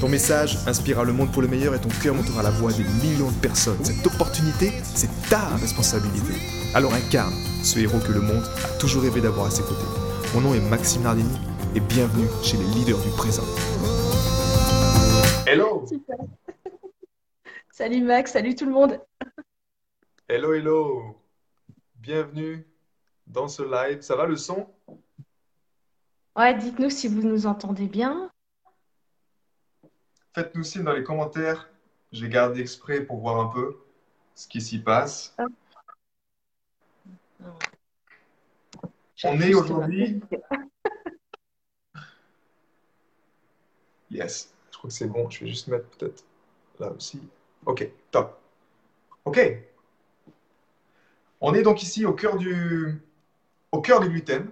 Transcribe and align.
Ton 0.00 0.10
message 0.10 0.58
inspirera 0.66 1.04
le 1.04 1.14
monde 1.14 1.32
pour 1.32 1.40
le 1.40 1.48
meilleur 1.48 1.74
et 1.74 1.80
ton 1.80 1.88
cœur 2.02 2.14
montera 2.14 2.42
la 2.42 2.50
voix 2.50 2.70
des 2.70 2.84
millions 2.84 3.30
de 3.30 3.40
personnes. 3.40 3.82
Cette 3.82 4.06
opportunité, 4.06 4.70
c'est 4.82 5.08
ta 5.30 5.56
responsabilité. 5.56 6.34
Alors 6.74 6.92
incarne 6.92 7.32
ce 7.64 7.78
héros 7.78 7.98
que 8.00 8.12
le 8.12 8.20
monde 8.20 8.44
a 8.62 8.78
toujours 8.78 9.04
rêvé 9.04 9.22
d'avoir 9.22 9.46
à 9.46 9.50
ses 9.50 9.62
côtés. 9.62 9.86
Mon 10.34 10.42
nom 10.42 10.52
est 10.52 10.60
Maxime 10.60 11.02
Nardini 11.02 11.38
et 11.74 11.80
bienvenue 11.80 12.28
chez 12.42 12.58
les 12.58 12.64
leaders 12.74 12.98
du 12.98 13.08
présent. 13.16 13.44
Hello 15.46 15.86
Super. 15.86 16.18
Salut 17.70 18.02
Max, 18.02 18.32
salut 18.32 18.54
tout 18.54 18.66
le 18.66 18.72
monde. 18.72 19.00
Hello, 20.28 20.52
hello. 20.52 21.16
Bienvenue 21.94 22.66
dans 23.26 23.48
ce 23.48 23.62
live. 23.62 24.02
Ça 24.02 24.14
va 24.14 24.26
le 24.26 24.36
son? 24.36 24.66
Ouais, 26.36 26.54
dites-nous 26.54 26.90
si 26.90 27.08
vous 27.08 27.22
nous 27.22 27.46
entendez 27.46 27.86
bien. 27.86 28.30
Faites-nous 30.36 30.64
signe 30.64 30.82
dans 30.82 30.92
les 30.92 31.02
commentaires. 31.02 31.66
J'ai 32.12 32.28
gardé 32.28 32.60
exprès 32.60 33.00
pour 33.00 33.20
voir 33.20 33.40
un 33.40 33.46
peu 33.46 33.78
ce 34.34 34.46
qui 34.46 34.60
s'y 34.60 34.78
passe. 34.78 35.34
On 39.24 39.40
est 39.40 39.54
aujourd'hui. 39.54 40.20
Yes, 44.10 44.54
je 44.70 44.78
crois 44.78 44.88
que 44.88 44.94
c'est 44.94 45.08
bon. 45.08 45.28
Je 45.30 45.40
vais 45.40 45.48
juste 45.48 45.68
mettre 45.68 45.88
peut-être 45.88 46.22
là 46.78 46.90
aussi. 46.92 47.20
Ok, 47.64 47.90
top. 48.10 48.38
Ok. 49.24 49.40
On 51.40 51.54
est 51.54 51.62
donc 51.62 51.82
ici 51.82 52.04
au 52.04 52.12
cœur 52.12 52.36
du, 52.36 53.02
au 53.72 53.80
cœur 53.80 54.00
du 54.00 54.08
gluten. 54.10 54.48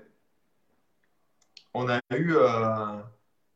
On 1.73 1.89
a 1.89 2.01
eu. 2.11 2.35
Euh, 2.35 3.01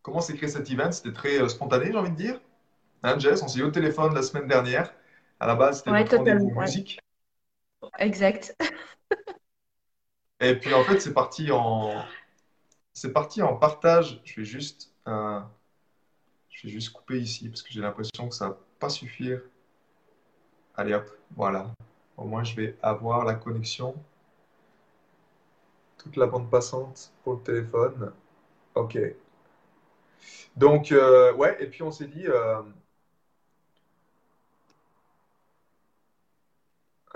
comment 0.08 0.20
s'est 0.20 0.36
créé 0.36 0.48
cet 0.48 0.70
event? 0.70 0.90
C'était 0.92 1.12
très 1.12 1.40
euh, 1.40 1.48
spontané, 1.48 1.92
j'ai 1.92 1.98
envie 1.98 2.10
de 2.10 2.16
dire. 2.16 2.40
Hein, 3.02 3.18
Jess, 3.18 3.42
on 3.42 3.48
s'est 3.48 3.60
eu 3.60 3.64
au 3.64 3.70
téléphone 3.70 4.14
la 4.14 4.22
semaine 4.22 4.48
dernière. 4.48 4.92
À 5.38 5.46
la 5.46 5.54
base, 5.54 5.78
c'était 5.78 5.90
ouais, 5.90 6.04
rendez-vous 6.04 6.60
musique. 6.60 6.98
Exact. 7.98 8.56
Et 10.40 10.54
puis 10.56 10.72
en 10.74 10.84
fait, 10.84 11.00
c'est 11.00 11.14
parti 11.14 11.50
en, 11.50 12.04
c'est 12.92 13.12
parti 13.12 13.42
en 13.42 13.56
partage. 13.56 14.20
Je 14.24 14.40
vais 14.40 14.44
juste, 14.44 14.92
euh, 15.06 15.40
je 16.50 16.66
vais 16.66 16.72
juste 16.72 16.92
couper 16.92 17.18
ici 17.18 17.48
parce 17.48 17.62
que 17.62 17.72
j'ai 17.72 17.80
l'impression 17.80 18.28
que 18.28 18.34
ça 18.34 18.48
va 18.48 18.58
pas 18.78 18.88
suffire. 18.88 19.40
Allez 20.76 20.94
hop, 20.94 21.08
voilà. 21.36 21.72
Au 22.16 22.24
moins, 22.24 22.44
je 22.44 22.54
vais 22.56 22.76
avoir 22.82 23.24
la 23.24 23.34
connexion. 23.34 23.94
Toute 25.98 26.16
la 26.16 26.26
bande 26.26 26.50
passante 26.50 27.12
pour 27.22 27.34
le 27.34 27.40
téléphone. 27.40 28.12
Ok. 28.74 28.98
Donc, 30.56 30.92
euh, 30.92 31.32
ouais, 31.34 31.56
et 31.60 31.66
puis 31.66 31.82
on 31.82 31.90
s'est 31.90 32.06
dit. 32.06 32.26
Euh, 32.26 32.62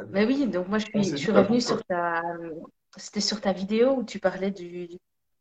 Mais 0.09 0.25
oui, 0.25 0.47
donc 0.47 0.69
moi 0.69 0.79
je 0.79 0.87
suis, 0.87 1.05
je 1.05 1.17
suis 1.17 1.33
revenue 1.33 1.61
sur 1.61 1.85
ta, 1.85 2.23
c'était 2.97 3.21
sur 3.21 3.41
ta 3.41 3.53
vidéo 3.53 3.97
où 3.97 4.05
tu 4.05 4.19
parlais 4.19 4.51
du, 4.51 4.89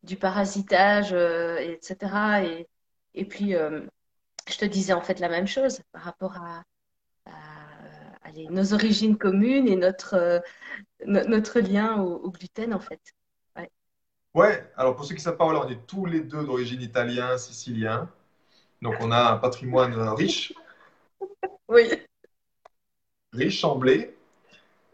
du 0.02 0.16
parasitage, 0.16 1.12
euh, 1.12 1.58
etc. 1.58 2.44
Et, 2.44 2.68
et 3.14 3.24
puis, 3.24 3.52
je 3.52 4.58
te 4.58 4.64
disais 4.64 4.92
en 4.92 5.02
fait 5.02 5.20
la 5.20 5.28
même 5.28 5.46
chose 5.46 5.80
par 5.92 6.02
rapport 6.02 6.36
à, 6.36 6.64
nos 8.50 8.72
origines 8.72 9.18
communes 9.18 9.68
et 9.68 9.76
notre, 9.76 10.42
notre 11.06 11.60
lien 11.60 12.00
au, 12.00 12.30
gluten, 12.30 12.72
en 12.72 12.80
fait. 12.80 13.00
Ouais. 14.34 14.66
alors 14.76 14.96
pour 14.96 15.04
ceux 15.04 15.14
qui 15.14 15.20
ne 15.20 15.24
savent 15.24 15.36
pas, 15.36 15.44
on 15.44 15.68
est 15.68 15.86
tous 15.86 16.06
les 16.06 16.20
deux 16.20 16.44
d'origine 16.44 16.80
italien, 16.80 17.36
sicilien. 17.36 18.08
Donc, 18.82 18.94
on 19.00 19.12
a 19.12 19.32
un 19.32 19.36
patrimoine 19.36 19.94
riche. 20.14 20.52
oui. 21.68 21.88
Riche 23.32 23.64
en 23.64 23.76
blé. 23.76 24.16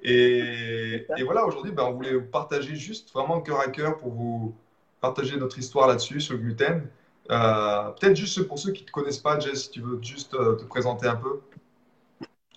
Et, 0.03 1.07
voilà, 1.25 1.45
aujourd'hui, 1.47 1.73
ben, 1.73 1.85
on 1.85 1.93
voulait 1.93 2.15
vous 2.15 2.27
partager 2.27 2.77
juste 2.77 3.13
vraiment 3.13 3.41
cœur 3.41 3.61
à 3.61 3.69
cœur 3.69 3.97
pour 3.97 4.13
vous 4.13 4.55
partager 5.01 5.37
notre 5.37 5.59
histoire 5.59 5.89
là-dessus, 5.89 6.21
sur 6.21 6.35
le 6.35 6.41
gluten. 6.41 6.89
Euh, 7.31 7.91
peut-être 7.91 8.17
juste 8.17 8.43
pour 8.43 8.59
ceux 8.59 8.73
qui 8.73 8.83
ne 8.83 8.87
te 8.87 8.93
connaissent 8.93 9.19
pas, 9.19 9.39
Jess, 9.39 9.65
si 9.65 9.71
tu 9.71 9.81
veux 9.81 10.01
juste 10.03 10.35
euh, 10.35 10.55
te 10.57 10.65
présenter 10.65 11.07
un 11.07 11.17
peu, 11.17 11.41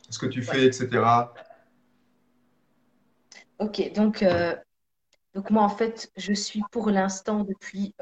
ce 0.10 0.20
que 0.20 0.28
tu 0.28 0.44
fais, 0.44 0.66
etc. 0.66 1.32
Ok, 3.60 3.94
donc, 3.94 4.24
euh, 4.24 4.56
donc 5.34 5.50
moi, 5.50 5.64
en 5.64 5.70
fait, 5.70 6.12
je 6.18 6.34
suis 6.34 6.62
pour 6.72 6.90
l'instant 6.90 7.44
depuis 7.44 7.96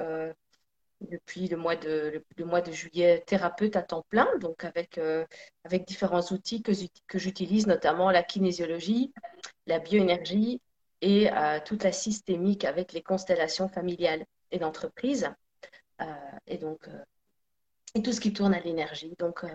depuis 1.02 1.48
le 1.48 1.58
mois 1.58 1.76
de, 1.76 2.24
le, 2.38 2.46
mois 2.46 2.62
de 2.62 2.72
juillet 2.72 3.24
thérapeute 3.26 3.76
à 3.76 3.82
temps 3.82 4.06
plein, 4.10 4.28
donc 4.40 4.64
avec, 4.64 4.98
euh, 4.98 5.26
avec 5.64 5.88
différents 5.88 6.22
outils 6.32 6.62
que, 6.62 6.72
que 7.08 7.20
j'utilise, 7.20 7.68
notamment 7.68 8.12
la 8.12 8.24
kinésiologie, 8.24 9.14
la 9.66 9.80
bioénergie 9.80 10.62
et 11.02 11.32
euh, 11.32 11.60
toute 11.66 11.84
la 11.84 11.92
systémique 11.92 12.66
avec 12.66 12.92
les 12.94 13.02
constellations 13.02 13.70
familiales 13.70 14.26
et 14.52 14.60
d'entreprise. 14.60 15.30
Euh, 16.02 16.06
et 16.48 16.58
donc, 16.58 16.88
et 17.96 18.02
tout 18.02 18.12
ce 18.12 18.20
qui 18.20 18.34
tourne 18.34 18.54
à 18.54 18.60
l'énergie. 18.60 19.16
Donc, 19.18 19.46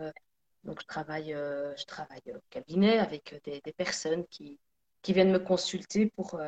donc 0.65 0.81
je, 0.81 0.87
travaille, 0.87 1.33
je 1.33 1.85
travaille 1.85 2.23
au 2.29 2.41
cabinet 2.51 2.99
avec 2.99 3.41
des, 3.45 3.61
des 3.61 3.73
personnes 3.73 4.27
qui, 4.29 4.59
qui 5.03 5.13
viennent 5.13 5.33
me 5.33 5.39
consulter 5.39 6.11
pour 6.17 6.41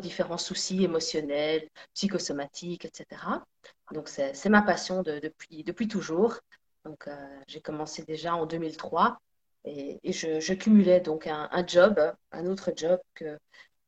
différents 0.00 0.38
soucis 0.38 0.84
émotionnels, 0.84 1.68
psychosomatiques, 1.94 2.84
etc. 2.84 3.20
Donc, 3.92 4.08
c'est 4.08 4.48
ma 4.48 4.62
passion 4.62 5.02
de, 5.02 5.20
depuis, 5.62 5.88
toujours. 5.88 6.38
Donc, 6.84 7.08
euh, 7.08 7.40
j'ai 7.46 7.60
commencé 7.60 8.02
déjà 8.02 8.34
en 8.34 8.46
2003 8.46 9.18
et, 9.64 10.00
je, 10.12 10.52
cumulais 10.54 11.00
donc 11.00 11.26
un, 11.26 11.48
job, 11.66 11.98
un 12.32 12.46
autre 12.46 12.72
job 12.76 13.00
que, 13.14 13.38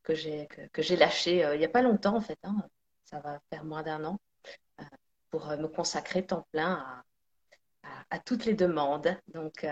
que 0.03 0.15
j'ai 0.15 0.47
que, 0.47 0.95
lâché 0.95 1.45
euh, 1.45 1.55
il 1.55 1.59
n'y 1.59 1.65
a 1.65 1.71
pas 1.71 1.83
longtemps, 1.83 2.17
en 2.17 2.21
fait. 2.21 2.39
Hein. 2.45 2.57
ça 3.05 3.21
va 3.21 3.41
faire 3.51 3.65
moins 3.65 3.83
d'un 3.83 4.05
an 4.05 4.19
euh, 4.81 4.85
pour 5.31 5.47
me 5.49 5.67
consacrer 5.69 6.25
temps 6.25 6.47
plein 6.53 7.03
à, 8.11 8.19
toutes 8.21 8.45
les 8.47 8.55
demandes. 8.55 9.17
Donc, 9.27 9.65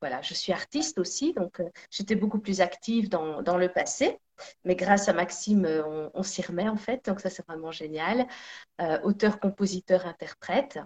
voilà, 0.00 0.22
je 0.22 0.34
suis 0.34 0.52
artiste 0.52 0.98
aussi, 0.98 1.32
donc 1.34 1.62
j'étais 1.90 2.14
beaucoup 2.14 2.38
plus 2.38 2.60
active 2.60 3.08
dans, 3.08 3.56
le 3.58 3.68
passé, 3.68 4.18
mais 4.64 4.76
grâce 4.76 5.08
à 5.08 5.12
Maxime, 5.12 5.64
euh, 5.64 6.08
on, 6.14 6.22
s'y 6.22 6.42
remet 6.42 6.68
en 6.68 6.76
fait, 6.76 7.04
donc 7.06 7.20
ça 7.20 7.30
c'est 7.30 7.46
vraiment 7.46 7.72
génial. 7.72 8.26
auteur, 9.04 9.40
compositeur, 9.40 10.06
interprète. 10.06 10.78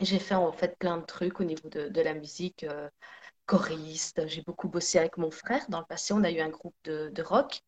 J'ai 0.00 0.18
fait 0.18 0.34
en 0.34 0.52
fait 0.52 0.76
plein 0.78 0.98
de 0.98 1.04
trucs 1.04 1.40
au 1.40 1.44
niveau 1.44 1.68
de, 1.68 2.00
la 2.00 2.14
musique, 2.14 2.66
choriste. 3.46 4.26
J'ai 4.26 4.42
beaucoup 4.42 4.68
bossé 4.68 4.98
avec 4.98 5.16
mon 5.16 5.30
frère. 5.30 5.64
Dans 5.68 5.80
le 5.80 5.86
passé, 5.86 6.12
on 6.12 6.24
a 6.24 6.30
eu 6.30 6.40
un 6.40 6.50
groupe 6.50 6.74
de, 6.84 7.22
rock 7.22 7.60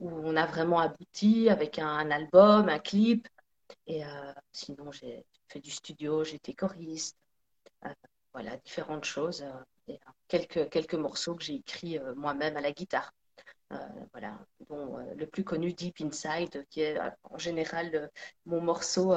où 0.00 0.10
on 0.10 0.36
a 0.36 0.46
vraiment 0.46 0.80
abouti 0.80 1.48
avec 1.48 1.78
un, 1.78 2.10
album, 2.10 2.68
un 2.68 2.78
clip. 2.78 3.28
Et 3.86 4.02
sinon, 4.52 4.92
j'ai 4.92 5.24
fait 5.48 5.60
du 5.60 5.70
studio, 5.70 6.24
j'étais 6.24 6.54
choriste, 6.54 7.16
euh, 7.86 7.94
voilà, 8.32 8.56
différentes 8.58 9.04
choses. 9.04 9.42
Euh, 9.42 9.52
et 9.86 10.00
quelques, 10.28 10.70
quelques 10.70 10.94
morceaux 10.94 11.34
que 11.34 11.44
j'ai 11.44 11.56
écrits 11.56 11.98
euh, 11.98 12.14
moi-même 12.14 12.56
à 12.56 12.60
la 12.60 12.72
guitare. 12.72 13.12
Voilà, 14.12 14.38
dont 14.68 14.98
le 15.16 15.26
plus 15.26 15.44
connu 15.44 15.72
Deep 15.72 16.00
Inside, 16.00 16.66
qui 16.70 16.80
est 16.80 16.98
en 17.24 17.38
général 17.38 18.10
mon 18.46 18.60
morceau, 18.60 19.14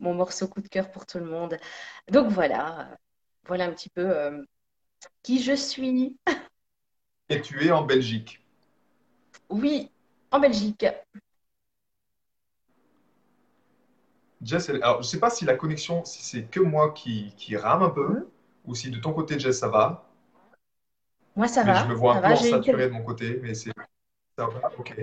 mon 0.00 0.14
morceau 0.14 0.48
coup 0.48 0.60
de 0.60 0.68
cœur 0.68 0.90
pour 0.90 1.06
tout 1.06 1.18
le 1.18 1.26
monde. 1.26 1.56
Donc 2.10 2.28
voilà, 2.28 2.96
voilà 3.46 3.64
un 3.64 3.72
petit 3.72 3.90
peu 3.90 4.44
qui 5.22 5.42
je 5.42 5.54
suis. 5.54 6.18
Et 7.28 7.40
tu 7.42 7.66
es 7.66 7.70
en 7.70 7.84
Belgique 7.84 8.44
Oui, 9.50 9.90
en 10.30 10.40
Belgique. 10.40 10.86
Jess, 14.40 14.70
alors 14.70 14.94
je 14.94 14.98
ne 14.98 15.02
sais 15.02 15.18
pas 15.18 15.30
si 15.30 15.44
la 15.44 15.56
connexion, 15.56 16.04
si 16.04 16.22
c'est 16.22 16.44
que 16.44 16.60
moi 16.60 16.92
qui, 16.92 17.34
qui 17.36 17.56
rame 17.56 17.82
un 17.82 17.90
peu, 17.90 18.28
ou 18.64 18.74
si 18.74 18.90
de 18.90 18.98
ton 18.98 19.12
côté, 19.12 19.38
Jess, 19.38 19.58
ça 19.58 19.68
va. 19.68 20.08
Moi, 21.34 21.48
ça 21.48 21.64
va. 21.64 21.82
Je 21.84 21.88
me 21.88 21.94
vois 21.94 22.16
un 22.16 22.30
peu 22.30 22.36
saturé 22.36 22.88
de 22.88 22.92
mon 22.92 23.02
côté, 23.02 23.40
mais 23.42 23.54
c'est. 23.54 23.72
Ça 24.38 24.46
va, 24.46 24.70
ok. 24.78 24.94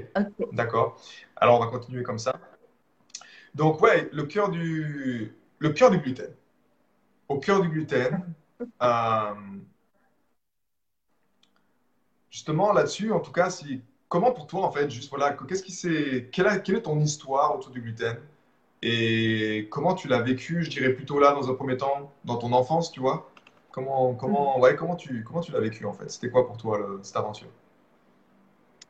D'accord. 0.54 0.98
Alors, 1.36 1.60
on 1.60 1.66
va 1.66 1.70
continuer 1.70 2.04
comme 2.04 2.20
ça. 2.20 2.40
Donc, 3.54 3.82
ouais, 3.82 4.08
le 4.14 4.24
cœur 4.24 4.50
du, 4.50 5.36
le 5.60 5.70
cœur 5.72 5.92
du 5.92 5.98
gluten. 5.98 6.34
Au 7.28 7.38
cœur 7.40 7.60
du 7.60 7.68
gluten, 7.68 8.34
euh, 8.82 9.34
justement, 12.32 12.72
là-dessus, 12.72 13.12
en 13.12 13.20
tout 13.20 13.34
cas, 13.34 13.50
si, 13.50 13.82
comment 14.08 14.32
pour 14.32 14.48
toi, 14.48 14.66
en 14.66 14.72
fait, 14.72 14.90
juste 14.90 15.10
voilà, 15.10 15.34
qu'est-ce 15.34 15.64
qui 15.64 15.74
c'est, 15.74 16.30
quelle, 16.32 16.64
quelle 16.64 16.78
est 16.78 16.84
ton 16.84 16.98
histoire 17.02 17.58
autour 17.58 17.72
du 17.72 17.82
gluten? 17.82 18.16
Et 18.82 19.68
comment 19.70 19.96
tu 19.96 20.08
l'as 20.08 20.22
vécu, 20.22 20.64
je 20.64 20.70
dirais 20.70 20.94
plutôt 20.94 21.20
là, 21.20 21.34
dans 21.34 21.52
un 21.52 21.56
premier 21.56 21.76
temps, 21.76 22.14
dans 22.24 22.38
ton 22.38 22.54
enfance, 22.54 22.90
tu 22.90 23.02
vois? 23.02 23.30
Comment, 23.72 24.14
comment, 24.14 24.58
ouais, 24.62 24.78
comment 24.78 24.96
tu, 24.96 25.26
comment 25.26 25.42
tu 25.42 25.52
l'as 25.52 25.60
vécu, 25.60 25.84
en 25.86 25.92
fait? 25.92 26.10
C'était 26.10 26.30
quoi 26.30 26.48
pour 26.48 26.56
toi, 26.56 26.80
cette 27.02 27.18
aventure? 27.18 27.50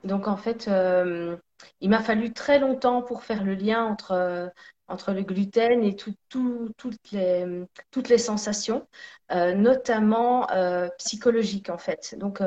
Donc, 0.05 0.27
en 0.27 0.37
fait, 0.37 0.67
euh, 0.67 1.37
il 1.81 1.89
m'a 1.89 2.01
fallu 2.01 2.33
très 2.33 2.59
longtemps 2.59 3.01
pour 3.01 3.23
faire 3.23 3.43
le 3.43 3.55
lien 3.55 3.83
entre, 3.85 4.51
entre 4.87 5.13
le 5.13 5.23
gluten 5.23 5.83
et 5.83 5.95
tout, 5.95 6.13
toutes, 6.29 7.11
les, 7.11 7.65
toutes 7.91 8.09
les 8.09 8.17
sensations, 8.19 8.87
euh, 9.31 9.53
notamment 9.55 10.49
euh, 10.51 10.89
psychologiques, 10.99 11.69
en 11.69 11.77
fait. 11.79 12.15
Donc, 12.19 12.41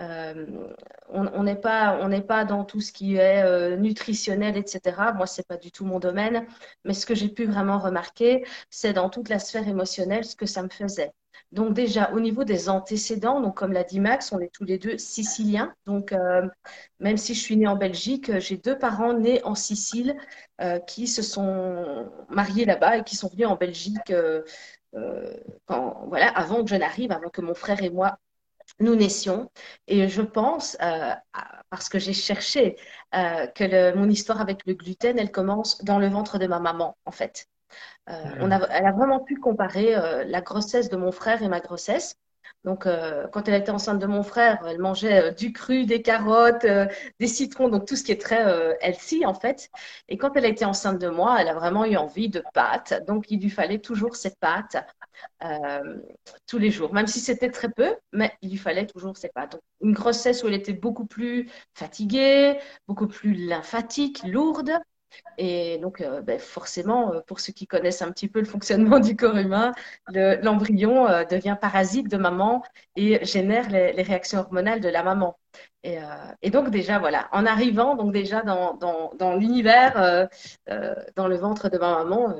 euh, 0.00 0.46
on 1.08 1.42
n'est 1.42 1.56
pas, 1.56 1.98
on 2.00 2.08
n'est 2.08 2.22
pas 2.22 2.44
dans 2.44 2.64
tout 2.64 2.80
ce 2.80 2.92
qui 2.92 3.16
est 3.16 3.42
euh, 3.42 3.76
nutritionnel, 3.76 4.56
etc. 4.56 5.12
Moi, 5.12 5.26
c'est 5.26 5.46
pas 5.46 5.56
du 5.56 5.70
tout 5.70 5.84
mon 5.84 5.98
domaine. 5.98 6.46
Mais 6.84 6.94
ce 6.94 7.06
que 7.06 7.14
j'ai 7.14 7.28
pu 7.28 7.44
vraiment 7.46 7.78
remarquer, 7.78 8.44
c'est 8.70 8.92
dans 8.94 9.10
toute 9.10 9.28
la 9.28 9.38
sphère 9.38 9.68
émotionnelle 9.68 10.24
ce 10.24 10.36
que 10.36 10.46
ça 10.46 10.62
me 10.62 10.68
faisait. 10.70 11.12
Donc 11.52 11.74
déjà, 11.74 12.12
au 12.12 12.20
niveau 12.20 12.44
des 12.44 12.68
antécédents, 12.68 13.40
donc 13.40 13.56
comme 13.56 13.72
l'a 13.72 13.84
dit 13.84 14.00
Max, 14.00 14.32
on 14.32 14.40
est 14.40 14.52
tous 14.52 14.64
les 14.64 14.78
deux 14.78 14.98
siciliens. 14.98 15.74
Donc 15.86 16.12
euh, 16.12 16.46
même 17.00 17.16
si 17.16 17.34
je 17.34 17.40
suis 17.40 17.56
née 17.56 17.66
en 17.66 17.76
Belgique, 17.76 18.38
j'ai 18.38 18.56
deux 18.56 18.78
parents 18.78 19.12
nés 19.12 19.42
en 19.44 19.54
Sicile 19.54 20.16
qui 20.86 21.08
se 21.08 21.22
sont 21.22 22.08
mariés 22.28 22.64
là-bas 22.64 22.98
et 22.98 23.04
qui 23.04 23.16
sont 23.16 23.28
venus 23.28 23.48
en 23.48 23.56
Belgique 23.56 24.12
avant 25.66 26.64
que 26.64 26.70
je 26.70 26.76
n'arrive, 26.76 27.10
avant 27.10 27.30
que 27.30 27.40
mon 27.40 27.54
frère 27.54 27.82
et 27.82 27.90
moi 27.90 28.18
nous 28.80 28.94
naissions. 28.94 29.50
Et 29.86 30.08
je 30.08 30.22
pense, 30.22 30.76
euh, 30.82 31.12
parce 31.70 31.88
que 31.88 31.98
j'ai 31.98 32.12
cherché, 32.12 32.76
euh, 33.14 33.46
que 33.46 33.94
mon 33.96 34.08
histoire 34.08 34.40
avec 34.40 34.66
le 34.66 34.74
gluten, 34.74 35.18
elle 35.18 35.30
commence 35.30 35.82
dans 35.84 35.98
le 35.98 36.08
ventre 36.08 36.38
de 36.38 36.46
ma 36.46 36.60
maman, 36.60 36.96
en 37.04 37.12
fait. 37.12 37.48
Euh, 38.08 38.12
on 38.40 38.50
a, 38.50 38.58
elle 38.68 38.86
a 38.86 38.92
vraiment 38.92 39.20
pu 39.20 39.36
comparer 39.36 39.94
la 40.26 40.40
grossesse 40.40 40.88
de 40.88 40.96
mon 40.96 41.12
frère 41.12 41.42
et 41.42 41.48
ma 41.48 41.60
grossesse. 41.60 42.16
Donc, 42.64 42.86
quand 43.32 43.48
elle 43.48 43.54
était 43.54 43.70
enceinte 43.70 43.98
de 43.98 44.06
mon 44.06 44.22
frère, 44.22 44.64
elle 44.66 44.78
mangeait 44.78 45.32
du 45.34 45.52
cru, 45.52 45.84
des 45.84 46.02
carottes, 46.02 46.66
des 47.18 47.26
citrons, 47.26 47.68
donc 47.68 47.86
tout 47.86 47.96
ce 47.96 48.04
qui 48.04 48.12
est 48.12 48.20
très 48.20 48.76
healthy 48.80 49.26
en 49.26 49.34
fait. 49.34 49.68
Et 50.08 50.16
quand 50.16 50.36
elle 50.36 50.44
été 50.44 50.64
enceinte 50.64 50.98
de 51.00 51.08
moi, 51.08 51.38
elle 51.40 51.48
a 51.48 51.54
vraiment 51.54 51.84
eu 51.84 51.96
envie 51.96 52.28
de 52.28 52.42
pâtes. 52.54 52.94
Donc, 53.06 53.30
il 53.30 53.40
lui 53.40 53.50
fallait 53.50 53.78
toujours 53.78 54.14
ces 54.14 54.34
pâtes 54.40 54.76
euh, 55.44 55.96
tous 56.46 56.58
les 56.58 56.70
jours, 56.70 56.92
même 56.94 57.06
si 57.06 57.20
c'était 57.20 57.50
très 57.50 57.68
peu, 57.68 57.96
mais 58.12 58.32
il 58.42 58.50
lui 58.50 58.58
fallait 58.58 58.86
toujours 58.86 59.16
ses 59.16 59.28
pâtes. 59.28 59.56
une 59.80 59.92
grossesse 59.92 60.42
où 60.42 60.48
elle 60.48 60.54
était 60.54 60.72
beaucoup 60.72 61.06
plus 61.06 61.48
fatiguée, 61.74 62.58
beaucoup 62.86 63.08
plus 63.08 63.34
lymphatique, 63.34 64.22
lourde. 64.24 64.70
Et 65.38 65.78
donc, 65.78 66.00
euh, 66.00 66.20
ben, 66.20 66.38
forcément, 66.38 67.12
euh, 67.12 67.20
pour 67.26 67.40
ceux 67.40 67.52
qui 67.52 67.66
connaissent 67.66 68.02
un 68.02 68.10
petit 68.12 68.28
peu 68.28 68.38
le 68.38 68.44
fonctionnement 68.46 69.00
du 69.00 69.16
corps 69.16 69.36
humain, 69.36 69.72
l'embryon 70.08 71.06
devient 71.30 71.56
parasite 71.60 72.08
de 72.08 72.16
maman 72.16 72.62
et 72.96 73.24
génère 73.24 73.70
les, 73.70 74.02
réactions 74.02 74.40
hormonales 74.40 74.80
de 74.80 74.88
la 74.88 75.02
maman. 75.02 75.38
Et, 75.84 76.50
donc 76.50 76.70
déjà, 76.70 76.98
voilà, 76.98 77.28
en 77.32 77.46
arrivant 77.46 77.96
donc 77.96 78.12
déjà 78.12 78.42
dans, 78.42 79.36
l'univers, 79.36 80.28
dans 81.16 81.28
le 81.28 81.36
ventre 81.36 81.68
de 81.68 81.78
ma 81.78 82.04
maman, 82.04 82.34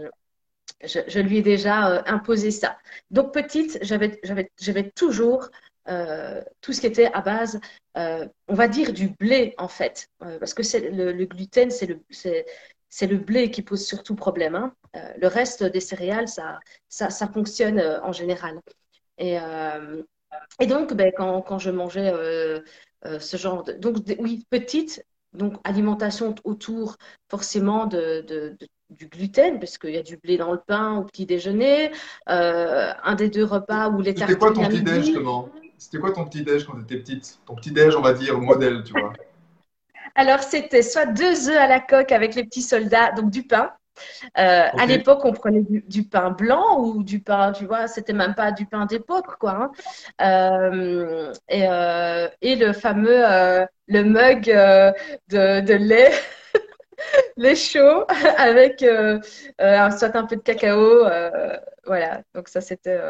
je, 0.84 1.20
lui 1.20 1.38
ai 1.38 1.42
déjà 1.42 1.90
euh, 1.90 2.02
imposé 2.06 2.50
ça. 2.50 2.78
Donc 3.10 3.32
petite, 3.32 3.78
j'avais 3.82 4.90
toujours 4.90 5.50
euh, 5.88 6.42
tout 6.60 6.72
ce 6.72 6.80
qui 6.80 6.86
était 6.86 7.10
à 7.12 7.20
base, 7.20 7.60
euh, 7.96 8.26
on 8.48 8.54
va 8.54 8.68
dire 8.68 8.92
du 8.92 9.08
blé 9.08 9.54
en 9.58 9.68
fait, 9.68 10.08
parce 10.18 10.54
que 10.54 10.62
le, 10.78 11.12
le, 11.12 11.24
gluten, 11.26 11.70
c'est 11.70 11.86
le, 11.86 12.00
le 13.06 13.16
blé 13.16 13.50
qui 13.50 13.62
pose 13.62 13.84
surtout 13.84 14.14
problème. 14.14 14.54
Hein. 14.54 14.74
le 14.94 15.26
reste 15.26 15.64
des 15.64 15.80
céréales, 15.80 16.28
ça, 16.28 16.60
ça, 16.88 17.10
ça 17.10 17.26
fonctionne 17.28 17.80
en 18.02 18.12
général. 18.12 18.60
Et, 19.18 19.36
et 20.60 20.66
donc, 20.66 20.94
ben, 20.94 21.12
quand, 21.16 21.42
quand, 21.42 21.58
je 21.58 21.70
mangeais 21.70 22.12
ce 23.04 23.36
genre 23.36 23.64
de... 23.64 23.72
Donc, 23.72 23.96
oui, 24.18 24.46
petite, 24.50 25.04
donc 25.32 25.54
alimentation 25.64 26.34
autour 26.44 26.96
forcément 27.28 27.86
de, 27.86 28.22
de, 28.26 28.56
du 28.92 29.06
gluten, 29.06 29.58
parce 29.58 29.78
qu'il 29.78 29.90
y 29.90 29.98
a 29.98 30.02
du 30.02 30.16
blé 30.16 30.36
dans 30.36 30.52
le 30.52 30.60
pain 30.66 30.98
au 30.98 31.04
petit 31.04 31.26
déjeuner, 31.26 31.90
euh, 32.28 32.92
un 33.02 33.14
des 33.14 33.28
deux 33.28 33.44
repas 33.44 33.88
où 33.90 34.00
les 34.00 34.14
tartines. 34.14 34.38
C'était 34.38 34.38
quoi 34.38 34.52
ton 34.52 34.68
petit 34.68 34.82
déj 34.82 35.04
justement? 35.06 35.48
C'était 35.82 35.98
quoi 35.98 36.12
ton 36.12 36.24
petit 36.24 36.42
déj 36.42 36.64
quand 36.64 36.74
tu 36.74 36.82
étais 36.82 36.96
petite? 36.96 37.38
Ton 37.46 37.54
petit 37.54 37.72
déj, 37.72 37.96
on 37.96 38.02
va 38.02 38.12
dire 38.12 38.38
modèle, 38.38 38.82
tu 38.84 38.92
vois 38.92 39.12
Alors 40.14 40.40
c'était 40.40 40.82
soit 40.82 41.06
deux 41.06 41.48
œufs 41.48 41.56
à 41.56 41.66
la 41.66 41.80
coque 41.80 42.12
avec 42.12 42.34
les 42.34 42.44
petits 42.44 42.62
soldats, 42.62 43.12
donc 43.12 43.30
du 43.30 43.44
pain. 43.44 43.72
Euh, 44.38 44.68
à 44.72 44.86
l'époque, 44.86 45.24
on 45.24 45.32
prenait 45.32 45.62
du, 45.62 46.04
pain 46.04 46.30
blanc 46.30 46.78
ou 46.80 47.02
du 47.02 47.20
pain, 47.20 47.52
tu 47.52 47.66
vois, 47.66 47.88
c'était 47.88 48.12
même 48.12 48.34
pas 48.34 48.52
du 48.52 48.64
pain 48.64 48.86
d'époque, 48.86 49.36
quoi. 49.38 49.52
Hein. 49.52 49.70
Euh, 50.22 51.32
et, 51.48 51.64
et, 52.40 52.56
le 52.56 52.72
fameux 52.72 53.22
le 53.86 54.04
mug 54.04 54.44
de, 55.28 55.60
de 55.60 55.74
lait 55.74 56.12
les 57.36 57.56
chauds 57.56 58.04
avec 58.36 58.82
euh, 58.82 59.18
euh, 59.60 59.90
soit 59.90 60.16
un 60.16 60.26
peu 60.26 60.36
de 60.36 60.42
cacao. 60.42 61.06
Euh, 61.06 61.56
voilà, 61.84 62.22
donc 62.34 62.48
ça 62.48 62.60
c'était 62.60 63.00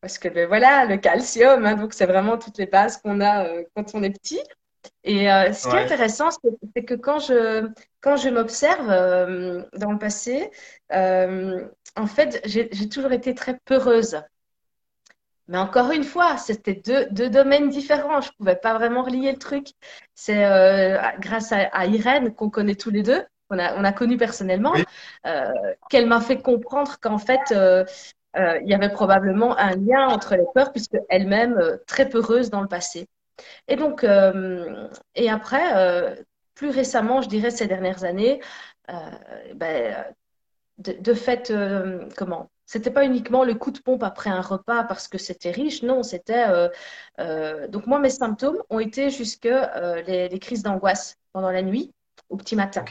parce 0.00 0.18
que 0.18 0.28
ben, 0.28 0.48
voilà, 0.48 0.84
le 0.86 0.96
calcium, 0.96 1.64
hein, 1.66 1.74
donc 1.74 1.94
c'est 1.94 2.06
vraiment 2.06 2.38
toutes 2.38 2.58
les 2.58 2.66
bases 2.66 2.98
qu'on 2.98 3.20
a 3.20 3.46
quand 3.74 3.94
on 3.94 4.02
est 4.02 4.10
petit. 4.10 4.40
Et 5.04 5.26
ce 5.26 5.68
qui 5.68 5.76
est 5.76 5.84
intéressant, 5.84 6.28
c'est 6.30 6.84
que 6.84 6.94
quand 6.94 7.18
je, 7.18 7.68
quand 8.00 8.16
je 8.16 8.30
m'observe 8.30 8.86
dans 9.74 9.92
le 9.92 9.98
passé, 9.98 10.50
en 10.90 12.06
fait, 12.06 12.40
j'ai 12.44 12.88
toujours 12.88 13.12
été 13.12 13.34
très 13.34 13.58
peureuse. 13.64 14.22
Mais 15.50 15.58
encore 15.58 15.90
une 15.90 16.04
fois, 16.04 16.36
c'était 16.36 16.74
deux, 16.74 17.06
deux, 17.10 17.28
domaines 17.28 17.70
différents. 17.70 18.20
Je 18.20 18.28
ne 18.28 18.36
pouvais 18.38 18.54
pas 18.54 18.74
vraiment 18.74 19.02
relier 19.02 19.32
le 19.32 19.38
truc. 19.38 19.66
C'est 20.14 20.44
euh, 20.44 20.96
grâce 21.18 21.52
à, 21.52 21.86
Irène, 21.86 22.32
qu'on 22.32 22.50
connaît 22.50 22.76
tous 22.76 22.90
les 22.90 23.02
deux, 23.02 23.24
qu'on 23.48 23.58
a, 23.58 23.74
on 23.74 23.82
a 23.82 23.92
connu 23.92 24.16
personnellement, 24.16 24.74
euh, 25.26 25.52
qu'elle 25.90 26.06
m'a 26.06 26.20
fait 26.20 26.40
comprendre 26.40 26.98
qu'en 27.00 27.18
fait, 27.18 27.40
euh, 27.50 27.84
il 28.36 28.68
y 28.68 28.74
avait 28.74 28.90
probablement 28.90 29.56
un 29.58 29.74
lien 29.76 30.08
entre 30.08 30.36
les 30.36 30.44
peurs, 30.54 30.72
puisque 30.72 30.96
elle-même, 31.08 31.78
très 31.86 32.08
peureuse 32.08 32.50
dans 32.50 32.60
le 32.60 32.68
passé. 32.68 33.08
Et 33.68 33.76
donc, 33.76 34.04
et 35.14 35.30
après, 35.30 36.16
plus 36.54 36.70
récemment, 36.70 37.22
je 37.22 37.28
dirais 37.28 37.50
ces 37.50 37.66
dernières 37.66 38.04
années, 38.04 38.40
ben, 39.54 40.04
de, 40.78 40.92
de, 40.92 41.14
fait, 41.14 41.52
comment 42.16 42.48
c'était 42.70 42.92
pas 42.92 43.04
uniquement 43.04 43.42
le 43.42 43.54
coup 43.54 43.72
de 43.72 43.80
pompe 43.80 44.04
après 44.04 44.30
un 44.30 44.40
repas 44.40 44.84
parce 44.84 45.08
que 45.08 45.18
c'était 45.18 45.50
riche, 45.50 45.82
non, 45.82 46.04
c'était. 46.04 46.48
Euh, 46.48 46.68
euh, 47.18 47.66
donc, 47.66 47.88
moi, 47.88 47.98
mes 47.98 48.10
symptômes 48.10 48.62
ont 48.70 48.78
été 48.78 49.10
jusque 49.10 49.46
euh, 49.46 50.02
les, 50.02 50.38
crises 50.38 50.62
d'angoisse 50.62 51.16
pendant 51.32 51.50
la 51.50 51.62
nuit, 51.62 51.92
au 52.28 52.36
petit 52.36 52.54
matin. 52.54 52.84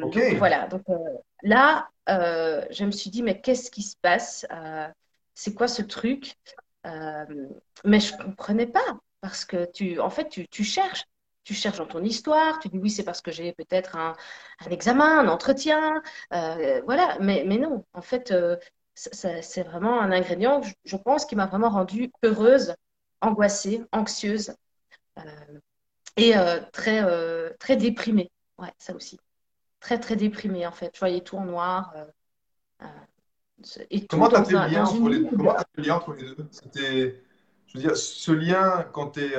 Donc, 0.00 0.16
voilà. 0.38 0.68
Donc, 0.68 0.82
là, 1.42 1.88
je 2.08 2.84
me 2.84 2.90
suis 2.90 3.10
dit, 3.10 3.22
mais 3.22 3.40
qu'est-ce 3.40 3.70
qui 3.70 3.82
se 3.82 3.96
passe? 3.96 4.46
C'est 5.34 5.54
quoi 5.54 5.68
ce 5.68 5.82
truc? 5.82 6.36
Mais 6.84 8.00
je 8.00 8.16
comprenais 8.16 8.66
pas 8.66 8.98
parce 9.20 9.44
que 9.44 9.70
tu, 9.72 10.00
en 10.00 10.10
fait, 10.10 10.28
tu, 10.50 10.64
cherches 10.64 11.04
tu 11.44 11.54
cherches 11.54 11.78
dans 11.78 11.86
ton 11.86 12.02
histoire, 12.04 12.58
tu 12.58 12.68
dis 12.68 12.78
oui, 12.78 12.90
c'est 12.90 13.04
parce 13.04 13.20
que 13.22 13.30
j'ai 13.30 13.52
peut-être 13.52 13.96
un, 13.96 14.14
examen, 14.70 15.20
un 15.20 15.28
entretien, 15.28 16.02
euh, 16.32 16.80
voilà, 16.84 17.18
mais, 17.20 17.44
mais 17.46 17.58
non, 17.58 17.84
en 17.94 18.02
fait, 18.02 18.30
euh, 18.30 18.56
c'est 18.94 19.62
vraiment 19.62 20.00
un 20.00 20.12
ingrédient, 20.12 20.60
je, 20.84 20.96
pense, 20.96 21.24
qui 21.24 21.36
m'a 21.36 21.46
vraiment 21.46 21.70
rendue 21.70 22.12
heureuse, 22.22 22.74
angoissée, 23.20 23.82
anxieuse 23.92 24.54
euh, 25.18 25.60
et 26.16 26.34
très, 26.72 27.02
très 27.58 27.76
déprimée. 27.76 28.30
Ouais, 28.58 28.72
ça 28.78 28.94
aussi. 28.94 29.18
Très, 29.80 29.98
très 29.98 30.16
déprimée, 30.16 30.66
en 30.66 30.72
fait. 30.72 30.90
Je 30.94 31.00
voyais 31.00 31.22
tout 31.22 31.36
en 31.36 31.44
noir. 31.44 31.94
et 33.90 34.06
comment 34.06 34.28
tu 34.28 34.36
as 34.36 34.44
fait 34.44 34.52
le 34.52 34.66
lien 34.68 34.84
entre 35.94 36.12
les, 36.14 36.24
deux? 36.24 36.48
C'était, 36.50 37.22
je 37.66 37.78
veux 37.78 37.80
dire, 37.80 37.96
ce 37.96 38.32
lien 38.32 38.86
quand 38.92 39.12
tu 39.12 39.20
es 39.20 39.34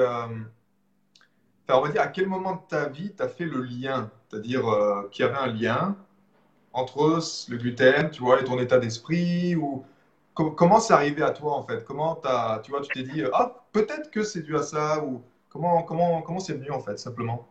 on 1.78 1.82
va 1.82 1.90
dire, 1.90 2.02
à 2.02 2.08
quel 2.08 2.28
moment 2.28 2.54
de 2.54 2.62
ta 2.68 2.90
vie 2.90 3.14
tu 3.16 3.24
as 3.24 3.28
fait 3.28 3.46
le 3.46 3.62
lien? 3.62 4.10
C'est-à-dire 4.30 4.68
euh, 4.68 5.08
qu'il 5.12 5.26
y 5.26 5.28
avait 5.28 5.38
un 5.38 5.48
lien 5.48 5.96
entre 6.74 7.20
le 7.50 7.58
gluten, 7.58 8.12
tu 8.12 8.22
vois, 8.22 8.42
et 8.42 8.44
ton 8.44 8.60
état 8.60 8.80
d'esprit 8.80 9.56
ou 9.56 9.86
comment 10.34 10.80
c'est 10.80 10.94
arrivé 10.94 11.22
à 11.22 11.32
toi 11.32 11.56
en 11.56 11.64
fait? 11.64 11.84
Comment 11.86 12.20
as, 12.24 12.62
tu 12.64 12.72
vois, 12.72 12.82
tu 12.82 12.90
t'es 12.90 13.04
dit 13.04 13.24
ah 13.34 13.66
peut-être 13.74 14.10
que 14.12 14.24
c'est 14.24 14.42
dû 14.42 14.56
à 14.56 14.64
ça 14.64 15.04
ou 15.04 15.22
comment 15.50 15.84
comment 15.84 16.22
comment 16.22 16.40
c'est 16.40 16.54
venu 16.54 16.72
en 16.72 16.80
fait 16.80 16.98
simplement? 16.98 17.48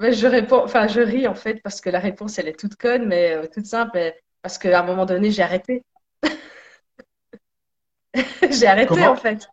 Mais 0.00 0.12
je 0.12 0.26
réponds, 0.26 0.64
enfin 0.64 0.88
je 0.88 1.00
ris 1.00 1.28
en 1.28 1.34
fait 1.34 1.62
parce 1.62 1.80
que 1.80 1.90
la 1.90 2.00
réponse 2.00 2.38
elle 2.38 2.48
est 2.48 2.58
toute 2.58 2.76
conne 2.76 3.06
mais 3.06 3.32
euh, 3.32 3.46
toute 3.46 3.66
simple 3.66 4.14
parce 4.42 4.58
qu'à 4.58 4.80
un 4.80 4.82
moment 4.82 5.06
donné 5.06 5.30
j'ai 5.30 5.42
arrêté. 5.42 5.84
j'ai 8.50 8.66
arrêté 8.66 9.06
en 9.06 9.16
fait. 9.16 9.48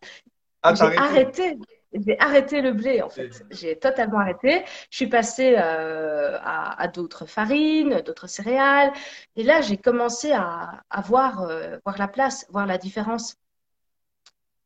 Ah, 0.62 0.74
j'ai 0.74 0.96
arrêté. 0.96 1.58
j'ai 1.92 2.18
arrêté 2.18 2.60
le 2.60 2.72
blé 2.72 3.02
en 3.02 3.08
fait. 3.08 3.44
J'ai 3.50 3.78
totalement 3.78 4.18
arrêté. 4.18 4.64
Je 4.90 4.96
suis 4.96 5.06
passée 5.06 5.56
euh, 5.58 6.38
à, 6.42 6.88
d'autres 6.88 7.26
farines, 7.26 8.00
d'autres 8.02 8.26
céréales. 8.26 8.92
Et 9.36 9.42
là, 9.42 9.60
j'ai 9.60 9.76
commencé 9.76 10.32
à, 10.32 10.82
voir, 11.04 11.42
euh, 11.42 11.78
voir 11.84 11.98
la 11.98 12.08
place, 12.08 12.46
voir 12.50 12.66
la 12.66 12.78
différence. 12.78 13.36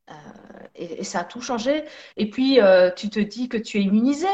Euh, 0.09 0.13
et, 0.75 1.03
ça 1.03 1.19
a 1.19 1.23
tout 1.23 1.41
changé. 1.41 1.83
Et 2.17 2.29
puis, 2.29 2.59
tu 2.95 3.09
te 3.09 3.19
dis 3.19 3.49
que 3.49 3.57
tu 3.57 3.77
es 3.77 3.81
immunisé. 3.81 4.27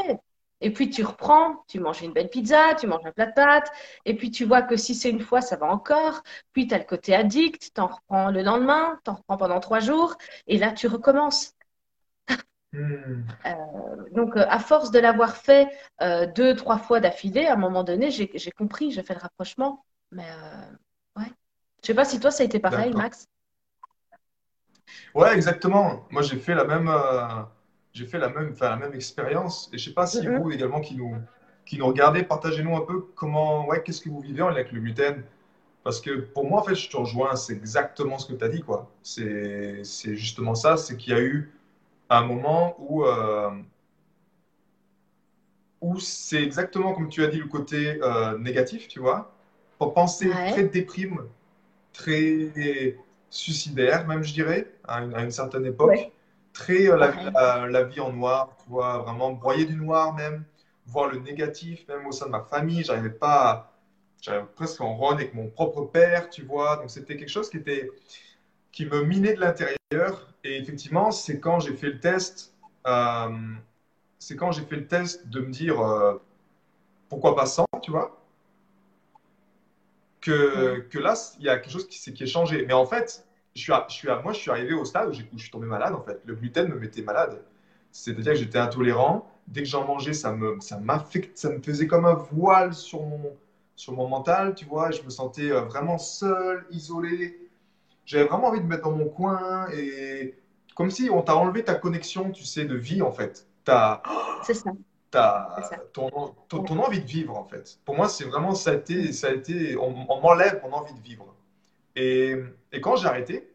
Et 0.61 0.71
puis 0.73 0.89
tu 0.89 1.03
reprends, 1.03 1.63
tu 1.67 1.79
manges 1.79 2.01
une 2.01 2.13
belle 2.13 2.29
pizza, 2.29 2.75
tu 2.75 2.87
manges 2.87 3.05
un 3.05 3.11
plat 3.11 3.27
de 3.27 3.33
pâtes, 3.33 3.71
et 4.05 4.15
puis 4.15 4.31
tu 4.31 4.45
vois 4.45 4.61
que 4.61 4.75
si 4.75 4.93
c'est 4.93 5.09
une 5.09 5.21
fois, 5.21 5.41
ça 5.41 5.55
va 5.55 5.67
encore. 5.67 6.23
Puis 6.53 6.67
tu 6.67 6.75
as 6.75 6.77
le 6.77 6.83
côté 6.83 7.15
addict, 7.15 7.71
tu 7.73 7.81
en 7.81 7.87
reprends 7.87 8.31
le 8.31 8.41
lendemain, 8.41 8.99
tu 9.03 9.11
en 9.11 9.15
reprends 9.15 9.37
pendant 9.37 9.59
trois 9.59 9.79
jours, 9.79 10.15
et 10.47 10.57
là 10.57 10.71
tu 10.71 10.87
recommences. 10.87 11.55
Hmm. 12.71 13.23
Euh, 13.47 14.09
donc, 14.11 14.37
euh, 14.37 14.45
à 14.47 14.59
force 14.59 14.91
de 14.91 14.99
l'avoir 14.99 15.35
fait 15.35 15.67
euh, 16.03 16.27
deux, 16.27 16.55
trois 16.55 16.77
fois 16.77 16.99
d'affilée, 16.99 17.47
à 17.47 17.53
un 17.53 17.55
moment 17.55 17.83
donné, 17.83 18.11
j'ai 18.11 18.51
compris, 18.51 18.91
j'ai 18.91 19.01
fait 19.01 19.15
le 19.15 19.21
rapprochement. 19.21 19.83
Mais 20.11 20.27
ouais. 21.17 21.31
Je 21.81 21.87
sais 21.87 21.95
pas 21.95 22.05
si 22.05 22.19
toi, 22.19 22.29
ça 22.29 22.43
a 22.43 22.45
été 22.45 22.59
pareil, 22.59 22.93
Max. 22.93 23.27
Ouais, 25.15 25.33
exactement. 25.33 26.05
Moi, 26.11 26.21
j'ai 26.21 26.37
fait 26.37 26.53
la 26.53 26.63
même 26.63 26.87
j'ai 27.99 28.05
fait 28.05 28.17
la 28.17 28.29
même, 28.29 28.55
la 28.59 28.75
même 28.77 28.93
expérience. 28.93 29.69
Et 29.73 29.77
je 29.77 29.89
sais 29.89 29.93
pas 29.93 30.07
si 30.07 30.25
vous 30.25 30.51
également 30.51 30.79
qui 30.79 30.95
nous, 30.95 31.15
qui 31.65 31.77
nous 31.77 31.85
regardez, 31.85 32.23
partagez-nous 32.23 32.75
un 32.75 32.85
peu 32.85 33.01
comment, 33.13 33.67
ouais, 33.67 33.83
qu'est-ce 33.83 33.99
que 34.01 34.09
vous 34.09 34.21
vivez 34.21 34.41
avec 34.41 34.71
le 34.71 34.79
gluten. 34.79 35.23
Parce 35.83 35.99
que 35.99 36.11
pour 36.11 36.45
moi, 36.45 36.61
en 36.61 36.63
fait, 36.63 36.75
je 36.75 36.89
te 36.89 36.95
rejoins, 36.95 37.35
c'est 37.35 37.53
exactement 37.53 38.17
ce 38.17 38.31
que 38.31 38.37
tu 38.37 38.43
as 38.45 38.49
dit, 38.49 38.61
quoi. 38.61 38.89
C'est 39.03 39.83
justement 40.15 40.55
ça, 40.55 40.77
c'est 40.77 40.95
qu'il 40.95 41.13
y 41.13 41.15
a 41.15 41.21
eu 41.21 41.51
un 42.09 42.23
moment 42.23 42.75
où, 42.79 43.03
euh, 43.05 43.51
où 45.81 45.99
c'est 45.99 46.41
exactement 46.41 46.93
comme 46.93 47.09
tu 47.09 47.23
as 47.23 47.27
dit, 47.27 47.39
le 47.39 47.47
côté 47.47 47.99
euh, 48.01 48.37
négatif, 48.37 48.87
tu 48.87 48.99
vois. 48.99 49.35
Pour 49.77 49.93
penser 49.93 50.29
très 50.29 50.63
déprime, 50.63 51.19
très 51.91 52.95
suicidaire, 53.29 54.07
même, 54.07 54.23
je 54.23 54.33
dirais, 54.33 54.71
à 54.85 55.01
une, 55.01 55.31
certaine 55.31 55.65
époque 55.65 56.11
très 56.59 56.89
euh, 56.89 57.67
la, 57.67 57.83
vie 57.83 58.01
en 58.01 58.11
noir, 58.11 58.55
tu 58.61 58.69
vois, 58.69 58.97
vraiment 58.99 59.31
broyer 59.31 59.65
du 59.65 59.75
noir 59.75 60.13
même, 60.13 60.43
voir 60.85 61.07
le 61.07 61.19
négatif 61.19 61.87
même 61.87 62.05
au 62.05 62.11
sein 62.11 62.25
de 62.25 62.31
ma 62.31 62.41
famille. 62.41 62.83
J'arrivais 62.83 63.09
pas, 63.09 63.73
j'arrivais 64.21 64.45
presque 64.55 64.81
en 64.81 64.97
run 64.97 65.13
avec 65.13 65.33
mon 65.33 65.47
propre 65.47 65.83
père, 65.83 66.29
tu 66.29 66.43
vois. 66.43 66.77
Donc 66.77 66.89
c'était 66.89 67.15
quelque 67.15 67.29
chose 67.29 67.49
qui 67.49 67.57
était, 67.57 67.89
qui 68.71 68.85
me 68.85 69.03
minait 69.03 69.33
de 69.33 69.39
l'intérieur. 69.39 70.33
Et 70.43 70.57
effectivement, 70.57 71.11
c'est 71.11 71.39
quand 71.39 71.59
j'ai 71.61 71.73
fait 71.73 71.87
le 71.87 71.99
test, 71.99 72.53
euh, 72.87 73.29
c'est 74.19 74.35
quand 74.35 74.51
j'ai 74.51 74.63
fait 74.63 74.75
le 74.75 74.87
test 74.87 75.27
de 75.29 75.39
me 75.39 75.51
dire 75.51 75.79
euh, 75.79 76.21
pourquoi 77.07 77.35
pas 77.35 77.45
sans, 77.45 77.65
tu 77.81 77.91
vois. 77.91 78.17
Que, 80.19 80.79
que 80.89 80.99
là, 80.99 81.13
il 81.39 81.45
y 81.45 81.49
a 81.49 81.57
quelque 81.57 81.71
chose 81.71 81.87
qui, 81.87 82.13
qui 82.13 82.23
est 82.23 82.27
changé. 82.27 82.65
Mais 82.65 82.73
en 82.73 82.85
fait, 82.85 83.25
je 83.55 83.61
suis, 83.61 83.73
je 83.89 83.93
suis 83.93 84.07
moi, 84.23 84.33
je 84.33 84.39
suis 84.39 84.51
arrivé 84.51 84.73
au 84.73 84.85
stade 84.85 85.09
où, 85.09 85.13
je 85.13 85.41
suis 85.41 85.51
tombé 85.51 85.67
malade, 85.67 85.93
en 85.93 86.01
fait. 86.01 86.21
Le 86.25 86.35
gluten 86.35 86.67
me 86.67 86.75
mettait 86.79 87.01
malade. 87.01 87.41
C'est-à-dire 87.91 88.33
que 88.33 88.39
j'étais 88.39 88.59
intolérant. 88.59 89.29
Dès 89.47 89.63
que 89.63 89.67
j'en 89.67 89.85
mangeais, 89.85 90.13
ça 90.13 90.31
me, 90.31 90.59
ça 90.59 90.79
ça 91.35 91.49
me 91.49 91.61
faisait 91.61 91.87
comme 91.87 92.05
un 92.05 92.13
voile 92.13 92.73
sur 92.73 93.01
mon, 93.01 93.35
sur 93.75 93.93
mon 93.93 94.07
mental, 94.07 94.53
tu 94.53 94.65
vois. 94.65 94.91
Je 94.91 95.01
me 95.01 95.09
sentais 95.09 95.51
euh, 95.51 95.61
vraiment 95.61 95.97
seul, 95.97 96.65
isolé. 96.69 97.49
J'avais 98.05 98.25
vraiment 98.25 98.47
envie 98.47 98.59
de 98.59 98.65
me 98.65 98.69
mettre 98.69 98.83
dans 98.83 98.95
mon 98.95 99.09
coin 99.09 99.67
et 99.71 100.35
comme 100.75 100.91
si 100.91 101.09
on 101.11 101.21
t'a 101.21 101.35
enlevé 101.35 101.63
ta 101.63 101.75
connexion, 101.75 102.31
tu 102.31 102.45
sais, 102.45 102.65
de 102.65 102.75
vie, 102.75 103.01
en 103.01 103.11
fait. 103.11 103.47
C'est 104.43 104.53
ça. 104.53 104.71
ton, 105.91 106.09
ton, 106.47 106.79
envie 106.79 107.01
de 107.01 107.05
vivre, 107.05 107.37
en 107.37 107.43
fait. 107.43 107.79
Pour 107.83 107.95
moi, 107.95 108.07
c'est 108.07 108.23
vraiment, 108.25 108.53
ça 108.53 108.71
a 108.71 108.73
été, 108.75 109.11
ça 109.11 109.27
a 109.27 109.31
été 109.31 109.75
on, 109.75 109.93
on 110.09 110.21
m'enlève 110.21 110.61
mon 110.63 110.73
envie 110.73 110.93
de 110.93 111.01
vivre. 111.01 111.35
Et, 111.99 112.35
et 112.71 112.79
quand 112.79 112.95
j'ai 112.95 113.07
arrêté, 113.07 113.51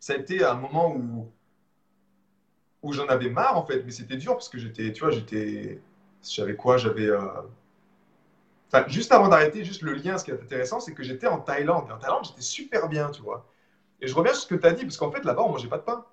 ça 0.00 0.14
a 0.14 0.16
été 0.16 0.44
un 0.44 0.54
moment 0.54 0.92
où, 0.92 1.30
où 2.82 2.92
j'en 2.92 3.06
avais 3.06 3.30
marre, 3.30 3.56
en 3.56 3.64
fait. 3.64 3.84
Mais 3.84 3.92
c'était 3.92 4.16
dur 4.16 4.32
parce 4.32 4.48
que 4.48 4.58
j'étais, 4.58 4.92
tu 4.92 5.04
vois, 5.04 5.12
j'étais. 5.12 5.80
J'avais 6.28 6.56
quoi? 6.56 6.76
J'avais. 6.76 7.06
Euh, 7.06 7.20
enfin, 8.66 8.84
juste 8.88 9.12
avant 9.12 9.28
d'arrêter, 9.28 9.64
juste 9.64 9.82
le 9.82 9.94
lien, 9.94 10.18
ce 10.18 10.24
qui 10.24 10.32
est 10.32 10.34
intéressant, 10.34 10.80
c'est 10.80 10.92
que 10.92 11.04
j'étais 11.04 11.28
en 11.28 11.38
Thaïlande. 11.38 11.86
Et 11.88 11.92
en 11.92 11.98
Thaïlande, 11.98 12.24
j'étais 12.24 12.40
super 12.42 12.88
bien, 12.88 13.10
tu 13.10 13.22
vois. 13.22 13.46
Et 14.00 14.08
je 14.08 14.14
reviens 14.16 14.34
sur 14.34 14.42
ce 14.42 14.48
que 14.48 14.56
tu 14.56 14.66
as 14.66 14.72
dit, 14.72 14.82
parce 14.82 14.96
qu'en 14.96 15.12
fait, 15.12 15.24
là-bas, 15.24 15.42
on 15.42 15.50
mangeait 15.50 15.68
pas 15.68 15.78
de 15.78 15.84
pain. 15.84 16.04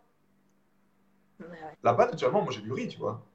Là-bas, 1.84 2.06
naturellement, 2.12 2.42
on 2.42 2.46
mangeait 2.46 2.62
du 2.62 2.72
riz, 2.72 2.88
tu 2.90 3.00
vois. 3.00 3.26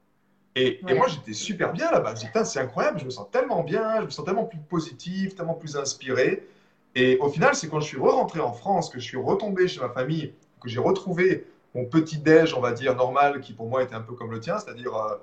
Et, 0.55 0.79
et 0.87 0.93
moi, 0.93 1.07
j'étais 1.09 1.33
super 1.33 1.73
bien 1.73 1.91
là-bas. 1.91 2.15
Je 2.15 2.43
c'est 2.45 2.59
incroyable, 2.59 2.99
je 2.99 3.05
me 3.05 3.09
sens 3.09 3.29
tellement 3.29 3.63
bien, 3.63 3.99
je 3.99 4.05
me 4.05 4.09
sens 4.09 4.23
tellement 4.23 4.45
plus 4.45 4.59
positif, 4.59 5.35
tellement 5.35 5.55
plus 5.55 5.75
inspiré. 5.75 6.47
Et 6.95 7.17
au 7.19 7.29
final, 7.29 7.55
c'est 7.55 7.67
quand 7.67 7.81
je 7.81 7.87
suis 7.87 7.97
re-rentré 7.97 8.39
en 8.39 8.53
France, 8.53 8.89
que 8.89 8.99
je 8.99 9.03
suis 9.03 9.17
retombé 9.17 9.67
chez 9.67 9.81
ma 9.81 9.89
famille, 9.89 10.33
que 10.61 10.69
j'ai 10.69 10.79
retrouvé 10.79 11.45
mon 11.75 11.85
petit 11.85 12.17
déj, 12.17 12.53
on 12.53 12.61
va 12.61 12.71
dire, 12.71 12.95
normal, 12.95 13.41
qui 13.41 13.53
pour 13.53 13.67
moi 13.67 13.83
était 13.83 13.95
un 13.95 14.01
peu 14.01 14.13
comme 14.13 14.31
le 14.31 14.39
tien, 14.39 14.57
c'est-à-dire 14.59 14.95
euh, 14.95 15.15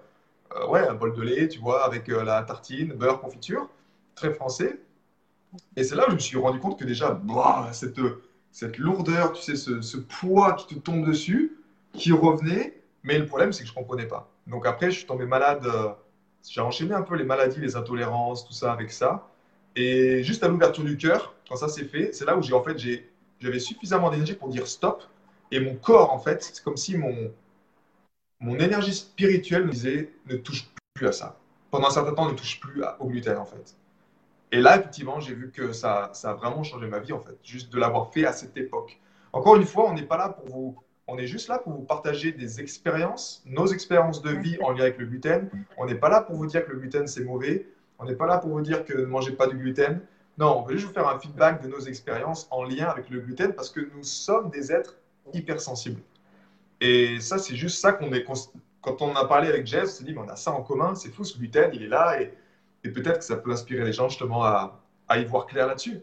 euh, 0.56 0.66
ouais, 0.68 0.86
un 0.86 0.94
bol 0.94 1.14
de 1.14 1.22
lait, 1.22 1.48
tu 1.48 1.58
vois, 1.58 1.84
avec 1.86 2.10
euh, 2.10 2.22
la 2.22 2.42
tartine, 2.42 2.92
beurre, 2.92 3.20
confiture, 3.20 3.68
très 4.14 4.34
français. 4.34 4.78
Et 5.76 5.84
c'est 5.84 5.94
là 5.94 6.04
où 6.06 6.10
je 6.10 6.14
me 6.16 6.20
suis 6.20 6.36
rendu 6.36 6.60
compte 6.60 6.78
que 6.78 6.84
déjà, 6.84 7.12
bah, 7.12 7.70
cette, 7.72 8.00
cette 8.50 8.76
lourdeur, 8.76 9.32
tu 9.32 9.42
sais, 9.42 9.56
ce, 9.56 9.80
ce, 9.80 9.96
poids 9.96 10.54
qui 10.54 10.74
te 10.74 10.80
tombe 10.80 11.06
dessus, 11.06 11.56
qui 11.94 12.12
revenait, 12.12 12.78
mais 13.02 13.18
le 13.18 13.24
problème, 13.24 13.52
c'est 13.52 13.62
que 13.62 13.68
je 13.68 13.74
ne 13.74 13.78
comprenais 13.78 14.06
pas. 14.06 14.30
Donc 14.46 14.66
après, 14.66 14.90
je 14.90 14.98
suis 14.98 15.06
tombé 15.06 15.24
malade, 15.24 15.66
j'ai 16.46 16.60
enchaîné 16.60 16.94
un 16.94 17.02
peu 17.02 17.16
les 17.16 17.24
maladies, 17.24 17.60
les 17.60 17.76
intolérances, 17.76 18.46
tout 18.46 18.52
ça 18.52 18.72
avec 18.72 18.92
ça. 18.92 19.31
Et 19.76 20.22
juste 20.22 20.42
à 20.42 20.48
l'ouverture 20.48 20.84
du 20.84 20.96
cœur, 20.96 21.34
quand 21.48 21.56
ça 21.56 21.68
s'est 21.68 21.84
fait, 21.84 22.12
c'est 22.12 22.24
là 22.24 22.36
où 22.36 22.42
j'ai 22.42 22.52
en 22.52 22.62
fait 22.62 22.76
j'avais 23.40 23.58
suffisamment 23.58 24.10
d'énergie 24.10 24.34
pour 24.34 24.48
dire 24.48 24.66
stop. 24.66 25.02
Et 25.50 25.60
mon 25.60 25.74
corps, 25.74 26.12
en 26.12 26.18
fait, 26.18 26.42
c'est 26.42 26.62
comme 26.62 26.76
si 26.76 26.96
mon, 26.96 27.32
mon 28.40 28.58
énergie 28.58 28.94
spirituelle 28.94 29.64
me 29.64 29.72
disait 29.72 30.10
ne 30.26 30.36
touche 30.36 30.70
plus 30.94 31.06
à 31.08 31.12
ça. 31.12 31.38
Pendant 31.70 31.88
un 31.88 31.90
certain 31.90 32.14
temps, 32.14 32.30
ne 32.30 32.34
touche 32.34 32.60
plus 32.60 32.82
au 33.00 33.06
gluten, 33.06 33.36
en 33.36 33.44
fait. 33.44 33.76
Et 34.52 34.60
là, 34.60 34.78
effectivement, 34.78 35.20
j'ai 35.20 35.34
vu 35.34 35.50
que 35.50 35.72
ça, 35.72 36.10
ça 36.12 36.30
a 36.30 36.34
vraiment 36.34 36.62
changé 36.62 36.86
ma 36.86 36.98
vie, 36.98 37.12
en 37.12 37.20
fait, 37.20 37.36
juste 37.42 37.72
de 37.72 37.78
l'avoir 37.78 38.12
fait 38.12 38.26
à 38.26 38.32
cette 38.32 38.56
époque. 38.56 39.00
Encore 39.32 39.56
une 39.56 39.64
fois, 39.64 39.90
on 39.90 39.94
n'est 39.94 40.02
pas 40.02 40.18
là 40.18 40.28
pour 40.28 40.46
vous. 40.48 40.76
On 41.06 41.18
est 41.18 41.26
juste 41.26 41.48
là 41.48 41.58
pour 41.58 41.72
vous 41.72 41.82
partager 41.82 42.32
des 42.32 42.60
expériences, 42.60 43.42
nos 43.46 43.66
expériences 43.66 44.22
de 44.22 44.30
vie 44.30 44.56
en 44.62 44.70
lien 44.70 44.82
avec 44.82 44.98
le 44.98 45.06
gluten. 45.06 45.50
On 45.76 45.86
n'est 45.86 45.96
pas 45.96 46.08
là 46.08 46.20
pour 46.20 46.36
vous 46.36 46.46
dire 46.46 46.64
que 46.64 46.70
le 46.70 46.78
gluten 46.78 47.06
c'est 47.06 47.24
mauvais. 47.24 47.66
On 48.02 48.06
n'est 48.06 48.16
pas 48.16 48.26
là 48.26 48.38
pour 48.38 48.50
vous 48.50 48.60
dire 48.60 48.84
que 48.84 48.94
ne 48.94 49.06
mangez 49.06 49.32
pas 49.32 49.46
du 49.46 49.56
gluten. 49.56 50.00
Non, 50.36 50.58
on 50.58 50.62
veut 50.62 50.74
juste 50.74 50.88
vous 50.88 50.92
faire 50.92 51.06
un 51.08 51.18
feedback 51.20 51.62
de 51.62 51.68
nos 51.68 51.80
expériences 51.80 52.48
en 52.50 52.64
lien 52.64 52.86
avec 52.86 53.10
le 53.10 53.20
gluten 53.20 53.52
parce 53.52 53.70
que 53.70 53.80
nous 53.94 54.02
sommes 54.02 54.50
des 54.50 54.72
êtres 54.72 54.96
hypersensibles. 55.32 56.00
Et 56.80 57.20
ça, 57.20 57.38
c'est 57.38 57.54
juste 57.54 57.78
ça 57.78 57.92
qu'on 57.92 58.12
est. 58.12 58.24
Quand 58.80 59.02
on 59.02 59.14
a 59.14 59.24
parlé 59.26 59.48
avec 59.48 59.66
Jess, 59.66 59.82
on 59.82 59.86
s'est 59.86 60.04
dit, 60.04 60.12
mais 60.12 60.20
on 60.20 60.28
a 60.28 60.34
ça 60.34 60.50
en 60.50 60.62
commun, 60.62 60.96
c'est 60.96 61.10
fou, 61.10 61.22
ce 61.22 61.38
gluten, 61.38 61.70
il 61.72 61.84
est 61.84 61.88
là 61.88 62.20
et, 62.20 62.34
peut-être 62.82 63.18
que 63.18 63.24
ça 63.24 63.36
peut 63.36 63.52
inspirer 63.52 63.84
les 63.84 63.92
gens 63.92 64.08
justement 64.08 64.42
à, 64.42 64.80
y 65.14 65.24
voir 65.24 65.46
clair 65.46 65.68
là-dessus. 65.68 66.02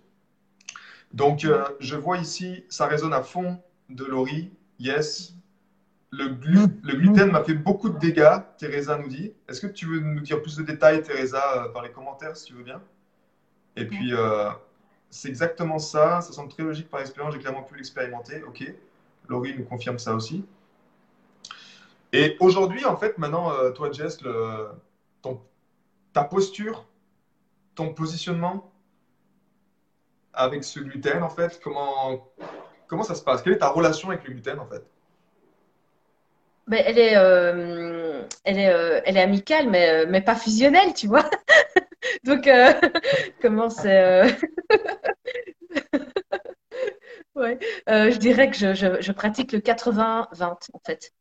Donc, 1.12 1.44
euh, 1.44 1.66
je 1.82 1.98
vois 1.98 2.18
ici, 2.20 2.64
ça 2.70 2.86
résonne 2.86 3.12
à 3.12 3.24
fond 3.24 3.58
de 3.90 4.06
Laurie. 4.06 4.54
Yes, 4.80 5.34
le, 6.12 6.28
gluten 6.28 7.32
m'a 7.32 7.44
fait 7.44 7.54
beaucoup 7.54 7.90
de 7.90 7.98
dégâts, 8.00 8.40
Teresa 8.58 8.98
nous 8.98 9.08
dit. 9.08 9.34
Est-ce 9.48 9.62
que 9.62 9.68
tu 9.68 9.86
veux 9.86 10.00
nous 10.00 10.22
dire 10.22 10.42
plus 10.42 10.56
de 10.56 10.64
détails, 10.64 11.04
Teresa, 11.04 11.66
euh, 11.66 11.72
dans 11.72 11.82
les 11.82 11.92
commentaires, 11.92 12.36
si 12.36 12.46
tu 12.46 12.54
veux 12.54 12.64
bien? 12.64 12.82
Et 13.76 13.86
puis, 13.86 14.14
euh, 14.14 14.50
c'est 15.10 15.30
exactement 15.30 15.80
ça. 15.80 16.22
Ça 16.22 16.34
semble 16.34 16.50
très 16.50 16.64
logique 16.64 16.90
par 16.90 17.02
expérience. 17.02 17.34
J'ai 17.34 17.40
clairement 17.40 17.64
pu 17.64 17.76
l'expérimenter. 17.76 18.44
OK. 18.44 18.64
Laurie 19.28 19.56
nous 19.58 19.66
confirme 19.66 20.00
ça 20.00 20.16
aussi. 20.16 20.44
Et 22.12 22.36
aujourd'hui, 22.40 22.84
en 22.86 22.98
fait, 22.98 23.18
maintenant, 23.20 23.52
euh, 23.52 23.70
toi, 23.70 23.92
Jess, 23.92 24.18
ton, 25.22 25.42
ta 26.12 26.24
posture, 26.24 26.88
ton 27.76 27.94
positionnement 27.94 28.74
avec 30.34 30.64
ce 30.64 30.80
gluten, 30.80 31.22
en 31.22 31.30
fait, 31.30 31.60
comment, 31.64 32.28
comment 32.88 33.04
ça 33.04 33.14
se 33.14 33.24
passe? 33.24 33.44
Quelle 33.44 33.54
est 33.54 33.60
ta 33.60 33.70
relation 33.70 34.10
avec 34.10 34.28
le 34.28 34.34
gluten, 34.34 34.60
en 34.60 34.66
fait? 34.66 34.84
Mais 36.70 36.84
elle 36.86 37.00
est, 37.00 37.18
euh, 37.18 38.22
elle 38.44 38.60
est, 38.60 38.70
euh, 38.70 39.02
elle 39.04 39.18
est 39.18 39.22
amicale, 39.22 39.70
mais, 39.70 39.90
euh, 39.90 40.06
mais 40.08 40.22
pas 40.22 40.36
fusionnelle, 40.36 40.94
tu 40.94 41.08
vois. 41.08 41.28
Donc, 42.24 42.48
comment 43.42 43.70
c'est 43.70 44.22
ouais. 47.36 47.60
je 47.88 48.18
dirais 48.18 48.50
que 48.50 48.56
je, 48.56 48.74
je, 48.74 49.02
je 49.02 49.12
pratique 49.12 49.52
le 49.52 49.60
80-20 49.60 50.58
en 50.74 50.80
fait. 50.86 51.12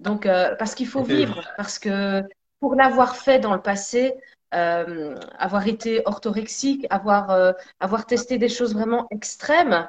Donc, 0.00 0.26
parce 0.58 0.74
qu'il 0.74 0.86
faut 0.86 1.02
vivre, 1.02 1.42
parce 1.56 1.78
que 1.78 2.22
pour 2.60 2.74
l'avoir 2.74 3.16
fait 3.16 3.40
dans 3.40 3.54
le 3.54 3.60
passé, 3.60 4.14
avoir 4.52 5.66
été 5.66 6.02
orthorexique, 6.06 6.86
avoir, 6.90 7.54
avoir 7.80 8.06
testé 8.06 8.38
des 8.38 8.48
choses 8.48 8.74
vraiment 8.74 9.06
extrêmes, 9.10 9.88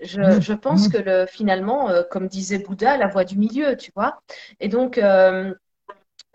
je, 0.00 0.40
je, 0.40 0.52
pense 0.52 0.88
que 0.88 0.98
le, 0.98 1.26
finalement, 1.26 1.90
comme 2.10 2.28
disait 2.28 2.58
Bouddha, 2.58 2.96
la 2.96 3.08
voie 3.08 3.24
du 3.24 3.38
milieu, 3.38 3.76
tu 3.76 3.90
vois. 3.94 4.20
Et 4.60 4.68
donc, 4.68 5.00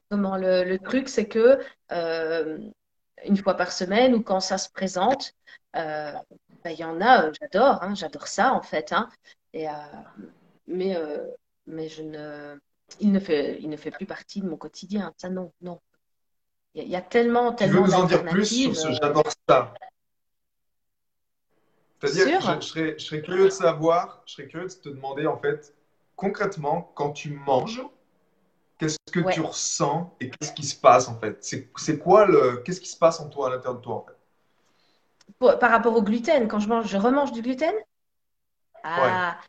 comment 0.10 0.38
le, 0.38 0.64
le 0.64 0.80
truc, 0.80 1.10
c'est 1.10 1.28
que 1.28 1.60
une 3.24 3.38
fois 3.38 3.56
par 3.56 3.72
semaine 3.72 4.16
ou 4.16 4.22
quand 4.22 4.40
ça 4.40 4.58
se 4.58 4.70
présente, 4.70 5.34
ben, 5.74 6.22
il 6.66 6.80
y 6.80 6.84
en 6.84 7.02
a, 7.02 7.32
j'adore, 7.40 7.84
hein, 7.84 7.94
j'adore 7.96 8.28
ça 8.28 8.54
en 8.54 8.62
fait. 8.62 8.94
Hein, 8.94 9.10
et, 9.54 9.68
mais, 10.68 10.98
mais 11.68 11.88
je 11.88 12.02
ne, 12.02 12.58
il 13.00 13.12
ne 13.12 13.20
fait, 13.20 13.58
il 13.62 13.70
ne 13.70 13.78
fait 13.78 13.92
plus 13.92 14.06
partie 14.06 14.42
de 14.42 14.48
mon 14.48 14.58
quotidien. 14.58 15.14
Ça, 15.18 15.30
non, 15.30 15.52
non. 15.62 15.80
Il 16.74 16.88
y, 16.88 16.96
a 16.96 17.02
tellement, 17.02 17.52
tellement. 17.52 17.84
Tu 17.84 17.90
veux 17.90 17.98
nous 17.98 18.02
en 18.02 18.06
dire 18.06 18.24
plus 18.24 18.46
sur 18.46 18.76
ce 18.76 18.92
j'adore 18.94 19.30
ça? 19.48 19.74
C'est-à-dire, 22.02 22.42
je, 22.42 22.60
je, 22.60 22.66
serais, 22.68 22.96
je 22.98 23.06
serais 23.06 23.22
curieux 23.22 23.46
de 23.46 23.50
savoir, 23.50 24.24
je 24.26 24.34
serais 24.34 24.48
curieux 24.48 24.68
de 24.68 24.74
te 24.74 24.90
demander 24.90 25.28
en 25.28 25.38
fait, 25.38 25.74
concrètement, 26.16 26.92
quand 26.96 27.12
tu 27.12 27.32
manges, 27.32 27.82
qu'est-ce 28.78 28.98
que 29.12 29.20
tu 29.20 29.42
ressens 29.42 30.16
et 30.20 30.30
qu'est-ce 30.30 30.54
qui 30.54 30.66
se 30.66 30.76
passe 30.76 31.08
en 31.08 31.20
fait? 31.20 31.38
C'est 31.76 32.00
quoi 32.00 32.26
le, 32.26 32.58
qu'est-ce 32.66 32.82
qui 32.82 32.90
se 32.90 32.98
passe 32.98 33.20
en 33.20 33.30
toi, 33.30 33.48
à 33.48 33.50
l'intérieur 33.52 33.80
de 33.80 33.84
toi 33.84 33.96
en 33.96 34.06
fait? 34.06 34.18
Par 35.60 35.72
rapport 35.72 35.96
au 35.96 36.02
gluten, 36.04 36.48
quand 36.48 36.60
je 36.60 36.68
mange, 36.68 36.88
je 36.88 36.98
remange 36.98 37.32
du 37.32 37.42
gluten? 37.42 37.74
Ah, 38.84 39.40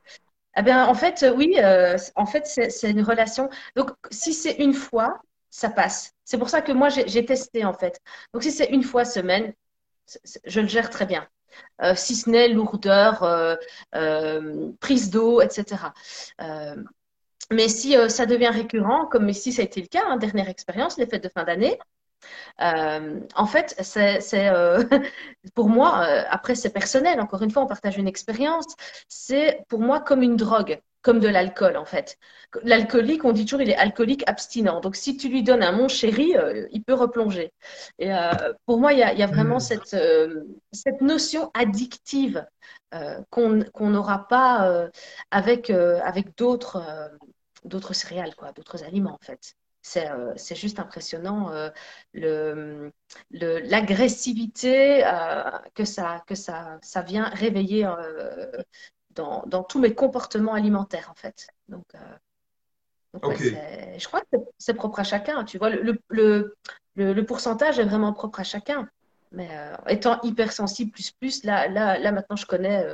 eh 0.57 0.63
bien, 0.63 0.87
en 0.87 0.95
fait, 0.95 1.25
oui, 1.35 1.55
euh, 1.59 1.97
en 2.15 2.27
fait, 2.27 2.47
c'est 2.47 2.91
une 2.91 3.03
relation. 3.03 3.49
Donc, 3.77 3.91
si 4.11 4.35
c'est 4.35 4.57
une 4.57 4.75
fois, 4.75 5.21
ça 5.51 5.71
passe. 5.71 6.13
C'est 6.25 6.39
pour 6.39 6.51
ça 6.51 6.63
que 6.63 6.73
moi, 6.73 6.89
j'ai 6.89 7.25
testé, 7.25 7.65
en 7.65 7.73
fait. 7.73 8.01
Donc, 8.33 8.43
si 8.43 8.53
c'est 8.53 8.67
une 8.67 8.83
fois 8.83 9.05
semaine, 9.05 9.55
je 10.45 10.61
le 10.61 10.69
gère 10.69 10.91
très 10.91 11.07
bien. 11.07 11.27
Euh, 11.83 11.95
si 11.95 12.15
ce 12.15 12.31
n'est 12.31 12.49
lourdeur, 12.49 13.23
euh, 13.23 13.57
prise 14.81 15.11
d'eau, 15.11 15.41
etc. 15.41 15.93
mais 17.51 17.69
si 17.69 17.95
ça 18.09 18.27
devient 18.27 18.49
récurrent, 18.49 19.07
comme 19.07 19.29
ici 19.29 19.53
ça 19.53 19.63
a 19.63 19.65
été 19.65 19.81
le 19.81 19.89
cas, 19.89 20.03
hein, 20.07 20.17
dernière 20.17 20.49
expérience, 20.49 20.99
les 20.99 21.07
fêtes 21.07 21.25
de 21.25 21.29
fin 21.29 21.45
d'année, 21.45 21.79
euh, 22.61 23.21
en 23.35 23.47
fait, 23.47 23.75
c'est 23.81 24.49
euh, 24.49 24.85
pour 25.55 25.69
moi, 25.69 26.05
euh, 26.07 26.25
après 26.31 26.55
c'est 26.55 26.71
personnel, 26.71 27.21
encore 27.21 27.43
une 27.43 27.51
fois, 27.51 27.63
on 27.63 27.67
partage 27.67 27.97
une 27.99 28.09
expérience, 28.09 28.67
c'est 29.09 29.65
pour 29.69 29.81
moi 29.81 30.01
comme 30.01 30.23
une 30.23 30.37
drogue, 30.37 30.81
comme 31.03 31.21
de 31.21 31.29
l'alcool 31.29 31.77
en 31.77 31.85
fait. 31.85 32.19
L'alcoolique, 32.63 33.25
on 33.25 33.33
dit 33.33 33.45
toujours, 33.45 33.63
il 33.63 33.71
est 33.71 33.77
alcoolique 33.77 34.25
abstinent. 34.27 34.81
Donc 34.81 34.97
si 34.97 35.17
tu 35.17 35.29
lui 35.29 35.43
donnes 35.43 35.63
un 35.63 35.73
mon 35.73 35.89
chéri, 35.89 36.35
il 36.71 36.83
peut 36.83 36.95
replonger. 36.95 37.53
Et 37.99 38.11
pour 38.67 38.79
moi, 38.79 38.93
il 38.93 38.99
y 38.99 39.23
a, 39.23 39.27
vraiment 39.27 39.57
hmm. 39.57 39.61
cette, 39.61 39.97
cette 40.73 41.01
notion 41.01 41.51
addictive 41.55 42.47
qu'on 43.31 43.65
n'aura 43.91 44.29
pas 44.29 44.91
avec, 45.31 45.71
avec 45.71 46.37
d'autres 46.37 46.83
d'autres 47.65 47.95
céréales, 47.95 48.35
quoi, 48.35 48.53
d'autres 48.53 48.85
aliments 48.85 49.15
en 49.15 49.25
fait. 49.25 49.55
Euh, 49.97 50.33
c'est 50.37 50.55
juste 50.55 50.79
impressionnant 50.79 51.51
euh, 51.53 52.91
l'agressivité 53.31 55.05
euh, 55.05 55.43
que, 55.75 55.85
ça, 55.85 56.23
que 56.27 56.35
ça, 56.35 56.79
ça 56.83 57.03
vient 57.03 57.29
réveiller 57.31 57.89
dans, 59.15 59.45
dans, 59.47 59.63
tous 59.63 59.79
mes 59.79 59.95
comportements 59.95 60.55
alimentaires, 60.55 61.09
en 61.11 61.15
fait. 61.15 61.49
Donc, 61.69 61.85
je 63.15 64.07
crois 64.07 64.21
que 64.21 64.39
c'est 64.59 64.75
propre 64.75 65.01
à 65.01 65.05
chacun. 65.05 65.45
Tu 65.45 65.59
vois, 65.59 65.71
le, 65.71 65.99
le, 66.09 66.57
le, 66.95 67.25
pourcentage 67.25 67.79
est 67.79 67.85
vraiment 67.85 68.13
propre 68.13 68.41
à 68.41 68.45
chacun. 68.45 68.89
Mais 69.31 69.49
étant 69.89 70.21
hypersensible 70.23 70.91
plus 70.91 71.11
plus, 71.13 71.45
là, 71.45 71.67
là, 71.69 71.99
là 71.99 72.13
maintenant 72.13 72.37
je 72.37 72.45
connais, 72.45 72.87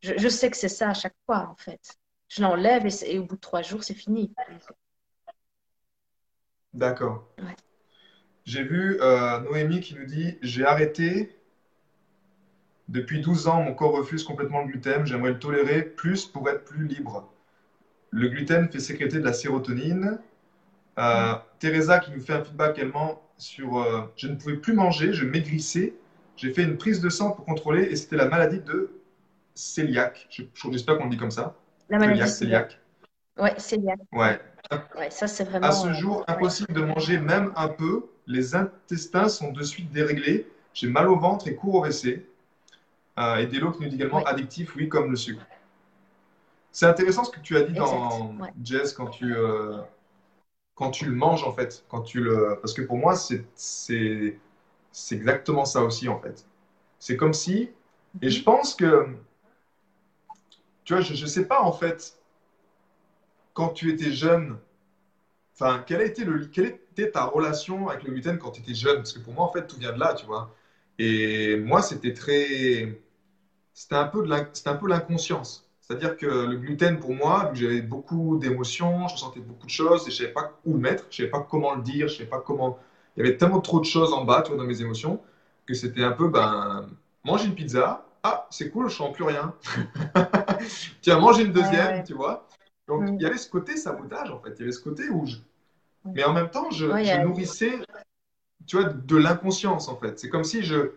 je, 0.00 0.14
je, 0.16 0.28
sais 0.28 0.50
que 0.50 0.56
c'est 0.56 0.68
ça 0.68 0.90
à 0.90 0.94
chaque 0.94 1.14
fois, 1.26 1.48
en 1.50 1.56
fait. 1.56 1.96
Je 2.28 2.42
l'enlève 2.42 2.86
et, 2.86 3.14
et, 3.14 3.18
au 3.18 3.24
bout 3.24 3.36
de 3.36 3.40
trois 3.40 3.62
jours, 3.62 3.84
c'est 3.84 3.94
fini. 3.94 4.32
D'accord. 6.76 7.28
J'ai 8.44 8.62
vu 8.62 9.00
euh, 9.00 9.40
Noémie 9.40 9.80
qui 9.80 9.94
nous 9.94 10.04
dit 10.04 10.38
J'ai 10.42 10.64
arrêté. 10.64 11.35
Depuis 12.88 13.20
12 13.20 13.48
ans, 13.48 13.62
mon 13.62 13.74
corps 13.74 13.92
refuse 13.92 14.22
complètement 14.22 14.62
le 14.62 14.68
gluten. 14.68 15.06
J'aimerais 15.06 15.30
le 15.30 15.38
tolérer 15.38 15.82
plus 15.82 16.26
pour 16.26 16.48
être 16.48 16.64
plus 16.64 16.86
libre. 16.86 17.28
Le 18.10 18.28
gluten 18.28 18.68
fait 18.70 18.78
sécréter 18.78 19.18
de 19.18 19.24
la 19.24 19.32
sérotonine. 19.32 20.18
Euh, 20.98 21.34
Teresa 21.58 21.98
qui 21.98 22.12
nous 22.12 22.20
fait 22.20 22.32
un 22.32 22.44
feedback 22.44 22.78
également 22.78 23.22
sur 23.36 23.78
euh, 23.78 24.02
Je 24.16 24.28
ne 24.28 24.36
pouvais 24.36 24.56
plus 24.56 24.72
manger, 24.72 25.12
je 25.12 25.26
maigrissais. 25.26 25.94
J'ai 26.36 26.52
fait 26.52 26.62
une 26.62 26.76
prise 26.76 27.00
de 27.00 27.08
sang 27.08 27.32
pour 27.32 27.44
contrôler 27.44 27.82
et 27.82 27.96
c'était 27.96 28.16
la 28.16 28.28
maladie 28.28 28.60
de 28.60 28.90
cœliaque. 29.74 30.28
J'espère 30.70 30.98
qu'on 30.98 31.04
le 31.04 31.10
dit 31.10 31.16
comme 31.16 31.30
ça. 31.30 31.56
La 31.88 31.98
maladie 31.98 32.20
de 32.20 32.38
cœliaque. 32.38 32.78
Ouais, 33.38 33.54
cœliaque. 33.54 34.00
Ouais. 34.12 34.40
ça, 35.10 35.26
c'est 35.26 35.44
vraiment. 35.44 35.66
À 35.66 35.72
ce 35.72 35.92
jour, 35.92 36.24
impossible 36.28 36.72
de 36.72 36.82
manger 36.82 37.18
même 37.18 37.52
un 37.56 37.68
peu. 37.68 38.06
Les 38.26 38.54
intestins 38.54 39.28
sont 39.28 39.52
de 39.52 39.62
suite 39.62 39.90
déréglés. 39.90 40.48
J'ai 40.72 40.88
mal 40.88 41.08
au 41.08 41.18
ventre 41.18 41.48
et 41.48 41.54
cours 41.54 41.74
au 41.74 41.84
WC. 41.84 42.26
Euh, 43.18 43.36
et 43.36 43.46
Delo 43.46 43.72
qui 43.72 43.82
nous 43.82 43.88
dit 43.88 43.96
également 43.96 44.22
addictif, 44.24 44.76
oui, 44.76 44.88
comme 44.88 45.10
le 45.10 45.16
sucre. 45.16 45.42
C'est 46.70 46.86
intéressant 46.86 47.24
ce 47.24 47.30
que 47.30 47.40
tu 47.40 47.56
as 47.56 47.62
dit 47.62 47.72
dans 47.72 48.36
Jess 48.62 48.92
quand 48.92 49.06
tu, 49.06 49.34
euh, 49.34 49.78
quand 50.74 50.90
tu 50.90 51.06
le 51.06 51.14
manges 51.14 51.44
en 51.44 51.52
fait. 51.52 51.84
Quand 51.88 52.02
tu 52.02 52.20
le... 52.20 52.58
Parce 52.60 52.74
que 52.74 52.82
pour 52.82 52.98
moi, 52.98 53.16
c'est 53.16 54.38
exactement 55.10 55.64
ça 55.64 55.82
aussi 55.82 56.08
en 56.08 56.20
fait. 56.20 56.46
C'est 56.98 57.16
comme 57.16 57.32
si. 57.32 57.70
Et 58.20 58.30
je 58.30 58.42
pense 58.42 58.74
que. 58.74 59.06
Tu 60.84 60.92
vois, 60.92 61.02
je 61.02 61.20
ne 61.20 61.28
sais 61.28 61.46
pas 61.46 61.62
en 61.62 61.72
fait 61.72 62.16
quand 63.56 63.70
tu 63.70 63.90
étais 63.90 64.12
jeune, 64.12 64.58
enfin, 65.54 65.82
quelle, 65.86 66.02
a 66.02 66.04
été 66.04 66.24
le, 66.24 66.44
quelle 66.44 66.66
était 66.66 67.10
ta 67.10 67.24
relation 67.24 67.88
avec 67.88 68.02
le 68.02 68.12
gluten 68.12 68.38
quand 68.38 68.50
tu 68.50 68.60
étais 68.60 68.74
jeune? 68.74 68.96
Parce 68.96 69.14
que 69.14 69.18
pour 69.18 69.32
moi, 69.32 69.46
en 69.46 69.52
fait, 69.52 69.66
tout 69.66 69.78
vient 69.78 69.94
de 69.94 69.98
là, 69.98 70.12
tu 70.12 70.26
vois. 70.26 70.54
Et 70.98 71.56
moi, 71.56 71.80
c'était 71.80 72.12
très. 72.12 73.00
C'était 73.76 73.94
un 73.94 74.06
peu 74.06 74.88
l'inconscience. 74.88 75.68
C'est-à-dire 75.82 76.16
que 76.16 76.24
le 76.24 76.56
gluten, 76.56 76.98
pour 76.98 77.14
moi, 77.14 77.50
j'avais 77.52 77.82
beaucoup 77.82 78.38
d'émotions, 78.38 79.06
je 79.06 79.18
sentais 79.18 79.40
beaucoup 79.40 79.66
de 79.66 79.70
choses 79.70 80.08
et 80.08 80.10
je 80.10 80.16
ne 80.16 80.16
savais 80.16 80.32
pas 80.32 80.58
où 80.64 80.72
le 80.72 80.80
mettre, 80.80 81.04
je 81.10 81.22
ne 81.22 81.28
savais 81.28 81.30
pas 81.30 81.46
comment 81.48 81.74
le 81.74 81.82
dire, 81.82 82.08
je 82.08 82.14
ne 82.14 82.18
savais 82.18 82.30
pas 82.30 82.40
comment. 82.40 82.78
Il 83.16 83.24
y 83.24 83.28
avait 83.28 83.36
tellement 83.36 83.60
trop 83.60 83.78
de 83.78 83.84
choses 83.84 84.14
en 84.14 84.24
bas, 84.24 84.40
tu 84.40 84.48
vois, 84.48 84.58
dans 84.58 84.66
mes 84.66 84.80
émotions, 84.80 85.20
que 85.66 85.74
c'était 85.74 86.02
un 86.02 86.12
peu, 86.12 86.28
ben, 86.28 86.88
manger 87.22 87.48
une 87.48 87.54
pizza, 87.54 88.06
ah, 88.22 88.46
c'est 88.48 88.70
cool, 88.70 88.88
je 88.88 88.96
sens 88.96 89.12
plus 89.12 89.24
rien. 89.24 89.54
Tiens, 91.02 91.20
manger 91.20 91.44
une 91.44 91.52
deuxième, 91.52 92.02
tu 92.02 92.14
vois. 92.14 92.48
Donc, 92.88 93.02
mm. 93.02 93.16
il 93.16 93.22
y 93.22 93.26
avait 93.26 93.36
ce 93.36 93.50
côté 93.50 93.76
sabotage, 93.76 94.30
en 94.30 94.40
fait. 94.40 94.54
Il 94.56 94.60
y 94.60 94.62
avait 94.62 94.72
ce 94.72 94.80
côté 94.82 95.10
où 95.10 95.26
je... 95.26 95.36
Mais 96.06 96.24
en 96.24 96.32
même 96.32 96.48
temps, 96.48 96.70
je, 96.70 96.86
nourrissais, 97.22 97.78
tu 98.66 98.78
vois, 98.78 98.88
de 98.88 99.16
l'inconscience, 99.16 99.88
en 99.88 99.96
fait. 99.96 100.18
C'est 100.18 100.30
comme 100.30 100.44
si 100.44 100.62
je... 100.62 100.92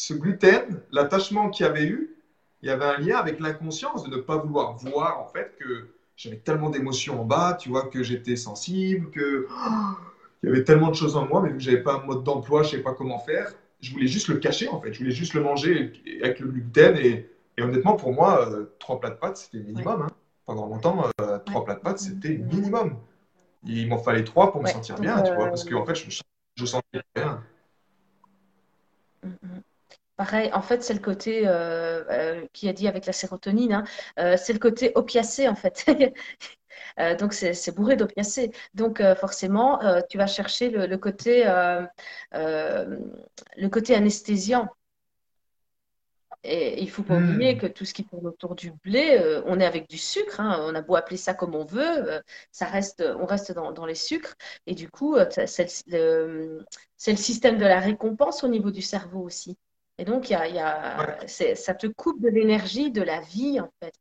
Ce 0.00 0.14
gluten, 0.14 0.80
l'attachement 0.92 1.50
qu'il 1.50 1.66
y 1.66 1.68
avait 1.68 1.86
eu, 1.86 2.14
il 2.62 2.68
y 2.68 2.70
avait 2.70 2.84
un 2.84 2.98
lien 2.98 3.16
avec 3.16 3.40
l'inconscience 3.40 4.04
de 4.04 4.14
ne 4.14 4.20
pas 4.20 4.36
vouloir 4.36 4.76
voir, 4.76 5.18
en 5.18 5.26
fait, 5.26 5.56
que 5.58 5.88
j'avais 6.16 6.36
tellement 6.36 6.70
d'émotions 6.70 7.20
en 7.20 7.24
bas, 7.24 7.54
tu 7.54 7.68
vois, 7.68 7.88
que 7.88 8.04
j'étais 8.04 8.36
sensible, 8.36 9.10
que... 9.10 9.48
il 10.42 10.48
y 10.48 10.52
avait 10.52 10.62
tellement 10.62 10.90
de 10.90 10.94
choses 10.94 11.16
en 11.16 11.26
moi, 11.26 11.42
mais 11.42 11.48
vu 11.48 11.56
que 11.56 11.62
j'avais 11.64 11.82
pas 11.82 11.94
un 11.94 12.06
mode 12.06 12.22
d'emploi, 12.22 12.62
je 12.62 12.68
ne 12.68 12.70
savais 12.70 12.82
pas 12.84 12.94
comment 12.94 13.18
faire, 13.18 13.52
je 13.80 13.90
voulais 13.90 14.06
juste 14.06 14.28
le 14.28 14.36
cacher, 14.36 14.68
en 14.68 14.80
fait. 14.80 14.92
Je 14.92 15.00
voulais 15.00 15.10
juste 15.10 15.34
le 15.34 15.42
manger 15.42 15.92
avec 16.22 16.38
le 16.38 16.46
gluten. 16.46 16.96
Et, 16.96 17.28
honnêtement, 17.60 17.96
pour 17.96 18.12
moi, 18.12 18.48
euh, 18.48 18.66
trois 18.78 19.00
plats 19.00 19.10
de 19.10 19.16
pâtes, 19.16 19.38
c'était 19.38 19.58
minimum. 19.58 20.02
Hein 20.02 20.08
pendant 20.46 20.66
longtemps, 20.66 21.10
euh, 21.20 21.38
trois 21.40 21.64
plats 21.64 21.74
de 21.74 21.80
pâtes, 21.80 21.98
c'était 21.98 22.36
minimum. 22.36 22.96
Il 23.64 23.88
m'en 23.88 23.98
fallait 23.98 24.22
trois 24.22 24.52
pour 24.52 24.62
me 24.62 24.68
sentir 24.68 24.94
bien, 25.00 25.20
tu 25.22 25.34
vois, 25.34 25.48
parce 25.48 25.64
qu'en 25.64 25.84
fait, 25.84 25.96
je, 25.96 26.22
je 26.54 26.64
sentais 26.64 27.02
bien. 27.16 27.42
Mm, 29.24 29.30
mm. 29.42 29.60
Pareil, 30.18 30.50
en 30.52 30.62
fait, 30.62 30.82
c'est 30.82 30.92
le 30.94 31.00
côté 31.00 31.46
euh, 31.46 32.04
euh, 32.10 32.46
qui 32.52 32.68
a 32.68 32.72
dit 32.74 32.88
avec 32.88 33.06
la 33.06 33.12
sérotonine, 33.12 33.72
hein, 34.16 34.36
c'est 34.36 34.52
le 34.52 34.58
côté 34.58 34.92
opiacé 34.94 35.48
en 35.48 35.54
fait. 35.54 35.86
donc 37.20 37.32
c'est 37.32 37.74
bourré 37.74 37.96
d'opiacés. 37.96 38.50
Donc 38.74 39.02
forcément, 39.16 39.80
tu 40.10 40.18
vas 40.18 40.26
chercher 40.26 40.70
le, 40.70 40.86
le 40.86 40.98
côté, 40.98 41.44
le 42.32 43.68
côté 43.68 43.94
anesthésiant. 43.94 44.68
Et 46.44 46.80
il 46.80 46.88
faut 46.90 47.02
pas 47.02 47.16
oublier 47.16 47.54
hmm. 47.56 47.58
que 47.58 47.66
tout 47.66 47.84
ce 47.84 47.92
qui 47.92 48.04
tourne 48.04 48.26
autour 48.26 48.54
du 48.54 48.70
blé, 48.70 49.18
euh, 49.20 49.42
on 49.46 49.58
est 49.58 49.66
avec 49.66 49.88
du 49.88 49.98
sucre. 49.98 50.40
Hein. 50.40 50.58
on 50.62 50.74
a 50.74 50.82
beau 50.82 50.94
appeler 50.94 51.16
ça 51.16 51.34
comme 51.34 51.54
on 51.54 51.64
veut, 51.64 52.12
euh, 52.12 52.20
ça 52.52 52.66
reste, 52.66 53.02
on 53.18 53.26
reste 53.26 53.52
dans, 53.52 53.86
les 53.86 53.94
sucres. 53.96 54.34
Et 54.66 54.74
du 54.74 54.88
coup, 54.88 55.16
euh, 55.16 55.26
c'est 55.30 55.84
le, 55.88 56.64
le, 57.06 57.16
système 57.16 57.58
de 57.58 57.64
la 57.64 57.80
récompense 57.80 58.44
au 58.44 58.48
niveau 58.48 58.70
du 58.70 58.82
cerveau 58.82 59.20
aussi. 59.20 59.58
Et 59.98 60.04
donc, 60.04 60.30
y 60.30 60.34
a, 60.34 60.48
y 60.48 60.58
a, 60.58 61.16
ça 61.26 61.74
te 61.74 61.86
coupe 61.88 62.20
de 62.20 62.28
l'énergie, 62.28 62.90
de 62.90 63.02
la 63.02 63.20
vie, 63.20 63.60
en 63.60 63.70
fait 63.82 63.94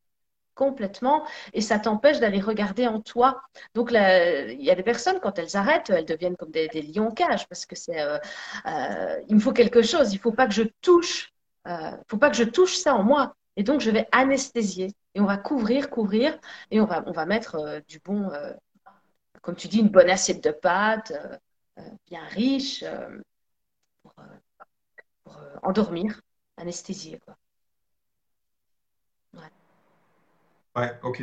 complètement 0.56 1.24
et 1.54 1.62
ça 1.62 1.78
t'empêche 1.78 2.20
d'aller 2.20 2.40
regarder 2.42 2.88
en 2.88 3.00
toi. 3.00 3.44
Donc 3.76 3.92
il 3.92 4.64
y 4.64 4.72
a 4.72 4.76
des 4.76 4.82
personnes 4.82 5.20
quand 5.22 5.38
elles 5.38 5.56
arrêtent, 5.56 5.92
elles 5.92 6.04
deviennent 6.04 6.36
comme 6.36 6.50
des, 6.50 6.68
lions 6.82 7.12
cage 7.12 7.48
parce 7.48 7.68
que 7.68 7.76
c'est 7.76 8.04
il 9.30 9.36
me 9.36 9.40
faut 9.40 9.54
quelque 9.54 9.84
chose, 9.84 10.14
il 10.14 10.20
faut 10.20 10.32
pas 10.32 10.48
que 10.48 10.56
je 10.56 10.64
touche 10.82 11.32
euh, 11.68 11.92
faut 12.08 12.18
pas 12.18 12.30
que 12.30 12.36
je 12.36 12.44
touche 12.44 12.78
ça 12.78 12.96
en 12.96 13.04
moi. 13.04 13.36
Et 13.56 13.64
donc, 13.64 13.82
je 13.82 13.92
vais 13.92 14.08
anesthésier. 14.12 14.94
Et 15.16 15.22
on 15.22 15.26
va 15.26 15.38
couvrir, 15.38 15.90
couvrir. 15.90 16.38
Et 16.72 16.80
on 16.80 16.86
va, 16.86 17.04
on 17.08 17.12
va 17.12 17.26
mettre 17.26 17.56
euh, 17.56 17.80
du 17.88 18.00
bon, 18.00 18.30
euh, 18.32 18.54
comme 19.42 19.56
tu 19.56 19.68
dis, 19.68 19.80
une 19.80 19.90
bonne 19.90 20.10
assiette 20.10 20.44
de 20.44 20.52
pâtes, 20.52 21.12
euh, 21.78 21.82
bien 22.08 22.24
riche, 22.30 22.84
pour 25.38 25.63
endormir, 25.63 26.21
anesthésier. 26.58 27.19
Quoi. 27.19 27.38
Ouais. 29.34 29.52
ouais, 30.76 31.00
ok. 31.04 31.21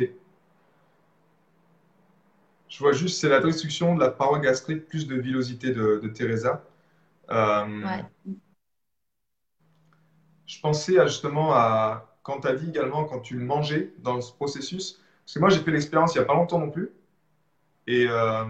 Je 2.69 2.77
vois 2.79 2.91
juste, 2.93 3.19
c'est 3.19 3.29
la 3.29 3.39
destruction 3.39 3.95
de 3.95 3.99
la 3.99 4.11
paroi 4.11 4.37
gastrique 4.39 4.85
plus 4.87 5.07
de 5.07 5.15
villosité 5.15 5.71
de, 5.71 5.99
de 6.03 6.07
Teresa. 6.09 6.63
ouais. 7.81 8.05
Je 10.47 10.59
pensais 10.59 10.93
justement 11.07 11.53
à 11.53 12.11
quand 12.23 12.41
tu 12.41 12.47
as 12.47 12.55
dit 12.55 12.69
également, 12.69 13.03
quand 13.05 13.19
tu 13.19 13.37
mangeais 13.37 13.93
dans 13.99 14.19
ce 14.21 14.33
processus, 14.33 14.99
parce 15.23 15.33
que 15.35 15.39
moi 15.39 15.49
j'ai 15.49 15.59
fait 15.59 15.71
l'expérience 15.71 16.15
il 16.15 16.19
n'y 16.19 16.23
a 16.23 16.27
pas 16.27 16.33
longtemps 16.35 16.59
non 16.59 16.71
plus. 16.71 16.91
Et, 17.87 18.07
euh, 18.09 18.45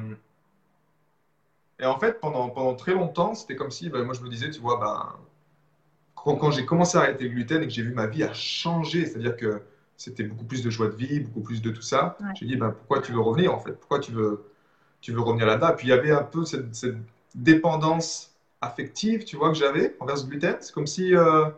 et 1.80 1.86
en 1.86 1.99
fait, 1.99 2.19
pendant, 2.19 2.49
pendant 2.49 2.75
très 2.75 2.93
longtemps, 2.93 3.34
c'était 3.34 3.56
comme 3.56 3.71
si, 3.71 3.89
ben, 3.89 4.04
moi 4.04 4.13
je 4.13 4.21
me 4.21 4.30
disais, 4.30 4.49
tu 4.49 4.60
vois, 4.60 4.78
ben, 4.80 5.15
quand, 6.26 6.36
quand 6.38 6.52
j'ai 6.52 6.66
commencé 6.66 6.98
à 6.98 7.02
arrêter 7.02 7.26
le 7.26 7.30
gluten 7.30 7.62
et 7.62 7.68
que 7.68 7.74
j'ai 7.74 7.84
vu 7.84 7.94
ma 7.94 8.08
vie 8.08 8.24
à 8.24 8.34
changer, 8.34 9.06
c'est-à-dire 9.06 9.38
que 9.38 9.62
c'était 9.96 10.24
beaucoup 10.24 10.44
plus 10.44 10.64
de 10.64 10.72
joie 10.72 10.88
de 10.88 10.96
vie, 10.96 11.20
beaucoup 11.20 11.42
plus 11.42 11.62
de 11.62 11.70
tout 11.70 11.84
ça, 11.84 12.18
j'ai 12.34 12.48
dit, 12.48 12.56
ben, 12.56 12.72
pourquoi 12.72 13.00
tu 13.00 13.12
veux 13.12 13.20
revenir 13.20 13.54
en 13.54 13.60
fait? 13.60 13.74
Pourquoi 13.74 14.00
tu 14.00 14.12
veux, 14.12 14.44
tu 15.02 15.14
veux 15.14 15.22
revenir 15.22 15.46
là-bas? 15.46 15.74
Puis 15.74 15.88
il 15.88 15.92
y 15.92 15.94
avait 15.94 16.12
un 16.12 16.24
peu 16.24 16.44
cette, 16.44 16.74
cette, 16.74 16.98
dépendance 17.36 18.32
affective, 18.62 19.26
tu 19.26 19.36
vois, 19.36 19.50
que 19.50 19.56
j'avais 19.56 19.96
envers 20.00 20.18
ce 20.18 20.26
gluten. 20.26 20.56
C'est 20.62 20.74
comme 20.74 20.88
si. 20.88 21.16
Euh, 21.16 21.50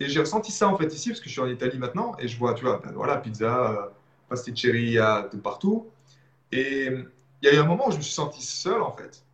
et 0.00 0.08
j'ai 0.08 0.20
ressenti 0.20 0.52
ça 0.52 0.68
en 0.68 0.76
fait 0.76 0.92
ici, 0.92 1.08
parce 1.10 1.20
que 1.20 1.26
je 1.26 1.32
suis 1.32 1.40
en 1.40 1.46
Italie 1.46 1.78
maintenant, 1.78 2.14
et 2.18 2.28
je 2.28 2.38
vois, 2.38 2.54
tu 2.54 2.64
vois, 2.64 2.80
ben, 2.84 2.92
voilà, 2.92 3.16
pizza, 3.16 3.70
euh, 3.70 3.88
pasticceria, 4.28 5.28
de 5.32 5.38
partout. 5.38 5.86
Et 6.52 6.88
il 7.42 7.48
y 7.48 7.48
a 7.48 7.54
eu 7.54 7.58
un 7.58 7.66
moment 7.66 7.88
où 7.88 7.92
je 7.92 7.96
me 7.96 8.02
suis 8.02 8.12
senti 8.12 8.42
seul 8.42 8.82
en 8.82 8.92
fait. 8.92 9.24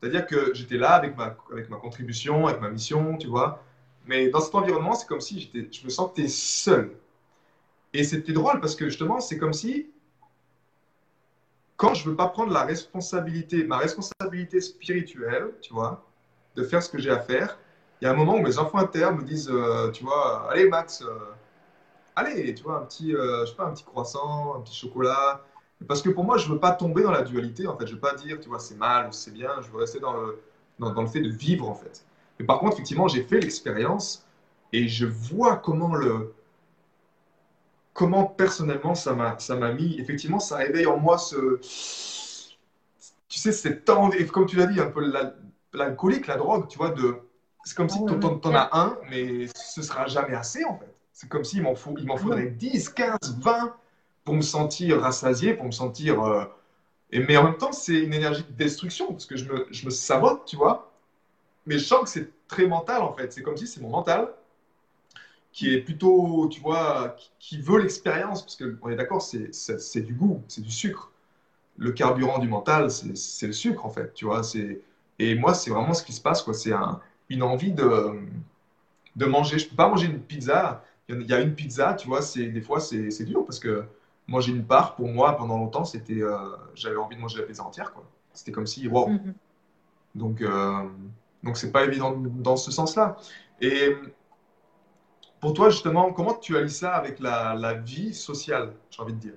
C'est-à-dire 0.00 0.26
que 0.26 0.52
j'étais 0.54 0.76
là 0.76 0.90
avec 0.92 1.16
ma, 1.16 1.36
avec 1.52 1.70
ma 1.70 1.76
contribution, 1.76 2.46
avec 2.46 2.60
ma 2.60 2.68
mission, 2.68 3.16
tu 3.16 3.28
vois. 3.28 3.62
Mais 4.06 4.28
dans 4.28 4.40
cet 4.40 4.54
environnement, 4.54 4.94
c'est 4.94 5.06
comme 5.06 5.20
si 5.20 5.50
je 5.52 5.84
me 5.84 5.90
sentais 5.90 6.28
seul. 6.28 6.96
Et 7.92 8.04
c'était 8.04 8.32
drôle 8.32 8.60
parce 8.60 8.76
que 8.76 8.86
justement, 8.86 9.20
c'est 9.20 9.38
comme 9.38 9.52
si, 9.52 9.90
quand 11.76 11.94
je 11.94 12.04
ne 12.04 12.10
veux 12.10 12.16
pas 12.16 12.28
prendre 12.28 12.52
la 12.52 12.64
responsabilité, 12.64 13.64
ma 13.64 13.78
responsabilité 13.78 14.60
spirituelle, 14.60 15.52
tu 15.60 15.72
vois, 15.72 16.04
de 16.54 16.62
faire 16.64 16.82
ce 16.82 16.90
que 16.90 16.98
j'ai 16.98 17.10
à 17.10 17.18
faire, 17.18 17.58
il 18.00 18.04
y 18.04 18.08
a 18.08 18.10
un 18.10 18.14
moment 18.14 18.34
où 18.34 18.42
mes 18.42 18.58
enfants 18.58 18.78
internes 18.78 19.16
me 19.16 19.24
disent, 19.24 19.50
euh, 19.50 19.90
tu 19.90 20.04
vois, 20.04 20.50
allez 20.50 20.68
Max, 20.68 21.02
euh, 21.02 21.18
allez, 22.14 22.54
tu 22.54 22.64
vois, 22.64 22.78
un 22.78 22.84
petit, 22.84 23.14
euh, 23.14 23.44
je 23.44 23.50
sais 23.50 23.56
pas, 23.56 23.64
un 23.64 23.72
petit 23.72 23.84
croissant, 23.84 24.56
un 24.56 24.60
petit 24.60 24.74
chocolat. 24.74 25.42
Parce 25.86 26.02
que 26.02 26.10
pour 26.10 26.24
moi, 26.24 26.38
je 26.38 26.48
veux 26.48 26.58
pas 26.58 26.72
tomber 26.72 27.02
dans 27.02 27.10
la 27.10 27.22
dualité, 27.22 27.66
en 27.66 27.76
fait. 27.76 27.86
Je 27.86 27.94
veux 27.94 28.00
pas 28.00 28.14
dire, 28.14 28.40
tu 28.40 28.48
vois, 28.48 28.58
c'est 28.58 28.76
mal 28.76 29.08
ou 29.08 29.12
c'est 29.12 29.30
bien. 29.30 29.50
Je 29.62 29.70
veux 29.70 29.78
rester 29.78 30.00
dans 30.00 30.14
le, 30.14 30.42
dans, 30.78 31.02
le 31.02 31.06
fait 31.06 31.20
de 31.20 31.28
vivre, 31.28 31.68
en 31.68 31.74
fait. 31.74 32.04
Mais 32.38 32.46
par 32.46 32.58
contre, 32.60 32.74
effectivement, 32.74 33.08
j'ai 33.08 33.22
fait 33.22 33.40
l'expérience 33.40 34.26
et 34.72 34.88
je 34.88 35.06
vois 35.06 35.56
comment 35.56 35.94
le, 35.94 36.34
comment 37.92 38.24
personnellement 38.24 38.94
ça 38.94 39.14
m'a, 39.14 39.38
ça 39.38 39.56
m'a 39.56 39.72
mis. 39.72 39.98
Effectivement, 39.98 40.38
ça 40.38 40.56
réveille 40.56 40.86
en 40.86 40.98
moi 40.98 41.18
ce, 41.18 41.58
tu 43.28 43.38
sais, 43.38 43.52
cette 43.52 43.88
envie, 43.90 44.26
comme 44.26 44.46
tu 44.46 44.56
l'as 44.56 44.66
dit, 44.66 44.80
un 44.80 44.90
peu 44.90 45.12
l'alcoolique, 45.72 46.26
la 46.26 46.36
drogue, 46.36 46.68
tu 46.68 46.78
vois, 46.78 46.90
de 46.90 47.16
c'est 47.64 47.76
comme 47.76 47.88
si 47.88 47.98
tu 47.98 48.12
en, 48.12 48.54
as 48.54 48.68
un, 48.78 48.96
mais 49.10 49.48
ce 49.56 49.82
sera 49.82 50.06
jamais 50.06 50.34
assez 50.34 50.64
en 50.64 50.78
fait. 50.78 50.94
C'est 51.12 51.28
comme 51.28 51.42
s'il 51.42 51.62
m'en 51.62 51.74
faut, 51.74 51.94
il 51.98 52.06
m'en 52.06 52.16
faudrait 52.16 52.46
10, 52.46 52.90
15, 52.90 53.18
20 53.40 53.74
pour 54.24 54.34
me 54.34 54.42
sentir 54.42 55.00
rassasié, 55.00 55.54
pour 55.54 55.66
me 55.66 55.72
sentir. 55.72 56.22
Euh, 56.22 56.44
et, 57.10 57.20
mais 57.20 57.36
en 57.36 57.44
même 57.44 57.56
temps, 57.56 57.72
c'est 57.72 57.98
une 57.98 58.14
énergie 58.14 58.44
de 58.44 58.52
destruction 58.52 59.08
parce 59.08 59.26
que 59.26 59.36
je 59.36 59.50
me, 59.50 59.66
je 59.70 59.84
me 59.84 59.90
sabote, 59.90 60.44
tu 60.44 60.56
vois. 60.56 60.85
Mais 61.66 61.78
je 61.78 61.84
sens 61.84 62.02
que 62.02 62.08
c'est 62.08 62.30
très 62.48 62.66
mental 62.66 63.02
en 63.02 63.12
fait. 63.12 63.32
C'est 63.32 63.42
comme 63.42 63.56
si 63.56 63.66
c'est 63.66 63.80
mon 63.80 63.90
mental 63.90 64.28
qui 65.52 65.72
est 65.72 65.80
plutôt, 65.80 66.48
tu 66.50 66.60
vois, 66.60 67.16
qui, 67.38 67.58
veut 67.58 67.80
l'expérience 67.80 68.42
parce 68.42 68.56
qu'on 68.56 68.90
est 68.90 68.96
d'accord, 68.96 69.22
c'est 69.22 70.00
du 70.02 70.12
goût, 70.12 70.42
c'est 70.48 70.60
du 70.60 70.70
sucre. 70.70 71.10
Le 71.78 71.92
carburant 71.92 72.38
du 72.38 72.48
mental, 72.48 72.90
c'est 72.90 73.46
le 73.46 73.52
sucre 73.52 73.86
en 73.86 73.90
fait, 73.90 74.12
tu 74.12 74.26
vois. 74.26 74.42
Et 75.18 75.34
moi, 75.34 75.54
c'est 75.54 75.70
vraiment 75.70 75.94
ce 75.94 76.02
qui 76.02 76.12
se 76.12 76.20
passe, 76.20 76.42
quoi. 76.42 76.52
C'est 76.52 76.72
un 76.72 77.00
une 77.28 77.42
envie 77.42 77.72
de, 77.72 78.20
de 79.16 79.26
manger. 79.26 79.58
Je 79.58 79.68
peux 79.68 79.76
pas 79.76 79.88
manger 79.88 80.06
une 80.06 80.20
pizza. 80.20 80.84
Il 81.08 81.22
y 81.22 81.32
a 81.32 81.40
une 81.40 81.54
pizza, 81.54 81.94
tu 81.94 82.08
vois, 82.08 82.22
c'est 82.22 82.46
des 82.46 82.60
fois 82.60 82.80
c'est 82.80 83.24
dur 83.24 83.44
parce 83.44 83.60
que 83.60 83.84
manger 84.26 84.52
une 84.52 84.64
part 84.64 84.96
pour 84.96 85.06
moi 85.06 85.36
pendant 85.36 85.56
longtemps 85.56 85.84
c'était 85.84 86.20
euh, 86.20 86.36
j'avais 86.74 86.96
envie 86.96 87.14
de 87.14 87.20
manger 87.20 87.38
la 87.38 87.44
pizza 87.44 87.62
entière 87.62 87.92
quoi. 87.92 88.04
C'était 88.32 88.50
comme 88.50 88.66
si 88.66 88.88
wow. 88.88 89.08
Mm-hmm. 89.08 89.32
Donc 90.16 90.42
euh, 90.42 90.82
donc 91.46 91.56
c'est 91.56 91.72
pas 91.72 91.84
évident 91.84 92.14
dans 92.16 92.56
ce 92.56 92.70
sens-là. 92.70 93.16
Et 93.60 93.96
pour 95.40 95.54
toi 95.54 95.70
justement, 95.70 96.12
comment 96.12 96.34
tu 96.34 96.56
allies 96.56 96.70
ça 96.70 96.94
avec 96.94 97.20
la, 97.20 97.74
vie 97.74 98.12
sociale, 98.12 98.74
j'ai 98.90 99.02
envie 99.02 99.14
de 99.14 99.18
dire? 99.18 99.34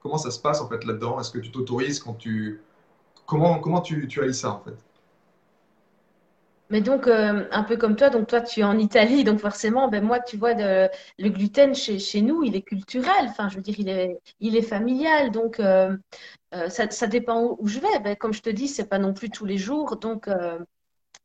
Comment 0.00 0.18
ça 0.18 0.30
se 0.30 0.38
passe 0.38 0.60
en 0.60 0.68
fait 0.68 0.84
là-dedans? 0.84 1.18
Est-ce 1.20 1.30
que 1.32 1.38
tu 1.38 1.50
t'autorises 1.50 2.00
quand 2.00 2.14
tu 2.14 2.62
comment 3.26 3.58
comment 3.58 3.80
tu, 3.80 4.06
tu 4.08 4.22
allies 4.22 4.34
ça 4.34 4.50
en 4.52 4.60
fait? 4.60 4.76
Mais 6.70 6.82
donc, 6.82 7.06
euh, 7.06 7.46
un 7.50 7.62
peu 7.64 7.76
comme 7.76 7.96
toi, 7.96 8.10
donc 8.10 8.26
toi, 8.28 8.42
tu 8.42 8.60
es 8.60 8.64
en 8.64 8.78
Italie, 8.78 9.24
donc 9.24 9.38
forcément, 9.40 9.88
ben 9.88 10.04
moi, 10.04 10.20
tu 10.20 10.36
vois, 10.36 10.52
le 10.54 11.28
gluten 11.28 11.74
chez, 11.74 11.98
chez 11.98 12.20
nous, 12.20 12.42
il 12.44 12.56
est 12.56 12.62
culturel. 12.62 13.26
Enfin, 13.28 13.48
je 13.48 13.56
veux 13.56 13.62
dire, 13.62 13.76
il 13.78 13.88
est, 13.88 14.18
il 14.40 14.54
est 14.56 14.62
familial. 14.62 15.30
Donc, 15.30 15.60
euh, 15.60 15.96
euh, 16.54 16.68
ça, 16.68 16.90
ça, 16.90 17.06
dépend 17.06 17.56
où, 17.58 17.66
je 17.68 17.80
vais. 17.80 18.00
Ben, 18.00 18.16
comme 18.16 18.34
je 18.34 18.42
te 18.42 18.50
dis, 18.50 18.68
c'est 18.68 18.86
pas 18.86 18.98
non 18.98 19.14
plus 19.14 19.30
tous 19.30 19.46
les 19.46 19.56
jours. 19.56 19.96
Donc, 19.96 20.28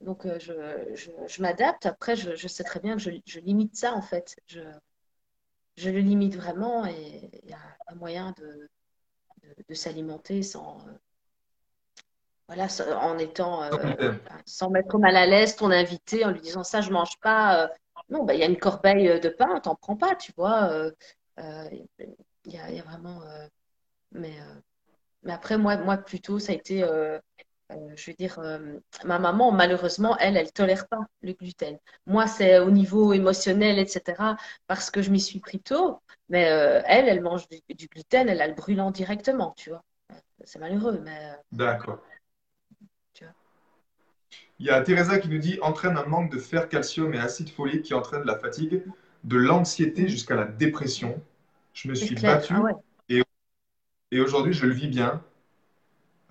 donc 0.03 0.27
je, 0.39 0.53
je, 0.95 1.11
je 1.27 1.41
m'adapte. 1.41 1.85
Après, 1.85 2.15
je, 2.15 2.35
je, 2.35 2.47
sais 2.47 2.63
très 2.63 2.79
bien 2.79 2.95
que 2.95 3.01
je, 3.01 3.39
limite 3.39 3.75
ça, 3.75 3.93
en 3.93 4.01
fait. 4.01 4.35
Je, 4.47 4.61
je 5.75 5.89
le 5.89 5.99
limite 5.99 6.35
vraiment 6.35 6.85
et 6.85 7.29
il 7.43 7.49
y 7.49 7.53
a 7.53 7.59
un 7.87 7.95
moyen 7.95 8.33
de, 8.37 8.69
de, 9.43 9.55
de 9.67 9.73
s'alimenter 9.73 10.43
sans 10.43 10.77
voilà, 12.47 12.67
en 13.01 13.17
étant, 13.17 13.63
euh, 13.63 14.13
sans 14.45 14.69
mettre 14.69 14.97
mal 14.97 15.15
à 15.15 15.25
l'aise 15.25 15.55
ton 15.55 15.71
invité, 15.71 16.25
en 16.25 16.31
lui 16.31 16.41
disant 16.41 16.63
ça, 16.63 16.81
je 16.81 16.91
mange 16.91 17.17
pas. 17.21 17.63
Euh, 17.63 17.67
non, 18.09 18.23
bah, 18.23 18.33
il 18.33 18.39
y 18.39 18.43
a 18.43 18.47
une 18.47 18.57
corbeille 18.57 19.07
euh, 19.07 19.19
de 19.19 19.29
pain, 19.29 19.59
t'en 19.61 19.75
prends 19.75 19.95
pas, 19.95 20.15
tu 20.15 20.33
vois. 20.35 20.71
Il 21.37 22.53
y, 22.53 22.57
a, 22.57 22.83
vraiment. 22.83 23.21
mais, 24.11 24.35
mais 25.23 25.31
après, 25.31 25.57
moi, 25.57 25.77
moi, 25.77 25.97
plutôt, 25.97 26.37
ça 26.37 26.51
a 26.51 26.55
été. 26.55 26.83
Je 27.95 28.11
veux 28.11 28.15
dire, 28.15 28.39
ma 29.05 29.19
maman, 29.19 29.51
malheureusement, 29.51 30.17
elle, 30.17 30.37
elle 30.37 30.51
tolère 30.51 30.87
pas 30.87 30.99
le 31.21 31.33
gluten. 31.33 31.77
Moi, 32.05 32.27
c'est 32.27 32.59
au 32.59 32.71
niveau 32.71 33.13
émotionnel, 33.13 33.79
etc., 33.79 34.35
parce 34.67 34.91
que 34.91 35.01
je 35.01 35.09
m'y 35.09 35.19
suis 35.19 35.39
pris 35.39 35.59
tôt. 35.59 36.01
Mais 36.29 36.41
elle, 36.41 37.07
elle 37.07 37.21
mange 37.21 37.47
du, 37.49 37.59
du, 37.75 37.87
gluten, 37.87 38.29
elle 38.29 38.41
a 38.41 38.47
le 38.47 38.53
brûlant 38.53 38.91
directement, 38.91 39.53
tu 39.57 39.69
vois. 39.69 39.83
C'est 40.43 40.59
malheureux, 40.59 40.99
mais. 41.03 41.33
D'accord. 41.51 41.99
Il 44.59 44.67
y 44.67 44.69
a 44.69 44.81
Teresa 44.81 45.19
qui 45.19 45.29
nous 45.29 45.39
dit 45.39 45.59
entraîne 45.61 45.97
un 45.97 46.05
manque 46.05 46.31
de 46.31 46.37
fer, 46.37 46.69
calcium 46.69 47.13
et 47.13 47.19
acide 47.19 47.49
folique 47.49 47.83
qui 47.83 47.93
entraîne 47.93 48.23
la 48.23 48.37
fatigue, 48.37 48.83
de 49.23 49.37
l'anxiété 49.37 50.07
jusqu'à 50.07 50.35
la 50.35 50.45
dépression. 50.45 51.21
Je 51.73 51.89
me 51.89 51.95
suis 51.95 52.15
battu 52.15 52.53
ah 52.55 52.71
et, 53.09 53.23
et 54.11 54.19
aujourd'hui 54.19 54.53
je 54.53 54.65
le 54.65 54.73
vis 54.73 54.87
bien. 54.87 55.23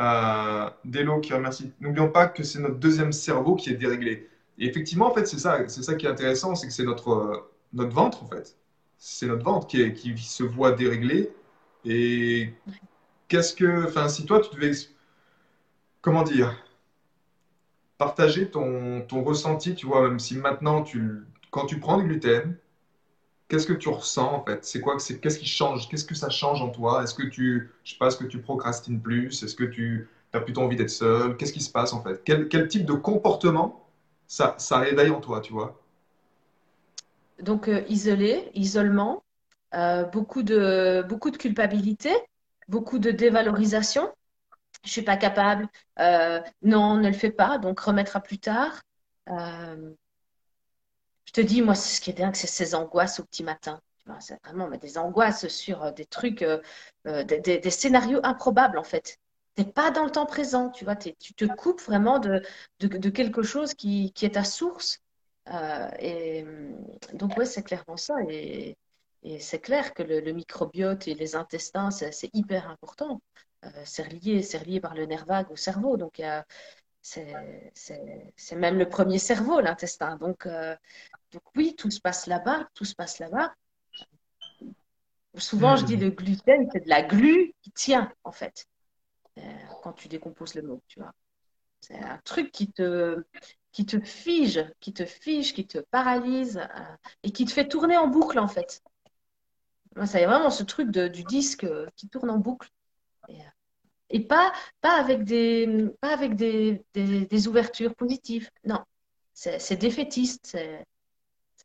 Euh, 0.00 0.70
Delo 0.84 1.20
qui 1.20 1.32
remercie. 1.32 1.72
N'oublions 1.80 2.10
pas 2.10 2.26
que 2.26 2.42
c'est 2.42 2.60
notre 2.60 2.76
deuxième 2.76 3.12
cerveau 3.12 3.54
qui 3.56 3.70
est 3.70 3.74
déréglé. 3.74 4.28
Et 4.58 4.66
effectivement, 4.66 5.10
en 5.10 5.14
fait, 5.14 5.26
c'est 5.26 5.38
ça, 5.38 5.68
c'est 5.68 5.82
ça 5.82 5.94
qui 5.94 6.06
est 6.06 6.08
intéressant, 6.08 6.54
c'est 6.54 6.66
que 6.66 6.72
c'est 6.72 6.84
notre, 6.84 7.50
notre 7.72 7.92
ventre, 7.92 8.22
en 8.22 8.26
fait. 8.26 8.56
C'est 8.98 9.26
notre 9.26 9.44
ventre 9.44 9.66
qui, 9.66 9.92
qui 9.94 10.16
se 10.18 10.42
voit 10.42 10.72
déréglé. 10.72 11.30
Et 11.84 12.52
qu'est-ce 13.28 13.54
que, 13.54 13.86
enfin, 13.86 14.08
si 14.08 14.24
toi, 14.26 14.40
tu 14.40 14.54
devais, 14.54 14.72
comment 16.00 16.22
dire, 16.22 16.56
partager 17.98 18.50
ton, 18.50 19.02
ton, 19.02 19.22
ressenti, 19.22 19.74
tu 19.74 19.86
vois, 19.86 20.08
même 20.08 20.18
si 20.18 20.36
maintenant, 20.36 20.82
tu, 20.82 21.24
quand 21.50 21.66
tu 21.66 21.78
prends 21.78 21.98
du 21.98 22.04
gluten, 22.04 22.56
qu'est-ce 23.52 23.66
que 23.66 23.74
tu 23.74 23.90
ressens 23.90 24.32
en 24.32 24.42
fait? 24.42 24.64
C'est 24.64 24.80
quoi 24.80 24.96
Qu'est-ce 24.96 25.38
qui 25.38 25.46
change? 25.46 25.86
Qu'est-ce 25.90 26.06
que 26.06 26.14
ça 26.14 26.30
change 26.30 26.62
en 26.62 26.70
toi? 26.70 27.02
Est-ce 27.02 27.14
que 27.14 27.24
tu, 27.24 27.70
je 27.84 27.90
sais 27.90 27.98
pas, 27.98 28.06
est-ce 28.06 28.16
que 28.16 28.24
tu 28.24 28.40
procrastines 28.40 28.98
plus? 28.98 29.42
Est-ce 29.42 29.54
que 29.54 29.64
tu 29.64 30.08
as 30.32 30.40
plutôt 30.40 30.62
envie 30.62 30.76
d'être 30.76 30.88
seul? 30.88 31.36
Qu'est-ce 31.36 31.52
qui 31.52 31.60
se 31.60 31.70
passe 31.70 31.92
en 31.92 32.02
fait? 32.02 32.22
Quel, 32.24 32.48
type 32.68 32.86
de 32.86 32.94
comportement 32.94 33.86
ça, 34.26 34.54
ça 34.56 34.78
réveille 34.78 35.10
en 35.10 35.20
toi, 35.20 35.42
tu 35.42 35.52
vois? 35.52 35.78
Donc 37.42 37.68
euh, 37.68 37.82
isolé, 37.90 38.50
isolement, 38.54 39.22
euh, 39.74 40.04
beaucoup, 40.04 40.42
de, 40.42 41.04
beaucoup 41.06 41.30
de 41.30 41.36
culpabilité, 41.36 42.10
beaucoup 42.68 42.98
de 42.98 43.10
dévalorisation. 43.10 44.10
Je 44.82 44.90
suis 44.90 45.02
pas 45.02 45.18
capable, 45.18 45.68
euh, 45.98 46.40
non, 46.62 46.96
ne 46.96 47.08
le 47.08 47.12
fais 47.12 47.30
pas, 47.30 47.58
donc 47.58 47.80
remettra 47.80 48.20
plus 48.20 48.38
tard. 48.38 48.80
Je 51.34 51.40
te 51.40 51.46
dis, 51.46 51.62
moi, 51.62 51.74
ce 51.74 52.00
qui 52.00 52.10
est 52.10 52.14
dingue, 52.14 52.34
c'est 52.34 52.46
ces 52.46 52.74
angoisses 52.74 53.20
au 53.20 53.24
petit 53.24 53.42
matin. 53.42 53.80
c'est 54.20 54.38
vraiment 54.44 54.68
des 54.70 54.98
angoisses 54.98 55.48
sur 55.48 55.92
des 55.92 56.04
trucs, 56.04 56.44
des, 57.04 57.70
scénarios 57.70 58.20
improbables 58.22 58.78
en 58.78 58.84
fait. 58.84 59.18
Tu 59.56 59.62
n'es 59.62 59.72
pas 59.72 59.90
dans 59.90 60.04
le 60.04 60.10
temps 60.10 60.26
présent, 60.26 60.70
tu 60.70 60.84
vois, 60.84 60.96
tu 60.96 61.14
te 61.14 61.44
coupes 61.44 61.80
vraiment 61.82 62.18
de, 62.18 62.42
de, 62.80 63.10
quelque 63.10 63.42
chose 63.42 63.74
qui, 63.74 64.12
qui, 64.12 64.26
est 64.26 64.30
ta 64.34 64.44
source. 64.44 65.00
et 65.98 66.44
donc, 67.14 67.36
ouais, 67.36 67.46
c'est 67.46 67.62
clairement 67.62 67.96
ça. 67.96 68.16
Et, 68.28 68.76
c'est 69.38 69.60
clair 69.60 69.94
que 69.94 70.02
le, 70.02 70.32
microbiote 70.32 71.06
et 71.08 71.14
les 71.14 71.36
intestins, 71.36 71.90
c'est 71.90 72.30
hyper 72.34 72.68
important. 72.68 73.20
Euh, 73.64 73.68
c'est 73.84 74.02
relié, 74.02 74.80
par 74.80 74.94
le 74.94 75.06
nerf 75.06 75.24
vague 75.24 75.50
au 75.50 75.56
cerveau. 75.56 75.96
Donc, 75.96 76.20
c'est 77.02 78.56
même 78.56 78.78
le 78.78 78.88
premier 78.88 79.18
cerveau, 79.18 79.60
l'intestin. 79.60 80.16
Donc, 80.16 80.46
euh, 80.46 80.76
donc, 81.32 81.42
oui, 81.56 81.74
tout 81.76 81.90
se 81.90 82.00
passe 82.00 82.26
là-bas, 82.26 82.68
tout 82.74 82.84
se 82.84 82.94
passe 82.94 83.18
là-bas. 83.18 83.54
Souvent, 85.36 85.76
je 85.76 85.84
dis 85.86 85.96
le 85.96 86.10
gluten, 86.10 86.68
c'est 86.72 86.84
de 86.84 86.88
la 86.90 87.02
glu 87.02 87.54
qui 87.62 87.72
tient, 87.72 88.12
en 88.22 88.32
fait, 88.32 88.66
euh, 89.38 89.42
quand 89.82 89.94
tu 89.94 90.08
décomposes 90.08 90.54
le 90.54 90.62
mot, 90.62 90.82
tu 90.88 91.00
vois. 91.00 91.12
C'est 91.80 91.98
un 91.98 92.18
truc 92.18 92.52
qui 92.52 92.70
te, 92.70 93.24
fige, 94.04 94.64
qui 94.78 94.92
te 94.92 95.04
fige, 95.06 95.54
qui 95.54 95.66
te 95.66 95.78
paralyse 95.78 96.60
et 97.22 97.32
qui 97.32 97.44
te 97.46 97.50
fait 97.50 97.66
tourner 97.66 97.96
en 97.96 98.08
boucle, 98.08 98.38
en 98.38 98.46
fait. 98.46 98.82
Ça 100.04 100.20
y 100.20 100.24
a 100.24 100.28
vraiment 100.28 100.50
ce 100.50 100.62
truc 100.62 100.90
du 100.90 101.24
disque 101.24 101.64
euh, 101.64 101.86
qui 101.96 102.08
tourne 102.08 102.30
en 102.30 102.38
boucle. 102.38 102.68
Et, 103.28 103.40
euh, 103.40 104.26
pas, 104.28 104.52
avec, 104.82 105.24
des, 105.24 105.88
pas 106.00 106.12
avec 106.12 106.32
ouvertures 107.46 107.94
positives. 107.94 108.50
Non, 108.64 108.84
c'est 109.32 109.76
défaitiste. 109.76 110.56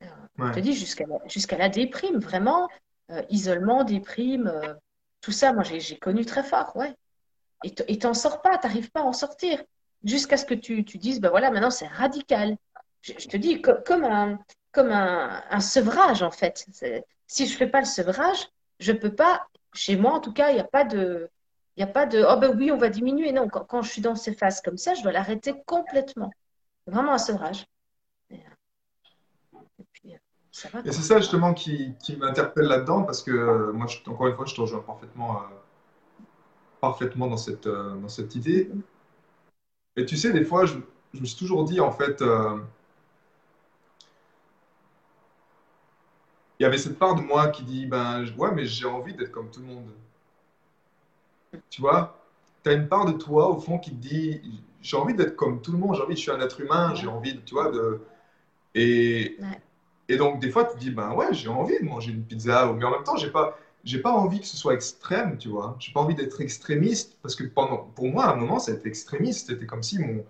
Je 0.02 0.54
te 0.54 0.60
dis, 0.60 0.74
jusqu'à 0.74 1.58
la 1.58 1.70
déprime, 1.70 2.20
vraiment. 2.20 2.68
Euh, 3.10 3.22
isolement, 3.30 3.86
déprime, 3.86 4.52
tout 5.22 5.32
ça, 5.32 5.54
moi, 5.54 5.64
j'ai 5.64 5.98
connu 5.98 6.26
très 6.26 6.44
fort, 6.44 6.76
ouais. 6.76 6.94
Et 7.64 7.98
t'en 7.98 8.14
sors 8.14 8.42
pas, 8.42 8.58
t'arrives 8.58 8.92
pas 8.92 9.00
à 9.00 9.04
en 9.04 9.14
sortir. 9.14 9.64
Jusqu'à 10.04 10.38
ce 10.38 10.46
que 10.46 10.54
tu, 10.54 10.86
tu 10.86 10.98
dises, 10.98 11.20
ben 11.20 11.30
voilà, 11.30 11.50
maintenant 11.50 11.72
c'est 11.72 11.88
radical. 11.88 12.56
Je, 13.02 13.14
te 13.14 13.38
dis, 13.38 13.62
comme, 13.62 13.82
comme, 13.84 14.04
un, 14.04 14.40
comme 14.72 14.92
un, 14.92 15.42
un 15.50 15.60
sevrage, 15.60 16.22
en 16.22 16.30
fait 16.30 16.68
si 17.28 17.46
je 17.46 17.56
fais 17.56 17.68
pas 17.68 17.80
le 17.80 17.86
sevrage, 17.86 18.50
je 18.80 18.94
peux 18.94 19.14
pas, 19.14 19.48
chez 19.74 19.98
moi 19.98 20.14
en 20.14 20.20
tout 20.20 20.34
cas, 20.34 20.50
il 20.50 20.56
n'y 20.56 20.62
a 20.62 20.66
pas 20.66 20.86
de, 20.86 21.30
il 21.76 21.84
a 21.84 21.88
pas 21.88 22.06
de, 22.06 22.26
oh 22.28 22.38
ben 22.38 22.56
oui, 22.58 22.72
on 22.72 22.78
va 22.78 22.90
diminuer. 22.90 23.32
Non, 23.32 23.48
quand, 23.48 23.82
je 23.82 23.92
suis 23.92 24.02
dans 24.02 24.16
ces 24.16 24.34
phases 24.34 24.62
comme 24.62 24.78
ça, 24.78 24.94
je 24.94 25.04
dois 25.04 25.12
l'arrêter 25.12 25.54
complètement. 25.66 26.32
Vraiment 26.88 27.14
un 27.14 27.18
sevrage. 27.18 27.66
Et, 30.58 30.70
puis, 30.70 30.70
ça 30.70 30.70
va, 30.70 30.80
et 30.80 30.92
c'est 30.92 31.02
ça 31.02 31.20
justement 31.20 31.54
qui, 31.54 31.94
qui 32.00 32.16
m'interpelle 32.16 32.66
là-dedans 32.66 33.04
parce 33.04 33.24
que 33.24 33.32
euh, 33.32 33.72
moi, 33.74 33.88
je, 33.88 33.98
encore 34.10 34.28
une 34.28 34.36
fois, 34.36 34.46
je 34.46 34.56
te 34.56 34.62
rejoins 34.62 34.80
parfaitement, 34.80 35.38
euh, 35.38 35.46
parfaitement 36.82 37.28
dans 37.28 37.38
cette, 37.38 37.68
euh, 37.68 37.96
dans 37.96 38.10
cette 38.10 38.36
idée. 38.36 38.70
Et 39.96 40.06
tu 40.06 40.18
sais, 40.18 40.32
des 40.32 40.46
fois, 40.46 40.66
je, 40.66 40.78
je, 41.14 41.20
me 41.22 41.26
suis 41.26 41.38
toujours 41.38 41.64
dit 41.66 41.80
en 41.80 41.92
fait, 41.92 42.24
il 46.60 46.64
y 46.64 46.66
avait 46.66 46.78
cette 46.78 46.98
part 46.98 47.16
de 47.16 47.22
moi 47.22 47.50
qui 47.50 47.64
dit 47.64 47.86
ben 47.86 48.26
ouais 48.38 48.52
mais 48.54 48.66
j'ai 48.66 48.86
envie 48.86 49.14
d'être 49.14 49.32
comme 49.32 49.50
tout 49.52 49.62
le 49.62 49.68
monde. 49.68 49.90
Tu 51.70 51.82
vois 51.82 52.18
tu 52.64 52.70
as 52.70 52.74
une 52.74 52.88
part 52.88 53.06
de 53.06 53.14
toi 53.14 53.50
au 53.50 53.60
fond 53.60 53.80
qui 53.80 53.92
te 53.92 53.96
dit 53.96 54.42
j'ai 54.82 54.98
envie 54.98 55.14
d'être 55.14 55.36
comme 55.36 55.62
tout 55.62 55.72
le 55.72 55.78
monde 55.78 55.96
j'ai 55.96 56.02
envie 56.02 56.16
je 56.16 56.22
suis 56.22 56.32
un 56.32 56.40
être 56.42 56.60
humain 56.60 56.94
j'ai 56.96 57.08
envie 57.08 57.40
tu 57.44 57.54
vois 57.54 57.72
de 57.72 58.02
et 58.76 59.38
et 60.10 60.18
donc 60.18 60.40
des 60.40 60.50
fois 60.52 60.66
tu 60.66 60.76
te 60.76 60.80
dis 60.80 60.92
ben 60.92 61.14
ouais 61.14 61.34
j'ai 61.34 61.50
envie 61.50 61.80
de 61.80 61.86
manger 61.86 62.12
une 62.12 62.24
pizza 62.24 62.72
mais 62.74 62.86
en 62.86 62.92
même 62.92 63.04
temps 63.04 63.18
j'ai 63.18 63.32
pas 63.32 63.58
j'ai 63.84 64.00
pas 64.00 64.12
envie 64.12 64.40
que 64.40 64.48
ce 64.48 64.58
soit 64.58 64.74
extrême 64.74 65.38
tu 65.38 65.50
vois 65.50 65.76
j'ai 65.80 65.92
pas 65.94 66.00
envie 66.02 66.16
d'être 66.16 66.42
extrémiste 66.42 67.18
parce 67.22 67.36
que 67.36 67.44
pendant 67.44 67.78
pour 67.96 68.08
moi 68.08 68.26
à 68.26 68.34
un 68.34 68.36
moment 68.36 68.60
ça 68.60 68.72
a 68.72 68.76
été 68.76 68.88
extrémiste 68.88 69.48
c'était 69.48 69.66
comme 69.66 69.84
si 69.84 70.00
mon 70.00 70.26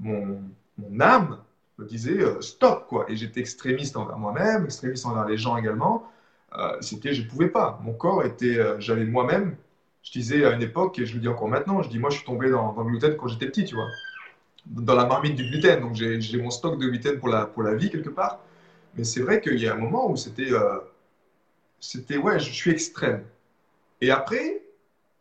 mon, 0.00 0.40
mon 0.78 1.00
âme 1.00 1.38
me 1.78 1.86
disais 1.86 2.20
euh, 2.20 2.40
stop 2.40 2.86
quoi. 2.88 3.06
Et 3.08 3.16
j'étais 3.16 3.40
extrémiste 3.40 3.96
envers 3.96 4.18
moi-même, 4.18 4.64
extrémiste 4.64 5.06
envers 5.06 5.26
les 5.26 5.38
gens 5.38 5.56
également. 5.56 6.10
Euh, 6.56 6.76
c'était, 6.80 7.14
je 7.14 7.26
pouvais 7.26 7.48
pas. 7.48 7.80
Mon 7.84 7.92
corps 7.92 8.24
était, 8.24 8.58
euh, 8.58 8.80
j'avais 8.80 9.04
moi-même. 9.04 9.56
Je 10.02 10.12
disais 10.12 10.44
à 10.44 10.52
une 10.52 10.62
époque 10.62 10.98
et 10.98 11.06
je 11.06 11.14
le 11.14 11.20
dis 11.20 11.28
encore 11.28 11.48
maintenant, 11.48 11.82
je 11.82 11.88
dis 11.90 11.98
moi 11.98 12.10
je 12.10 12.16
suis 12.16 12.24
tombé 12.24 12.50
dans, 12.50 12.72
dans 12.72 12.82
le 12.82 12.90
gluten 12.90 13.16
quand 13.16 13.28
j'étais 13.28 13.46
petit, 13.46 13.64
tu 13.64 13.74
vois, 13.74 13.88
dans 14.66 14.94
la 14.94 15.06
marmite 15.06 15.36
du 15.36 15.44
gluten. 15.44 15.80
Donc 15.80 15.94
j'ai 15.94 16.42
mon 16.42 16.50
stock 16.50 16.78
de 16.78 16.86
gluten 16.86 17.18
pour 17.18 17.28
la 17.28 17.46
pour 17.46 17.62
la 17.62 17.74
vie 17.74 17.90
quelque 17.90 18.10
part. 18.10 18.40
Mais 18.94 19.04
c'est 19.04 19.20
vrai 19.20 19.40
qu'il 19.40 19.58
y 19.58 19.68
a 19.68 19.74
un 19.74 19.78
moment 19.78 20.10
où 20.10 20.16
c'était 20.16 20.50
c'était 21.80 22.16
ouais, 22.16 22.38
je 22.38 22.50
suis 22.50 22.70
extrême. 22.70 23.24
Et 24.00 24.10
après, 24.10 24.62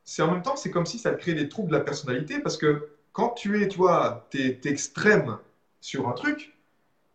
c'est 0.03 0.21
en 0.21 0.31
même 0.31 0.41
temps, 0.41 0.55
c'est 0.55 0.71
comme 0.71 0.85
si 0.85 0.97
ça 0.99 1.11
crée 1.11 1.33
des 1.33 1.49
troubles 1.49 1.69
de 1.69 1.75
la 1.75 1.83
personnalité 1.83 2.39
parce 2.39 2.57
que 2.57 2.89
quand 3.11 3.29
tu 3.29 3.61
es, 3.61 3.67
tu 3.67 3.77
vois, 3.77 4.27
tu 4.29 4.39
es, 4.39 4.59
extrême 4.65 5.37
sur 5.81 6.07
un 6.07 6.13
truc. 6.13 6.55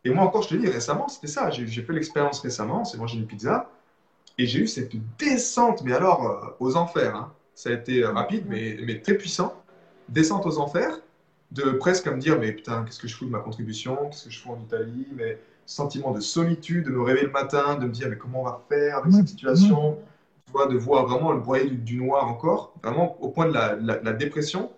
Et 0.05 0.11
moi 0.11 0.25
encore, 0.25 0.43
je 0.43 0.49
te 0.49 0.55
dis, 0.55 0.69
récemment, 0.69 1.09
c'était 1.09 1.29
ça. 1.29 1.51
J'ai 1.51 1.83
fait 1.83 1.93
l'expérience 1.93 2.41
récemment, 2.41 2.85
c'est 2.85 2.99
mangé 2.99 3.19
une 3.19 3.27
pizza, 3.27 3.71
et 4.37 4.47
j'ai 4.47 4.61
eu 4.61 4.67
cette 4.67 4.93
descente, 5.19 5.83
mais 5.85 5.93
alors 5.93 6.27
euh, 6.27 6.57
aux 6.59 6.77
enfers. 6.77 7.15
Hein. 7.15 7.33
Ça 7.55 7.71
a 7.71 7.73
été 7.73 8.03
euh, 8.03 8.11
rapide, 8.11 8.47
mais, 8.49 8.79
mais 8.85 9.01
très 9.01 9.15
puissant. 9.15 9.63
Descente 10.09 10.45
aux 10.47 10.59
enfers, 10.59 11.01
de 11.53 11.71
presque 11.71 12.07
à 12.09 12.11
me 12.11 12.21
dire, 12.21 12.39
mais 12.39 12.53
putain, 12.53 12.85
qu'est-ce 12.85 12.99
que 12.99 13.07
je 13.07 13.15
fous 13.15 13.27
de 13.27 13.31
ma 13.31 13.39
contribution 13.39 13.97
Qu'est-ce 14.11 14.25
que 14.25 14.31
je 14.31 14.41
fous 14.41 14.51
en 14.51 14.61
Italie 14.61 15.07
Mais 15.13 15.39
sentiment 15.67 16.11
de 16.11 16.21
solitude, 16.21 16.87
de 16.87 16.91
me 16.91 17.03
réveiller 17.03 17.27
le 17.27 17.33
matin, 17.33 17.77
de 17.77 17.87
me 17.87 17.93
dire, 17.93 18.09
mais 18.09 18.17
comment 18.17 18.43
on 18.43 18.45
va 18.45 18.63
faire 18.69 18.99
avec 18.99 19.13
cette 19.13 19.29
situation 19.29 19.99
tu 20.47 20.53
vois, 20.53 20.67
De 20.67 20.77
voir 20.77 21.07
vraiment 21.07 21.33
le 21.33 21.41
broyer 21.41 21.71
du, 21.71 21.97
noir 21.97 22.29
encore, 22.29 22.75
vraiment 22.83 23.17
au 23.23 23.29
point 23.29 23.47
de 23.47 23.55
la, 23.55 23.77
la, 23.77 24.13
dépression, 24.13 24.71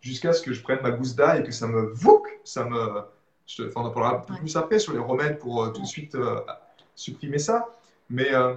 jusqu'à 0.00 0.32
ce 0.32 0.42
que 0.42 0.52
je 0.52 0.62
prenne 0.62 0.80
ma 0.82 0.90
gousse 0.90 1.14
d'ail 1.14 1.40
et 1.40 1.44
que 1.44 1.52
ça 1.52 1.66
me 1.66 1.92
vouc, 1.92 2.26
ça 2.44 2.64
me 2.64 3.02
je, 3.46 3.64
enfin, 3.64 3.80
on 3.80 3.84
en 3.86 3.90
parlera 3.90 4.24
plus 4.24 4.56
après 4.56 4.78
sur 4.78 4.92
les 4.92 4.98
remèdes 4.98 5.38
pour 5.38 5.62
euh, 5.62 5.70
tout 5.70 5.82
de 5.82 5.86
suite 5.86 6.14
euh, 6.14 6.40
supprimer 6.94 7.38
ça. 7.38 7.68
Mais, 8.08 8.32
euh, 8.32 8.54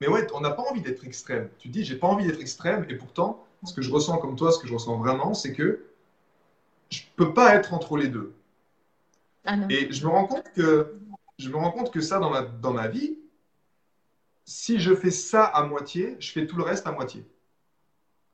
mais 0.00 0.08
ouais, 0.08 0.26
on 0.34 0.40
n'a 0.40 0.50
pas 0.50 0.62
envie 0.62 0.80
d'être 0.80 1.04
extrême. 1.04 1.48
Tu 1.58 1.68
dis, 1.68 1.84
j'ai 1.84 1.96
pas 1.96 2.06
envie 2.06 2.26
d'être 2.26 2.40
extrême, 2.40 2.86
et 2.88 2.94
pourtant, 2.94 3.44
ce 3.64 3.74
que 3.74 3.82
je 3.82 3.90
ressens 3.90 4.18
comme 4.18 4.36
toi, 4.36 4.52
ce 4.52 4.58
que 4.58 4.66
je 4.66 4.72
ressens 4.72 4.96
vraiment, 4.98 5.34
c'est 5.34 5.52
que 5.52 5.86
je 6.90 7.02
peux 7.16 7.34
pas 7.34 7.54
être 7.54 7.74
entre 7.74 7.96
les 7.96 8.08
deux. 8.08 8.34
Ah 9.46 9.56
et 9.70 9.92
je 9.92 10.04
me 10.04 10.10
rends 10.10 10.26
compte 10.26 10.52
que 10.54 10.94
je 11.38 11.48
me 11.48 11.56
rends 11.56 11.70
compte 11.70 11.92
que 11.92 12.00
ça 12.00 12.18
dans 12.18 12.30
ma, 12.30 12.42
dans 12.42 12.72
ma 12.72 12.88
vie, 12.88 13.18
si 14.44 14.78
je 14.78 14.94
fais 14.94 15.10
ça 15.10 15.44
à 15.44 15.64
moitié, 15.64 16.16
je 16.18 16.32
fais 16.32 16.46
tout 16.46 16.56
le 16.56 16.62
reste 16.62 16.86
à 16.86 16.92
moitié. 16.92 17.24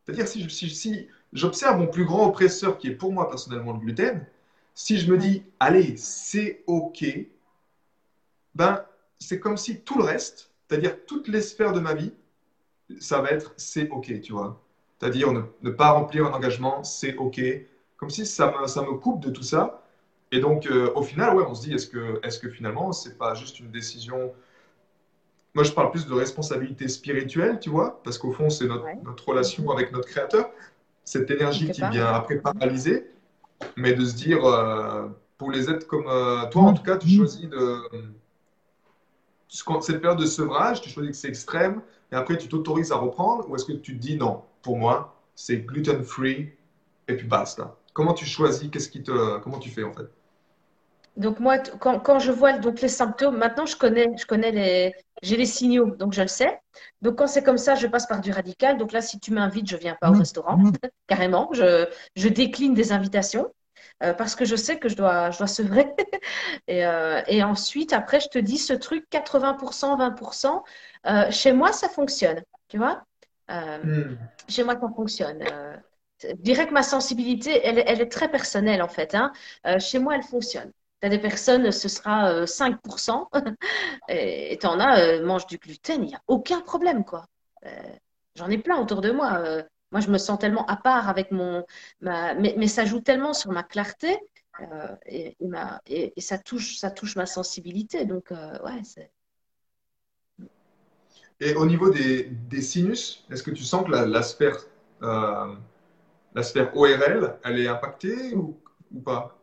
C'est-à-dire 0.05 0.29
si, 0.29 0.49
si, 0.51 0.71
si 0.71 1.09
j'observe 1.33 1.79
mon 1.79 1.87
plus 1.87 2.05
grand 2.05 2.27
oppresseur 2.27 2.79
qui 2.79 2.89
est 2.89 2.95
pour 2.95 3.13
moi 3.13 3.29
personnellement 3.29 3.73
le 3.73 3.79
gluten, 3.79 4.27
si 4.75 4.99
je 4.99 5.11
me 5.11 5.19
dis, 5.19 5.45
allez, 5.61 5.97
c'est 5.97 6.63
OK, 6.67 7.05
ben, 8.55 8.85
c'est 9.19 9.41
comme 9.41 9.57
si 9.57 9.81
tout 9.81 9.99
le 9.99 10.05
reste, 10.05 10.51
c'est-à-dire 10.69 10.97
toutes 11.07 11.29
les 11.29 11.41
sphères 11.41 11.73
de 11.73 11.81
ma 11.81 11.95
vie, 11.95 12.13
ça 13.01 13.21
va 13.21 13.31
être 13.31 13.55
c'est 13.57 13.89
OK, 13.91 14.21
tu 14.21 14.33
vois. 14.33 14.63
C'est-à-dire 14.99 15.33
ne, 15.33 15.71
pas 15.71 15.91
remplir 15.91 16.27
un 16.27 16.33
engagement, 16.33 16.85
c'est 16.85 17.17
OK. 17.17 17.41
Comme 17.97 18.11
si 18.11 18.27
ça 18.27 18.53
me, 18.53 18.67
ça 18.67 18.83
me 18.83 18.93
coupe 18.95 19.21
de 19.21 19.31
tout 19.31 19.43
ça. 19.43 19.82
Et 20.33 20.41
donc, 20.41 20.67
euh, 20.67 20.91
au 20.95 21.03
final, 21.03 21.37
ouais, 21.37 21.45
on 21.47 21.55
se 21.55 21.63
dit, 21.63 21.75
est-ce 21.75 21.87
que, 21.87 22.21
est 22.23 22.41
que 22.41 22.49
finalement, 22.51 22.93
c'est 22.93 23.17
pas 23.17 23.35
juste 23.35 23.61
une 23.61 23.71
décision? 23.71 24.33
Moi, 25.55 25.63
je 25.63 25.73
parle 25.73 25.91
plus 25.91 26.07
de 26.07 26.15
responsabilité 26.15 26.89
spirituelle, 26.89 27.61
tu 27.61 27.71
vois, 27.71 28.03
parce 28.03 28.19
qu'au 28.19 28.33
fond, 28.33 28.51
c'est 28.51 28.67
notre, 28.67 28.87
notre 29.05 29.29
relation 29.29 29.71
avec 29.71 29.93
notre 29.93 30.09
créateur, 30.09 30.51
cette 31.05 31.31
énergie 31.31 31.71
qui 31.71 31.83
vient 31.91 32.07
après 32.07 32.37
paralyser 32.37 33.13
mais 33.77 33.95
de 33.95 34.05
se 34.05 34.15
dire, 34.15 34.45
euh, 34.45 35.09
pour 35.39 35.51
les 35.51 35.71
êtres 35.71 35.87
comme 35.87 36.07
euh, 36.07 36.47
toi, 36.51 36.63
en 36.63 36.75
tout 36.75 36.83
cas, 36.83 36.97
tu 36.97 37.09
choisis 37.09 37.49
de. 37.49 37.83
Cette 39.49 40.01
période 40.01 40.19
de 40.19 40.27
sevrage, 40.27 40.81
tu 40.81 40.89
choisis 40.89 41.13
que 41.13 41.17
c'est 41.17 41.29
extrême, 41.29 41.83
et 42.11 42.15
après 42.15 42.39
tu 42.39 42.49
t'autorises 42.49 42.91
à 42.91 42.97
reprendre, 42.97 43.49
ou 43.51 43.55
est-ce 43.55 43.67
que 43.67 43.73
tu 43.73 43.97
te 43.97 44.01
dis 44.01 44.17
non, 44.17 44.43
pour 44.63 44.79
moi, 44.79 45.15
c'est 45.35 45.59
gluten-free, 45.59 46.53
et 47.09 47.17
puis 47.17 47.27
basta. 47.27 47.77
Comment 47.93 48.15
tu 48.15 48.25
choisis 48.25 48.71
Qu'est-ce 48.71 48.89
qui 48.89 49.03
te, 49.03 49.39
Comment 49.41 49.59
tu 49.59 49.69
fais 49.69 49.85
en 49.85 49.93
fait? 49.93 50.09
Donc 51.17 51.41
moi, 51.41 51.59
quand, 51.59 51.99
quand, 52.01 52.19
je 52.19 52.33
vois 52.33 52.55
donc 52.55 52.81
les 52.81 52.89
symptômes, 52.89 53.37
maintenant 53.37 53.67
je 53.67 53.77
connais, 53.77 54.09
je 54.17 54.25
connais 54.25 54.51
les, 54.51 54.95
j'ai 55.23 55.37
les 55.37 55.47
signaux, 55.47 55.95
donc 55.97 56.13
je 56.13 56.23
le 56.23 56.29
sais. 56.29 56.61
Donc 57.03 57.17
quand 57.19 57.27
c'est 57.27 57.43
comme 57.43 57.59
ça, 57.59 57.75
je 57.75 57.87
passe 57.87 58.07
par 58.07 58.21
du 58.21 58.33
radical. 58.33 58.79
Donc 58.79 58.93
là, 58.93 59.03
si 59.03 59.21
tu 59.21 59.33
m'invites, 59.33 59.69
je 59.69 59.77
viens 59.77 59.97
pas 60.01 60.11
au 60.11 60.15
restaurant, 60.15 60.59
carrément. 61.07 61.51
Je, 61.53 61.87
je, 62.17 62.29
décline 62.29 62.75
des 62.75 62.93
invitations 62.93 63.53
euh, 64.03 64.15
parce 64.15 64.35
que 64.35 64.45
je 64.45 64.57
sais 64.57 64.79
que 64.79 64.89
je 64.89 64.97
dois, 64.97 65.31
je 65.31 65.39
dois 65.39 65.47
sevrer. 65.47 65.87
et, 66.67 66.87
euh, 66.87 67.21
et, 67.27 67.43
ensuite, 67.45 67.93
après, 67.93 68.21
je 68.21 68.29
te 68.29 68.39
dis 68.39 68.59
ce 68.59 68.73
truc 68.73 69.07
80%, 69.13 69.99
20%. 69.99 70.63
Euh, 71.07 71.31
chez 71.31 71.53
moi, 71.53 71.73
ça 71.73 71.89
fonctionne, 71.89 72.43
tu 72.69 72.79
vois. 72.79 73.05
Hmm. 73.49 74.17
Chez 74.49 74.65
moi, 74.65 74.75
ça 74.81 74.89
fonctionne. 74.97 75.45
je 76.23 76.33
dirais 76.37 76.67
que 76.67 76.73
ma 76.73 76.83
sensibilité, 76.83 77.61
elle, 77.63 77.83
elle 77.87 78.01
est 78.01 78.11
très 78.11 78.31
personnelle 78.31 78.81
en 78.81 78.89
fait. 78.89 79.15
Hein. 79.15 79.31
chez 79.79 79.99
moi, 79.99 80.15
elle 80.15 80.23
fonctionne. 80.23 80.73
Tu 81.03 81.09
des 81.09 81.19
personnes, 81.19 81.73
ce 81.73 81.89
sera 81.89 82.47
5%, 82.47 83.29
et 84.09 84.57
tu 84.61 84.67
en 84.67 84.79
as, 84.79 85.21
mangent 85.21 85.47
du 85.47 85.59
gluten, 85.59 86.03
il 86.05 86.09
n'y 86.09 86.15
a 86.15 86.23
aucun 86.29 86.61
problème, 86.61 87.05
quoi. 87.05 87.27
J'en 88.37 88.49
ai 88.49 88.59
plein 88.59 88.81
autour 88.81 89.01
de 89.01 89.11
moi. 89.11 89.43
moi, 89.91 90.01
je 90.01 90.09
me 90.09 90.19
sens 90.19 90.39
tellement 90.39 90.65
à 90.67 90.77
part 90.77 91.09
avec 91.09 91.33
mon. 91.33 91.65
Ma, 92.01 92.35
mais, 92.35 92.67
ça 92.69 92.85
joue 92.85 93.01
tellement 93.01 93.33
sur 93.33 93.51
ma 93.51 93.63
clarté 93.63 94.17
et, 95.07 95.37
ça, 96.19 96.39
touche, 96.39 96.77
ça 96.77 96.91
touche 96.91 97.17
ma 97.17 97.27
sensibilité. 97.27 98.05
Donc, 98.05 98.31
ouais. 98.31 98.83
Et 101.41 101.55
au 101.55 101.67
niveau 101.67 101.91
des, 101.91 102.61
sinus, 102.61 103.25
est-ce 103.31 103.43
que 103.43 103.51
tu 103.51 103.65
sens 103.65 103.85
que 103.85 103.91
la 103.91 104.23
sphère 104.23 104.57
la 106.35 106.43
sphère 106.43 106.77
ORL, 106.77 107.39
elle 107.45 107.61
est 107.61 107.69
impactée 107.69 108.35
ou, 108.35 108.59
pas? 109.05 109.39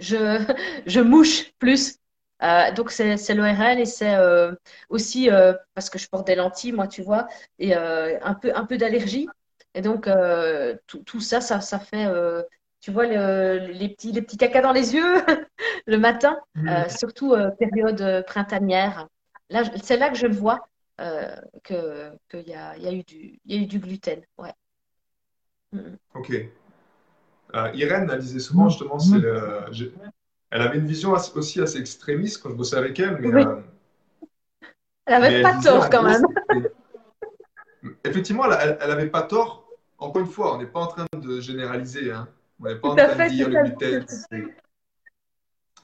Je, 0.00 0.44
je 0.86 1.00
mouche 1.00 1.52
plus. 1.58 1.96
Euh, 2.42 2.72
donc, 2.72 2.90
c'est 2.90 3.34
l'ORL 3.34 3.78
et 3.78 3.84
c'est 3.84 4.14
euh, 4.14 4.52
aussi 4.88 5.30
euh, 5.30 5.52
parce 5.74 5.90
que 5.90 5.98
je 5.98 6.08
porte 6.08 6.26
des 6.26 6.34
lentilles, 6.34 6.72
moi, 6.72 6.88
tu 6.88 7.02
vois, 7.02 7.28
et 7.58 7.74
un 7.74 8.34
peu, 8.34 8.52
un 8.54 8.64
peu 8.64 8.76
d'allergie. 8.76 9.28
Et 9.74 9.82
donc, 9.82 10.08
tout, 10.86 11.02
tout, 11.04 11.20
ça, 11.20 11.40
ça, 11.40 11.60
ça 11.60 11.78
fait, 11.78 12.06
tu 12.80 12.90
vois, 12.90 13.06
les, 13.06 13.88
petits, 13.90 14.12
les 14.12 14.22
petits 14.22 14.38
caca 14.38 14.62
dans 14.62 14.72
les 14.72 14.94
yeux 14.94 15.22
le 15.86 15.98
matin, 15.98 16.38
mmh. 16.54 16.88
surtout 16.88 17.36
période 17.58 18.24
printanière. 18.26 19.06
Là, 19.50 19.62
c'est 19.82 19.96
là 19.96 20.08
que 20.10 20.16
je 20.16 20.26
vois 20.26 20.66
qu'il 21.62 22.48
y, 22.48 22.54
a, 22.54 22.76
y, 22.78 22.88
a 22.88 22.92
eu 22.92 23.02
du, 23.02 23.38
y 23.44 23.54
a 23.54 23.60
eu 23.60 23.66
du 23.66 23.78
gluten. 23.78 24.22
Ouais. 24.38 24.54
Ok. 26.14 26.32
Euh, 27.54 27.70
Irène, 27.74 28.08
elle 28.12 28.20
disait 28.20 28.38
souvent 28.38 28.68
justement, 28.68 28.98
c'est 28.98 29.20
elle 30.52 30.62
avait 30.62 30.78
une 30.78 30.86
vision 30.86 31.12
aussi 31.12 31.60
assez 31.60 31.78
extrémiste 31.78 32.42
quand 32.42 32.50
je 32.50 32.56
bossais 32.56 32.76
avec 32.76 32.98
elle. 32.98 33.18
Mais, 33.20 33.46
euh, 33.46 33.60
elle 35.06 35.20
n'avait 35.20 35.42
pas 35.42 35.60
tort 35.60 35.88
quand 35.88 36.02
même. 36.02 36.22
Effectivement, 38.04 38.50
elle 38.50 38.76
n'avait 38.88 39.08
pas 39.08 39.22
tort. 39.22 39.68
Encore 39.98 40.22
une 40.22 40.28
fois, 40.28 40.56
on 40.56 40.58
n'est 40.58 40.66
pas 40.66 40.80
en 40.80 40.86
train 40.88 41.06
de 41.16 41.40
généraliser. 41.40 42.10
Hein. 42.10 42.26
On 42.58 42.64
n'est 42.64 42.74
pas 42.74 42.88
en 42.88 42.96
train 42.96 43.28
de 43.28 43.30
dire 43.30 43.48
le 43.48 43.62
gluten. 43.62 44.04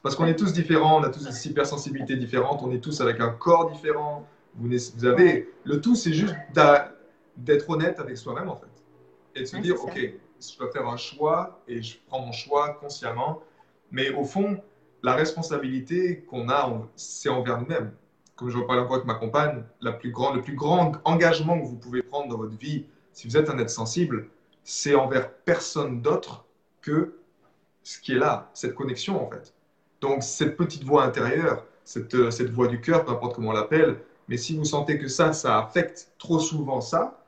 Parce 0.02 0.16
qu'on 0.16 0.26
est 0.26 0.36
tous 0.36 0.52
différents, 0.52 1.00
on 1.00 1.04
a 1.04 1.10
tous 1.10 1.24
des 1.24 1.48
hypersensibilités 1.48 2.16
différentes, 2.16 2.62
on 2.62 2.72
est 2.72 2.80
tous 2.80 3.00
avec 3.00 3.20
un 3.20 3.30
corps 3.30 3.70
différent. 3.70 4.26
Vous, 4.54 4.68
vous 4.68 5.04
avez 5.04 5.52
le 5.64 5.80
tout, 5.80 5.94
c'est 5.94 6.12
juste 6.12 6.34
d'être 7.36 7.70
honnête 7.70 8.00
avec 8.00 8.16
soi-même 8.16 8.48
en 8.48 8.56
fait 8.56 8.66
et 9.36 9.40
de 9.40 9.44
se 9.44 9.56
dire, 9.58 9.82
OK, 9.82 9.98
je 10.52 10.58
dois 10.58 10.70
faire 10.70 10.86
un 10.86 10.96
choix 10.96 11.60
et 11.68 11.82
je 11.82 11.98
prends 12.06 12.20
mon 12.20 12.32
choix 12.32 12.74
consciemment. 12.74 13.42
Mais 13.90 14.10
au 14.10 14.24
fond, 14.24 14.60
la 15.02 15.14
responsabilité 15.14 16.22
qu'on 16.22 16.48
a, 16.48 16.82
c'est 16.96 17.28
envers 17.28 17.60
nous-mêmes. 17.60 17.92
Comme 18.34 18.50
je 18.50 18.58
reparle 18.58 18.80
encore 18.80 18.96
avec 18.96 19.06
ma 19.06 19.14
compagne, 19.14 19.64
la 19.80 19.92
le 19.92 20.42
plus 20.42 20.54
grand 20.54 20.92
engagement 21.04 21.58
que 21.58 21.66
vous 21.66 21.76
pouvez 21.76 22.02
prendre 22.02 22.28
dans 22.28 22.36
votre 22.36 22.56
vie, 22.56 22.84
si 23.12 23.26
vous 23.26 23.36
êtes 23.36 23.48
un 23.48 23.58
être 23.58 23.70
sensible, 23.70 24.28
c'est 24.62 24.94
envers 24.94 25.32
personne 25.32 26.02
d'autre 26.02 26.44
que 26.82 27.18
ce 27.82 28.00
qui 28.00 28.12
est 28.12 28.18
là, 28.18 28.50
cette 28.52 28.74
connexion 28.74 29.24
en 29.24 29.30
fait. 29.30 29.54
Donc 30.00 30.22
cette 30.22 30.56
petite 30.56 30.84
voix 30.84 31.04
intérieure, 31.04 31.64
cette, 31.84 32.30
cette 32.30 32.50
voix 32.50 32.66
du 32.66 32.80
cœur, 32.80 33.04
peu 33.04 33.12
importe 33.12 33.36
comment 33.36 33.50
on 33.50 33.52
l'appelle, 33.52 34.00
mais 34.28 34.36
si 34.36 34.56
vous 34.56 34.64
sentez 34.64 34.98
que 34.98 35.08
ça, 35.08 35.32
ça 35.32 35.58
affecte 35.58 36.12
trop 36.18 36.40
souvent 36.40 36.80
ça, 36.80 37.24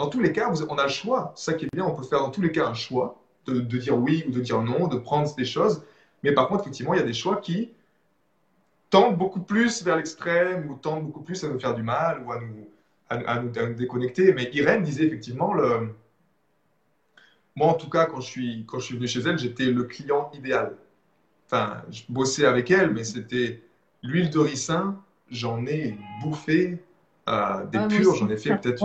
dans 0.00 0.08
tous 0.08 0.20
les 0.20 0.32
cas, 0.32 0.50
on 0.70 0.78
a 0.78 0.84
le 0.84 0.88
choix. 0.88 1.34
Ça 1.36 1.52
qui 1.52 1.66
est 1.66 1.68
bien, 1.74 1.84
on 1.84 1.94
peut 1.94 2.04
faire 2.04 2.20
dans 2.20 2.30
tous 2.30 2.40
les 2.40 2.50
cas 2.50 2.66
un 2.66 2.72
choix 2.72 3.20
de, 3.44 3.60
dire 3.60 3.98
oui 3.98 4.24
ou 4.26 4.30
de 4.30 4.40
dire 4.40 4.62
non, 4.62 4.88
de 4.88 4.96
prendre 4.96 5.34
des 5.36 5.44
choses. 5.44 5.84
Mais 6.22 6.32
par 6.32 6.48
contre, 6.48 6.62
effectivement, 6.62 6.94
il 6.94 7.00
y 7.00 7.02
a 7.02 7.06
des 7.06 7.12
choix 7.12 7.36
qui 7.36 7.70
tendent 8.88 9.18
beaucoup 9.18 9.42
plus 9.42 9.82
vers 9.82 9.96
l'extrême 9.96 10.70
ou 10.70 10.74
tendent 10.76 11.04
beaucoup 11.04 11.20
plus 11.20 11.44
à 11.44 11.48
nous 11.48 11.60
faire 11.60 11.74
du 11.74 11.82
mal 11.82 12.22
ou 12.24 12.32
à 12.32 12.40
nous, 12.40 12.66
à, 13.10 13.42
nous, 13.42 13.50
déconnecter. 13.74 14.32
Mais 14.32 14.48
Irène 14.54 14.82
disait 14.82 15.04
effectivement, 15.04 15.52
moi 17.54 17.68
en 17.68 17.74
tout 17.74 17.90
cas, 17.90 18.06
quand 18.06 18.22
je 18.22 18.30
suis, 18.30 18.64
quand 18.66 18.78
je 18.78 18.86
suis 18.86 18.94
venu 18.94 19.06
chez 19.06 19.20
elle, 19.20 19.38
j'étais 19.38 19.66
le 19.66 19.84
client 19.84 20.30
idéal. 20.32 20.78
Enfin, 21.44 21.82
je 21.90 22.04
bossais 22.08 22.46
avec 22.46 22.70
elle, 22.70 22.90
mais 22.94 23.04
c'était 23.04 23.62
l'huile 24.02 24.30
de 24.30 24.38
ricin, 24.38 24.98
j'en 25.30 25.66
ai 25.66 25.98
bouffé 26.22 26.82
des 27.26 27.78
ah, 27.78 27.86
purges. 27.88 28.18
J'en 28.18 28.30
ai 28.30 28.36
fait 28.36 28.56
peut-être 28.56 28.82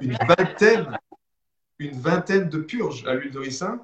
une, 0.00 0.16
vingtaine, 0.26 0.98
une 1.78 1.98
vingtaine 1.98 2.48
de 2.48 2.58
purges 2.58 3.06
à 3.06 3.14
l'huile 3.14 3.32
de 3.32 3.38
ricin. 3.38 3.80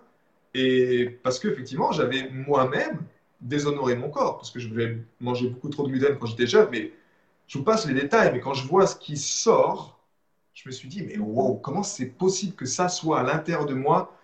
Et 0.54 1.18
parce 1.22 1.38
qu'effectivement, 1.38 1.92
j'avais 1.92 2.28
moi-même 2.30 3.02
déshonoré 3.40 3.96
mon 3.96 4.10
corps, 4.10 4.36
parce 4.36 4.50
que 4.50 4.60
je 4.60 4.68
voulais 4.68 4.98
manger 5.20 5.48
beaucoup 5.48 5.68
trop 5.68 5.84
de 5.84 5.88
gluten 5.88 6.16
quand 6.18 6.26
j'étais 6.26 6.46
jeune. 6.46 6.68
Mais 6.70 6.92
je 7.46 7.58
vous 7.58 7.64
passe 7.64 7.86
les 7.86 7.94
détails, 7.94 8.32
mais 8.32 8.40
quand 8.40 8.54
je 8.54 8.66
vois 8.66 8.86
ce 8.86 8.96
qui 8.96 9.16
sort, 9.16 9.98
je 10.54 10.68
me 10.68 10.72
suis 10.72 10.88
dit, 10.88 11.02
mais 11.02 11.18
wow, 11.18 11.54
comment 11.56 11.82
c'est 11.82 12.06
possible 12.06 12.54
que 12.54 12.66
ça 12.66 12.88
soit 12.88 13.20
à 13.20 13.22
l'intérieur 13.22 13.66
de 13.66 13.74
moi? 13.74 14.16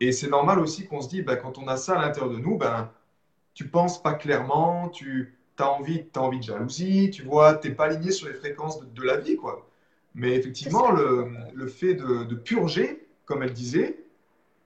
Et 0.00 0.12
c'est 0.12 0.28
normal 0.28 0.58
aussi 0.58 0.86
qu'on 0.86 1.00
se 1.00 1.08
dit, 1.08 1.22
ben, 1.22 1.36
quand 1.36 1.58
on 1.58 1.68
a 1.68 1.76
ça 1.76 1.98
à 1.98 2.02
l'intérieur 2.02 2.32
de 2.32 2.38
nous, 2.38 2.58
ben, 2.58 2.90
tu 3.54 3.68
penses 3.68 4.02
pas 4.02 4.12
clairement, 4.14 4.88
tu 4.90 5.35
tu 5.56 5.62
as 5.62 5.70
envie, 5.70 6.04
as 6.14 6.20
envie 6.20 6.38
de 6.38 6.44
jalousie, 6.44 7.10
tu 7.10 7.22
vois, 7.22 7.54
tu 7.54 7.68
n'es 7.68 7.74
pas 7.74 7.86
aligné 7.86 8.10
sur 8.10 8.28
les 8.28 8.34
fréquences 8.34 8.80
de, 8.80 9.02
la 9.02 9.16
vie, 9.16 9.36
quoi. 9.36 9.68
Mais 10.14 10.34
effectivement, 10.34 10.90
le, 10.90 11.28
le, 11.54 11.66
fait 11.66 11.94
de, 11.94 12.24
de, 12.24 12.34
purger, 12.34 13.06
comme 13.24 13.42
elle 13.42 13.52
disait, 13.52 13.98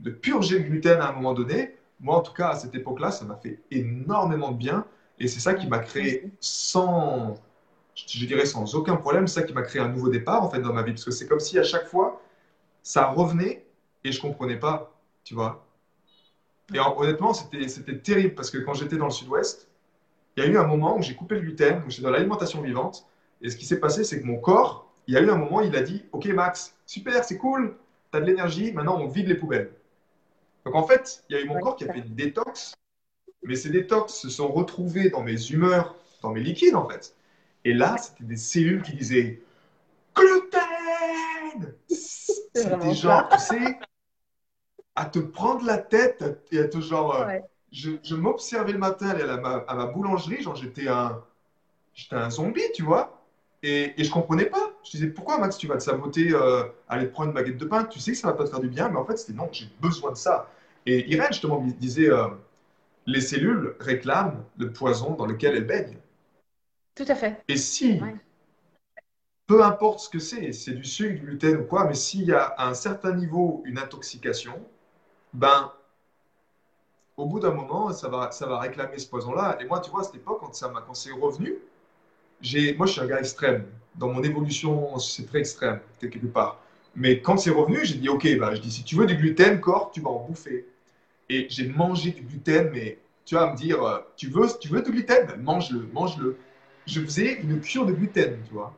de 0.00 0.10
purger 0.10 0.58
le 0.58 0.64
gluten 0.64 1.00
à 1.00 1.10
un 1.10 1.12
moment 1.12 1.34
donné, 1.34 1.76
moi 2.00 2.16
en 2.16 2.20
tout 2.20 2.32
cas 2.32 2.50
à 2.50 2.56
cette 2.56 2.74
époque-là, 2.74 3.10
ça 3.10 3.24
m'a 3.24 3.36
fait 3.36 3.60
énormément 3.70 4.50
de 4.52 4.56
bien. 4.56 4.86
Et 5.18 5.28
c'est 5.28 5.40
ça 5.40 5.54
qui 5.54 5.66
m'a 5.66 5.80
créé 5.80 6.30
sans, 6.40 7.34
je 7.94 8.24
dirais 8.26 8.46
sans 8.46 8.74
aucun 8.74 8.96
problème, 8.96 9.26
ça 9.26 9.42
qui 9.42 9.52
m'a 9.52 9.62
créé 9.62 9.82
un 9.82 9.88
nouveau 9.88 10.08
départ 10.08 10.42
en 10.42 10.50
fait 10.50 10.60
dans 10.60 10.72
ma 10.72 10.82
vie. 10.82 10.92
Parce 10.92 11.04
que 11.04 11.10
c'est 11.10 11.26
comme 11.26 11.40
si 11.40 11.58
à 11.58 11.62
chaque 11.62 11.86
fois, 11.86 12.22
ça 12.82 13.06
revenait 13.08 13.66
et 14.04 14.12
je 14.12 14.20
comprenais 14.20 14.58
pas, 14.58 14.98
tu 15.24 15.34
vois. 15.34 15.66
Et 16.72 16.78
honnêtement, 16.78 17.34
c'était 17.34 17.98
terrible 17.98 18.34
parce 18.34 18.50
que 18.50 18.58
quand 18.58 18.74
j'étais 18.74 18.96
dans 18.96 19.06
le 19.06 19.10
sud-ouest, 19.10 19.68
il 20.36 20.44
y 20.44 20.46
a 20.46 20.48
eu 20.48 20.58
un 20.58 20.66
moment 20.66 20.96
où 20.96 21.02
j'ai 21.02 21.14
coupé 21.14 21.34
le 21.34 21.42
gluten, 21.42 21.82
où 21.86 21.90
j'étais 21.90 22.02
dans 22.02 22.10
l'alimentation 22.10 22.62
vivante. 22.62 23.06
Et 23.42 23.50
ce 23.50 23.56
qui 23.56 23.64
s'est 23.64 23.80
passé, 23.80 24.04
c'est 24.04 24.20
que 24.20 24.26
mon 24.26 24.38
corps, 24.38 24.90
il 25.06 25.14
y 25.14 25.16
a 25.16 25.20
eu 25.20 25.30
un 25.30 25.36
moment 25.36 25.60
il 25.60 25.74
a 25.76 25.82
dit 25.82 26.04
Ok, 26.12 26.26
Max, 26.26 26.74
super, 26.86 27.24
c'est 27.24 27.38
cool, 27.38 27.76
tu 28.12 28.18
as 28.18 28.20
de 28.20 28.26
l'énergie, 28.26 28.72
maintenant 28.72 28.98
on 29.00 29.08
vide 29.08 29.28
les 29.28 29.34
poubelles. 29.34 29.72
Donc 30.64 30.74
en 30.74 30.86
fait, 30.86 31.24
il 31.28 31.36
y 31.36 31.38
a 31.38 31.42
eu 31.42 31.46
mon 31.46 31.58
corps 31.58 31.76
qui 31.76 31.84
a 31.84 31.92
fait 31.92 32.00
une 32.00 32.14
détox, 32.14 32.74
mais 33.42 33.56
ces 33.56 33.70
détox 33.70 34.12
se 34.12 34.28
sont 34.28 34.48
retrouvés 34.48 35.10
dans 35.10 35.22
mes 35.22 35.50
humeurs, 35.50 35.96
dans 36.22 36.30
mes 36.30 36.40
liquides 36.40 36.74
en 36.74 36.88
fait. 36.88 37.14
Et 37.64 37.74
là, 37.74 37.96
c'était 37.98 38.24
des 38.24 38.36
cellules 38.36 38.82
qui 38.82 38.94
disaient 38.94 39.42
Gluten 40.14 41.74
C'était 41.88 42.94
genre, 42.94 43.28
tu 43.30 43.38
sais, 43.38 43.78
à 44.94 45.06
te 45.06 45.18
prendre 45.18 45.64
la 45.64 45.78
tête 45.78 46.24
et 46.52 46.58
à 46.58 46.68
te 46.68 46.80
genre. 46.80 47.14
Euh, 47.16 47.38
je, 47.72 48.14
m'observais 48.14 48.72
le 48.72 48.78
matin 48.78 49.10
aller 49.10 49.22
à, 49.22 49.36
ma, 49.36 49.86
boulangerie, 49.86 50.42
genre 50.42 50.56
j'étais 50.56 50.88
un, 50.88 51.22
j'étais 51.94 52.16
un 52.16 52.30
zombie, 52.30 52.72
tu 52.74 52.82
vois, 52.82 53.22
et, 53.62 54.00
et 54.00 54.04
je 54.04 54.10
comprenais 54.10 54.46
pas. 54.46 54.72
Je 54.84 54.90
disais 54.92 55.08
pourquoi 55.08 55.38
Max, 55.38 55.56
tu 55.56 55.66
vas 55.66 55.76
te 55.76 55.82
saboter, 55.82 56.32
euh, 56.32 56.64
aller 56.88 57.06
te 57.06 57.12
prendre 57.12 57.28
une 57.28 57.34
baguette 57.34 57.58
de 57.58 57.64
pain, 57.64 57.84
tu 57.84 58.00
sais 58.00 58.12
que 58.12 58.18
ça 58.18 58.28
va 58.28 58.34
pas 58.34 58.44
te 58.44 58.50
faire 58.50 58.60
du 58.60 58.68
bien, 58.68 58.88
mais 58.88 58.98
en 58.98 59.04
fait 59.04 59.16
c'était 59.16 59.34
non, 59.34 59.48
j'ai 59.52 59.68
besoin 59.80 60.12
de 60.12 60.16
ça. 60.16 60.50
Et 60.86 61.10
Irène 61.12 61.28
justement 61.28 61.64
disait, 61.78 62.10
euh, 62.10 62.28
les 63.06 63.20
cellules 63.20 63.74
réclament 63.80 64.44
le 64.56 64.72
poison 64.72 65.14
dans 65.14 65.26
lequel 65.26 65.56
elles 65.56 65.66
baignent. 65.66 65.98
Tout 66.94 67.04
à 67.06 67.14
fait. 67.14 67.42
Et 67.48 67.56
si, 67.56 68.00
peu 69.46 69.64
importe 69.64 70.00
ce 70.00 70.08
que 70.08 70.18
c'est, 70.18 70.52
c'est 70.52 70.72
du 70.72 70.84
sucre, 70.84 71.20
du 71.20 71.26
gluten 71.26 71.56
ou 71.58 71.64
quoi, 71.64 71.84
mais 71.84 71.94
s'il 71.94 72.24
y 72.24 72.32
a 72.32 72.44
à 72.44 72.68
un 72.68 72.74
certain 72.74 73.14
niveau 73.14 73.62
une 73.64 73.78
intoxication, 73.78 74.54
ben 75.32 75.72
au 77.20 77.26
bout 77.26 77.40
d'un 77.40 77.52
moment, 77.52 77.92
ça 77.92 78.08
va, 78.08 78.30
ça 78.30 78.46
va 78.46 78.58
réclamer 78.58 78.98
ce 78.98 79.06
poison-là. 79.08 79.58
Et 79.60 79.66
moi, 79.66 79.80
tu 79.80 79.90
vois, 79.90 80.00
à 80.00 80.04
cette 80.04 80.16
époque, 80.16 80.38
quand, 80.40 80.54
ça 80.54 80.72
quand 80.86 80.94
c'est 80.94 81.12
revenu, 81.12 81.58
moi, 82.76 82.86
je 82.86 82.92
suis 82.92 83.00
un 83.00 83.06
gars 83.06 83.18
extrême. 83.20 83.66
Dans 83.94 84.08
mon 84.08 84.22
évolution, 84.22 84.98
c'est 84.98 85.26
très 85.26 85.40
extrême, 85.40 85.80
quelque 86.00 86.26
part. 86.26 86.60
Mais 86.96 87.20
quand 87.20 87.36
c'est 87.36 87.50
revenu, 87.50 87.84
j'ai 87.84 87.96
dit, 87.96 88.08
OK, 88.08 88.26
bah, 88.38 88.54
je 88.54 88.60
dis, 88.60 88.70
si 88.70 88.84
tu 88.84 88.96
veux 88.96 89.06
du 89.06 89.16
gluten, 89.16 89.60
corps, 89.60 89.90
tu 89.92 90.00
vas 90.00 90.10
en 90.10 90.26
bouffer. 90.26 90.66
Et 91.28 91.46
j'ai 91.50 91.68
mangé 91.68 92.10
du 92.10 92.22
gluten, 92.22 92.70
mais 92.72 92.98
tu 93.24 93.34
vas 93.34 93.52
me 93.52 93.56
dire, 93.56 93.82
euh, 93.82 93.98
tu 94.16 94.28
veux, 94.28 94.46
tu 94.58 94.68
veux 94.68 94.82
du 94.82 94.90
gluten? 94.90 95.26
Ben, 95.26 95.40
Mange-le, 95.42 95.88
mange-le. 95.92 96.36
Je 96.86 97.00
faisais 97.00 97.34
une 97.34 97.60
cure 97.60 97.86
de 97.86 97.92
gluten, 97.92 98.38
tu 98.46 98.54
vois. 98.54 98.74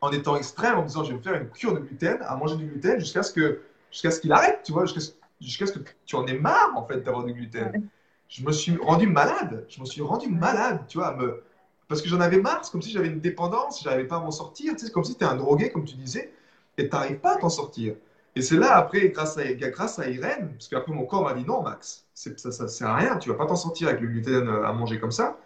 En 0.00 0.10
étant 0.10 0.36
extrême, 0.36 0.78
en 0.78 0.82
disant, 0.82 1.04
je 1.04 1.10
vais 1.10 1.18
me 1.18 1.22
faire 1.22 1.34
une 1.34 1.48
cure 1.50 1.74
de 1.74 1.80
gluten, 1.80 2.18
à 2.22 2.36
manger 2.36 2.56
du 2.56 2.66
gluten 2.66 2.98
jusqu'à 2.98 3.22
ce 3.22 3.32
que 3.32 3.60
jusqu'à 3.90 4.10
ce 4.10 4.20
qu'il 4.20 4.32
arrête, 4.32 4.60
tu 4.64 4.72
vois, 4.72 4.86
jusqu'à 4.86 5.00
ce 5.00 5.12
jusqu'à 5.40 5.66
ce 5.66 5.72
que 5.72 5.90
tu 6.06 6.16
en 6.16 6.26
aies 6.26 6.38
marre, 6.38 6.72
en 6.76 6.86
fait, 6.86 7.00
d'avoir 7.02 7.24
du 7.24 7.34
gluten. 7.34 7.88
Je 8.28 8.44
me 8.44 8.52
suis 8.52 8.76
rendu 8.76 9.06
malade. 9.06 9.64
Je 9.68 9.80
me 9.80 9.84
suis 9.84 10.02
rendu 10.02 10.28
malade, 10.28 10.80
tu 10.88 10.98
vois, 10.98 11.14
me... 11.14 11.42
parce 11.88 12.02
que 12.02 12.08
j'en 12.08 12.20
avais 12.20 12.38
marre. 12.40 12.64
C'est 12.64 12.72
comme 12.72 12.82
si 12.82 12.90
j'avais 12.90 13.08
une 13.08 13.20
dépendance, 13.20 13.82
je 13.82 13.88
n'arrivais 13.88 14.08
pas 14.08 14.16
à 14.16 14.20
m'en 14.20 14.30
sortir. 14.30 14.72
Tu 14.72 14.78
sais, 14.78 14.86
c'est 14.86 14.92
comme 14.92 15.04
si 15.04 15.16
tu 15.16 15.24
es 15.24 15.26
un 15.26 15.36
drogué, 15.36 15.70
comme 15.70 15.84
tu 15.84 15.96
disais, 15.96 16.32
et 16.78 16.88
tu 16.88 16.94
n'arrives 16.94 17.18
pas 17.18 17.34
à 17.34 17.36
t'en 17.36 17.48
sortir. 17.48 17.94
Et 18.36 18.42
c'est 18.42 18.56
là, 18.56 18.76
après, 18.76 19.10
grâce 19.10 19.38
à, 19.38 19.44
grâce 19.52 19.98
à 19.98 20.08
Irène, 20.08 20.50
parce 20.52 20.68
qu'après 20.68 20.92
mon 20.92 21.04
corps 21.06 21.24
m'a 21.24 21.34
dit 21.34 21.44
non, 21.44 21.62
Max, 21.62 22.04
ça, 22.14 22.30
ça 22.36 22.68
sert 22.68 22.88
à 22.88 22.96
rien, 22.96 23.16
tu 23.18 23.28
vas 23.28 23.36
pas 23.36 23.46
t'en 23.46 23.56
sortir 23.56 23.88
avec 23.88 24.00
le 24.00 24.08
gluten 24.08 24.48
à 24.48 24.72
manger 24.72 24.98
comme 24.98 25.12
ça. 25.12 25.38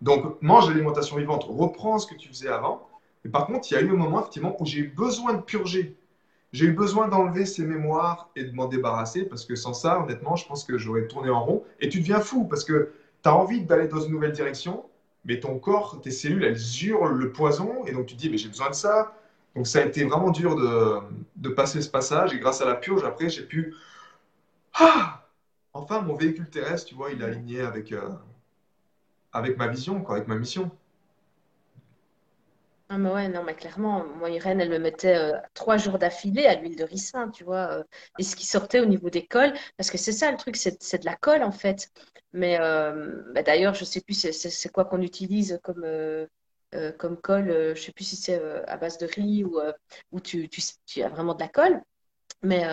Donc, 0.00 0.40
mange 0.40 0.68
l'alimentation 0.68 1.16
vivante, 1.16 1.44
reprends 1.44 1.98
ce 1.98 2.06
que 2.06 2.14
tu 2.14 2.28
faisais 2.28 2.48
avant. 2.48 2.88
Mais 3.24 3.30
par 3.30 3.46
contre, 3.46 3.70
il 3.70 3.74
y 3.74 3.76
a 3.76 3.82
eu 3.82 3.90
un 3.90 3.96
moment, 3.96 4.20
effectivement, 4.20 4.56
où 4.60 4.64
j'ai 4.64 4.78
eu 4.78 4.88
besoin 4.88 5.34
de 5.34 5.42
purger. 5.42 5.94
J'ai 6.52 6.66
eu 6.66 6.72
besoin 6.72 7.08
d'enlever 7.08 7.46
ces 7.46 7.64
mémoires 7.64 8.30
et 8.36 8.44
de 8.44 8.52
m'en 8.52 8.66
débarrasser 8.66 9.24
parce 9.24 9.44
que 9.44 9.54
sans 9.54 9.72
ça, 9.72 10.00
honnêtement, 10.00 10.36
je 10.36 10.46
pense 10.46 10.64
que 10.64 10.78
j'aurais 10.78 11.06
tourné 11.06 11.30
en 11.30 11.44
rond. 11.44 11.62
Et 11.80 11.88
tu 11.88 12.00
deviens 12.00 12.20
fou 12.20 12.44
parce 12.44 12.64
que 12.64 12.90
tu 13.22 13.28
as 13.28 13.34
envie 13.36 13.62
d'aller 13.62 13.86
dans 13.88 14.00
une 14.00 14.12
nouvelle 14.12 14.32
direction, 14.32 14.84
mais 15.24 15.38
ton 15.40 15.58
corps, 15.58 16.00
tes 16.02 16.10
cellules, 16.10 16.44
elles 16.44 16.58
hurlent 16.82 17.16
le 17.16 17.30
poison. 17.32 17.84
Et 17.86 17.92
donc, 17.92 18.06
tu 18.06 18.16
te 18.16 18.20
dis, 18.20 18.30
mais 18.30 18.38
j'ai 18.38 18.48
besoin 18.48 18.70
de 18.70 18.74
ça. 18.74 19.12
Donc, 19.54 19.66
ça 19.66 19.80
a 19.80 19.84
été 19.84 20.04
vraiment 20.04 20.30
dur 20.30 20.56
de, 20.56 20.98
de 21.36 21.48
passer 21.50 21.82
ce 21.82 21.88
passage. 21.90 22.32
Et 22.34 22.38
grâce 22.38 22.60
à 22.60 22.64
la 22.66 22.74
purge, 22.74 23.04
après, 23.04 23.28
j'ai 23.28 23.42
pu. 23.44 23.74
Ah 24.74 25.22
Enfin, 25.74 26.02
mon 26.02 26.14
véhicule 26.16 26.50
terrestre, 26.50 26.88
tu 26.88 26.94
vois, 26.96 27.12
il 27.12 27.22
est 27.22 27.24
aligné 27.24 27.60
avec. 27.60 27.92
Euh, 27.92 28.08
avec 29.32 29.56
ma 29.56 29.66
vision, 29.68 30.02
quoi, 30.02 30.16
avec 30.16 30.28
ma 30.28 30.36
mission. 30.36 30.70
Ah, 32.92 32.98
ouais, 32.98 33.28
non, 33.28 33.44
mais 33.44 33.54
clairement, 33.54 34.04
moi, 34.04 34.30
Irène, 34.30 34.60
elle 34.60 34.68
me 34.68 34.78
mettait 34.80 35.14
euh, 35.16 35.38
trois 35.54 35.76
jours 35.76 35.96
d'affilée 35.96 36.46
à 36.46 36.56
l'huile 36.56 36.74
de 36.74 36.82
ricin, 36.82 37.30
tu 37.30 37.44
vois, 37.44 37.70
euh, 37.70 37.84
et 38.18 38.24
ce 38.24 38.34
qui 38.34 38.44
sortait 38.44 38.80
au 38.80 38.84
niveau 38.84 39.10
des 39.10 39.24
cols, 39.28 39.52
parce 39.76 39.92
que 39.92 39.96
c'est 39.96 40.10
ça 40.10 40.28
le 40.32 40.36
truc, 40.36 40.56
c'est 40.56 40.98
de 40.98 41.04
la 41.04 41.14
colle, 41.14 41.44
en 41.44 41.52
fait. 41.52 41.88
Mais 42.32 42.58
euh, 42.60 43.22
bah, 43.32 43.44
d'ailleurs, 43.44 43.74
je 43.74 43.84
sais 43.84 44.00
plus 44.00 44.14
c'est 44.14 44.72
quoi 44.72 44.84
qu'on 44.84 45.02
utilise 45.02 45.60
comme, 45.62 45.86
comme 46.98 47.16
colle, 47.20 47.74
je 47.76 47.80
sais 47.80 47.92
plus 47.92 48.04
si 48.04 48.16
c'est 48.16 48.42
à 48.66 48.76
base 48.76 48.98
de 48.98 49.06
riz 49.06 49.44
ou, 49.44 49.60
ou 50.10 50.20
tu, 50.20 50.48
tu, 50.48 50.60
tu, 50.84 51.02
as 51.02 51.08
vraiment 51.08 51.34
de 51.34 51.40
la 51.40 51.48
colle. 51.48 51.80
Mais 52.42 52.64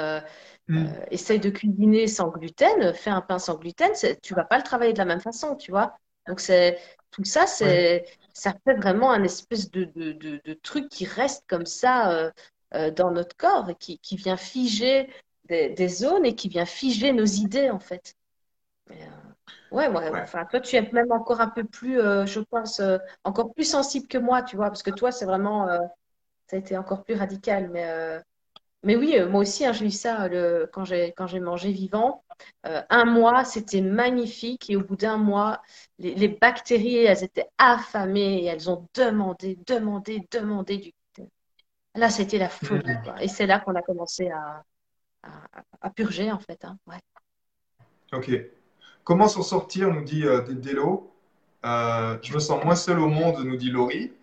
mm. 0.68 0.88
essaye 1.12 1.40
de 1.40 1.52
cuisiner 1.52 2.08
sans 2.08 2.30
gluten, 2.30 2.92
fais 2.96 3.12
un 3.12 3.22
pain 3.22 3.38
sans 3.38 3.58
gluten, 3.58 3.92
tu 4.24 4.34
vas 4.34 4.46
pas 4.46 4.58
le 4.58 4.64
travailler 4.64 4.94
de 4.94 4.98
la 4.98 5.06
même 5.06 5.22
façon, 5.22 5.56
tu 5.56 5.70
vois. 5.70 5.96
Donc, 6.28 6.40
c'est 6.40 6.80
tout 7.18 7.24
ça, 7.24 7.48
c'est 7.48 8.06
ça 8.32 8.54
fait 8.64 8.76
vraiment 8.76 9.12
un 9.12 9.24
espèce 9.24 9.72
de, 9.72 9.86
de, 9.86 10.12
de, 10.14 10.54
truc 10.54 10.90
qui 10.90 11.06
reste 11.06 11.44
comme 11.48 11.66
ça 11.66 12.12
euh, 12.12 12.32
euh, 12.76 12.92
dans 12.92 13.10
notre 13.10 13.36
corps 13.36 13.68
et 13.72 13.76
qui, 13.76 13.98
qui 13.98 14.16
vient 14.16 14.38
figer 14.38 15.10
des, 15.46 15.70
des, 15.70 15.88
zones 15.88 16.24
et 16.28 16.36
qui 16.36 16.48
vient 16.48 16.66
figer 16.66 17.12
nos 17.14 17.26
idées, 17.26 17.72
en 17.72 17.80
fait. 17.80 18.14
Euh, 18.92 18.94
ouais, 19.72 19.90
moi, 19.90 20.04
enfin, 20.22 20.46
toi, 20.46 20.60
tu 20.60 20.76
es 20.76 20.92
même 20.92 21.12
encore 21.12 21.42
un 21.42 21.48
peu 21.48 21.64
plus, 21.64 21.96
je 21.96 22.40
pense, 22.40 22.80
encore 23.24 23.52
plus 23.56 23.66
sensible 23.66 24.08
que 24.08 24.20
moi, 24.20 24.44
tu 24.44 24.56
vois, 24.56 24.68
parce 24.68 24.84
que 24.84 24.92
toi, 24.92 25.12
c'est 25.12 25.26
vraiment, 25.26 25.68
ça 26.46 26.58
a 26.58 26.60
été 26.60 26.78
encore 26.78 27.04
plus 27.04 27.16
radical. 27.16 27.72
Mais, 27.72 28.22
mais 28.84 28.96
oui, 28.96 29.20
moi 29.28 29.42
aussi, 29.42 29.66
hein, 29.66 29.74
j'ai 29.74 29.88
eu 29.88 29.92
ça 29.92 30.28
le, 30.28 30.70
quand 30.72 30.86
j'ai 30.86 31.40
mangé 31.40 31.72
vivant. 31.72 32.24
Euh, 32.66 32.82
un 32.90 33.06
mois, 33.06 33.44
c'était 33.44 33.82
magnifique. 33.82 34.70
Et 34.70 34.76
au 34.76 34.84
bout 34.84 34.96
d'un 34.96 35.18
mois, 35.18 35.62
les, 36.00 36.28
bactéries, 36.28 36.98
elles 36.98 37.24
étaient 37.24 37.50
affamées 37.58 38.44
et 38.44 38.46
elles 38.46 38.70
ont 38.70 38.88
demandé, 38.94 39.58
demandé, 39.66 40.28
demandé 40.32 40.78
du 40.78 40.92
gluten. 41.16 41.30
Là, 41.96 42.10
c'était 42.10 42.38
la 42.38 42.50
folie. 42.50 42.82
Mm-hmm. 42.82 43.22
Et 43.22 43.28
c'est 43.28 43.46
là 43.46 43.60
qu'on 43.60 43.76
a 43.76 43.82
commencé 43.82 44.30
à, 44.30 44.64
à, 45.82 45.90
purger, 45.90 46.32
en 46.32 46.40
fait. 46.40 46.64
Hein. 46.66 46.78
Ouais. 46.88 47.00
Ok. 48.14 48.32
Comment 49.04 49.28
s'en 49.28 49.44
sortir, 49.44 49.94
nous 49.94 50.04
dit 50.04 50.26
euh, 50.26 50.42
Délo. 50.42 51.14
Euh, 51.66 52.18
je 52.22 52.34
me 52.34 52.40
sens 52.40 52.64
moins 52.64 52.76
seul 52.76 53.00
au 53.00 53.08
monde, 53.08 53.44
nous 53.44 53.58
dit 53.58 53.72
Laurie. 53.72 54.14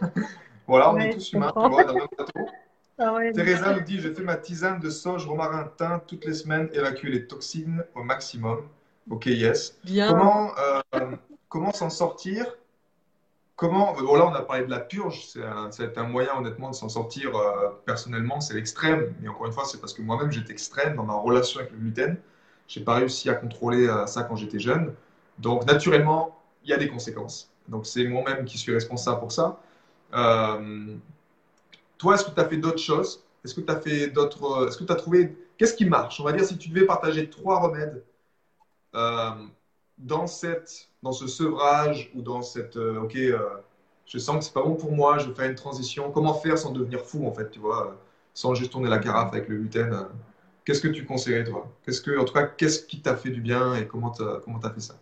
voilà, 0.66 0.92
on 0.92 0.98
est 0.98 1.10
tous 1.10 1.32
humains, 1.32 1.52
tu 1.54 1.68
vois, 1.68 1.84
dans 1.84 1.94
le 1.94 2.00
même 2.00 2.48
Ah 2.98 3.16
Teresa 3.32 3.74
nous 3.74 3.80
dit 3.82 4.00
Je 4.00 4.12
fais 4.12 4.22
ma 4.22 4.36
tisane 4.36 4.80
de 4.80 4.90
sauge, 4.90 5.26
romarin, 5.26 5.70
thym 5.76 6.00
toutes 6.06 6.24
les 6.24 6.34
semaines, 6.34 6.68
évacuer 6.72 7.10
les 7.10 7.26
toxines 7.26 7.84
au 7.94 8.02
maximum. 8.02 8.62
Ok, 9.08 9.26
yes. 9.26 9.78
Comment, 10.08 10.50
euh, 10.58 11.16
comment 11.48 11.72
s'en 11.72 11.90
sortir? 11.90 12.44
Comment 13.54 13.94
Bon, 13.94 14.16
là, 14.16 14.26
on 14.26 14.34
a 14.34 14.42
parlé 14.42 14.64
de 14.64 14.70
la 14.70 14.80
purge. 14.80 15.28
C'est 15.28 15.42
un, 15.42 15.70
un, 16.02 16.08
moyen, 16.08 16.36
honnêtement, 16.36 16.70
de 16.70 16.74
s'en 16.74 16.88
sortir 16.88 17.36
euh, 17.36 17.70
personnellement. 17.86 18.40
C'est 18.40 18.54
l'extrême. 18.54 19.14
Mais 19.20 19.28
encore 19.28 19.46
une 19.46 19.52
fois, 19.52 19.64
c'est 19.64 19.80
parce 19.80 19.94
que 19.94 20.02
moi-même, 20.02 20.30
j'étais 20.30 20.52
extrême 20.52 20.96
dans 20.96 21.04
ma 21.04 21.14
relation 21.14 21.60
avec 21.60 21.72
le 21.72 21.78
gluten. 21.78 22.16
Je 22.66 22.78
n'ai 22.78 22.84
pas 22.84 22.94
réussi 22.94 23.30
à 23.30 23.34
contrôler 23.34 23.88
euh, 23.88 24.06
ça 24.06 24.24
quand 24.24 24.36
j'étais 24.36 24.58
jeune. 24.58 24.92
Donc, 25.38 25.66
naturellement, 25.66 26.36
il 26.64 26.70
y 26.70 26.72
a 26.72 26.76
des 26.76 26.88
conséquences. 26.88 27.50
Donc, 27.68 27.86
c'est 27.86 28.04
moi-même 28.04 28.44
qui 28.44 28.58
suis 28.58 28.72
responsable 28.74 29.20
pour 29.20 29.32
ça. 29.32 29.60
Toi, 31.98 32.14
est-ce 32.14 32.24
que 32.24 32.30
tu 32.30 32.40
as 32.40 32.48
fait 32.48 32.56
d'autres 32.56 32.78
choses? 32.78 33.22
Est-ce 33.44 33.54
que 33.54 33.60
tu 33.60 33.70
as 33.72 33.80
fait 33.80 34.08
d'autres. 34.08 34.68
Est-ce 34.68 34.76
que 34.76 34.84
tu 34.84 34.92
as 34.92 34.96
trouvé. 34.96 35.36
Qu'est-ce 35.56 35.74
qui 35.74 35.84
marche? 35.84 36.20
On 36.20 36.24
va 36.24 36.32
dire 36.32 36.44
si 36.44 36.56
tu 36.56 36.68
devais 36.68 36.86
partager 36.86 37.28
trois 37.28 37.60
remèdes 37.60 38.04
euh, 38.94 39.30
dans, 39.98 40.26
cette, 40.26 40.88
dans 41.02 41.12
ce 41.12 41.26
sevrage 41.26 42.10
ou 42.14 42.22
dans 42.22 42.42
cette. 42.42 42.76
Euh, 42.76 43.00
ok, 43.02 43.16
euh, 43.16 43.38
je 44.06 44.18
sens 44.18 44.38
que 44.38 44.44
c'est 44.44 44.54
pas 44.54 44.62
bon 44.62 44.74
pour 44.74 44.92
moi, 44.92 45.18
je 45.18 45.28
veux 45.28 45.34
faire 45.34 45.50
une 45.50 45.56
transition. 45.56 46.10
Comment 46.10 46.34
faire 46.34 46.56
sans 46.58 46.70
devenir 46.72 47.04
fou, 47.04 47.26
en 47.26 47.32
fait, 47.32 47.50
tu 47.50 47.58
vois 47.58 48.00
Sans 48.34 48.54
juste 48.54 48.72
tourner 48.72 48.88
la 48.88 48.98
carafe 48.98 49.32
avec 49.32 49.48
le 49.48 49.56
gluten. 49.56 50.06
Qu'est-ce 50.64 50.80
que 50.80 50.88
tu 50.88 51.04
conseillerais, 51.04 51.44
toi? 51.44 51.72
Qu'est-ce 51.84 52.00
que, 52.00 52.18
En 52.18 52.24
tout 52.24 52.34
cas, 52.34 52.44
qu'est-ce 52.44 52.84
qui 52.84 53.00
t'a 53.00 53.16
fait 53.16 53.30
du 53.30 53.40
bien 53.40 53.74
et 53.74 53.86
comment 53.86 54.10
tu 54.10 54.22
as 54.22 54.70
fait 54.70 54.80
ça? 54.80 54.94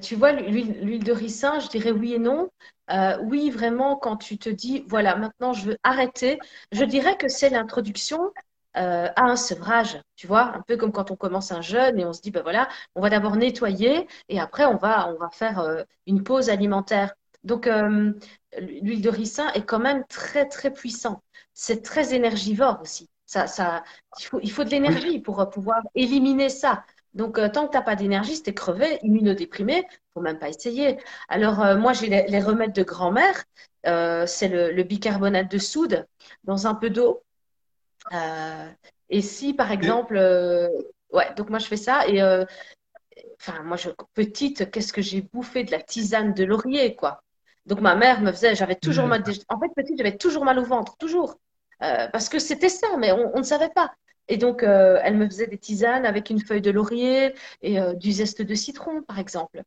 Tu 0.00 0.14
vois, 0.16 0.32
l'huile 0.32 1.04
de 1.04 1.12
ricin, 1.12 1.60
je 1.60 1.68
dirais 1.68 1.92
oui 1.92 2.14
et 2.14 2.18
non. 2.18 2.48
Euh, 2.90 3.16
oui, 3.22 3.50
vraiment, 3.50 3.96
quand 3.96 4.16
tu 4.16 4.38
te 4.38 4.48
dis, 4.48 4.84
voilà, 4.88 5.16
maintenant 5.16 5.52
je 5.52 5.66
veux 5.66 5.78
arrêter, 5.82 6.38
je 6.72 6.84
dirais 6.84 7.16
que 7.16 7.28
c'est 7.28 7.48
l'introduction 7.50 8.30
euh, 8.76 9.08
à 9.16 9.22
un 9.22 9.36
sevrage, 9.36 10.00
tu 10.16 10.26
vois, 10.26 10.54
un 10.56 10.62
peu 10.62 10.76
comme 10.76 10.92
quand 10.92 11.10
on 11.10 11.16
commence 11.16 11.52
un 11.52 11.60
jeûne 11.62 11.98
et 11.98 12.04
on 12.04 12.12
se 12.12 12.20
dit, 12.20 12.30
ben 12.30 12.42
voilà, 12.42 12.68
on 12.94 13.00
va 13.00 13.08
d'abord 13.10 13.36
nettoyer 13.36 14.06
et 14.28 14.40
après 14.40 14.64
on 14.66 14.76
va, 14.76 15.08
on 15.08 15.16
va 15.18 15.30
faire 15.30 15.60
euh, 15.60 15.82
une 16.06 16.22
pause 16.24 16.50
alimentaire. 16.50 17.14
Donc, 17.44 17.68
l'huile 18.58 19.02
de 19.02 19.10
ricin 19.10 19.48
est 19.52 19.64
quand 19.64 19.78
même 19.78 20.04
très, 20.08 20.46
très 20.48 20.72
puissant. 20.72 21.22
C'est 21.52 21.82
très 21.82 22.14
énergivore 22.14 22.80
aussi. 22.80 23.08
Ça, 23.26 23.46
ça, 23.46 23.84
il, 24.18 24.24
faut, 24.24 24.40
il 24.42 24.50
faut 24.50 24.64
de 24.64 24.70
l'énergie 24.70 25.20
pour 25.20 25.48
pouvoir 25.50 25.82
éliminer 25.94 26.48
ça. 26.48 26.84
Donc, 27.14 27.38
euh, 27.38 27.48
tant 27.48 27.66
que 27.66 27.72
tu 27.72 27.76
n'as 27.78 27.82
pas 27.82 27.96
d'énergie, 27.96 28.36
si 28.36 28.42
tu 28.42 28.50
es 28.50 28.54
crevé, 28.54 28.98
immunodéprimé, 29.02 29.86
faut 30.14 30.20
même 30.20 30.38
pas 30.38 30.48
essayer. 30.48 30.98
Alors, 31.28 31.62
euh, 31.62 31.76
moi, 31.76 31.92
j'ai 31.92 32.08
les, 32.08 32.40
remèdes 32.40 32.72
de 32.72 32.82
grand-mère. 32.82 33.44
Euh, 33.86 34.26
c'est 34.26 34.48
le, 34.48 34.82
bicarbonate 34.82 35.50
de 35.50 35.58
soude 35.58 36.06
dans 36.44 36.66
un 36.66 36.74
peu 36.74 36.90
d'eau. 36.90 37.22
et 39.10 39.22
si, 39.22 39.54
par 39.54 39.70
exemple, 39.70 40.16
ouais, 41.12 41.34
donc 41.36 41.50
moi, 41.50 41.58
je 41.58 41.66
fais 41.66 41.76
ça. 41.76 42.06
Et, 42.08 42.20
enfin, 43.40 43.62
moi, 43.62 43.76
je, 43.76 43.90
petite, 44.14 44.70
qu'est-ce 44.70 44.92
que 44.92 45.02
j'ai 45.02 45.22
bouffé 45.22 45.64
de 45.64 45.70
la 45.70 45.80
tisane 45.80 46.34
de 46.34 46.44
laurier, 46.44 46.96
quoi. 46.96 47.22
Donc, 47.66 47.80
ma 47.80 47.94
mère 47.94 48.20
me 48.20 48.32
faisait, 48.32 48.54
j'avais 48.54 48.76
toujours 48.76 49.06
mal. 49.06 49.22
En 49.48 49.60
fait, 49.60 49.68
petite, 49.76 49.96
j'avais 49.98 50.16
toujours 50.16 50.44
mal 50.44 50.58
au 50.58 50.64
ventre, 50.64 50.96
toujours. 50.98 51.38
parce 51.78 52.28
que 52.28 52.38
c'était 52.40 52.68
ça, 52.68 52.88
mais 52.98 53.12
on 53.12 53.38
ne 53.38 53.44
savait 53.44 53.70
pas. 53.70 53.94
Et 54.28 54.36
donc, 54.36 54.62
euh, 54.62 54.98
elle 55.02 55.16
me 55.16 55.26
faisait 55.26 55.46
des 55.46 55.58
tisanes 55.58 56.06
avec 56.06 56.30
une 56.30 56.40
feuille 56.40 56.62
de 56.62 56.70
laurier 56.70 57.34
et 57.62 57.80
euh, 57.80 57.94
du 57.94 58.12
zeste 58.12 58.42
de 58.42 58.54
citron, 58.54 59.02
par 59.02 59.18
exemple. 59.18 59.62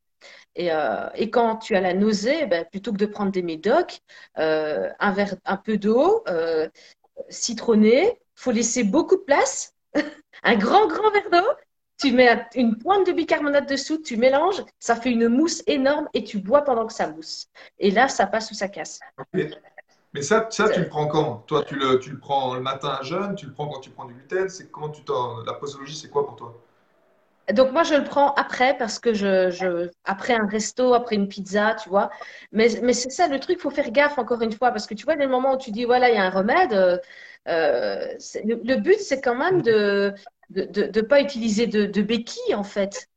Et, 0.56 0.72
euh, 0.72 1.10
quand 1.32 1.58
tu 1.58 1.76
as 1.76 1.82
la 1.82 1.94
nausée, 1.94 2.46
ben, 2.48 2.66
plutôt 2.66 2.92
que 2.92 2.98
de 2.98 3.06
prendre 3.06 3.32
des 3.32 3.44
médocs, 3.44 4.00
un 4.36 5.12
verre, 5.12 5.36
un 5.46 5.58
peu 5.58 5.78
d'eau, 5.78 6.24
citronné, 7.30 8.20
faut 8.36 8.52
laisser 8.52 8.84
beaucoup 8.84 9.16
de 9.16 9.22
place, 9.22 9.74
un 10.44 10.56
grand, 10.56 10.88
grand 10.88 11.12
verre 11.12 11.30
d'eau. 11.32 11.50
Tu 12.00 12.12
mets 12.12 12.46
une 12.54 12.78
pointe 12.78 13.08
de 13.08 13.12
bicarbonate 13.12 13.68
de 13.68 13.76
soude, 13.76 14.04
tu 14.04 14.18
mélanges, 14.18 14.64
ça 14.80 14.96
fait 14.96 15.10
une 15.10 15.30
mousse 15.30 15.64
énorme 15.66 16.08
et 16.14 16.24
tu 16.24 16.38
bois 16.38 16.62
pendant 16.62 16.86
que 16.86 16.94
ça 16.94 17.10
mousse. 17.10 17.48
Et 17.80 17.90
là, 17.90 18.08
ça 18.08 18.28
passe 18.28 18.52
ou 18.52 18.54
ça 18.54 18.68
casse. 18.68 19.00
Mais 20.18 20.24
ça, 20.24 20.48
ça 20.50 20.68
tu 20.70 20.80
le 20.80 20.88
prends 20.88 21.06
quand? 21.06 21.44
Toi, 21.46 21.64
tu 21.64 21.76
le, 21.76 22.00
tu 22.00 22.10
le 22.10 22.18
prends 22.18 22.56
le 22.56 22.60
matin 22.60 22.98
à 23.00 23.04
jeûne, 23.04 23.36
tu 23.36 23.46
le 23.46 23.52
prends 23.52 23.68
quand 23.68 23.82
tu 23.82 23.92
prends 23.92 24.06
du 24.06 24.16
gluten. 24.16 24.50
C'est 24.50 24.72
comment 24.72 24.90
tu 24.90 25.04
La 25.46 25.54
posologie, 25.54 25.96
c'est 25.96 26.10
quoi 26.10 26.26
pour 26.26 26.36
toi? 26.36 26.56
Donc 27.54 27.72
moi 27.72 27.84
je 27.84 27.94
le 27.94 28.04
prends 28.04 28.34
après 28.34 28.76
parce 28.78 29.00
que 29.00 29.14
je, 29.14 29.52
je, 29.52 29.90
après 30.06 30.34
un 30.34 30.48
resto, 30.48 30.96
après 30.96 31.16
une 31.16 31.28
pizza, 31.28 31.76
tu 31.76 31.88
vois. 31.88 32.10
Mais, 32.52 32.68
mais 32.82 32.94
c'est 32.94 33.12
ça 33.12 33.28
le 33.28 33.40
truc, 33.40 33.58
il 33.60 33.62
faut 33.62 33.70
faire 33.70 33.92
gaffe 33.92 34.18
encore 34.18 34.42
une 34.42 34.52
fois 34.52 34.72
parce 34.72 34.88
que 34.88 34.96
tu 34.96 35.06
vois, 35.06 35.16
les 35.16 35.28
moments 35.28 35.54
où 35.54 35.58
tu 35.58 35.72
dis 35.72 35.86
voilà 35.86 36.10
il 36.10 36.16
y 36.16 36.18
a 36.18 36.24
un 36.24 36.30
remède, 36.30 36.74
euh, 36.74 36.98
le, 38.44 38.76
but 38.76 39.00
c'est 39.00 39.22
quand 39.22 39.36
même 39.36 39.62
de 39.62 40.14
ne 40.50 40.66
de, 40.66 40.88
de, 40.88 41.02
pas 41.02 41.22
utiliser 41.22 41.68
de, 41.68 41.86
de 41.86 42.02
béquilles 42.02 42.56
en 42.56 42.64
fait 42.64 43.08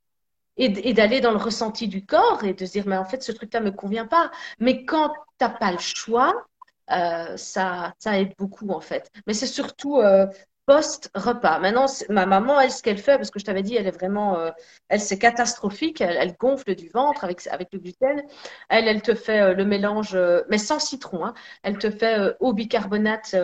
et, 0.56 0.92
d'aller 0.92 1.20
dans 1.20 1.32
le 1.32 1.38
ressenti 1.38 1.88
du 1.88 2.04
corps 2.04 2.44
et 2.44 2.54
de 2.54 2.66
se 2.66 2.72
dire 2.72 2.84
mais 2.86 2.98
en 2.98 3.04
fait 3.04 3.22
ce 3.22 3.32
truc-là 3.32 3.60
me 3.60 3.72
convient 3.72 4.06
pas. 4.06 4.30
Mais 4.60 4.84
quand 4.84 5.08
tu 5.08 5.16
n'as 5.44 5.50
pas 5.50 5.72
le 5.72 5.78
choix, 5.78 6.46
euh, 6.92 7.36
ça, 7.36 7.94
ça 7.98 8.18
aide 8.20 8.34
beaucoup 8.38 8.70
en 8.70 8.80
fait. 8.80 9.10
Mais 9.26 9.34
c'est 9.34 9.46
surtout 9.46 9.98
euh, 9.98 10.26
post-repas. 10.66 11.58
Maintenant, 11.60 11.86
ma 12.08 12.26
maman, 12.26 12.60
elle, 12.60 12.70
ce 12.70 12.82
qu'elle 12.82 12.98
fait, 12.98 13.16
parce 13.16 13.30
que 13.30 13.40
je 13.40 13.44
t'avais 13.44 13.62
dit, 13.62 13.76
elle 13.76 13.86
est 13.86 13.90
vraiment, 13.90 14.38
euh, 14.38 14.50
elle, 14.88 15.00
c'est 15.00 15.18
catastrophique. 15.18 16.00
Elle, 16.00 16.36
gonfle 16.36 16.74
du 16.74 16.88
ventre 16.88 17.24
avec, 17.24 17.46
avec 17.48 17.68
le 17.72 17.78
gluten. 17.80 18.22
Elle, 18.68 18.88
elle 18.88 19.02
te 19.02 19.14
fait 19.14 19.54
le 19.54 19.64
mélange, 19.64 20.16
mais 20.48 20.58
sans 20.58 20.78
citron. 20.78 21.24
Hein. 21.26 21.34
Elle 21.62 21.78
te 21.78 21.90
fait 21.90 22.36
au 22.40 22.52
bicarbonate 22.52 23.34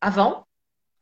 avant. 0.00 0.46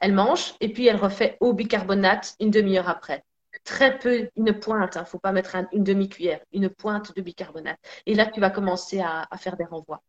Elle 0.01 0.15
mange 0.15 0.55
et 0.61 0.73
puis 0.73 0.87
elle 0.87 0.97
refait 0.97 1.37
au 1.41 1.53
bicarbonate 1.53 2.35
une 2.41 2.51
demi-heure 2.51 2.89
après. 2.89 3.25
Très 3.65 3.99
peu, 3.99 4.31
une 4.37 4.59
pointe, 4.59 4.95
il 4.95 4.99
hein, 4.99 5.03
ne 5.03 5.07
faut 5.07 5.19
pas 5.19 5.33
mettre 5.33 5.57
une 5.73 5.85
demi-cuillère, 5.85 6.41
une 6.53 6.71
pointe 6.71 7.15
de 7.15 7.21
bicarbonate. 7.21 7.79
Et 8.07 8.15
là, 8.15 8.27
tu 8.27 8.41
vas 8.41 8.51
commencer 8.51 9.01
à, 9.01 9.29
faire 9.37 9.57
des 9.57 9.65
renvois. 9.65 10.03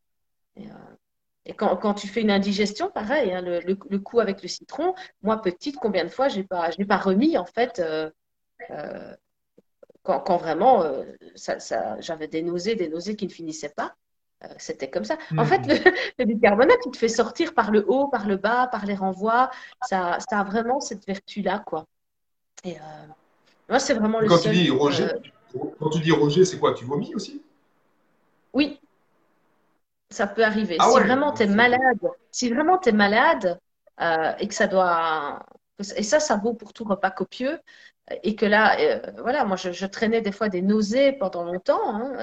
Quand, 1.57 1.93
tu 1.95 2.07
fais 2.07 2.21
une 2.21 2.31
indigestion, 2.31 2.89
pareil, 2.89 3.33
hein, 3.33 3.41
le, 3.41 3.97
coup 3.99 4.19
avec 4.19 4.41
le 4.41 4.47
citron, 4.47 4.93
moi, 5.23 5.41
petite, 5.41 5.77
combien 5.77 6.03
de 6.03 6.09
fois 6.09 6.27
je 6.27 6.37
n'ai 6.37 6.43
pas, 6.43 6.69
pas 6.87 6.97
remis, 6.97 7.37
en 7.37 7.45
fait, 7.45 7.79
euh, 7.79 8.09
euh, 8.69 9.15
quand, 10.03 10.37
vraiment 10.37 10.83
j'avais 11.99 12.27
des 12.27 12.41
nausées, 12.41 12.75
des 12.75 12.89
nausées 12.89 13.15
qui 13.15 13.25
ne 13.25 13.31
finissaient 13.31 13.73
pas. 13.75 13.95
Euh, 14.43 14.47
c'était 14.57 14.89
comme 14.89 15.03
ça. 15.03 15.17
En 15.37 15.45
fait, 15.45 15.59
hmm. 15.59 15.67
le, 16.19 16.25
bicarbonate, 16.25 16.79
il 16.85 16.91
te 16.91 16.97
fait 16.97 17.07
sortir 17.07 17.53
par 17.53 17.71
le 17.71 17.85
haut, 17.87 18.07
par 18.07 18.27
le 18.27 18.37
bas, 18.37 18.67
par 18.67 18.85
les 18.85 18.95
renvois. 18.95 19.51
Ça, 19.83 20.17
ça 20.29 20.39
a 20.39 20.43
vraiment 20.43 20.79
cette 20.79 21.05
vertu-là, 21.05 21.59
quoi. 21.65 21.85
Et 22.63 22.75
euh, 22.75 23.07
moi, 23.69 23.79
c'est 23.79 23.93
vraiment 23.93 24.19
le 24.19 24.27
quand 24.27 24.37
seul, 24.37 24.53
Tu 24.53 24.63
dis 24.63 24.69
Roger, 24.71 25.05
euh, 25.05 25.59
Quand 25.79 25.89
tu 25.89 25.99
dis 25.99 26.11
Roger, 26.11 26.45
c'est 26.45 26.57
quoi 26.57 26.73
Tu 26.73 26.85
vomis 26.85 27.13
aussi? 27.13 27.41
Oui, 28.53 28.79
ça 30.11 30.27
peut 30.27 30.43
arriver. 30.43 30.77
Ah 30.79 30.89
si 30.91 30.99
vraiment 30.99 31.33
tu 31.33 31.43
es 31.43 31.47
malade, 31.47 31.99
si 32.31 32.49
vraiment 32.49 32.77
tu 32.77 32.89
es 32.89 32.91
malade 32.91 33.59
et 34.39 34.47
que 34.47 34.53
ça 34.53 34.67
doit. 34.67 35.43
Et 35.95 36.03
ça, 36.03 36.19
ça 36.19 36.37
vaut 36.37 36.53
pour 36.53 36.73
tout 36.73 36.83
repas 36.83 37.11
copieux. 37.11 37.59
Et 38.23 38.35
que 38.35 38.45
là, 38.45 38.77
voilà, 39.19 39.45
moi, 39.45 39.55
je, 39.55 39.85
traînais 39.85 40.21
des 40.21 40.31
fois 40.31 40.49
des 40.49 40.61
nausées 40.61 41.13
pendant 41.13 41.43
longtemps. 41.43 41.95
Hein, 41.95 42.17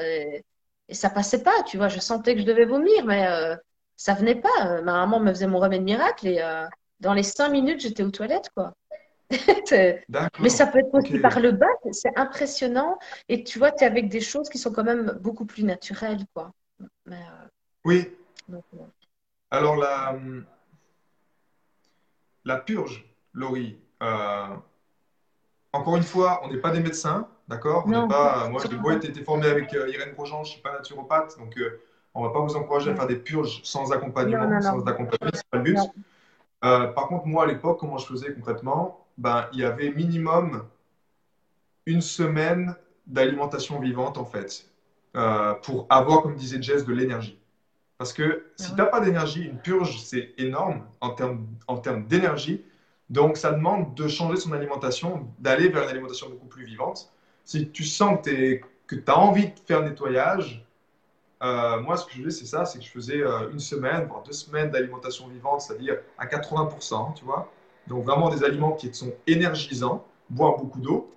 et 0.89 0.95
ça 0.95 1.11
passait 1.11 1.43
pas, 1.43 1.63
tu 1.65 1.77
vois. 1.77 1.89
Je 1.89 2.01
sentais 2.01 2.35
que 2.35 2.41
je 2.41 2.47
devais 2.47 2.65
vomir, 2.65 3.05
mais 3.05 3.27
euh, 3.27 3.57
ça 3.97 4.15
venait 4.15 4.41
pas. 4.41 4.49
Euh, 4.67 4.83
ma 4.83 4.93
maman 4.93 5.21
me 5.21 5.31
faisait 5.31 5.47
mon 5.47 5.59
remède 5.59 5.83
miracle 5.83 6.27
et 6.27 6.41
euh, 6.41 6.67
dans 7.01 7.15
les 7.15 7.23
cinq 7.23 7.51
minutes, 7.51 7.81
j'étais 7.81 8.03
aux 8.03 8.11
toilettes, 8.11 8.51
quoi. 8.55 8.75
mais 10.41 10.49
ça 10.49 10.67
peut 10.67 10.79
être 10.79 10.95
aussi 10.95 11.19
par 11.19 11.39
le 11.39 11.53
bas, 11.53 11.67
c'est 11.93 12.17
impressionnant. 12.17 12.99
Et 13.29 13.45
tu 13.45 13.59
vois, 13.59 13.73
tu 13.73 13.85
es 13.85 13.87
avec 13.87 14.09
des 14.09 14.23
choses 14.23 14.49
qui 14.49 14.57
sont 14.57 14.73
quand 14.73 14.85
même 14.85 15.19
beaucoup 15.21 15.45
plus 15.45 15.65
naturelles, 15.65 16.25
quoi. 16.33 16.53
Oui. 17.85 18.15
Alors, 19.51 19.77
la, 19.77 20.17
la 22.45 22.57
purge, 22.57 23.05
Laurie, 23.33 23.79
encore 25.73 25.97
une 25.97 26.03
fois, 26.03 26.41
on 26.45 26.49
n'est 26.49 26.59
pas 26.59 26.71
des 26.71 26.81
médecins. 26.81 27.29
D'accord? 27.49 27.87
Pas, 28.09 28.49
Moi, 28.51 28.61
j'ai 29.01 29.09
été 29.09 29.25
formé 29.25 29.47
avec 29.47 29.73
euh, 29.73 29.89
Irène 29.89 30.13
Grosjean, 30.13 30.45
je 30.45 30.51
ne 30.51 30.53
suis 30.53 30.61
pas 30.61 30.73
naturopathe, 30.73 31.39
donc 31.39 31.57
euh, 31.57 31.81
on 32.13 32.23
ne 32.23 32.27
va 32.27 32.33
pas 32.35 32.41
vous 32.41 32.55
encourager 32.57 32.91
à 32.91 32.95
faire 32.95 33.07
des 33.07 33.17
purges 33.17 33.63
sans 33.65 33.91
accompagnement, 33.91 34.61
sans 34.61 34.85
accompagnement, 34.87 35.31
pas 35.51 35.57
le 35.57 35.63
but. 35.63 35.79
Euh, 36.65 36.89
par 36.89 37.09
contre, 37.09 37.27
moi, 37.27 37.45
à 37.45 37.47
l'époque, 37.47 37.81
comment 37.81 37.97
je 37.97 38.07
faisais 38.07 38.35
concrètement? 38.35 39.07
Ben, 39.17 39.49
Il 39.55 39.61
y 39.61 39.65
avait 39.65 39.91
minimum 39.91 40.67
une 41.87 42.03
semaine 42.03 42.77
d'alimentation 43.07 43.81
vivante, 43.81 44.19
en 44.19 44.27
fait, 44.27 44.69
pour 45.63 45.87
avoir, 45.89 46.21
comme 46.21 46.35
disait 46.35 46.61
Jess, 46.61 46.85
de 46.85 46.93
l'énergie. 46.93 47.39
Parce 47.99 48.13
que 48.13 48.47
si 48.57 48.71
tu 48.71 48.77
n'as 48.77 48.87
pas 48.87 49.01
d'énergie, 49.01 49.43
une 49.43 49.59
purge, 49.59 50.01
c'est 50.01 50.33
énorme 50.39 50.87
en 51.01 51.11
termes, 51.11 51.47
en 51.67 51.79
termes 51.79 52.07
d'énergie. 52.07 52.65
Donc, 53.11 53.37
ça 53.37 53.53
demande 53.53 53.95
de 53.95 54.07
changer 54.07 54.37
son 54.37 54.53
alimentation, 54.53 55.29
d'aller 55.39 55.69
vers 55.69 55.83
une 55.85 55.91
alimentation 55.91 56.29
beaucoup 56.31 56.47
plus 56.47 56.65
vivante 56.65 57.13
si 57.49 57.71
tu 57.71 57.83
sens 57.83 58.19
que, 58.23 58.61
tu 58.89 59.03
as 59.07 59.19
envie 59.19 59.47
de 59.47 59.55
faire 59.67 59.81
le 59.81 59.89
nettoyage, 59.89 60.67
euh, 61.43 61.81
moi, 61.81 61.97
ce 61.97 62.05
que 62.05 62.13
je 62.13 62.19
faisais, 62.19 62.41
c'est 62.41 62.45
ça, 62.45 62.67
c'est 62.67 62.79
que 62.79 62.85
je 62.85 62.91
faisais 62.91 63.23
euh, 63.23 63.51
une 63.51 63.59
semaine, 63.59 64.07
voire 64.07 64.23
deux 64.23 64.33
semaines 64.33 64.71
d'alimentation 64.71 65.29
vivante, 65.29 65.63
c'est-à-dire 65.63 65.97
à 66.19 66.27
80%, 66.27 67.15
tu 67.15 67.25
vois. 67.25 67.51
Donc, 67.87 68.05
vraiment 68.05 68.29
des 68.29 68.45
aliments 68.45 68.73
qui 68.73 68.93
sont 68.93 69.15
énergisants, 69.27 70.07
boire 70.29 70.59
beaucoup 70.59 70.81
d'eau. 70.81 71.11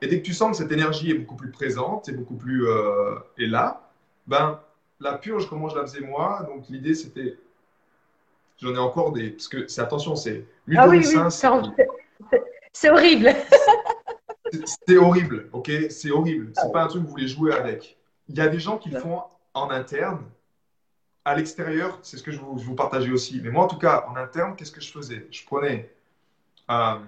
Et 0.00 0.06
dès 0.06 0.22
que 0.22 0.24
tu 0.24 0.32
sens 0.32 0.52
que 0.52 0.62
cette 0.62 0.72
énergie 0.72 1.10
est 1.10 1.18
beaucoup 1.18 1.36
plus 1.36 1.50
présente 1.50 2.08
et 2.08 2.12
beaucoup 2.12 2.36
plus 2.36 2.66
euh, 2.66 3.16
est 3.36 3.48
là, 3.48 3.90
ben, 4.26 4.58
la 5.00 5.14
purge, 5.14 5.48
comment 5.48 5.68
je 5.68 5.76
la 5.76 5.82
faisais 5.82 6.00
moi, 6.00 6.46
donc 6.48 6.68
l'idée, 6.68 6.94
c'était, 6.94 7.38
j'en 8.60 8.74
ai 8.74 8.78
encore 8.78 9.12
des, 9.12 9.30
parce 9.30 9.48
que 9.48 9.66
c'est, 9.68 9.80
attention, 9.80 10.16
c'est 10.16 10.44
l'huile 10.66 10.78
ah, 10.80 10.88
oui, 10.88 10.98
oui, 10.98 11.30
c'est 12.72 12.90
horrible. 12.90 13.34
C'est 14.84 14.96
horrible, 14.96 15.48
ok? 15.52 15.70
C'est 15.90 16.10
horrible. 16.10 16.52
C'est 16.54 16.72
pas 16.72 16.84
un 16.84 16.86
truc 16.86 17.02
que 17.02 17.06
vous 17.06 17.12
voulez 17.12 17.28
jouer 17.28 17.52
avec. 17.52 17.98
Il 18.28 18.36
y 18.36 18.40
a 18.40 18.48
des 18.48 18.58
gens 18.58 18.78
qui 18.78 18.88
le 18.88 18.98
font 18.98 19.22
en 19.54 19.70
interne. 19.70 20.24
À 21.24 21.34
l'extérieur, 21.34 21.98
c'est 22.02 22.16
ce 22.16 22.22
que 22.22 22.30
je 22.30 22.38
vous, 22.38 22.56
vous 22.56 22.74
partageais 22.74 23.10
aussi. 23.10 23.40
Mais 23.42 23.50
moi, 23.50 23.64
en 23.64 23.68
tout 23.68 23.78
cas, 23.78 24.06
en 24.08 24.16
interne, 24.16 24.56
qu'est-ce 24.56 24.72
que 24.72 24.80
je 24.80 24.90
faisais? 24.90 25.26
Je 25.30 25.44
prenais, 25.44 25.92
euh, 26.70 26.98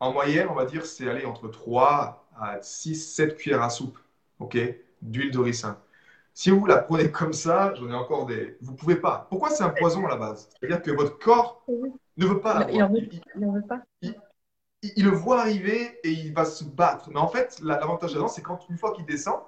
en 0.00 0.12
moyenne, 0.12 0.48
on 0.50 0.54
va 0.54 0.64
dire, 0.64 0.86
c'est 0.86 1.08
aller 1.08 1.26
entre 1.26 1.48
3 1.48 2.26
à 2.40 2.62
6, 2.62 3.14
7 3.14 3.36
cuillères 3.36 3.62
à 3.62 3.68
soupe, 3.68 3.98
ok? 4.38 4.56
D'huile 5.02 5.30
de 5.30 5.38
ricin. 5.38 5.78
Si 6.34 6.50
vous 6.50 6.64
la 6.64 6.78
prenez 6.78 7.10
comme 7.10 7.32
ça, 7.32 7.74
j'en 7.74 7.90
ai 7.90 7.94
encore 7.94 8.26
des. 8.26 8.56
Vous 8.60 8.74
pouvez 8.74 8.96
pas. 8.96 9.26
Pourquoi 9.28 9.50
c'est 9.50 9.64
un 9.64 9.70
poison 9.70 10.06
à 10.06 10.10
la 10.10 10.16
base? 10.16 10.48
C'est-à-dire 10.58 10.82
que 10.82 10.90
votre 10.90 11.18
corps 11.18 11.64
ne 12.16 12.26
veut 12.26 12.40
pas 12.40 12.66
Il 12.70 12.82
veut, 12.82 13.62
pas? 13.68 13.82
il, 14.00 15.04
le 15.04 15.10
voit 15.10 15.40
arriver 15.40 15.98
et 16.02 16.10
il 16.10 16.32
va 16.32 16.44
se 16.44 16.64
battre. 16.64 17.10
Mais 17.10 17.20
en 17.20 17.28
fait, 17.28 17.60
l'avantage 17.62 18.16
là 18.16 18.28
c'est 18.28 18.42
quand 18.42 18.60
une 18.70 18.78
fois 18.78 18.92
qu'il 18.92 19.04
descend, 19.04 19.40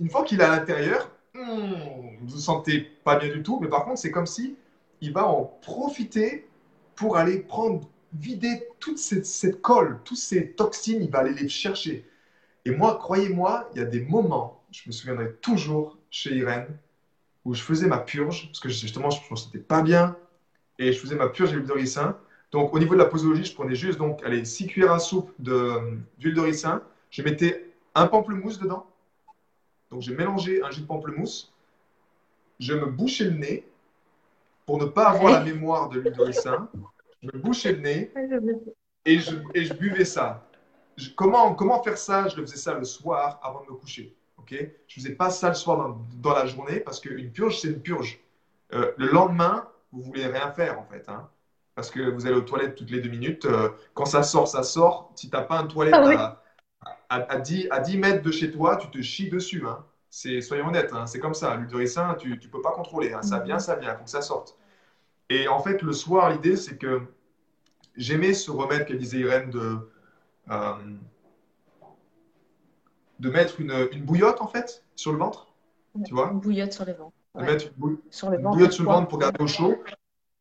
une 0.00 0.10
fois 0.10 0.24
qu'il 0.24 0.40
est 0.40 0.44
à 0.44 0.48
l'intérieur, 0.48 1.10
hmm, 1.34 2.18
vous 2.20 2.26
ne 2.26 2.30
vous 2.30 2.38
sentez 2.38 2.80
pas 3.04 3.16
bien 3.16 3.28
du 3.28 3.42
tout, 3.42 3.60
mais 3.60 3.68
par 3.68 3.84
contre, 3.84 3.98
c'est 3.98 4.10
comme 4.10 4.26
si 4.26 4.56
il 5.00 5.12
va 5.12 5.26
en 5.26 5.44
profiter 5.44 6.48
pour 6.94 7.16
aller 7.16 7.38
prendre, 7.38 7.88
vider 8.12 8.66
toute 8.78 8.98
cette, 8.98 9.62
colle, 9.62 10.00
toutes 10.04 10.18
ces 10.18 10.52
toxines, 10.52 11.02
il 11.02 11.10
va 11.10 11.20
aller 11.20 11.34
les 11.34 11.48
chercher. 11.48 12.06
Et 12.64 12.72
moi, 12.72 12.98
croyez-moi, 13.00 13.70
il 13.72 13.78
y 13.78 13.82
a 13.82 13.86
des 13.86 14.02
moments, 14.02 14.62
je 14.70 14.82
me 14.86 14.92
souviendrai 14.92 15.32
toujours 15.36 15.96
chez 16.10 16.34
Irène, 16.34 16.76
où 17.44 17.54
je 17.54 17.62
faisais 17.62 17.86
ma 17.86 17.98
purge, 17.98 18.46
parce 18.48 18.60
que 18.60 18.68
justement, 18.68 19.10
je 19.10 19.20
ne 19.20 19.30
me 19.30 19.36
sentais 19.36 19.58
pas 19.58 19.82
bien, 19.82 20.16
et 20.78 20.92
je 20.92 20.98
faisais 20.98 21.14
ma 21.14 21.28
purge 21.28 21.52
avec 21.52 21.66
de 21.66 21.72
ricin. 21.72 22.16
Donc, 22.52 22.74
au 22.74 22.78
niveau 22.78 22.94
de 22.94 22.98
la 22.98 23.04
posologie, 23.04 23.44
je 23.44 23.54
prenais 23.54 23.74
juste 23.74 23.98
donc, 23.98 24.22
allez, 24.24 24.44
6 24.44 24.66
cuillères 24.66 24.92
à 24.92 24.98
soupe 24.98 25.32
d'huile 25.38 26.34
de, 26.34 26.40
ricin. 26.40 26.82
Je 27.10 27.22
mettais 27.22 27.70
un 27.94 28.06
pamplemousse 28.06 28.58
dedans. 28.58 28.86
Donc, 29.90 30.02
j'ai 30.02 30.14
mélangé 30.14 30.62
un 30.62 30.70
jus 30.70 30.80
de 30.80 30.86
pamplemousse. 30.86 31.52
Je 32.58 32.74
me 32.74 32.86
bouchais 32.86 33.24
le 33.24 33.36
nez 33.36 33.66
pour 34.66 34.78
ne 34.78 34.86
pas 34.86 35.10
avoir 35.10 35.32
la 35.32 35.44
mémoire 35.44 35.88
de 35.88 36.00
l'huile 36.00 36.12
de 36.12 36.22
ricin. 36.22 36.68
Je 37.22 37.28
me 37.32 37.38
bouchais 37.38 37.72
le 37.72 37.80
nez 37.80 38.12
et 39.04 39.18
je, 39.18 39.36
et 39.54 39.64
je 39.64 39.74
buvais 39.74 40.04
ça. 40.04 40.46
comment, 41.16 41.54
comment 41.54 41.82
faire 41.82 41.98
ça? 41.98 42.28
Je 42.28 42.36
le 42.36 42.42
faisais 42.42 42.56
ça 42.56 42.74
le 42.74 42.84
soir 42.84 43.38
avant 43.42 43.64
de 43.64 43.70
me 43.70 43.76
coucher. 43.76 44.14
Je 44.56 45.00
ne 45.00 45.02
faisais 45.02 45.14
pas 45.14 45.30
ça 45.30 45.48
le 45.48 45.54
soir 45.54 45.76
dans, 45.76 46.06
dans 46.16 46.34
la 46.34 46.46
journée 46.46 46.80
parce 46.80 47.00
qu'une 47.00 47.32
purge, 47.32 47.60
c'est 47.60 47.68
une 47.68 47.82
purge. 47.82 48.20
Euh, 48.72 48.92
le 48.96 49.08
lendemain, 49.08 49.68
vous 49.92 50.02
voulez 50.02 50.26
rien 50.26 50.50
faire 50.52 50.78
en 50.78 50.84
fait. 50.84 51.08
Hein 51.08 51.28
parce 51.80 51.90
que 51.90 52.10
vous 52.10 52.26
allez 52.26 52.36
aux 52.36 52.42
toilettes 52.42 52.74
toutes 52.74 52.90
les 52.90 53.00
deux 53.00 53.08
minutes. 53.08 53.46
Euh, 53.46 53.70
quand 53.94 54.04
ça 54.04 54.22
sort, 54.22 54.46
ça 54.46 54.62
sort. 54.62 55.12
Si 55.14 55.30
tu 55.30 55.34
n'as 55.34 55.42
pas 55.42 55.58
un 55.58 55.66
toilette 55.66 55.94
ah 55.96 56.42
à, 57.08 57.38
10, 57.38 57.68
à 57.70 57.80
10 57.80 57.96
mètres 57.96 58.22
de 58.22 58.30
chez 58.30 58.52
toi, 58.52 58.76
tu 58.76 58.88
te 58.90 59.00
chies 59.00 59.30
dessus. 59.30 59.64
Hein. 59.66 59.84
C'est, 60.10 60.42
soyons 60.42 60.68
honnêtes, 60.68 60.92
hein. 60.92 61.06
c'est 61.06 61.20
comme 61.20 61.32
ça. 61.32 61.56
L'huile 61.56 61.68
de 61.68 61.76
ricin, 61.76 62.14
tu 62.18 62.28
ne 62.30 62.36
peux 62.36 62.60
pas 62.60 62.72
contrôler. 62.72 63.14
Hein. 63.14 63.22
Ça 63.22 63.38
vient, 63.38 63.58
ça 63.58 63.76
vient, 63.76 63.92
il 63.94 63.96
faut 63.96 64.04
que 64.04 64.10
ça 64.10 64.20
sorte. 64.20 64.58
Et 65.30 65.48
en 65.48 65.60
fait, 65.60 65.80
le 65.80 65.92
soir, 65.94 66.30
l'idée, 66.30 66.56
c'est 66.56 66.76
que 66.76 67.00
j'aimais 67.96 68.34
ce 68.34 68.50
remède 68.50 68.84
qu'elle 68.86 68.98
disait 68.98 69.20
Irène 69.20 69.48
de, 69.48 69.90
euh, 70.50 70.74
de 73.20 73.30
mettre 73.30 73.60
une, 73.60 73.88
une, 73.92 74.02
bouillotte, 74.02 74.40
en 74.40 74.48
fait, 74.48 74.82
sur 74.96 75.12
le 75.12 75.18
ventre. 75.18 75.46
Tu 76.04 76.14
vois 76.14 76.30
Une 76.32 76.40
bouillotte 76.40 76.72
sur 76.72 76.84
le 76.84 76.92
ventre. 76.92 77.12
Mettre 77.36 77.66
une, 77.78 77.98
sur 78.10 78.30
le 78.30 78.38
ventre, 78.38 78.56
bouillotte 78.56 78.72
sur 78.72 78.84
le 78.84 78.90
ventre 78.90 79.08
pour 79.08 79.18
garder 79.18 79.42
au 79.42 79.46
chaud 79.46 79.76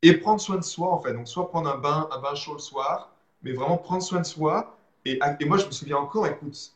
et 0.02 0.14
prendre 0.14 0.40
soin 0.40 0.56
de 0.56 0.64
soi, 0.64 0.92
en 0.92 1.00
fait. 1.00 1.14
Donc, 1.14 1.28
soit 1.28 1.50
prendre 1.50 1.70
un 1.70 1.78
bain, 1.78 2.08
un 2.12 2.20
bain 2.20 2.34
chaud 2.36 2.54
le 2.54 2.60
soir, 2.60 3.14
mais 3.44 3.52
vraiment 3.52 3.78
prendre 3.78 4.02
soin 4.02 4.22
de 4.22 4.26
soi. 4.26 4.78
Et, 5.06 5.20
et 5.40 5.46
moi, 5.46 5.58
je 5.58 5.66
me 5.66 5.72
souviens 5.72 5.98
encore, 5.98 6.26
écoute, 6.26 6.74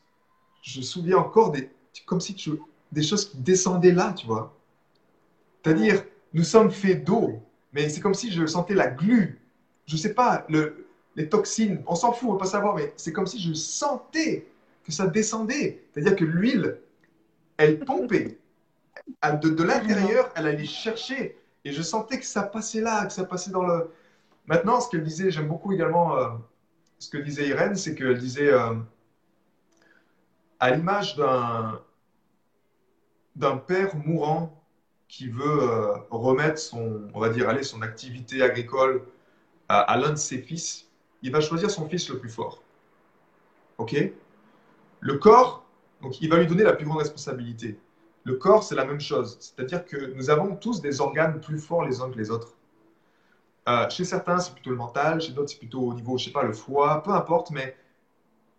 je 0.62 0.80
me 0.80 0.84
souviens 0.84 1.18
encore 1.18 1.52
des, 1.52 1.70
comme 2.06 2.22
si 2.22 2.36
tu, 2.36 2.52
des 2.92 3.04
choses 3.04 3.30
qui 3.30 3.38
descendaient 3.38 3.92
là, 3.92 4.14
tu 4.14 4.28
vois. 4.28 4.54
C'est-à-dire, 5.64 6.04
nous 6.34 6.44
sommes 6.44 6.72
faits 6.72 7.04
d'eau, 7.04 7.42
mais 7.72 7.88
c'est 7.90 8.02
comme 8.02 8.14
si 8.14 8.32
je 8.32 8.46
sentais 8.46 8.74
la 8.74 8.88
glu. 8.88 9.42
Je 9.86 9.96
sais 9.98 10.14
pas, 10.14 10.46
le, 10.50 10.88
les 11.16 11.30
toxines, 11.30 11.82
on 11.88 11.96
s'en 11.96 12.12
fout, 12.12 12.30
on 12.30 12.34
ne 12.34 12.38
va 12.38 12.44
pas 12.44 12.50
savoir, 12.50 12.76
mais 12.76 12.94
c'est 12.98 13.14
comme 13.14 13.28
si 13.28 13.40
je 13.40 13.54
sentais 13.54 14.48
que 14.84 14.92
ça 14.92 15.08
descendait. 15.08 15.86
C'est-à-dire 15.92 16.16
que 16.16 16.26
l'huile, 16.26 16.80
elle 17.58 17.80
pompait. 17.80 18.40
De, 19.24 19.64
l'intérieur, 19.64 20.32
elle 20.36 20.48
allait 20.48 20.66
chercher 20.66 21.38
et 21.66 21.72
je 21.72 21.82
sentais 21.82 22.20
que 22.20 22.26
ça 22.26 22.44
passait 22.44 22.82
là, 22.82 23.06
que 23.06 23.14
ça 23.14 23.24
passait 23.24 23.52
dans 23.52 23.64
le. 23.64 23.92
Maintenant, 24.46 24.82
ce 24.82 24.90
qu'elle 24.90 25.04
disait, 25.04 25.32
j'aime 25.32 25.48
beaucoup 25.48 25.72
également 25.72 26.18
euh, 26.18 26.30
ce 27.00 27.10
que 27.10 27.18
disait 27.18 27.48
Irène, 27.48 27.76
c'est 27.76 27.96
qu'elle 27.96 28.18
disait, 28.18 28.52
euh, 28.52 28.76
à 30.60 30.72
l'image 30.72 31.16
d'un 31.16 31.82
d'un 33.36 33.58
père 33.58 33.96
mourant 33.96 34.64
qui 35.08 35.28
veut 35.28 35.64
euh, 35.64 35.96
remettre 36.10 36.60
son, 36.60 37.10
on 37.14 37.20
va 37.20 37.30
dire, 37.30 37.50
aller 37.50 37.64
son 37.64 37.82
activité 37.82 38.42
agricole 38.42 39.04
à, 39.70 39.98
l'un 39.98 40.12
de 40.12 40.18
ses 40.18 40.38
fils, 40.40 40.88
il 41.24 41.32
va 41.32 41.42
choisir 41.42 41.72
son 41.72 41.88
fils 41.88 42.10
le 42.10 42.20
plus 42.20 42.30
fort. 42.30 42.62
OK? 43.78 43.96
Le 45.04 45.18
corps, 45.18 45.66
donc 46.02 46.22
il 46.22 46.30
va 46.30 46.38
lui 46.38 46.48
donner 46.48 46.64
la 46.64 46.72
plus 46.72 46.86
grande 46.86 47.00
responsabilité. 47.00 47.78
Le 48.24 48.36
corps, 48.36 48.64
c'est 48.64 48.76
la 48.76 48.86
même 48.86 49.02
chose. 49.02 49.38
C'est-à-dire 49.42 49.86
que 49.86 50.14
nous 50.16 50.30
avons 50.30 50.56
tous 50.56 50.82
des 50.82 51.02
organes 51.02 51.42
plus 51.42 51.60
forts 51.60 51.84
les 51.84 52.00
uns 52.00 52.10
que 52.10 52.18
les 52.18 52.32
autres. 52.32 52.54
Euh, 53.68 53.90
chez 53.90 54.06
certains, 54.06 54.40
c'est 54.40 54.54
plutôt 54.54 54.70
le 54.70 54.78
mental, 54.78 55.20
chez 55.20 55.34
d'autres, 55.34 55.50
c'est 55.50 55.60
plutôt 55.60 55.82
au 55.82 55.94
niveau, 55.94 56.18
je 56.18 56.26
sais 56.26 56.32
pas, 56.32 56.44
le 56.44 56.54
foie, 56.54 57.04
peu 57.04 57.12
importe, 57.12 57.52
mais 57.52 57.76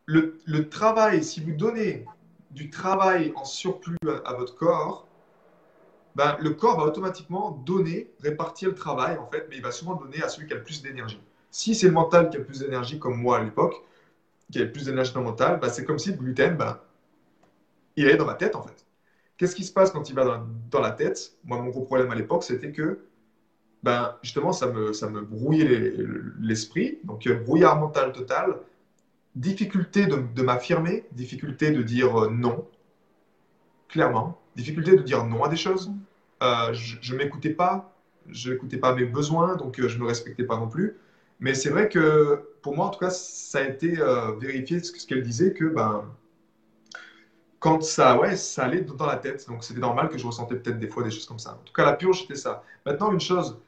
le, 0.04 0.68
travail, 0.68 1.24
si 1.24 1.42
vous 1.42 1.52
donnez 1.52 2.04
du 2.50 2.68
travail 2.68 3.32
en 3.36 3.46
surplus 3.46 3.96
à, 4.26 4.34
votre 4.34 4.54
corps, 4.54 5.08
ben, 6.14 6.36
le 6.40 6.50
corps 6.50 6.78
va 6.78 6.84
automatiquement 6.84 7.52
donner, 7.64 8.10
répartir 8.20 8.68
le 8.68 8.74
travail, 8.74 9.16
en 9.16 9.26
fait, 9.30 9.46
mais 9.48 9.56
il 9.56 9.62
va 9.62 9.72
souvent 9.72 9.94
donner 9.94 10.22
à 10.22 10.28
celui 10.28 10.46
qui 10.46 10.52
a 10.52 10.56
le 10.56 10.62
plus 10.62 10.82
d'énergie. 10.82 11.20
Si 11.50 11.74
c'est 11.74 11.86
le 11.86 11.94
mental 11.94 12.28
qui 12.28 12.36
a 12.36 12.40
le 12.40 12.44
plus 12.44 12.58
d'énergie, 12.58 12.98
comme 12.98 13.16
moi 13.16 13.38
à 13.38 13.42
l'époque, 13.42 13.82
qui 14.50 14.58
le 14.58 14.70
plus 14.70 14.86
d'énergie 14.86 15.12
dans 15.12 15.20
le 15.20 15.26
mental, 15.26 15.58
ben, 15.60 15.68
c'est 15.68 15.84
comme 15.84 15.98
si 15.98 16.10
le 16.10 16.16
gluten, 16.16 16.56
ben, 16.56 16.78
il 17.96 18.06
est 18.06 18.16
dans 18.16 18.26
ma 18.26 18.34
tête, 18.34 18.56
en 18.56 18.62
fait. 18.62 18.84
Qu'est-ce 19.36 19.56
qui 19.56 19.64
se 19.64 19.72
passe 19.72 19.90
quand 19.90 20.08
il 20.08 20.14
va 20.14 20.24
dans, 20.24 20.46
dans 20.70 20.80
la 20.80 20.92
tête? 20.92 21.36
Moi, 21.44 21.60
mon 21.60 21.70
gros 21.70 21.82
problème 21.82 22.10
à 22.10 22.14
l'époque, 22.14 22.44
c'était 22.44 22.72
que 22.72 23.00
ben, 23.84 24.16
justement, 24.22 24.52
ça 24.52 24.68
me, 24.68 24.94
ça 24.94 25.10
me 25.10 25.20
brouillait 25.20 25.92
l'esprit. 26.40 27.00
Donc, 27.04 27.28
brouillard 27.28 27.78
mental 27.78 28.12
total, 28.12 28.56
difficulté 29.36 30.06
de, 30.06 30.42
m'affirmer, 30.42 31.04
difficulté 31.12 31.70
de 31.70 31.82
dire 31.82 32.24
euh, 32.24 32.30
non, 32.30 32.66
clairement, 33.88 34.40
difficulté 34.56 34.96
de 34.96 35.02
dire 35.02 35.26
non 35.26 35.44
à 35.44 35.50
des 35.50 35.56
choses. 35.56 35.92
Euh, 36.42 36.72
je 36.72 37.12
ne 37.12 37.18
m'écoutais 37.18 37.50
pas, 37.50 37.94
je 38.26 38.52
n'écoutais 38.52 38.78
pas 38.78 38.94
mes 38.94 39.04
besoins, 39.04 39.56
donc 39.56 39.78
euh, 39.78 39.86
je 39.86 39.98
ne 39.98 40.04
me 40.04 40.08
respectais 40.08 40.44
pas 40.44 40.56
non 40.56 40.68
plus. 40.68 40.96
Mais 41.38 41.52
c'est 41.52 41.68
vrai 41.68 41.90
que 41.90 42.42
pour 42.64 42.74
moi, 42.74 42.86
en 42.86 42.90
tout 42.90 42.98
cas, 42.98 43.10
ça 43.10 43.58
a 43.58 43.62
été 43.62 43.98
vérifié 44.40 44.82
ce, 44.82 45.06
qu'elle 45.06 45.22
disait 45.22 45.52
que 45.52 45.66
ben, 45.66 46.04
quand 47.64 47.82
ça, 47.82 48.18
ouais, 48.18 48.36
ça 48.36 48.64
allait 48.64 48.82
dans 48.82 49.06
la 49.06 49.16
tête. 49.16 49.46
Donc 49.48 49.64
c'était 49.64 49.80
normal 49.80 50.08
que 50.08 50.18
je 50.18 50.26
ressentais 50.26 50.56
peut-être 50.56 50.78
des 50.78 50.88
fois 50.88 51.02
des 51.02 51.10
choses 51.10 51.24
comme 51.24 51.38
ça. 51.38 51.52
En 51.52 51.64
tout 51.64 51.72
cas, 51.72 51.84
la 51.84 51.94
purge, 51.94 52.20
c'était 52.22 52.34
ça. 52.34 52.62
Maintenant, 52.84 53.10
une 53.12 53.20
chose, 53.20 53.58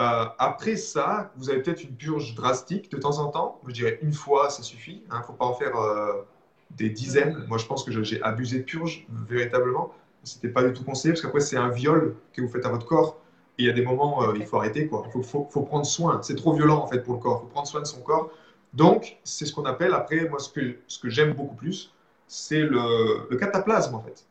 euh, 0.00 0.24
après 0.38 0.76
ça, 0.76 1.32
vous 1.36 1.50
avez 1.50 1.60
peut-être 1.60 1.82
une 1.82 1.96
purge 1.96 2.34
drastique 2.36 2.90
de 2.90 2.96
temps 2.96 3.18
en 3.18 3.28
temps. 3.28 3.60
Je 3.66 3.72
dirais 3.72 3.98
une 4.02 4.12
fois, 4.12 4.50
ça 4.50 4.62
suffit. 4.62 5.02
Il 5.04 5.12
hein. 5.12 5.18
ne 5.18 5.24
faut 5.24 5.32
pas 5.32 5.46
en 5.46 5.54
faire 5.54 5.76
euh, 5.76 6.22
des 6.70 6.90
dizaines. 6.90 7.44
Moi, 7.48 7.58
je 7.58 7.66
pense 7.66 7.84
que 7.84 8.02
j'ai 8.02 8.22
abusé 8.22 8.58
de 8.58 8.64
purge, 8.64 9.06
véritablement. 9.28 9.92
Ce 10.24 10.36
n'était 10.36 10.50
pas 10.50 10.62
du 10.62 10.72
tout 10.72 10.84
conseillé, 10.84 11.12
parce 11.12 11.22
qu'après, 11.22 11.40
c'est 11.40 11.56
un 11.56 11.70
viol 11.70 12.16
que 12.32 12.42
vous 12.42 12.48
faites 12.48 12.66
à 12.66 12.70
votre 12.70 12.86
corps. 12.86 13.20
Et 13.58 13.64
il 13.64 13.66
y 13.66 13.70
a 13.70 13.72
des 13.72 13.84
moments, 13.84 14.22
euh, 14.22 14.34
il 14.36 14.46
faut 14.46 14.58
arrêter. 14.58 14.86
Quoi. 14.86 15.06
Il 15.14 15.24
faut, 15.24 15.42
prendre 15.42 15.84
soin. 15.84 16.20
C'est 16.22 16.36
trop 16.36 16.54
violent, 16.54 16.78
en 16.78 16.86
fait, 16.86 17.00
pour 17.00 17.14
le 17.14 17.20
corps. 17.20 17.40
Il 17.42 17.46
faut 17.46 17.52
prendre 17.52 17.66
soin 17.66 17.80
de 17.80 17.86
son 17.86 18.00
corps. 18.00 18.30
Donc, 18.72 19.18
c'est 19.24 19.46
ce 19.46 19.52
qu'on 19.52 19.64
appelle, 19.64 19.94
après, 19.94 20.28
moi, 20.28 20.38
ce 20.38 20.48
que, 20.48 20.76
ce 20.86 20.98
que 20.98 21.08
j'aime 21.08 21.32
beaucoup 21.32 21.56
plus, 21.56 21.92
c'est 22.26 22.62
le, 22.62 23.26
le, 23.28 23.36
cataplasme, 23.36 23.94
en 23.94 24.02
fait. 24.02 24.26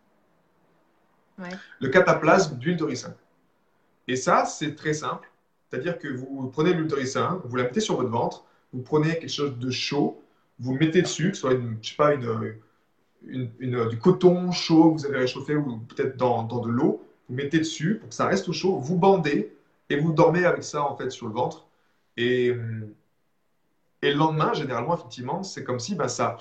Le 1.79 1.89
cataplasme 1.89 2.57
d'huile 2.57 2.77
de 2.77 2.83
ricin. 2.83 3.15
Et 4.07 4.15
ça, 4.15 4.45
c'est 4.45 4.75
très 4.75 4.93
simple. 4.93 5.29
C'est-à-dire 5.69 5.99
que 5.99 6.07
vous 6.07 6.49
prenez 6.49 6.73
l'huile 6.73 6.87
de 6.87 6.95
ricin, 6.95 7.41
vous 7.45 7.55
la 7.55 7.63
mettez 7.63 7.79
sur 7.79 7.97
votre 7.97 8.09
ventre, 8.09 8.45
vous 8.73 8.81
prenez 8.81 9.19
quelque 9.19 9.29
chose 9.29 9.57
de 9.57 9.69
chaud, 9.69 10.21
vous 10.59 10.73
mettez 10.73 11.01
dessus, 11.01 11.29
que 11.29 11.35
ce 11.35 11.41
soit 11.41 11.53
une, 11.53 11.77
je 11.81 11.89
sais 11.89 11.95
pas, 11.95 12.13
une, 12.13 13.87
du 13.89 13.99
coton 13.99 14.51
chaud 14.51 14.91
que 14.93 14.99
vous 14.99 15.05
avez 15.05 15.19
réchauffé 15.19 15.55
ou 15.55 15.77
peut-être 15.77 16.17
dans, 16.17 16.43
dans, 16.43 16.59
de 16.59 16.69
l'eau, 16.69 17.05
vous 17.27 17.35
mettez 17.35 17.59
dessus 17.59 17.95
pour 17.95 18.09
que 18.09 18.15
ça 18.15 18.25
reste 18.25 18.49
au 18.49 18.53
chaud, 18.53 18.77
vous 18.77 18.97
bandez 18.97 19.55
et 19.89 19.97
vous 19.97 20.11
dormez 20.11 20.45
avec 20.45 20.63
ça 20.63 20.83
en 20.83 20.95
fait 20.95 21.09
sur 21.09 21.27
le 21.27 21.33
ventre. 21.33 21.67
Et, 22.17 22.53
et 24.01 24.11
le 24.11 24.17
lendemain, 24.17 24.53
généralement, 24.53 24.95
effectivement, 24.95 25.43
c'est 25.43 25.63
comme 25.63 25.79
si 25.79 25.95
ben, 25.95 26.07
ça, 26.07 26.37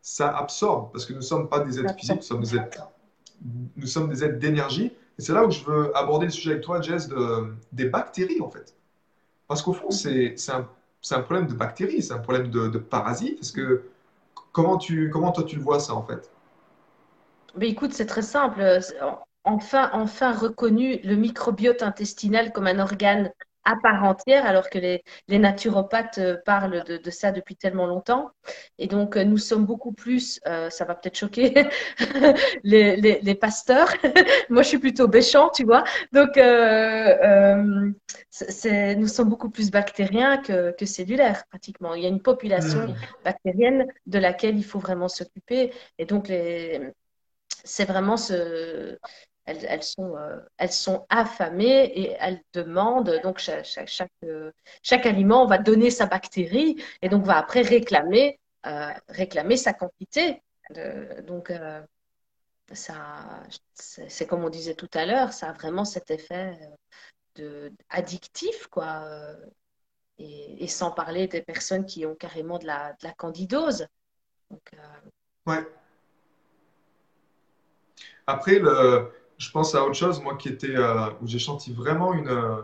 ça 0.00 0.36
absorbe, 0.36 0.92
parce 0.92 1.06
que 1.06 1.12
nous 1.12 1.18
ne 1.18 1.24
sommes 1.24 1.48
pas 1.48 1.60
des 1.60 1.80
êtres 1.80 1.94
physiques, 1.94 2.16
nous 2.16 3.86
sommes 3.86 4.08
des 4.08 4.24
êtres, 4.24 4.38
d'énergie. 4.38 4.92
Et 5.18 5.22
c'est 5.22 5.32
là 5.32 5.44
où 5.44 5.50
je 5.50 5.64
veux 5.64 5.96
aborder 5.96 6.26
le 6.26 6.32
sujet 6.32 6.52
avec 6.52 6.62
toi, 6.62 6.80
Jess, 6.80 7.08
de, 7.08 7.54
des 7.72 7.86
bactéries, 7.86 8.40
en 8.40 8.48
fait. 8.48 8.76
Parce 9.48 9.62
qu'au 9.62 9.72
fond, 9.72 9.90
c'est 9.90 10.36
un, 10.50 11.20
problème 11.20 11.46
de 11.46 11.54
bactéries, 11.54 12.02
c'est 12.02 12.12
un 12.12 12.18
problème 12.18 12.50
de, 12.50 12.68
de 12.68 12.78
parasites. 12.78 13.52
Que, 13.52 13.84
comment 14.52 14.78
toi, 14.78 15.44
tu 15.44 15.56
le 15.56 15.62
vois, 15.62 15.80
ça, 15.80 15.94
en 15.94 16.02
fait? 16.02 16.30
Mais 17.56 17.68
écoute, 17.68 17.92
c'est 17.92 18.06
très 18.06 18.22
simple. 18.22 18.62
Enfin, 19.44 19.90
enfin 19.92 20.32
reconnu 20.32 21.00
le 21.02 21.16
microbiote 21.16 21.82
intestinal 21.82 22.52
comme 22.52 22.66
un 22.66 22.78
organe 22.78 23.32
à 23.64 23.76
part 23.76 24.04
entière, 24.04 24.46
alors 24.46 24.70
que 24.70 24.78
les, 24.78 25.02
naturopathes 25.28 26.18
euh, 26.18 26.36
parlent 26.44 26.84
de, 26.84 27.10
ça 27.10 27.32
depuis 27.32 27.56
tellement 27.56 27.86
longtemps. 27.86 28.30
Et 28.78 28.86
donc, 28.86 29.16
euh, 29.16 29.24
nous 29.24 29.36
sommes 29.36 29.66
beaucoup 29.66 29.92
plus, 29.92 30.40
euh, 30.46 30.70
ça 30.70 30.84
va 30.84 30.94
peut-être 30.94 31.18
choquer 31.18 31.66
les, 32.64 33.34
pasteurs. 33.34 33.92
Moi, 34.48 34.62
je 34.62 34.68
suis 34.68 34.78
plutôt 34.78 35.08
béchant, 35.08 35.50
tu 35.50 35.64
vois. 35.64 35.84
Donc, 36.12 36.36
nous 38.96 39.08
sommes 39.08 39.28
beaucoup 39.28 39.50
plus 39.50 39.70
bactériens 39.70 40.38
que, 40.38 40.72
que, 40.72 40.86
cellulaires, 40.86 41.44
pratiquement. 41.50 41.94
Il 41.94 42.02
y 42.02 42.06
a 42.06 42.10
une 42.10 42.22
population 42.22 42.86
mmh. 42.86 42.94
bactérienne 43.24 43.86
de 44.06 44.18
laquelle 44.18 44.56
il 44.56 44.64
faut 44.64 44.78
vraiment 44.78 45.08
s'occuper. 45.08 45.72
Et 45.98 46.06
donc, 46.06 46.30
c'est 47.64 47.84
vraiment 47.84 48.16
ce, 48.16 48.98
elles, 49.48 49.82
sont, 49.82 50.16
euh, 50.16 50.38
elles 50.58 50.72
sont 50.72 51.06
affamées 51.08 51.84
et 51.84 52.16
elles 52.20 52.42
demandent, 52.52 53.20
donc 53.22 53.42
euh, 53.48 53.62
chaque, 54.82 55.06
aliment 55.06 55.46
va 55.46 55.58
donner 55.58 55.90
sa 55.90 56.06
bactérie 56.06 56.82
et 57.02 57.08
donc 57.08 57.24
va 57.24 57.38
après 57.38 57.62
réclamer, 57.62 58.38
euh, 58.66 59.56
sa 59.56 59.72
quantité. 59.72 60.42
donc, 61.26 61.52
c'est 62.74 64.26
comme 64.26 64.44
on 64.44 64.50
disait 64.50 64.74
tout 64.74 64.90
à 64.92 65.06
l'heure, 65.06 65.32
ça 65.32 65.50
a 65.50 65.52
vraiment 65.52 65.84
cet 65.84 66.10
effet 66.10 66.58
addictif, 67.88 68.66
quoi. 68.66 69.06
Et, 70.18 70.66
sans 70.66 70.90
parler 70.90 71.28
des 71.28 71.42
personnes 71.42 71.86
qui 71.86 72.04
ont 72.04 72.16
carrément 72.16 72.58
de 72.58 72.66
la, 72.66 72.92
de 72.94 73.06
la 73.06 73.12
candidose. 73.12 73.86
Donc, 74.50 74.72
ouais. 75.46 75.64
Après, 78.26 78.58
le, 78.58 79.10
je 79.38 79.50
pense 79.50 79.74
à 79.74 79.84
autre 79.84 79.94
chose, 79.94 80.20
moi, 80.20 80.36
qui 80.36 80.48
était 80.48 80.76
euh, 80.76 81.10
où 81.22 81.26
j'ai 81.26 81.38
senti 81.38 81.72
vraiment 81.72 82.12
une. 82.12 82.28
Euh, 82.28 82.60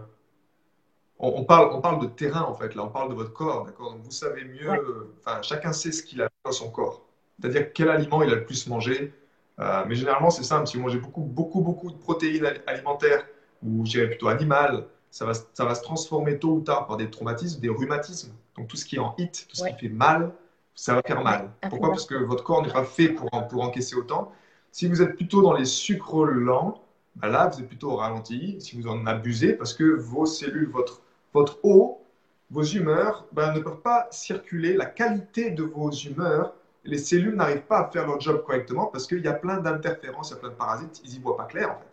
on, 1.18 1.45
parle, 1.45 1.70
on 1.72 1.81
parle 1.81 2.01
de 2.03 2.07
terrain 2.07 2.43
en 2.43 2.55
fait. 2.55 2.75
Là, 2.75 2.85
on 2.85 2.89
parle 2.89 3.09
de 3.09 3.14
votre 3.14 3.33
corps, 3.33 3.64
d'accord? 3.64 3.93
Donc 3.93 4.03
vous 4.03 4.11
savez 4.11 4.45
mieux. 4.45 5.14
Enfin, 5.20 5.41
chacun 5.43 5.72
sait 5.72 5.93
ce 5.93 6.03
qu'il 6.03 6.20
a 6.20 6.29
dans 6.45 6.53
son 6.53 6.70
corps. 6.70 7.03
C'est-à-dire 7.41 7.72
quel 7.72 7.89
aliment 7.89 8.22
il 8.22 8.31
a 8.33 8.35
le 8.35 8.45
plus 8.45 8.66
mangé. 8.66 9.14
Euh, 9.61 9.85
mais 9.87 9.95
généralement, 9.95 10.31
c'est 10.31 10.43
simple. 10.43 10.66
Si 10.66 10.77
vous 10.77 10.83
mangez 10.83 10.99
beaucoup, 10.99 11.22
beaucoup, 11.22 11.61
beaucoup 11.61 11.91
de 11.91 11.97
protéines 11.97 12.53
alimentaires 12.66 13.25
ou 13.62 13.87
je 13.87 13.93
dirais 13.93 14.09
plutôt 14.09 14.29
animales, 14.29 14.87
ça 15.11 15.25
va, 15.25 15.33
ça 15.35 15.64
va 15.64 15.77
se 15.77 15.83
transformer 15.83 16.41
tôt 16.41 16.55
ou 16.55 16.61
tard 16.61 16.87
par 16.89 16.97
des 16.97 17.09
traumatismes, 17.09 17.61
des 17.61 17.68
rhumatismes. 17.68 18.33
Donc 18.57 18.66
tout 18.66 18.77
ce 18.77 18.85
qui 18.85 18.97
est 18.97 19.01
en 19.01 19.14
hit, 19.16 19.47
tout 19.49 19.57
ce 19.57 19.64
qui 19.64 19.75
fait 19.75 19.89
mal, 19.89 20.33
ça 20.75 20.95
va 20.95 21.03
faire 21.07 21.22
mal. 21.22 21.53
Pourquoi? 21.70 21.91
Parce 21.91 22.07
que 22.07 22.16
votre 22.16 22.43
corps 22.43 22.62
n'est 22.62 22.72
pas 22.72 22.85
fait 22.85 23.09
pour, 23.11 23.31
pour 23.49 23.62
encaisser 23.62 23.95
autant. 23.95 24.33
Si 24.75 24.89
vous 24.89 25.03
êtes 25.03 25.14
plutôt 25.14 25.41
dans 25.41 25.53
les 25.53 25.66
sucres 25.66 26.25
lents, 26.25 26.83
ben 27.14 27.29
là, 27.29 27.47
vous 27.47 27.61
êtes 27.61 27.68
plutôt 27.68 27.93
au 27.93 27.95
ralenti. 27.95 28.61
Si 28.61 28.75
vous 28.75 28.89
en 28.89 29.07
abusez, 29.07 29.53
parce 29.53 29.72
que 29.72 29.85
vos 29.85 30.27
cellules, 30.27 30.68
votre, 30.68 31.01
votre 31.33 31.61
eau, 31.62 32.03
vos 32.51 32.64
humeurs 32.64 33.25
ben, 33.31 33.53
ne 33.53 33.61
peuvent 33.61 33.83
pas 33.83 34.09
circuler. 34.11 34.75
La 34.75 34.87
qualité 34.87 35.53
de 35.53 35.62
vos 35.62 35.93
humeurs, 35.93 36.55
les 36.83 36.99
cellules 36.99 37.37
n'arrivent 37.37 37.66
pas 37.66 37.83
à 37.83 37.91
faire 37.93 38.05
leur 38.05 38.20
job 38.20 38.43
correctement 38.45 38.87
parce 38.87 39.07
qu'il 39.07 39.20
y 39.20 39.29
a 39.29 39.33
plein 39.33 39.59
d'interférences, 39.59 40.31
il 40.31 40.33
y 40.33 40.37
a 40.39 40.41
plein 40.41 40.49
de 40.49 40.55
parasites, 40.55 41.01
ils 41.05 41.12
n'y 41.12 41.18
voient 41.20 41.37
pas 41.37 41.45
clair 41.45 41.70
en 41.70 41.79
fait. 41.79 41.93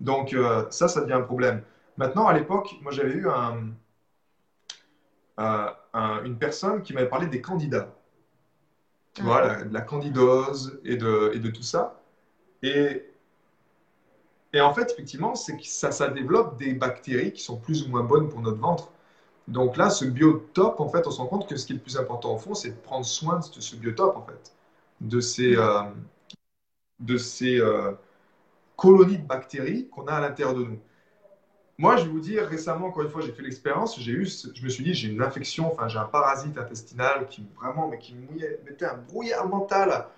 Donc 0.00 0.32
euh, 0.32 0.66
ça, 0.70 0.88
ça 0.88 1.02
devient 1.02 1.12
un 1.12 1.22
problème. 1.22 1.62
Maintenant, 1.96 2.26
à 2.26 2.32
l'époque, 2.32 2.74
moi 2.82 2.90
j'avais 2.90 3.14
eu 3.14 3.28
un, 3.28 3.68
euh, 5.38 6.24
une 6.24 6.38
personne 6.38 6.82
qui 6.82 6.92
m'avait 6.92 7.08
parlé 7.08 7.28
des 7.28 7.40
candidats. 7.40 7.94
Tu 9.14 9.22
vois, 9.22 9.42
ah. 9.44 9.46
la, 9.46 9.62
de 9.62 9.72
la 9.72 9.80
candidose 9.80 10.80
et 10.84 10.96
de, 10.96 11.30
et 11.32 11.38
de 11.38 11.50
tout 11.50 11.62
ça. 11.62 12.00
Et, 12.66 14.60
en 14.60 14.74
fait, 14.74 14.90
effectivement, 14.90 15.34
c'est 15.34 15.56
que 15.56 15.64
ça, 15.64 16.08
développe 16.08 16.58
des 16.58 16.72
bactéries 16.74 17.32
qui 17.32 17.42
sont 17.42 17.56
plus 17.56 17.84
ou 17.84 17.88
moins 17.90 18.02
bonnes 18.02 18.28
pour 18.28 18.40
notre 18.40 18.58
ventre. 18.58 18.90
Donc 19.48 19.76
là, 19.76 19.90
ce 19.90 20.04
biotope, 20.04 20.80
en 20.80 20.88
fait, 20.88 21.06
on 21.06 21.10
se 21.10 21.18
rend 21.18 21.26
compte 21.26 21.48
que 21.48 21.56
ce 21.56 21.66
qui 21.66 21.72
est 21.72 21.76
le 21.76 21.82
plus 21.82 21.96
important 21.96 22.34
au 22.34 22.38
fond, 22.38 22.54
c'est 22.54 22.70
de 22.70 22.76
prendre 22.76 23.06
soin 23.06 23.38
de 23.38 23.60
ce 23.60 23.76
biotope, 23.76 24.16
en 24.16 24.22
fait, 24.22 24.52
de 25.00 25.20
ces, 25.20 25.56
euh, 25.56 25.82
euh, 27.42 27.92
colonies 28.76 29.18
de 29.18 29.26
bactéries 29.26 29.88
qu'on 29.88 30.06
a 30.06 30.14
à 30.14 30.20
l'intérieur 30.20 30.56
de 30.56 30.64
nous. 30.64 30.78
Moi, 31.78 31.96
je 31.96 32.04
vais 32.04 32.10
vous 32.10 32.20
dire, 32.20 32.46
récemment, 32.46 32.86
encore 32.86 33.02
une 33.02 33.10
fois, 33.10 33.20
j'ai 33.20 33.32
fait 33.32 33.42
l'expérience, 33.42 34.00
j'ai 34.00 34.12
eu, 34.12 34.26
je 34.26 34.64
me 34.64 34.68
suis 34.68 34.82
dit, 34.82 34.94
j'ai 34.94 35.08
une 35.08 35.22
infection, 35.22 35.70
enfin, 35.70 35.88
j'ai 35.88 35.98
un 35.98 36.06
parasite 36.06 36.56
intestinal 36.56 37.28
qui 37.28 37.44
vraiment, 37.56 37.86
mais 37.88 37.98
qui 37.98 38.14
me 38.14 38.26
mettait 38.64 38.86
un 38.86 38.96
brouillard 38.96 39.46
mental 39.46 40.08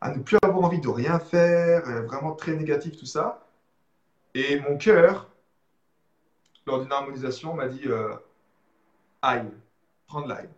à 0.00 0.10
ne 0.14 0.22
plus 0.22 0.38
avoir 0.42 0.64
envie 0.64 0.80
de 0.80 0.88
rien 0.88 1.18
faire, 1.18 1.88
euh, 1.88 2.02
vraiment 2.02 2.34
très 2.34 2.54
négatif, 2.54 2.96
tout 2.96 3.06
ça. 3.06 3.46
Et 4.34 4.60
mon 4.60 4.76
cœur, 4.76 5.28
lors 6.66 6.80
d'une 6.80 6.92
harmonisation, 6.92 7.54
m'a 7.54 7.68
dit 7.68 7.82
euh, 7.86 8.14
Aïe, 9.22 9.50
prendre 10.06 10.28
l'ail. 10.28 10.48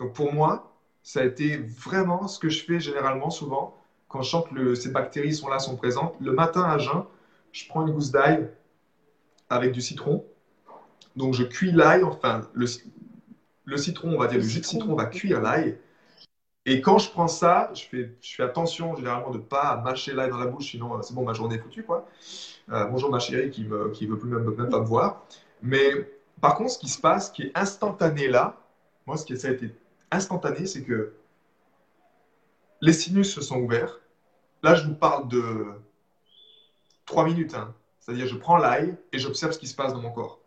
Donc 0.00 0.14
pour 0.14 0.32
moi, 0.32 0.72
ça 1.02 1.20
a 1.20 1.24
été 1.24 1.58
vraiment 1.58 2.26
ce 2.26 2.38
que 2.38 2.48
je 2.48 2.64
fais 2.64 2.80
généralement, 2.80 3.30
souvent, 3.30 3.76
quand 4.08 4.22
je 4.22 4.30
sens 4.30 4.44
que 4.48 4.74
ces 4.74 4.90
bactéries 4.90 5.34
sont 5.34 5.48
là, 5.48 5.58
sont 5.58 5.76
présentes. 5.76 6.14
Le 6.20 6.32
matin 6.32 6.62
à 6.62 6.78
jeun, 6.78 7.04
je 7.52 7.66
prends 7.68 7.86
une 7.86 7.92
gousse 7.92 8.10
d'ail 8.10 8.50
avec 9.48 9.72
du 9.72 9.80
citron. 9.80 10.24
Donc 11.14 11.34
je 11.34 11.44
cuis 11.44 11.72
l'ail, 11.72 12.02
enfin 12.02 12.42
le, 12.52 12.66
le, 13.64 13.76
citron, 13.76 14.14
on 14.14 14.18
va 14.18 14.26
dire 14.26 14.38
le 14.38 14.44
jus 14.44 14.60
de 14.60 14.66
citron 14.66 14.94
va 14.94 15.06
cuire 15.06 15.40
l'ail. 15.40 15.78
Et 16.68 16.80
quand 16.80 16.98
je 16.98 17.08
prends 17.10 17.28
ça, 17.28 17.70
je 17.74 17.84
fais, 17.84 18.42
attention 18.42 18.96
généralement 18.96 19.30
de 19.30 19.38
ne 19.38 19.42
pas 19.42 19.76
mâcher 19.76 20.12
l'ail 20.12 20.30
dans 20.30 20.36
la 20.36 20.46
bouche, 20.46 20.72
sinon 20.72 20.98
euh, 20.98 21.02
c'est 21.02 21.14
bon, 21.14 21.24
ma 21.24 21.32
journée 21.32 21.54
est 21.54 21.60
foutue. 21.60 21.84
Quoi. 21.84 22.08
Euh, 22.72 22.84
bonjour 22.86 23.08
ma 23.08 23.20
chérie 23.20 23.50
qui 23.50 23.62
ne 23.62 23.68
veut 23.68 23.92
plus 24.18 24.28
même, 24.28 24.68
pas 24.68 24.80
me 24.80 24.84
voir. 24.84 25.24
Mais 25.62 25.88
par 26.40 26.56
contre, 26.56 26.72
ce 26.72 26.78
qui 26.78 26.88
se 26.88 27.00
passe, 27.00 27.30
qui 27.30 27.44
est 27.44 27.52
instantané 27.54 28.26
là, 28.26 28.56
moi, 29.06 29.16
ce 29.16 29.24
qui 29.24 29.32
a 29.32 29.50
été 29.50 29.72
instantané, 30.10 30.66
c'est 30.66 30.82
que 30.82 31.12
les 32.80 32.92
sinus 32.92 33.32
se 33.32 33.40
sont 33.40 33.60
ouverts. 33.60 34.00
Là, 34.64 34.74
je 34.74 34.88
vous 34.88 34.94
parle 34.94 35.28
de 35.28 35.66
trois 37.04 37.24
minutes. 37.24 37.54
Hein. 37.54 37.72
C'est-à-dire, 38.00 38.26
je 38.26 38.36
prends 38.36 38.56
l'ail 38.56 38.96
et 39.12 39.20
j'observe 39.20 39.52
ce 39.52 39.58
qui 39.58 39.68
se 39.68 39.76
passe 39.76 39.92
dans 39.92 40.00
mon 40.00 40.10
corps. 40.10 40.40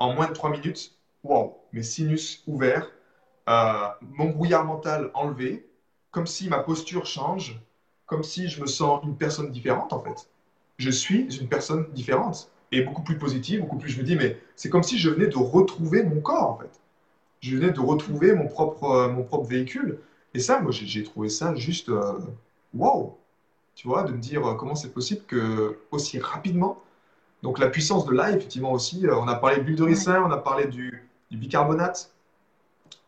En 0.00 0.12
moins 0.12 0.26
de 0.26 0.32
trois 0.32 0.50
minutes, 0.50 0.96
wow, 1.22 1.56
mes 1.72 1.84
sinus 1.84 2.42
ouverts, 2.48 2.90
euh, 3.52 3.88
mon 4.12 4.30
brouillard 4.30 4.64
mental 4.64 5.10
enlevé, 5.14 5.66
comme 6.10 6.26
si 6.26 6.48
ma 6.48 6.58
posture 6.58 7.06
change, 7.06 7.60
comme 8.06 8.22
si 8.22 8.48
je 8.48 8.60
me 8.60 8.66
sens 8.66 9.02
une 9.04 9.16
personne 9.16 9.50
différente 9.50 9.92
en 9.92 10.00
fait. 10.00 10.28
Je 10.78 10.90
suis 10.90 11.38
une 11.40 11.48
personne 11.48 11.86
différente 11.92 12.50
et 12.72 12.82
beaucoup 12.82 13.02
plus 13.02 13.18
positive, 13.18 13.60
beaucoup 13.60 13.78
plus. 13.78 13.90
Je 13.90 14.00
me 14.00 14.04
dis, 14.04 14.16
mais 14.16 14.38
c'est 14.56 14.70
comme 14.70 14.82
si 14.82 14.98
je 14.98 15.10
venais 15.10 15.26
de 15.26 15.36
retrouver 15.36 16.02
mon 16.02 16.20
corps 16.20 16.50
en 16.50 16.56
fait. 16.58 16.80
Je 17.40 17.56
venais 17.56 17.72
de 17.72 17.80
retrouver 17.80 18.34
mon 18.34 18.46
propre, 18.48 18.84
euh, 18.84 19.08
mon 19.08 19.22
propre 19.24 19.46
véhicule. 19.48 19.98
Et 20.34 20.40
ça, 20.40 20.60
moi, 20.60 20.72
j'ai 20.72 21.02
trouvé 21.02 21.28
ça 21.28 21.54
juste 21.54 21.88
euh, 21.90 22.18
wow. 22.74 23.18
Tu 23.74 23.88
vois, 23.88 24.04
de 24.04 24.12
me 24.12 24.18
dire 24.18 24.42
comment 24.58 24.74
c'est 24.74 24.92
possible 24.92 25.22
que 25.26 25.78
aussi 25.90 26.18
rapidement. 26.18 26.78
Donc 27.42 27.58
la 27.58 27.68
puissance 27.68 28.04
de 28.06 28.12
l'ail, 28.12 28.36
effectivement 28.36 28.72
aussi. 28.72 29.04
On 29.10 29.28
a 29.28 29.34
parlé 29.34 29.56
de 29.58 29.62
l'huile 29.62 29.76
de 29.76 29.84
ricin, 29.84 30.22
on 30.26 30.30
a 30.30 30.36
parlé 30.36 30.66
du, 30.66 31.08
du 31.30 31.36
bicarbonate. 31.38 32.12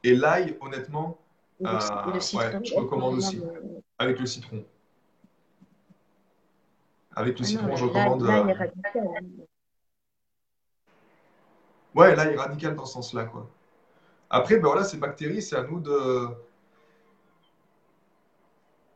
Et 0.04 0.14
l'ail, 0.14 0.56
honnêtement, 0.60 1.18
euh, 1.62 1.80
je 1.80 2.74
recommande 2.74 3.14
aussi. 3.14 3.40
Avec 3.98 4.20
le 4.20 4.26
citron. 4.26 4.62
Avec 7.16 7.38
le 7.38 7.44
ah 7.44 7.48
citron, 7.48 7.76
je 7.76 7.84
recommande. 7.84 8.22
L'ail 8.22 8.50
est 8.50 8.54
euh, 8.54 8.58
radical. 8.58 9.08
Hein. 9.16 9.44
Ouais, 11.94 12.14
l'ail 12.14 12.34
est 12.34 12.36
radical 12.36 12.76
dans 12.76 12.84
ce 12.84 12.92
sens-là. 12.94 13.24
quoi. 13.24 13.48
Après, 14.28 14.56
ben 14.56 14.66
voilà, 14.66 14.84
ces 14.84 14.98
bactéries, 14.98 15.40
c'est 15.40 15.56
à 15.56 15.62
nous 15.62 15.80
de. 15.80 16.28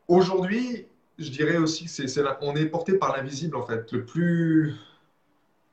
Aujourd'hui, 0.08 0.88
je 1.18 1.30
dirais 1.30 1.56
aussi 1.56 1.86
que 1.86 1.90
c'est, 1.90 2.22
on 2.42 2.54
est 2.54 2.66
porté 2.66 2.98
par 2.98 3.16
l'invisible 3.16 3.56
en 3.56 3.64
fait. 3.64 3.90
Le 3.92 4.04
plus, 4.04 4.74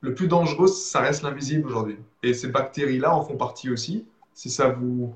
le 0.00 0.14
plus 0.14 0.28
dangereux, 0.28 0.68
ça 0.68 1.00
reste 1.00 1.22
l'invisible 1.22 1.66
aujourd'hui. 1.66 1.98
Et 2.22 2.32
ces 2.32 2.48
bactéries-là 2.48 3.14
en 3.14 3.22
font 3.22 3.36
partie 3.36 3.70
aussi. 3.70 4.06
Si 4.34 4.50
ça 4.50 4.68
vous, 4.68 5.14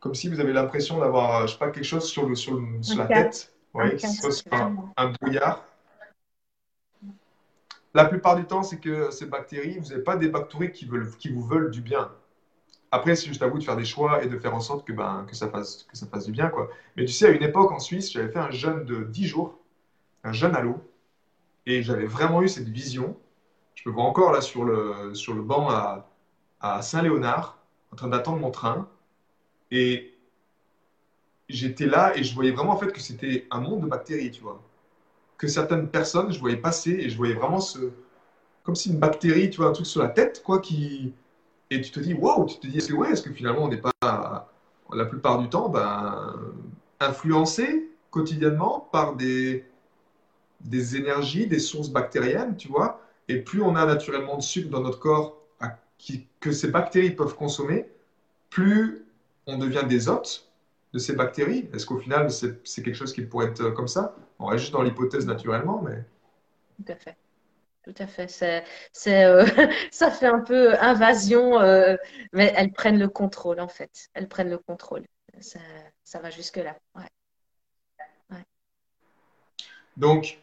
comme 0.00 0.14
si 0.14 0.28
vous 0.28 0.40
avez 0.40 0.52
l'impression 0.52 0.98
d'avoir, 0.98 1.46
je 1.46 1.52
sais 1.52 1.58
pas, 1.58 1.70
quelque 1.70 1.84
chose 1.84 2.08
sur, 2.08 2.26
le, 2.26 2.34
sur, 2.34 2.58
la 2.96 3.06
tête. 3.06 3.52
Oui, 3.74 3.84
un, 4.50 4.76
un, 4.96 5.10
brouillard. 5.10 5.64
La 7.94 8.04
plupart 8.06 8.36
du 8.36 8.44
temps, 8.44 8.62
c'est 8.62 8.78
que 8.78 9.10
ces 9.10 9.26
bactéries, 9.26 9.78
vous 9.78 9.90
n'avez 9.90 10.02
pas 10.02 10.16
des 10.16 10.28
bactéries 10.28 10.72
qui, 10.72 10.86
veulent, 10.86 11.08
qui 11.18 11.28
vous 11.28 11.42
veulent 11.42 11.70
du 11.70 11.80
bien. 11.80 12.10
Après, 12.90 13.14
c'est 13.14 13.26
juste 13.26 13.42
à 13.42 13.46
vous 13.46 13.58
de 13.58 13.64
faire 13.64 13.76
des 13.76 13.84
choix 13.84 14.24
et 14.24 14.26
de 14.26 14.36
faire 14.38 14.54
en 14.54 14.60
sorte 14.60 14.86
que, 14.86 14.92
ben, 14.92 15.24
que, 15.28 15.36
ça, 15.36 15.48
fasse, 15.48 15.84
que 15.84 15.96
ça 15.96 16.06
fasse 16.06 16.26
du 16.26 16.32
bien. 16.32 16.48
Quoi. 16.48 16.68
Mais 16.96 17.04
tu 17.04 17.12
sais, 17.12 17.26
à 17.26 17.30
une 17.30 17.42
époque 17.42 17.70
en 17.70 17.78
Suisse, 17.78 18.10
j'avais 18.10 18.32
fait 18.32 18.38
un 18.38 18.50
jeûne 18.50 18.84
de 18.84 19.04
10 19.04 19.26
jours, 19.26 19.60
un 20.24 20.32
jeûne 20.32 20.56
à 20.56 20.60
l'eau, 20.60 20.80
et 21.66 21.82
j'avais 21.82 22.06
vraiment 22.06 22.42
eu 22.42 22.48
cette 22.48 22.68
vision. 22.68 23.16
Je 23.74 23.88
me 23.88 23.94
vois 23.94 24.04
encore 24.04 24.32
là 24.32 24.40
sur 24.40 24.64
le, 24.64 25.14
sur 25.14 25.34
le 25.34 25.42
banc 25.42 25.68
à, 25.70 26.08
à 26.60 26.82
Saint-Léonard, 26.82 27.58
en 27.92 27.96
train 27.96 28.08
d'attendre 28.08 28.38
mon 28.38 28.50
train. 28.50 28.88
Et 29.70 30.14
j'étais 31.48 31.86
là 31.86 32.16
et 32.16 32.22
je 32.22 32.34
voyais 32.34 32.52
vraiment 32.52 32.72
en 32.72 32.76
fait 32.76 32.92
que 32.92 33.00
c'était 33.00 33.46
un 33.50 33.60
monde 33.60 33.82
de 33.82 33.86
bactéries, 33.86 34.30
tu 34.30 34.42
vois. 34.42 34.62
Que 35.38 35.48
certaines 35.48 35.88
personnes, 35.88 36.32
je 36.32 36.38
voyais 36.38 36.56
passer 36.56 36.92
et 36.92 37.10
je 37.10 37.16
voyais 37.16 37.34
vraiment 37.34 37.60
ce. 37.60 37.78
Comme 38.62 38.74
si 38.74 38.90
une 38.90 38.98
bactérie, 38.98 39.50
tu 39.50 39.58
vois, 39.58 39.70
un 39.70 39.72
truc 39.72 39.86
sur 39.86 40.02
la 40.02 40.08
tête, 40.08 40.42
quoi, 40.42 40.60
qui. 40.60 41.14
Et 41.70 41.80
tu 41.80 41.90
te 41.90 42.00
dis, 42.00 42.14
waouh, 42.14 42.46
tu 42.46 42.58
te 42.58 42.66
dis, 42.66 42.78
est-ce 42.78 42.88
que, 42.88 42.94
ouais, 42.94 43.10
est-ce 43.12 43.22
que 43.22 43.32
finalement 43.32 43.64
on 43.64 43.68
n'est 43.68 43.80
pas, 43.80 44.48
la 44.92 45.04
plupart 45.06 45.38
du 45.38 45.48
temps, 45.48 45.68
ben, 45.68 46.34
influencé 46.98 47.88
quotidiennement 48.10 48.88
par 48.92 49.14
des, 49.14 49.64
des 50.60 50.96
énergies, 50.96 51.46
des 51.46 51.60
sources 51.60 51.88
bactériennes, 51.90 52.56
tu 52.56 52.68
vois. 52.68 53.00
Et 53.28 53.36
plus 53.36 53.62
on 53.62 53.76
a 53.76 53.86
naturellement 53.86 54.36
de 54.36 54.42
sucre 54.42 54.68
dans 54.68 54.80
notre 54.80 54.98
corps 54.98 55.36
que 56.40 56.52
ces 56.52 56.68
bactéries 56.68 57.10
peuvent 57.10 57.36
consommer, 57.36 57.86
plus 58.48 59.04
on 59.46 59.58
devient 59.58 59.84
des 59.88 60.08
hôtes 60.08 60.50
de 60.92 60.98
ces 60.98 61.14
bactéries 61.14 61.68
Est-ce 61.72 61.86
qu'au 61.86 61.98
final, 61.98 62.30
c'est 62.30 62.82
quelque 62.82 62.94
chose 62.94 63.12
qui 63.12 63.22
pourrait 63.22 63.46
être 63.46 63.60
euh, 63.62 63.70
comme 63.72 63.88
ça? 63.88 64.14
On 64.38 64.46
reste 64.46 64.62
juste 64.62 64.72
dans 64.72 64.82
l'hypothèse 64.82 65.26
naturellement, 65.26 65.82
mais... 65.82 66.04
Tout 66.76 66.92
à 66.92 66.96
fait. 66.96 67.16
Tout 67.84 67.94
à 67.98 68.06
fait. 68.06 68.28
C'est, 68.92 69.24
euh, 69.24 69.44
ça 69.90 70.10
fait 70.10 70.26
un 70.26 70.40
peu 70.40 70.74
invasion, 70.80 71.60
euh, 71.60 71.96
mais 72.32 72.52
elles 72.56 72.72
prennent 72.72 72.98
le 72.98 73.08
contrôle, 73.08 73.60
en 73.60 73.68
fait. 73.68 74.08
Elles 74.14 74.28
prennent 74.28 74.50
le 74.50 74.58
contrôle. 74.58 75.04
Ça, 75.40 75.60
ça 76.04 76.18
va 76.18 76.30
jusque-là. 76.30 76.76
Ouais. 76.94 77.04
Donc, 79.96 80.38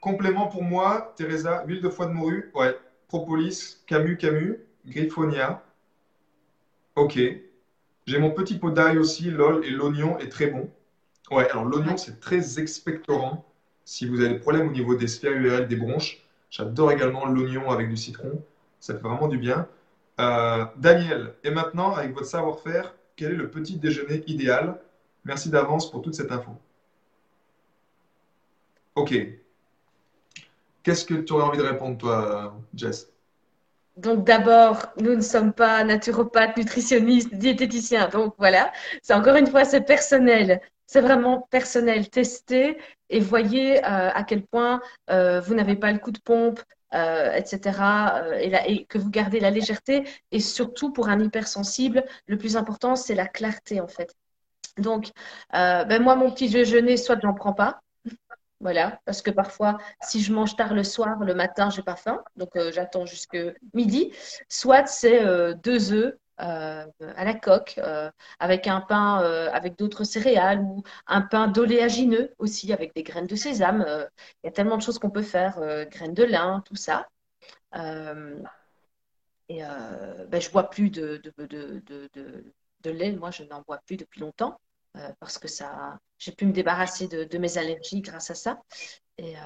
complément 0.00 0.48
pour 0.48 0.62
moi, 0.62 1.14
Teresa, 1.16 1.64
huile 1.66 1.80
de 1.80 1.88
foie 1.88 2.06
de 2.06 2.12
morue, 2.12 2.50
ouais. 2.54 2.76
Propolis, 3.08 3.82
Camus, 3.86 4.16
Camus, 4.16 4.58
Griffonia, 4.86 5.62
Ok. 6.96 7.18
J'ai 8.06 8.18
mon 8.18 8.30
petit 8.30 8.58
pot 8.58 8.70
d'ail 8.70 8.98
aussi, 8.98 9.30
lol, 9.30 9.64
et 9.64 9.70
l'oignon 9.70 10.18
est 10.18 10.28
très 10.28 10.48
bon. 10.48 10.70
Ouais, 11.30 11.48
alors 11.50 11.64
l'oignon, 11.64 11.96
c'est 11.96 12.20
très 12.20 12.58
expectorant. 12.60 13.44
Si 13.84 14.06
vous 14.06 14.20
avez 14.20 14.30
des 14.34 14.38
problèmes 14.38 14.68
au 14.68 14.72
niveau 14.72 14.94
des 14.94 15.08
sphères 15.08 15.32
URL, 15.32 15.68
des 15.68 15.76
bronches, 15.76 16.22
j'adore 16.50 16.92
également 16.92 17.26
l'oignon 17.26 17.70
avec 17.70 17.88
du 17.88 17.96
citron. 17.96 18.42
Ça 18.80 18.94
fait 18.94 19.00
vraiment 19.00 19.28
du 19.28 19.38
bien. 19.38 19.68
Euh, 20.20 20.66
Daniel, 20.76 21.34
et 21.44 21.50
maintenant, 21.50 21.94
avec 21.94 22.12
votre 22.14 22.26
savoir-faire, 22.26 22.94
quel 23.16 23.32
est 23.32 23.36
le 23.36 23.50
petit 23.50 23.76
déjeuner 23.78 24.22
idéal? 24.26 24.80
Merci 25.24 25.50
d'avance 25.50 25.90
pour 25.90 26.02
toute 26.02 26.14
cette 26.14 26.32
info. 26.32 26.52
Ok. 28.94 29.14
Qu'est-ce 30.82 31.04
que 31.04 31.14
tu 31.14 31.32
aurais 31.32 31.44
envie 31.44 31.58
de 31.58 31.62
répondre, 31.62 31.96
toi, 31.98 32.54
Jess? 32.74 33.08
Donc 33.96 34.24
d'abord, 34.24 34.86
nous 34.98 35.14
ne 35.14 35.20
sommes 35.20 35.52
pas 35.52 35.84
naturopathes, 35.84 36.56
nutritionnistes, 36.56 37.34
diététiciens. 37.34 38.08
Donc 38.08 38.34
voilà, 38.38 38.72
c'est 39.02 39.14
encore 39.14 39.36
une 39.36 39.46
fois, 39.46 39.64
c'est 39.64 39.82
personnel. 39.82 40.60
C'est 40.86 41.00
vraiment 41.00 41.46
personnel. 41.50 42.08
Testez 42.10 42.78
et 43.10 43.20
voyez 43.20 43.78
euh, 43.78 44.10
à 44.10 44.24
quel 44.24 44.44
point 44.44 44.80
euh, 45.10 45.40
vous 45.40 45.54
n'avez 45.54 45.76
pas 45.76 45.92
le 45.92 45.98
coup 45.98 46.10
de 46.10 46.18
pompe, 46.18 46.60
euh, 46.94 47.32
etc. 47.32 47.78
Et, 48.40 48.84
que 48.86 48.98
vous 48.98 49.10
gardez 49.10 49.40
la 49.40 49.50
légèreté. 49.50 50.04
Et 50.32 50.40
surtout, 50.40 50.92
pour 50.92 51.08
un 51.08 51.20
hypersensible, 51.20 52.04
le 52.26 52.38
plus 52.38 52.56
important, 52.56 52.96
c'est 52.96 53.14
la 53.14 53.26
clarté 53.26 53.80
en 53.80 53.88
fait. 53.88 54.14
Donc, 54.78 55.10
ben 55.52 56.02
moi, 56.02 56.16
mon 56.16 56.30
petit 56.30 56.48
déjeuner, 56.48 56.96
soit 56.96 57.16
je 57.20 57.26
n'en 57.26 57.34
prends 57.34 57.52
pas, 57.52 57.82
voilà, 58.62 59.00
parce 59.04 59.22
que 59.22 59.30
parfois, 59.32 59.78
si 60.02 60.22
je 60.22 60.32
mange 60.32 60.54
tard 60.56 60.72
le 60.72 60.84
soir, 60.84 61.18
le 61.18 61.34
matin, 61.34 61.68
j'ai 61.68 61.82
pas 61.82 61.96
faim, 61.96 62.22
donc 62.36 62.54
euh, 62.56 62.70
j'attends 62.72 63.06
jusque 63.06 63.36
midi. 63.74 64.12
Soit 64.48 64.86
c'est 64.86 65.24
euh, 65.24 65.52
deux 65.54 65.92
œufs 65.92 66.14
euh, 66.40 66.86
à 67.16 67.24
la 67.24 67.34
coque, 67.34 67.80
avec 68.38 68.66
un 68.68 68.80
pain 68.80 69.18
avec 69.52 69.76
d'autres 69.78 70.04
céréales 70.04 70.60
ou 70.60 70.82
un 71.06 71.22
pain 71.22 71.48
d'oléagineux 71.48 72.34
aussi 72.38 72.72
avec 72.72 72.94
des 72.94 73.02
graines 73.02 73.26
de 73.26 73.36
sésame. 73.36 73.84
Il 74.42 74.46
y 74.46 74.48
a 74.48 74.52
tellement 74.52 74.76
de 74.76 74.82
choses 74.82 74.98
qu'on 74.98 75.10
peut 75.10 75.22
faire, 75.22 75.60
graines 75.90 76.14
de 76.14 76.24
lin, 76.24 76.62
tout 76.66 76.76
ça. 76.76 77.08
et 77.74 79.60
ben, 80.28 80.40
je 80.40 80.50
bois 80.50 80.70
plus 80.70 80.90
de, 80.90 81.20
de 82.82 82.90
lait, 82.90 83.12
moi 83.12 83.30
je 83.30 83.44
n'en 83.44 83.62
bois 83.62 83.78
plus 83.86 83.96
depuis 83.96 84.20
longtemps. 84.20 84.58
Euh, 84.96 85.08
parce 85.20 85.38
que 85.38 85.48
ça, 85.48 85.98
j'ai 86.18 86.32
pu 86.32 86.44
me 86.46 86.52
débarrasser 86.52 87.08
de, 87.08 87.38
mes 87.38 87.56
allergies 87.58 88.02
grâce 88.02 88.30
à 88.30 88.34
ça. 88.34 88.60
Et, 89.16 89.36
euh, 89.36 89.40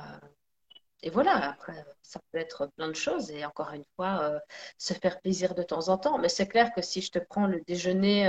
et, 1.02 1.10
voilà, 1.10 1.50
après, 1.50 1.84
ça 2.02 2.20
peut 2.32 2.38
être 2.38 2.68
plein 2.76 2.88
de 2.88 2.94
choses. 2.94 3.30
Et 3.30 3.44
encore 3.44 3.72
une 3.72 3.84
fois, 3.94 4.22
euh, 4.22 4.38
se 4.76 4.92
faire 4.94 5.20
plaisir 5.20 5.54
de 5.54 5.62
temps 5.62 5.88
en 5.88 5.98
temps. 5.98 6.18
Mais 6.18 6.28
c'est 6.28 6.48
clair 6.48 6.72
que 6.74 6.82
si 6.82 7.00
je 7.00 7.12
te 7.12 7.20
prends 7.20 7.46
le 7.46 7.60
déjeuner, 7.66 8.26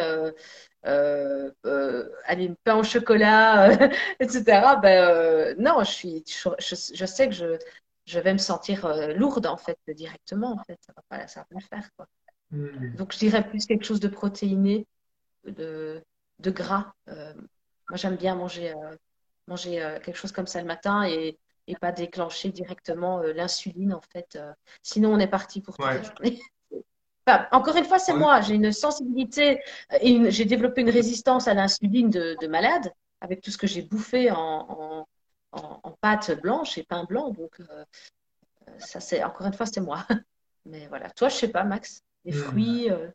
allez, 0.84 2.54
pain 2.64 2.76
au 2.76 2.84
chocolat, 2.84 3.72
etc., 4.20 4.76
ben, 4.82 5.56
non, 5.58 5.84
je, 5.84 5.92
suis, 5.92 6.24
je, 6.28 7.06
sais 7.06 7.30
que 7.30 7.34
je, 7.34 7.58
je 8.06 8.20
vais 8.20 8.34
me 8.34 8.38
sentir 8.38 8.88
lourde, 9.16 9.48
en 9.48 9.58
fait, 9.58 9.80
directement. 9.88 10.54
En 10.54 10.64
fait. 10.66 10.78
Ça 10.86 10.94
va 10.96 11.02
pas, 11.10 11.28
ça 11.28 11.40
va 11.40 11.46
pas 11.46 11.56
le 11.56 11.62
faire. 11.62 11.90
Quoi. 11.98 12.08
Hmm. 12.52 12.96
Donc, 12.96 13.12
je 13.12 13.18
dirais 13.18 13.48
plus 13.48 13.66
quelque 13.66 13.86
chose 13.86 14.00
de 14.00 14.08
protéiné, 14.08 14.86
de, 15.46 16.04
de 16.40 16.52
gras. 16.52 16.94
Euh, 17.10 17.34
moi, 17.90 17.98
j'aime 17.98 18.16
bien 18.16 18.36
manger, 18.36 18.72
euh, 18.72 18.96
manger 19.48 19.82
euh, 19.82 20.00
quelque 20.00 20.16
chose 20.18 20.32
comme 20.32 20.48
ça 20.48 20.60
le 20.62 20.68
matin 20.68 21.04
et, 21.08 21.38
et 21.68 21.76
pas 21.76 21.92
déclencher 21.92 22.50
directement 22.50 23.22
l'insuline, 23.22 23.94
en 23.94 24.02
fait. 24.02 24.40
sinon, 24.84 25.14
on 25.14 25.20
est 25.20 25.28
parti 25.28 25.62
pour 25.62 25.76
toute 25.76 25.86
la 25.86 26.02
journée. 26.02 26.40
encore 27.52 27.76
une 27.76 27.86
fois, 27.86 28.00
c'est 28.00 28.14
moi. 28.14 28.40
J'ai 28.42 28.56
une 28.56 28.72
sensibilité 28.72 29.62
et 30.00 30.32
j'ai 30.32 30.46
développé 30.46 30.82
une 30.82 30.90
résistance 30.90 31.48
à 31.50 31.54
l'insuline 31.54 32.10
de, 32.10 32.38
de, 32.40 32.48
malade 32.48 32.94
avec 33.20 33.42
tout 33.42 33.52
ce 33.52 33.58
que 33.58 33.68
j'ai 33.68 33.82
bouffé 33.82 34.32
en, 34.32 35.06
en, 35.52 35.80
en, 35.84 35.92
pâte 36.00 36.40
blanche 36.42 36.78
et 36.78 36.84
pain 36.84 37.04
blanc. 37.04 37.32
Donc, 37.32 37.60
ça, 38.78 39.02
c'est 39.02 39.22
encore 39.24 39.48
une 39.48 39.54
fois, 39.54 39.66
c'est 39.66 39.82
moi. 39.82 40.06
Mais 40.66 40.88
voilà. 40.88 41.10
Toi, 41.10 41.28
je 41.28 41.36
sais 41.36 41.50
pas, 41.50 41.66
Max 41.66 42.02
des 42.28 42.38
hmm. 42.38 42.44
fruits 42.44 42.92
euh. 42.92 43.08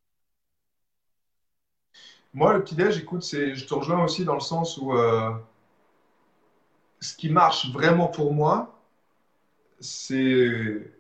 Moi, 2.35 2.53
le 2.53 2.63
petit-déj, 2.63 2.99
écoute, 2.99 3.25
je 3.25 3.65
te 3.65 3.73
rejoins 3.75 4.05
aussi 4.05 4.25
dans 4.27 4.35
le 4.35 4.41
sens 4.41 4.77
où 4.79 4.93
euh, 4.93 5.31
ce 7.01 7.15
qui 7.15 7.29
marche 7.29 7.71
vraiment 7.71 8.07
pour 8.09 8.33
moi, 8.33 8.79
c'est, 9.81 10.93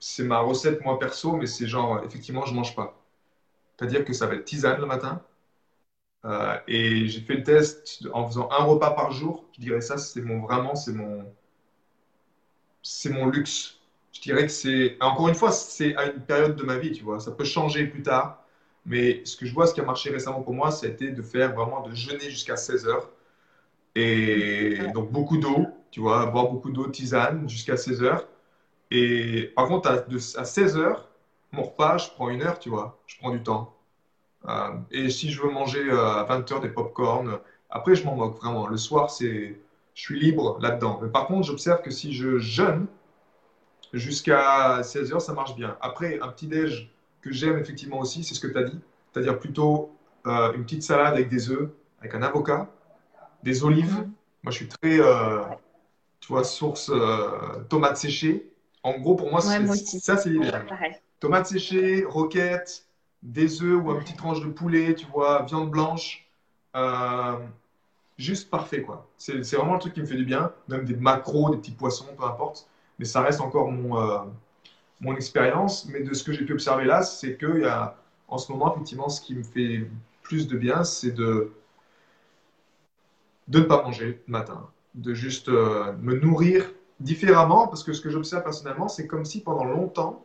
c'est 0.00 0.24
ma 0.24 0.40
recette, 0.40 0.82
moi 0.84 0.98
perso, 1.00 1.36
mais 1.36 1.46
c'est 1.46 1.66
genre, 1.68 2.02
effectivement, 2.04 2.46
je 2.46 2.54
mange 2.54 2.74
pas. 2.76 3.00
C'est-à-dire 3.78 4.04
que 4.04 4.12
ça 4.14 4.26
va 4.26 4.34
être 4.36 4.44
tisane 4.46 4.80
le 4.80 4.86
matin. 4.86 5.22
Euh, 6.24 6.56
et 6.68 7.08
j'ai 7.08 7.20
fait 7.20 7.34
le 7.34 7.42
test 7.44 8.06
en 8.12 8.26
faisant 8.28 8.48
un 8.52 8.62
repas 8.64 8.90
par 8.92 9.12
jour. 9.12 9.48
Je 9.56 9.60
dirais 9.60 9.80
ça, 9.80 9.98
c'est 9.98 10.20
mon 10.22 10.40
vraiment, 10.40 10.74
c'est 10.76 10.92
mon, 10.92 11.24
c'est 12.82 13.10
mon 13.10 13.26
luxe 13.26 13.74
je 14.12 14.20
dirais 14.22 14.46
que 14.46 14.52
c'est, 14.52 14.96
encore 15.00 15.28
une 15.28 15.34
fois, 15.36 15.52
c'est 15.52 15.94
à 15.94 16.06
une 16.06 16.20
période 16.20 16.56
de 16.56 16.64
ma 16.64 16.76
vie, 16.78 16.90
tu 16.90 17.04
vois. 17.04 17.20
Ça 17.20 17.30
peut 17.30 17.44
changer 17.44 17.86
plus 17.86 18.02
tard. 18.02 18.42
Mais 18.88 19.24
ce 19.24 19.36
que 19.36 19.46
je 19.46 19.54
vois, 19.54 19.66
ce 19.66 19.74
qui 19.74 19.80
a 19.80 19.84
marché 19.84 20.10
récemment 20.10 20.42
pour 20.42 20.54
moi, 20.54 20.70
c'était 20.72 21.12
de 21.12 21.22
faire 21.22 21.54
vraiment 21.54 21.82
de 21.82 21.94
jeûner 21.94 22.30
jusqu'à 22.30 22.56
16 22.56 22.88
heures. 22.88 23.10
Et 23.94 24.78
donc 24.94 25.10
beaucoup 25.12 25.38
d'eau, 25.38 25.66
tu 25.90 26.00
vois, 26.00 26.26
boire 26.26 26.48
beaucoup 26.50 26.70
d'eau, 26.70 26.88
tisane 26.88 27.48
jusqu'à 27.48 27.76
16 27.76 28.02
heures. 28.02 28.28
Et 28.90 29.52
par 29.56 29.68
contre, 29.68 29.90
à, 29.90 30.04
à 30.40 30.44
16 30.44 30.78
heures, 30.78 31.08
mon 31.52 31.62
repas, 31.64 31.98
je 31.98 32.10
prends 32.10 32.30
une 32.30 32.42
heure, 32.42 32.58
tu 32.58 32.70
vois. 32.70 33.02
Je 33.06 33.16
prends 33.18 33.30
du 33.30 33.42
temps. 33.42 33.74
Euh, 34.48 34.70
et 34.90 35.10
si 35.10 35.30
je 35.30 35.42
veux 35.42 35.50
manger 35.50 35.80
euh, 35.90 36.06
à 36.20 36.24
20 36.24 36.50
heures 36.52 36.60
des 36.60 36.68
pop-corn, 36.70 37.40
après, 37.70 37.94
je 37.94 38.04
m'en 38.04 38.16
moque 38.16 38.36
vraiment. 38.36 38.66
Le 38.68 38.76
soir, 38.76 39.10
c'est, 39.10 39.60
je 39.94 40.02
suis 40.02 40.20
libre 40.20 40.58
là-dedans. 40.60 41.00
Mais 41.02 41.08
par 41.10 41.26
contre, 41.26 41.46
j'observe 41.46 41.82
que 41.82 41.90
si 41.90 42.14
je 42.14 42.38
jeûne, 42.38 42.86
jusqu'à 43.92 44.82
16h, 44.82 45.20
ça 45.20 45.32
marche 45.32 45.54
bien. 45.56 45.76
Après, 45.80 46.20
un 46.20 46.28
petit 46.28 46.46
déj 46.46 46.90
que 47.20 47.32
j'aime 47.32 47.58
effectivement 47.58 47.98
aussi, 47.98 48.24
c'est 48.24 48.34
ce 48.34 48.40
que 48.40 48.46
tu 48.46 48.58
as 48.58 48.64
dit, 48.64 48.78
c'est-à-dire 49.12 49.38
plutôt 49.38 49.92
euh, 50.26 50.52
une 50.52 50.64
petite 50.64 50.82
salade 50.82 51.14
avec 51.14 51.28
des 51.28 51.50
œufs, 51.50 51.70
avec 52.00 52.14
un 52.14 52.22
avocat, 52.22 52.70
des 53.42 53.64
olives. 53.64 53.98
Mhm. 53.98 54.12
Moi, 54.44 54.52
je 54.52 54.56
suis 54.56 54.68
très, 54.68 55.00
euh, 55.00 55.42
tu 56.20 56.28
vois, 56.28 56.44
source 56.44 56.90
euh, 56.92 57.62
tomates 57.68 57.96
séchées. 57.96 58.50
En 58.82 58.98
gros, 58.98 59.16
pour 59.16 59.30
moi, 59.30 59.40
ça, 59.40 60.16
c'est 60.16 60.30
l'idéal. 60.30 60.66
Tomates 61.20 61.46
séchées, 61.46 62.04
roquettes, 62.04 62.86
des 63.22 63.62
œufs 63.62 63.82
ou 63.82 63.90
une 63.90 63.98
petite 63.98 64.16
tranche 64.16 64.40
de 64.40 64.48
poulet, 64.48 64.94
tu 64.94 65.06
vois, 65.06 65.42
viande 65.42 65.70
blanche. 65.70 66.26
juste 68.16 68.50
parfait, 68.50 68.82
quoi. 68.82 69.08
C'est 69.16 69.56
vraiment 69.56 69.74
le 69.74 69.80
truc 69.80 69.94
qui 69.94 70.00
me 70.00 70.06
fait 70.06 70.16
du 70.16 70.24
bien. 70.24 70.52
Même 70.68 70.84
des 70.84 70.94
macros, 70.94 71.50
des 71.50 71.56
petits 71.56 71.72
poissons, 71.72 72.06
peu 72.16 72.24
importe 72.24 72.68
mais 72.98 73.04
ça 73.04 73.22
reste 73.22 73.40
encore 73.40 73.70
mon, 73.70 74.00
euh, 74.00 74.18
mon 75.00 75.14
expérience. 75.14 75.86
Mais 75.86 76.00
de 76.02 76.14
ce 76.14 76.24
que 76.24 76.32
j'ai 76.32 76.44
pu 76.44 76.52
observer 76.52 76.84
là, 76.84 77.02
c'est 77.02 77.36
qu'il 77.36 77.60
y 77.60 77.64
a 77.64 77.96
en 78.28 78.38
ce 78.38 78.52
moment, 78.52 78.72
effectivement, 78.74 79.08
ce 79.08 79.20
qui 79.20 79.34
me 79.34 79.42
fait 79.42 79.88
plus 80.22 80.46
de 80.48 80.56
bien, 80.56 80.84
c'est 80.84 81.12
de, 81.12 81.52
de 83.48 83.58
ne 83.60 83.64
pas 83.64 83.82
manger 83.82 84.22
le 84.26 84.32
matin, 84.32 84.68
de 84.94 85.14
juste 85.14 85.48
euh, 85.48 85.92
me 86.00 86.14
nourrir 86.18 86.70
différemment, 87.00 87.68
parce 87.68 87.82
que 87.82 87.92
ce 87.92 88.02
que 88.02 88.10
j'observe 88.10 88.42
personnellement, 88.42 88.88
c'est 88.88 89.06
comme 89.06 89.24
si 89.24 89.42
pendant 89.42 89.64
longtemps, 89.64 90.24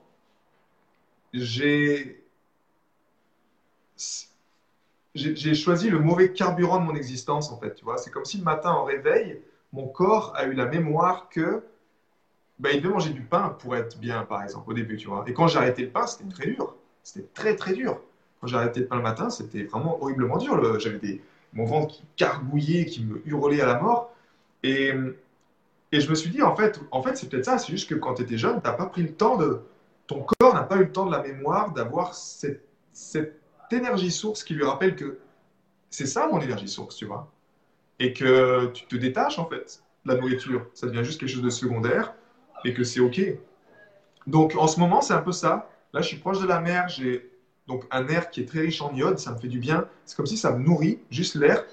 j'ai 1.34 2.20
j'ai 5.16 5.54
choisi 5.54 5.92
le 5.92 6.00
mauvais 6.00 6.34
carburant 6.34 6.80
de 6.80 6.86
mon 6.86 6.96
existence, 6.96 7.52
en 7.52 7.60
fait. 7.60 7.76
Tu 7.76 7.86
vois, 7.86 7.98
c'est 7.98 8.10
comme 8.10 8.26
si 8.26 8.40
le 8.40 8.44
matin, 8.44 8.74
au 8.74 8.84
réveil, 8.84 9.40
mon 9.72 9.88
corps 9.88 10.34
a 10.36 10.46
eu 10.46 10.54
la 10.54 10.66
mémoire 10.66 11.30
que 11.30 11.64
bah, 12.64 12.70
il 12.72 12.82
devait 12.82 12.94
manger 12.94 13.10
du 13.10 13.22
pain 13.22 13.50
pour 13.60 13.76
être 13.76 14.00
bien, 14.00 14.24
par 14.24 14.42
exemple, 14.42 14.72
au 14.72 14.74
début, 14.74 14.96
tu 14.96 15.10
vois. 15.10 15.26
Et 15.28 15.34
quand 15.34 15.48
j'ai 15.48 15.58
arrêté 15.58 15.82
le 15.82 15.90
pain, 15.90 16.08
c'était 16.08 16.34
très 16.34 16.48
dur. 16.48 16.74
C'était 17.04 17.28
très, 17.34 17.58
très 17.58 17.74
dur. 17.74 18.00
Quand 18.40 18.48
j'ai 18.48 18.56
arrêté 18.56 18.80
le 18.80 18.88
pain 18.88 18.96
le 18.96 19.02
matin, 19.02 19.30
c'était 19.30 19.64
vraiment 19.64 20.02
horriblement 20.02 20.38
dur. 20.38 20.80
J'avais 20.80 21.20
mon 21.52 21.66
ventre 21.66 21.94
qui 21.94 22.04
gargouillait, 22.18 22.86
qui 22.86 23.04
me 23.04 23.22
hurlait 23.26 23.60
à 23.60 23.66
la 23.66 23.82
mort. 23.82 24.16
Et, 24.64 24.94
je 25.92 26.10
me 26.10 26.16
suis 26.16 26.30
dit, 26.30 26.42
en 26.42 26.56
fait, 26.56 26.80
en 26.92 27.04
fait 27.04 27.18
c'est 27.18 27.28
peut-être 27.28 27.44
ça. 27.44 27.58
C'est 27.58 27.70
juste 27.70 27.90
que 27.90 27.96
quand 27.96 28.14
tu 28.14 28.24
étais 28.24 28.38
jeune, 28.38 28.62
tu 28.62 28.66
n'as 28.66 28.74
pas 28.74 28.86
pris 28.86 29.04
le 29.04 29.12
temps 29.12 29.36
de. 29.36 29.60
Ton 30.08 30.26
corps 30.40 30.54
n'a 30.54 30.64
pas 30.64 30.78
eu 30.78 30.86
le 30.86 30.92
temps 30.92 31.06
de 31.06 31.12
la 31.12 31.22
mémoire 31.22 31.74
d'avoir 31.74 32.14
cette 32.14 32.64
énergie 33.72 34.12
source 34.12 34.42
qui 34.44 34.54
lui 34.54 34.64
rappelle 34.64 34.96
que 34.96 35.20
c'est 35.90 36.06
ça 36.06 36.28
mon 36.28 36.40
énergie 36.40 36.70
source, 36.70 36.96
tu 36.96 37.06
vois. 37.06 37.30
Et 38.00 38.14
que 38.14 38.68
tu 38.68 38.86
te 38.86 38.96
détaches, 38.96 39.38
en 39.38 39.50
fait, 39.50 39.84
de 40.06 40.14
la 40.14 40.20
nourriture. 40.20 40.66
Ça 40.74 40.88
devient 40.88 41.04
juste 41.04 41.20
quelque 41.20 41.30
chose 41.30 41.42
de 41.42 41.50
secondaire 41.50 42.14
et 42.66 42.74
que 42.74 42.84
c'est 42.84 43.00
OK. 43.00 43.22
Donc 44.28 44.56
en 44.56 44.68
ce 44.68 44.80
moment, 44.80 45.02
c'est 45.02 45.14
un 45.14 45.22
peu 45.22 45.32
ça. 45.32 45.70
Là, 45.94 46.02
je 46.02 46.08
suis 46.08 46.18
proche 46.18 46.40
de 46.40 46.48
la 46.48 46.60
mer, 46.60 46.88
j'ai 46.88 47.30
donc 47.68 47.86
un 47.92 48.08
air 48.08 48.30
qui 48.30 48.42
est 48.42 48.46
très 48.46 48.62
riche 48.62 48.82
en 48.82 48.94
iode, 48.94 49.20
ça 49.20 49.32
me 49.32 49.38
fait 49.38 49.48
du 49.48 49.60
bien. 49.60 49.88
C'est 50.06 50.16
comme 50.16 50.26
si 50.26 50.38
ça 50.38 50.52
me 50.52 50.64
nourrit, 50.64 51.00
juste 51.10 51.36
l'air. 51.36 51.64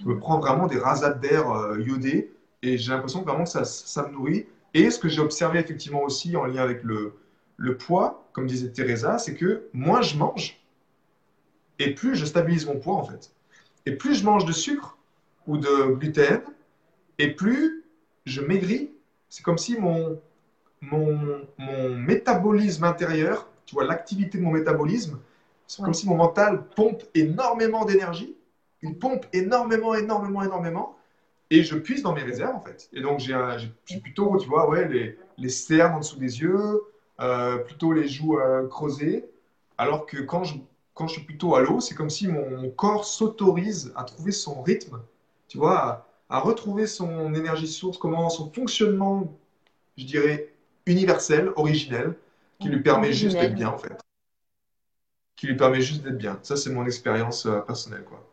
Je 0.00 0.06
me 0.06 0.18
prends 0.18 0.38
vraiment 0.38 0.66
des 0.66 0.78
rasades 0.78 1.20
d'air 1.20 1.50
euh, 1.50 1.80
iodés 1.80 2.32
et 2.62 2.78
j'ai 2.78 2.92
l'impression 2.92 3.22
vraiment 3.22 3.44
que 3.44 3.50
ça, 3.50 3.64
ça, 3.64 4.06
me 4.06 4.12
nourrit. 4.12 4.46
Et 4.72 4.90
ce 4.90 4.98
que 4.98 5.08
j'ai 5.08 5.20
observé 5.20 5.60
effectivement 5.60 6.02
aussi 6.02 6.36
en 6.36 6.46
lien 6.46 6.62
avec 6.62 6.82
le, 6.82 7.14
le 7.56 7.76
poids, 7.76 8.28
comme 8.32 8.46
disait 8.46 8.70
Teresa, 8.70 9.18
c'est 9.18 9.34
que 9.34 9.68
moins 9.72 10.02
je 10.02 10.16
mange 10.16 10.58
et 11.78 11.94
plus 11.94 12.14
je 12.16 12.24
stabilise 12.24 12.66
mon 12.66 12.78
poids 12.78 12.94
en 12.94 13.04
fait. 13.04 13.32
Et 13.86 13.92
plus 13.92 14.14
je 14.14 14.24
mange 14.24 14.44
de 14.44 14.52
sucre 14.52 14.96
ou 15.46 15.58
de 15.58 15.94
gluten, 15.94 16.40
et 17.18 17.34
plus 17.34 17.84
je 18.24 18.40
maigris 18.40 18.90
c'est 19.34 19.42
comme 19.42 19.58
si 19.58 19.76
mon, 19.76 20.16
mon, 20.80 21.44
mon, 21.58 21.88
métabolisme 21.96 22.84
intérieur, 22.84 23.48
tu 23.66 23.74
vois, 23.74 23.84
l'activité 23.84 24.38
de 24.38 24.44
mon 24.44 24.52
métabolisme, 24.52 25.18
c'est 25.66 25.82
comme 25.82 25.92
si 25.92 26.08
mon 26.08 26.14
mental 26.14 26.62
pompe 26.76 27.02
énormément 27.14 27.84
d'énergie. 27.84 28.36
Il 28.80 28.96
pompe 28.96 29.26
énormément, 29.32 29.92
énormément, 29.96 30.44
énormément. 30.44 30.96
Et 31.50 31.64
je 31.64 31.74
puise 31.74 32.02
dans 32.04 32.12
mes 32.12 32.22
réserves, 32.22 32.54
en 32.54 32.60
fait. 32.60 32.88
Et 32.92 33.00
donc, 33.00 33.18
j'ai 33.18 33.98
plutôt, 33.98 34.36
tu 34.36 34.48
vois, 34.48 34.70
ouais, 34.70 34.86
les, 34.86 35.18
les 35.36 35.48
cernes 35.48 35.94
en 35.94 35.98
dessous 35.98 36.20
des 36.20 36.40
yeux, 36.40 36.82
euh, 37.18 37.58
plutôt 37.58 37.92
les 37.92 38.06
joues 38.06 38.38
euh, 38.38 38.68
creusées. 38.68 39.24
Alors 39.78 40.06
que 40.06 40.18
quand 40.18 40.44
je, 40.44 40.54
quand 40.94 41.08
je 41.08 41.14
suis 41.14 41.24
plutôt 41.24 41.56
à 41.56 41.60
l'eau, 41.60 41.80
c'est 41.80 41.96
comme 41.96 42.10
si 42.10 42.28
mon, 42.28 42.56
mon 42.56 42.70
corps 42.70 43.04
s'autorise 43.04 43.92
à 43.96 44.04
trouver 44.04 44.30
son 44.30 44.62
rythme, 44.62 45.00
tu 45.48 45.58
vois, 45.58 46.06
à 46.28 46.40
retrouver 46.40 46.86
son 46.86 47.34
énergie 47.34 47.68
source, 47.68 47.98
comment 47.98 48.28
son 48.30 48.50
fonctionnement, 48.50 49.36
je 49.96 50.04
dirais, 50.04 50.52
universel, 50.86 51.52
originel, 51.56 52.16
qui 52.60 52.68
lui 52.68 52.82
permet 52.82 53.12
juste 53.12 53.36
d'être 53.36 53.54
bien 53.54 53.68
en 53.68 53.78
fait. 53.78 54.00
Qui 55.36 55.46
lui 55.46 55.56
permet 55.56 55.80
juste 55.80 56.02
d'être 56.02 56.18
bien. 56.18 56.38
Ça, 56.42 56.56
c'est 56.56 56.70
mon 56.70 56.86
expérience 56.86 57.46
euh, 57.46 57.60
personnelle. 57.60 58.04
Quoi. 58.04 58.24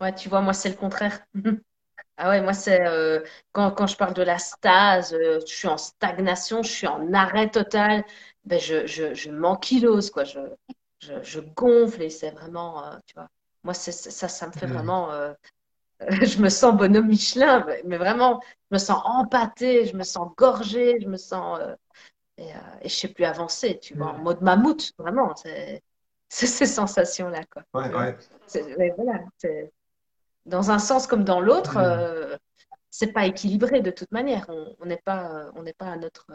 Ouais, 0.00 0.14
tu 0.14 0.28
vois, 0.28 0.40
moi, 0.40 0.52
c'est 0.52 0.68
le 0.68 0.76
contraire. 0.76 1.20
ah 2.16 2.28
ouais, 2.28 2.40
moi, 2.42 2.52
c'est 2.52 2.86
euh, 2.86 3.20
quand, 3.52 3.70
quand, 3.72 3.86
je 3.86 3.96
parle 3.96 4.14
de 4.14 4.22
la 4.22 4.38
stase, 4.38 5.14
euh, 5.14 5.40
je 5.40 5.52
suis 5.52 5.68
en 5.68 5.78
stagnation, 5.78 6.62
je 6.62 6.70
suis 6.70 6.86
en 6.86 7.12
arrêt 7.12 7.50
total, 7.50 8.04
ben, 8.44 8.60
je, 8.60 8.86
je, 8.86 9.14
je 9.14 9.30
m'ankylose, 9.30 10.10
quoi. 10.10 10.24
Je, 10.24 10.40
je, 11.00 11.14
je, 11.22 11.40
gonfle 11.40 12.02
et 12.02 12.10
c'est 12.10 12.30
vraiment, 12.30 12.84
tu 13.06 13.14
vois, 13.14 13.28
moi, 13.64 13.74
ça, 13.74 13.90
ça 13.92 14.46
me 14.46 14.52
fait 14.52 14.66
mmh. 14.66 14.72
vraiment 14.72 15.34
je 16.08 16.40
me 16.40 16.48
sens 16.48 16.76
bonhomme 16.76 17.08
Michelin, 17.08 17.66
mais 17.84 17.98
vraiment, 17.98 18.40
je 18.70 18.76
me 18.76 18.78
sens 18.78 19.02
empâtée, 19.04 19.86
je 19.86 19.96
me 19.96 20.02
sens 20.02 20.30
gorgée, 20.36 21.00
je 21.00 21.08
me 21.08 21.16
sens. 21.16 21.58
Euh, 21.60 21.74
et, 22.38 22.52
euh, 22.52 22.58
et, 22.82 22.88
je 22.88 22.94
sais 22.94 23.08
plus 23.08 23.24
avancer, 23.24 23.78
tu 23.80 23.94
vois, 23.94 24.12
en 24.12 24.18
mode 24.18 24.40
mammouth, 24.40 24.92
vraiment. 24.98 25.34
C'est 26.32 26.46
ces 26.46 26.66
sensations-là, 26.66 27.42
quoi. 27.52 27.64
Ouais, 27.74 27.92
ouais. 27.92 28.16
Voilà, 28.96 29.24
dans 30.46 30.70
un 30.70 30.78
sens 30.78 31.08
comme 31.08 31.24
dans 31.24 31.40
l'autre, 31.40 31.76
euh, 31.76 32.36
c'est 32.88 33.12
pas 33.12 33.26
équilibré 33.26 33.80
de 33.80 33.90
toute 33.90 34.12
manière. 34.12 34.48
On 34.78 34.86
n'est 34.86 35.02
pas, 35.04 35.50
on 35.56 35.64
n'est 35.64 35.72
pas 35.72 35.90
à 35.90 35.96
notre, 35.96 36.26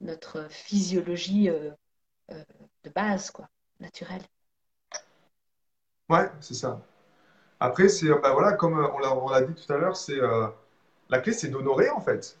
notre 0.00 0.48
physiologie 0.48 1.50
de 2.30 2.90
base, 2.94 3.30
quoi, 3.30 3.48
naturelle. 3.80 4.22
Ouais, 6.08 6.30
c'est 6.40 6.54
ça. 6.54 6.80
Après, 7.60 7.88
c'est, 7.88 8.08
bah 8.08 8.32
voilà, 8.32 8.52
comme 8.52 8.78
euh, 8.78 8.86
on 8.92 9.30
l'a 9.30 9.42
dit 9.42 9.54
tout 9.54 9.72
à 9.72 9.76
l'heure, 9.76 9.96
c'est 9.96 10.20
euh, 10.20 10.46
la 11.10 11.18
clé, 11.18 11.32
c'est 11.32 11.48
d'honorer 11.48 11.90
en 11.90 12.00
fait. 12.00 12.38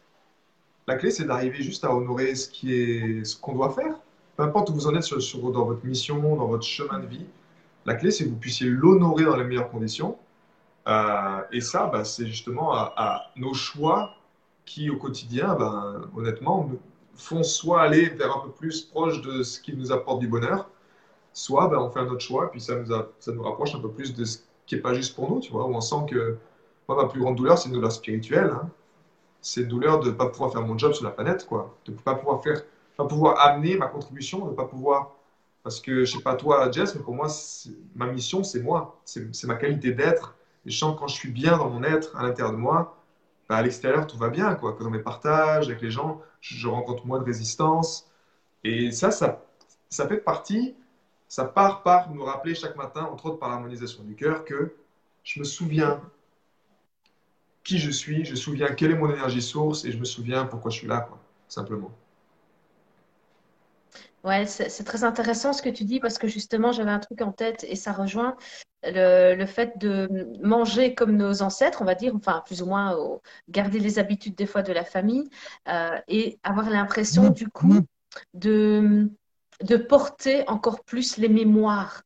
La 0.86 0.96
clé, 0.96 1.10
c'est 1.10 1.24
d'arriver 1.24 1.62
juste 1.62 1.84
à 1.84 1.94
honorer 1.94 2.34
ce 2.34 2.48
qui 2.48 2.74
est, 2.74 3.24
ce 3.24 3.36
qu'on 3.38 3.54
doit 3.54 3.70
faire. 3.70 3.94
peu 4.36 4.44
importe 4.44 4.70
où 4.70 4.74
vous 4.74 4.86
en 4.86 4.94
êtes 4.94 5.02
sur, 5.02 5.52
dans 5.52 5.64
votre 5.64 5.84
mission, 5.84 6.36
dans 6.36 6.46
votre 6.46 6.64
chemin 6.64 7.00
de 7.00 7.06
vie, 7.06 7.26
la 7.86 7.94
clé, 7.94 8.10
c'est 8.10 8.24
que 8.24 8.30
vous 8.30 8.36
puissiez 8.36 8.68
l'honorer 8.68 9.24
dans 9.24 9.36
les 9.36 9.44
meilleures 9.44 9.70
conditions. 9.70 10.18
Euh, 10.86 11.42
et 11.52 11.60
ça, 11.60 11.86
bah, 11.86 12.04
c'est 12.04 12.26
justement 12.26 12.74
à, 12.74 13.32
nos 13.36 13.54
choix 13.54 14.14
qui, 14.64 14.90
au 14.90 14.96
quotidien, 14.96 15.54
ben, 15.54 16.02
honnêtement, 16.16 16.70
font 17.14 17.42
soit 17.42 17.82
aller 17.82 18.08
vers 18.10 18.36
un 18.36 18.40
peu 18.40 18.50
plus 18.50 18.82
proche 18.82 19.20
de 19.22 19.42
ce 19.42 19.60
qui 19.60 19.74
nous 19.76 19.92
apporte 19.92 20.20
du 20.20 20.28
bonheur, 20.28 20.68
soit 21.32 21.68
ben, 21.68 21.78
on 21.78 21.90
fait 21.90 22.00
un 22.00 22.08
autre 22.08 22.20
choix, 22.20 22.50
puis 22.50 22.60
ça 22.60 22.76
nous, 22.76 22.94
ça 23.18 23.32
nous 23.32 23.42
rapproche 23.42 23.74
un 23.74 23.80
peu 23.80 23.90
plus 23.90 24.14
de 24.14 24.24
ce 24.24 24.38
qui 24.68 24.74
n'est 24.74 24.82
pas 24.82 24.94
juste 24.94 25.16
pour 25.16 25.30
nous, 25.30 25.40
tu 25.40 25.50
vois, 25.50 25.64
où 25.64 25.74
on 25.74 25.80
sent 25.80 26.06
que 26.08 26.36
moi, 26.88 27.02
ma 27.02 27.08
plus 27.08 27.20
grande 27.20 27.36
douleur, 27.36 27.58
c'est 27.58 27.68
une 27.68 27.74
douleur 27.74 27.90
spirituelle. 27.90 28.50
Hein. 28.52 28.70
C'est 29.40 29.62
une 29.62 29.68
douleur 29.68 30.00
de 30.00 30.10
ne 30.10 30.14
pas 30.14 30.26
pouvoir 30.28 30.52
faire 30.52 30.62
mon 30.62 30.76
job 30.76 30.92
sur 30.92 31.04
la 31.04 31.10
planète, 31.10 31.46
quoi. 31.46 31.76
De 31.86 31.92
ne 31.92 31.96
pas 31.96 32.14
pouvoir 32.14 32.42
faire, 32.42 32.62
pas 32.96 33.06
pouvoir 33.06 33.40
amener 33.40 33.76
ma 33.76 33.86
contribution, 33.86 34.44
de 34.44 34.50
ne 34.50 34.54
pas 34.54 34.66
pouvoir. 34.66 35.14
Parce 35.62 35.80
que, 35.80 36.04
je 36.04 36.16
sais 36.16 36.22
pas 36.22 36.34
toi, 36.34 36.70
Jess, 36.70 36.94
mais 36.94 37.02
pour 37.02 37.14
moi, 37.14 37.28
ma 37.94 38.06
mission, 38.06 38.44
c'est 38.44 38.60
moi. 38.60 39.00
C'est 39.04 39.44
ma 39.44 39.54
qualité 39.56 39.92
d'être. 39.92 40.36
Et 40.66 40.70
je 40.70 40.78
sens 40.78 40.94
que 40.94 41.00
quand 41.00 41.08
je 41.08 41.14
suis 41.14 41.30
bien 41.30 41.56
dans 41.56 41.70
mon 41.70 41.82
être, 41.82 42.14
à 42.16 42.22
l'intérieur 42.22 42.52
de 42.52 42.58
moi, 42.58 42.96
bah, 43.48 43.56
à 43.56 43.62
l'extérieur, 43.62 44.06
tout 44.06 44.18
va 44.18 44.28
bien, 44.28 44.54
quoi. 44.54 44.74
Que 44.74 44.82
dans 44.82 44.90
mes 44.90 44.98
partages 44.98 45.68
avec 45.68 45.80
les 45.80 45.90
gens, 45.90 46.20
je, 46.40 46.68
rencontre 46.68 47.06
moins 47.06 47.18
de 47.18 47.24
résistance. 47.24 48.10
Et 48.64 48.92
ça, 48.92 49.10
ça, 49.10 49.46
ça 49.88 50.06
fait 50.06 50.18
partie, 50.18 50.76
ça 51.28 51.44
part 51.44 51.82
par 51.82 52.10
nous 52.10 52.24
rappeler 52.24 52.54
chaque 52.54 52.76
matin, 52.76 53.02
entre 53.04 53.26
autres 53.26 53.38
par 53.38 53.50
l'harmonisation 53.50 54.02
du 54.02 54.14
cœur, 54.14 54.44
que 54.44 54.74
je 55.24 55.40
me 55.40 55.44
souviens 55.44 56.00
qui 57.64 57.78
je 57.78 57.90
suis, 57.90 58.24
je 58.24 58.30
me 58.30 58.36
souviens 58.36 58.68
quelle 58.68 58.92
est 58.92 58.96
mon 58.96 59.12
énergie 59.12 59.42
source 59.42 59.84
et 59.84 59.92
je 59.92 59.98
me 59.98 60.04
souviens 60.04 60.46
pourquoi 60.46 60.70
je 60.70 60.78
suis 60.78 60.88
là, 60.88 61.02
quoi, 61.02 61.18
simplement. 61.48 61.90
Ouais, 64.24 64.46
c'est 64.46 64.84
très 64.84 65.04
intéressant 65.04 65.52
ce 65.52 65.62
que 65.62 65.68
tu 65.68 65.84
dis 65.84 66.00
parce 66.00 66.18
que 66.18 66.26
justement, 66.26 66.72
j'avais 66.72 66.90
un 66.90 66.98
truc 66.98 67.20
en 67.22 67.30
tête 67.30 67.64
et 67.68 67.76
ça 67.76 67.92
rejoint 67.92 68.36
le, 68.82 69.44
fait 69.46 69.78
de 69.78 70.08
manger 70.42 70.94
comme 70.94 71.16
nos 71.16 71.42
ancêtres, 71.42 71.82
on 71.82 71.84
va 71.84 71.94
dire, 71.94 72.14
enfin, 72.16 72.42
plus 72.44 72.62
ou 72.62 72.66
moins 72.66 72.96
garder 73.48 73.78
les 73.78 73.98
habitudes 73.98 74.34
des 74.34 74.46
fois 74.46 74.62
de 74.62 74.72
la 74.72 74.84
famille 74.84 75.28
euh, 75.68 75.98
et 76.08 76.38
avoir 76.42 76.68
l'impression, 76.70 77.30
du 77.30 77.48
coup, 77.48 77.80
de, 78.34 79.08
de 79.62 79.76
porter 79.76 80.48
encore 80.48 80.84
plus 80.84 81.16
les 81.16 81.28
mémoires. 81.28 82.02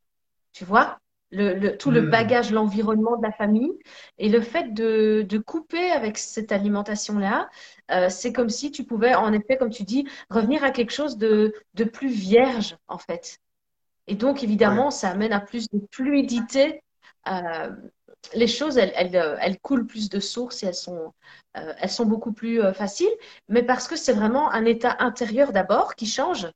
Tu 0.53 0.65
vois 0.65 0.99
le, 1.33 1.77
tout 1.77 1.91
le 1.91 2.03
hmm. 2.03 2.11
bagage, 2.11 2.53
l'environnement 2.53 3.17
de 3.17 3.23
la 3.23 3.33
famille. 3.33 3.73
Et 4.19 4.29
le 4.29 4.41
fait 4.41 4.75
de, 4.75 5.23
de 5.23 5.39
couper 5.39 5.91
avec 5.91 6.19
cette 6.19 6.53
alimentation-là, 6.53 7.49
euh, 7.91 8.09
c'est 8.09 8.33
comme 8.33 8.51
si 8.51 8.71
tu 8.71 8.85
pouvais, 8.85 9.15
en 9.15 9.33
effet, 9.33 9.57
comme 9.57 9.71
tu 9.71 9.83
dis, 9.83 10.07
revenir 10.31 10.63
à 10.63 10.71
quelque 10.71 10.93
chose 10.93 11.17
de, 11.17 11.55
de 11.75 11.85
plus 11.85 12.11
vierge, 12.11 12.77
en 12.89 12.99
fait. 12.99 13.39
Et 14.07 14.15
donc, 14.15 14.43
évidemment, 14.43 14.91
ça 14.91 15.11
amène 15.11 15.33
à 15.33 15.41
plus 15.41 15.69
de 15.71 15.81
fluidité. 15.91 16.83
Euh, 17.29 17.71
les 18.35 18.47
choses, 18.47 18.79
elles, 18.79 18.93
elles, 18.95 19.37
elles, 19.41 19.59
coulent 19.61 19.87
plus 19.87 20.09
de 20.09 20.21
sources 20.21 20.63
et 20.63 20.67
elles 20.67 20.75
sont, 20.75 21.13
euh, 21.57 21.73
elles 21.79 21.91
sont 21.91 22.07
beaucoup 22.07 22.33
plus 22.33 22.63
faciles, 22.73 23.13
mais 23.49 23.63
parce 23.63 23.89
que 23.89 23.97
c'est 23.97 24.13
vraiment 24.13 24.51
un 24.51 24.65
état 24.65 24.97
intérieur 25.01 25.53
d'abord 25.53 25.95
qui 25.95 26.07
change. 26.07 26.47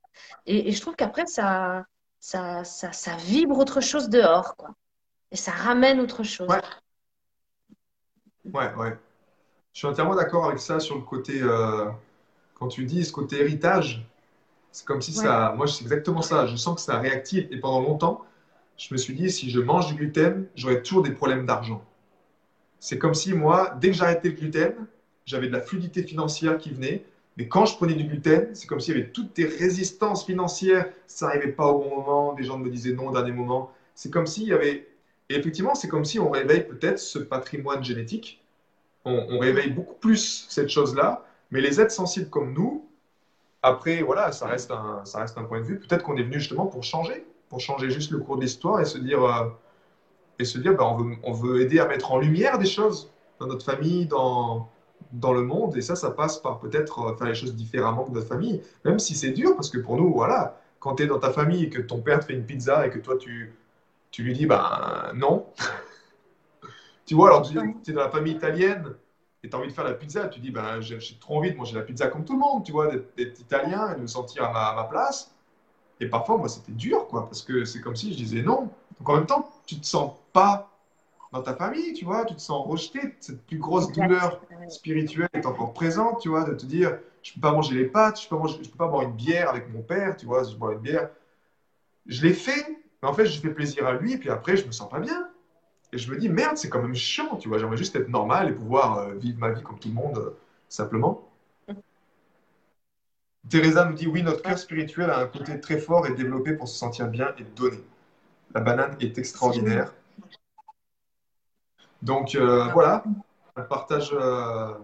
Et, 0.46 0.68
et 0.68 0.72
je 0.72 0.80
trouve 0.80 0.96
qu'après, 0.96 1.26
ça, 1.26 1.84
ça, 2.20 2.64
ça, 2.64 2.92
ça, 2.92 3.16
vibre 3.16 3.58
autre 3.58 3.80
chose 3.80 4.08
dehors, 4.08 4.56
quoi. 4.56 4.74
Et 5.32 5.36
ça 5.36 5.50
ramène 5.50 6.00
autre 6.00 6.22
chose. 6.22 6.48
Ouais, 6.48 6.62
ouais. 8.52 8.74
ouais. 8.74 8.98
Je 9.72 9.80
suis 9.80 9.88
entièrement 9.88 10.14
d'accord 10.14 10.46
avec 10.46 10.58
ça 10.58 10.80
sur 10.80 10.96
le 10.96 11.02
côté, 11.02 11.42
euh, 11.42 11.90
quand 12.54 12.68
tu 12.68 12.86
dis 12.86 13.04
ce 13.04 13.12
côté 13.12 13.40
héritage, 13.40 14.06
c'est 14.72 14.86
comme 14.86 15.02
si 15.02 15.12
ça, 15.12 15.52
moi 15.56 15.66
c'est 15.66 15.82
exactement 15.82 16.22
ça, 16.22 16.46
je 16.46 16.56
sens 16.56 16.76
que 16.76 16.80
ça 16.80 16.98
réactive. 16.98 17.46
Et 17.50 17.58
pendant 17.60 17.80
longtemps, 17.80 18.25
je 18.76 18.92
me 18.92 18.98
suis 18.98 19.14
dit, 19.14 19.30
si 19.30 19.50
je 19.50 19.60
mange 19.60 19.88
du 19.88 19.94
gluten, 19.94 20.46
j'aurais 20.54 20.82
toujours 20.82 21.02
des 21.02 21.12
problèmes 21.12 21.46
d'argent. 21.46 21.82
C'est 22.78 22.98
comme 22.98 23.14
si 23.14 23.32
moi, 23.32 23.76
dès 23.80 23.88
que 23.88 23.96
j'arrêtais 23.96 24.28
le 24.28 24.34
gluten, 24.34 24.74
j'avais 25.24 25.48
de 25.48 25.52
la 25.52 25.60
fluidité 25.60 26.02
financière 26.02 26.58
qui 26.58 26.70
venait, 26.70 27.04
mais 27.36 27.48
quand 27.48 27.66
je 27.66 27.76
prenais 27.76 27.94
du 27.94 28.04
gluten, 28.04 28.48
c'est 28.54 28.66
comme 28.66 28.80
s'il 28.80 28.96
y 28.96 29.00
avait 29.00 29.10
toutes 29.10 29.34
des 29.36 29.44
résistances 29.44 30.24
financières, 30.24 30.90
ça 31.06 31.26
n'arrivait 31.26 31.52
pas 31.52 31.66
au 31.66 31.80
bon 31.80 31.96
moment, 31.96 32.32
des 32.32 32.44
gens 32.44 32.58
me 32.58 32.70
disaient 32.70 32.92
non 32.92 33.08
au 33.08 33.12
dernier 33.12 33.32
moment. 33.32 33.70
C'est 33.94 34.10
comme 34.10 34.26
s'il 34.26 34.44
y 34.44 34.52
avait. 34.52 34.88
Et 35.28 35.34
effectivement, 35.34 35.74
c'est 35.74 35.88
comme 35.88 36.04
si 36.04 36.18
on 36.18 36.30
réveille 36.30 36.66
peut-être 36.66 36.98
ce 36.98 37.18
patrimoine 37.18 37.84
génétique. 37.84 38.42
On, 39.04 39.38
réveille 39.38 39.70
beaucoup 39.70 39.94
plus 39.94 40.46
cette 40.48 40.68
chose-là, 40.68 41.24
mais 41.52 41.60
les 41.60 41.80
êtres 41.80 41.92
sensibles 41.92 42.28
comme 42.28 42.52
nous, 42.52 42.88
après, 43.62 44.02
voilà, 44.02 44.32
ça 44.32 44.46
reste 44.46 44.72
un, 44.72 45.04
ça 45.04 45.20
reste 45.20 45.38
un 45.38 45.44
point 45.44 45.60
de 45.60 45.64
vue. 45.64 45.78
Peut-être 45.78 46.02
qu'on 46.02 46.16
est 46.16 46.24
venu 46.24 46.40
justement 46.40 46.66
pour 46.66 46.82
changer, 46.82 47.24
pour 47.48 47.60
changer 47.60 47.90
juste 47.90 48.10
le 48.10 48.18
cours 48.18 48.36
de 48.36 48.42
l'histoire 48.42 48.80
et 48.80 48.84
se 48.84 48.98
dire, 48.98 49.24
euh, 49.24 49.48
et 50.38 50.44
se 50.44 50.58
dire 50.58 50.74
bah, 50.74 50.84
on, 50.86 50.96
veut, 50.96 51.16
on 51.22 51.32
veut 51.32 51.60
aider 51.62 51.78
à 51.78 51.86
mettre 51.86 52.12
en 52.12 52.18
lumière 52.18 52.58
des 52.58 52.66
choses 52.66 53.10
dans 53.38 53.46
notre 53.46 53.64
famille, 53.64 54.06
dans, 54.06 54.68
dans 55.12 55.32
le 55.32 55.42
monde. 55.42 55.76
Et 55.76 55.82
ça, 55.82 55.96
ça 55.96 56.10
passe 56.10 56.38
par 56.38 56.58
peut-être 56.58 57.00
euh, 57.00 57.16
faire 57.16 57.28
les 57.28 57.34
choses 57.34 57.54
différemment 57.54 58.04
que 58.04 58.10
notre 58.10 58.28
famille. 58.28 58.62
Même 58.84 58.98
si 58.98 59.14
c'est 59.14 59.30
dur, 59.30 59.54
parce 59.54 59.70
que 59.70 59.78
pour 59.78 59.96
nous, 59.96 60.12
voilà, 60.12 60.60
quand 60.80 60.96
tu 60.96 61.04
es 61.04 61.06
dans 61.06 61.18
ta 61.18 61.30
famille 61.30 61.64
et 61.64 61.70
que 61.70 61.80
ton 61.80 62.00
père 62.00 62.20
te 62.20 62.26
fait 62.26 62.34
une 62.34 62.46
pizza 62.46 62.86
et 62.86 62.90
que 62.90 62.98
toi, 62.98 63.16
tu, 63.16 63.54
tu 64.10 64.22
lui 64.22 64.32
dis, 64.34 64.46
ben 64.46 65.12
non. 65.14 65.46
tu 67.06 67.14
vois, 67.14 67.28
alors 67.28 67.42
tu 67.42 67.58
es 67.58 67.94
dans 67.94 68.02
la 68.02 68.10
famille 68.10 68.34
italienne 68.34 68.94
et 69.42 69.48
tu 69.48 69.54
as 69.54 69.58
envie 69.58 69.68
de 69.68 69.72
faire 69.72 69.84
la 69.84 69.94
pizza, 69.94 70.26
tu 70.28 70.40
dis, 70.40 70.50
ben 70.50 70.80
j'ai 70.80 70.98
trop 71.20 71.38
envie 71.38 71.52
de 71.52 71.56
manger 71.56 71.76
la 71.76 71.82
pizza 71.82 72.08
comme 72.08 72.24
tout 72.24 72.32
le 72.32 72.40
monde, 72.40 72.64
tu 72.64 72.72
vois, 72.72 72.88
d'être 72.88 73.40
italien 73.40 73.92
et 73.92 73.96
de 73.96 74.00
me 74.00 74.06
sentir 74.06 74.44
à 74.44 74.52
ma, 74.52 74.64
à 74.66 74.74
ma 74.74 74.84
place. 74.84 75.35
Et 76.00 76.08
parfois, 76.08 76.36
moi, 76.36 76.48
c'était 76.48 76.72
dur, 76.72 77.06
quoi, 77.08 77.26
parce 77.26 77.42
que 77.42 77.64
c'est 77.64 77.80
comme 77.80 77.96
si 77.96 78.12
je 78.12 78.16
disais 78.16 78.42
non. 78.42 78.68
Donc 78.98 79.08
en 79.08 79.14
même 79.14 79.26
temps, 79.26 79.50
tu 79.66 79.78
te 79.78 79.86
sens 79.86 80.12
pas 80.32 80.70
dans 81.32 81.42
ta 81.42 81.54
famille, 81.54 81.92
tu 81.92 82.04
vois, 82.04 82.24
tu 82.24 82.34
te 82.34 82.40
sens 82.40 82.66
rejeté, 82.66 83.14
cette 83.20 83.44
plus 83.46 83.58
grosse 83.58 83.90
douleur 83.92 84.40
spirituelle 84.68 85.28
est 85.32 85.46
encore 85.46 85.72
présente, 85.72 86.20
tu 86.20 86.28
vois, 86.28 86.44
de 86.44 86.54
te 86.54 86.66
dire, 86.66 86.98
je 87.22 87.34
peux 87.34 87.40
pas 87.40 87.52
manger 87.52 87.74
les 87.74 87.86
pâtes, 87.86 88.20
je 88.20 88.28
peux 88.28 88.36
pas, 88.36 88.42
manger, 88.42 88.58
je 88.62 88.70
peux 88.70 88.76
pas 88.78 88.88
boire 88.88 89.02
une 89.02 89.12
bière 89.12 89.50
avec 89.50 89.72
mon 89.72 89.82
père, 89.82 90.16
tu 90.16 90.26
vois, 90.26 90.44
si 90.44 90.52
je 90.52 90.56
bois 90.56 90.72
une 90.72 90.80
bière. 90.80 91.10
Je 92.06 92.22
l'ai 92.26 92.32
fait, 92.32 92.78
mais 93.02 93.08
en 93.08 93.12
fait, 93.12 93.26
je 93.26 93.40
fais 93.40 93.50
plaisir 93.50 93.86
à 93.86 93.94
lui, 93.94 94.12
et 94.12 94.18
puis 94.18 94.30
après, 94.30 94.56
je 94.56 94.66
me 94.66 94.72
sens 94.72 94.88
pas 94.88 95.00
bien. 95.00 95.28
Et 95.92 95.98
je 95.98 96.10
me 96.10 96.18
dis, 96.18 96.28
merde, 96.28 96.56
c'est 96.56 96.68
quand 96.68 96.82
même 96.82 96.94
chiant, 96.94 97.36
tu 97.36 97.48
vois, 97.48 97.58
j'aimerais 97.58 97.76
juste 97.76 97.96
être 97.96 98.08
normal 98.08 98.48
et 98.48 98.52
pouvoir 98.52 98.98
euh, 98.98 99.14
vivre 99.14 99.38
ma 99.38 99.50
vie 99.50 99.62
comme 99.62 99.78
tout 99.78 99.88
le 99.88 99.94
monde, 99.94 100.18
euh, 100.18 100.36
simplement. 100.68 101.28
Teresa 103.48 103.84
nous 103.84 103.94
dit, 103.94 104.06
oui, 104.06 104.22
notre 104.22 104.42
cœur 104.42 104.58
spirituel 104.58 105.10
a 105.10 105.20
un 105.20 105.26
côté 105.26 105.60
très 105.60 105.78
fort 105.78 106.06
et 106.06 106.14
développé 106.14 106.54
pour 106.54 106.68
se 106.68 106.76
sentir 106.76 107.08
bien 107.08 107.32
et 107.38 107.44
donner. 107.44 107.84
La 108.54 108.60
banane 108.60 108.96
est 109.00 109.18
extraordinaire. 109.18 109.92
Donc 112.02 112.34
euh, 112.34 112.68
voilà, 112.72 113.04
partage, 113.68 114.12
euh, 114.12 114.74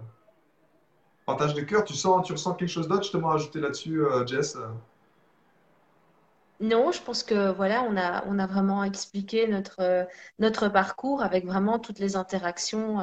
partage 1.27 1.55
de 1.55 1.63
cœur. 1.63 1.85
Tu, 1.85 1.95
sens, 1.95 2.27
tu 2.27 2.33
ressens 2.33 2.55
quelque 2.55 2.69
chose 2.69 2.89
d'autre? 2.89 3.03
Justement 3.03 3.33
à 3.33 3.35
ajouter 3.35 3.61
là-dessus, 3.61 4.05
euh, 4.05 4.27
Jess 4.27 4.57
Non, 6.61 6.93
je 6.93 7.03
pense 7.03 7.23
que 7.23 7.51
voilà, 7.53 7.83
on 7.83 7.97
a, 7.97 8.25
on 8.27 8.39
a 8.39 8.47
vraiment 8.47 8.85
expliqué 8.85 9.49
notre, 9.49 10.07
notre 10.39 10.69
parcours 10.69 11.23
avec 11.23 11.47
vraiment 11.47 11.79
toutes 11.79 11.99
les 11.99 12.17
interactions 12.17 12.99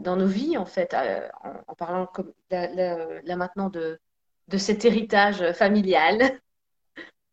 dans 0.00 0.16
nos 0.16 0.26
vies, 0.26 0.56
en 0.58 0.66
fait, 0.66 0.94
en, 1.42 1.74
parlant 1.74 2.06
comme, 2.06 2.32
là, 2.50 3.36
maintenant 3.36 3.68
de, 3.68 4.00
de 4.48 4.58
cet 4.58 4.84
héritage 4.84 5.52
familial. 5.52 6.40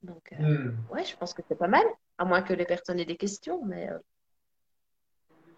Donc, 0.04 0.34
hmm. 0.38 0.72
ouais, 0.92 1.04
je 1.04 1.16
pense 1.18 1.34
que 1.34 1.42
c'est 1.48 1.58
pas 1.58 1.68
mal, 1.68 1.86
à 2.18 2.26
moins 2.26 2.42
que 2.42 2.54
les 2.54 2.66
personnes 2.66 3.00
aient 3.00 3.06
des 3.06 3.18
questions, 3.18 3.64
mais. 3.66 3.90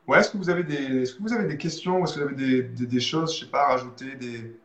Ouais, 0.07 0.19
est-ce 0.19 0.31
que 0.31 0.37
vous 0.37 0.49
avez 0.49 0.63
des, 0.63 1.01
est-ce 1.01 1.15
que 1.15 1.21
vous 1.21 1.33
avez 1.33 1.47
des 1.47 1.57
questions, 1.57 2.03
est-ce 2.03 2.13
que 2.13 2.19
vous 2.19 2.25
avez 2.27 2.35
des, 2.35 2.63
des, 2.63 2.99
choses, 3.01 3.35
je 3.35 3.43
sais 3.43 3.51
pas, 3.51 3.65
à 3.65 3.67
rajouter, 3.71 4.15
des... 4.15 4.57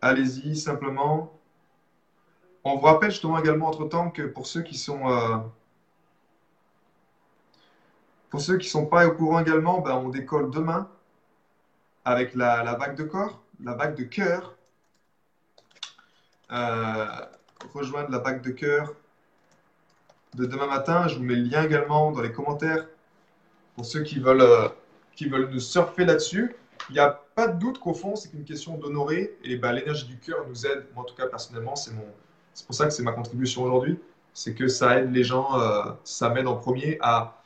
Allez-y, 0.00 0.56
simplement. 0.56 1.38
On 2.64 2.76
vous 2.76 2.86
rappelle 2.86 3.10
justement 3.10 3.38
également 3.38 3.68
entre-temps 3.68 4.10
que 4.10 4.22
pour 4.22 4.46
ceux 4.46 4.62
qui 4.62 4.78
sont... 4.78 5.10
Euh, 5.10 5.36
pour 8.30 8.40
ceux 8.40 8.56
qui 8.56 8.68
sont 8.68 8.86
pas 8.86 9.06
au 9.06 9.12
courant 9.12 9.40
également, 9.40 9.80
ben, 9.80 9.94
on 9.94 10.08
décolle 10.08 10.50
demain 10.50 10.90
avec 12.06 12.34
la, 12.34 12.64
la 12.64 12.74
vague 12.76 12.96
de 12.96 13.04
corps, 13.04 13.42
la 13.62 13.74
vague 13.74 13.94
de 13.94 14.04
cœur. 14.04 14.55
Rejoindre 16.50 18.10
la 18.10 18.18
vague 18.18 18.42
de 18.42 18.50
cœur 18.50 18.94
de 20.36 20.46
demain 20.46 20.66
matin. 20.66 21.08
Je 21.08 21.16
vous 21.16 21.24
mets 21.24 21.34
le 21.34 21.42
lien 21.42 21.64
également 21.64 22.12
dans 22.12 22.20
les 22.20 22.32
commentaires 22.32 22.86
pour 23.74 23.84
ceux 23.84 24.02
qui 24.02 24.18
veulent, 24.18 24.40
euh, 24.40 24.68
qui 25.14 25.28
veulent 25.28 25.50
nous 25.50 25.60
surfer 25.60 26.04
là-dessus. 26.04 26.54
Il 26.90 26.94
n'y 26.94 26.98
a 26.98 27.20
pas 27.34 27.48
de 27.48 27.58
doute 27.58 27.78
qu'au 27.78 27.94
fond, 27.94 28.16
c'est 28.16 28.32
une 28.32 28.44
question 28.44 28.76
d'honorer. 28.76 29.36
Et 29.44 29.56
bah, 29.56 29.72
l'énergie 29.72 30.06
du 30.06 30.18
cœur 30.18 30.46
nous 30.48 30.66
aide. 30.66 30.86
Moi, 30.94 31.04
en 31.04 31.06
tout 31.06 31.14
cas, 31.14 31.26
personnellement, 31.26 31.76
c'est 31.76 31.92
mon, 31.92 32.04
pour 32.66 32.74
ça 32.74 32.86
que 32.86 32.92
c'est 32.92 33.02
ma 33.02 33.12
contribution 33.12 33.64
aujourd'hui. 33.64 33.98
C'est 34.32 34.54
que 34.54 34.68
ça 34.68 34.98
aide 34.98 35.12
les 35.12 35.24
gens, 35.24 35.58
euh, 35.58 35.92
ça 36.04 36.28
m'aide 36.28 36.46
en 36.46 36.56
premier 36.56 36.98
à, 37.00 37.40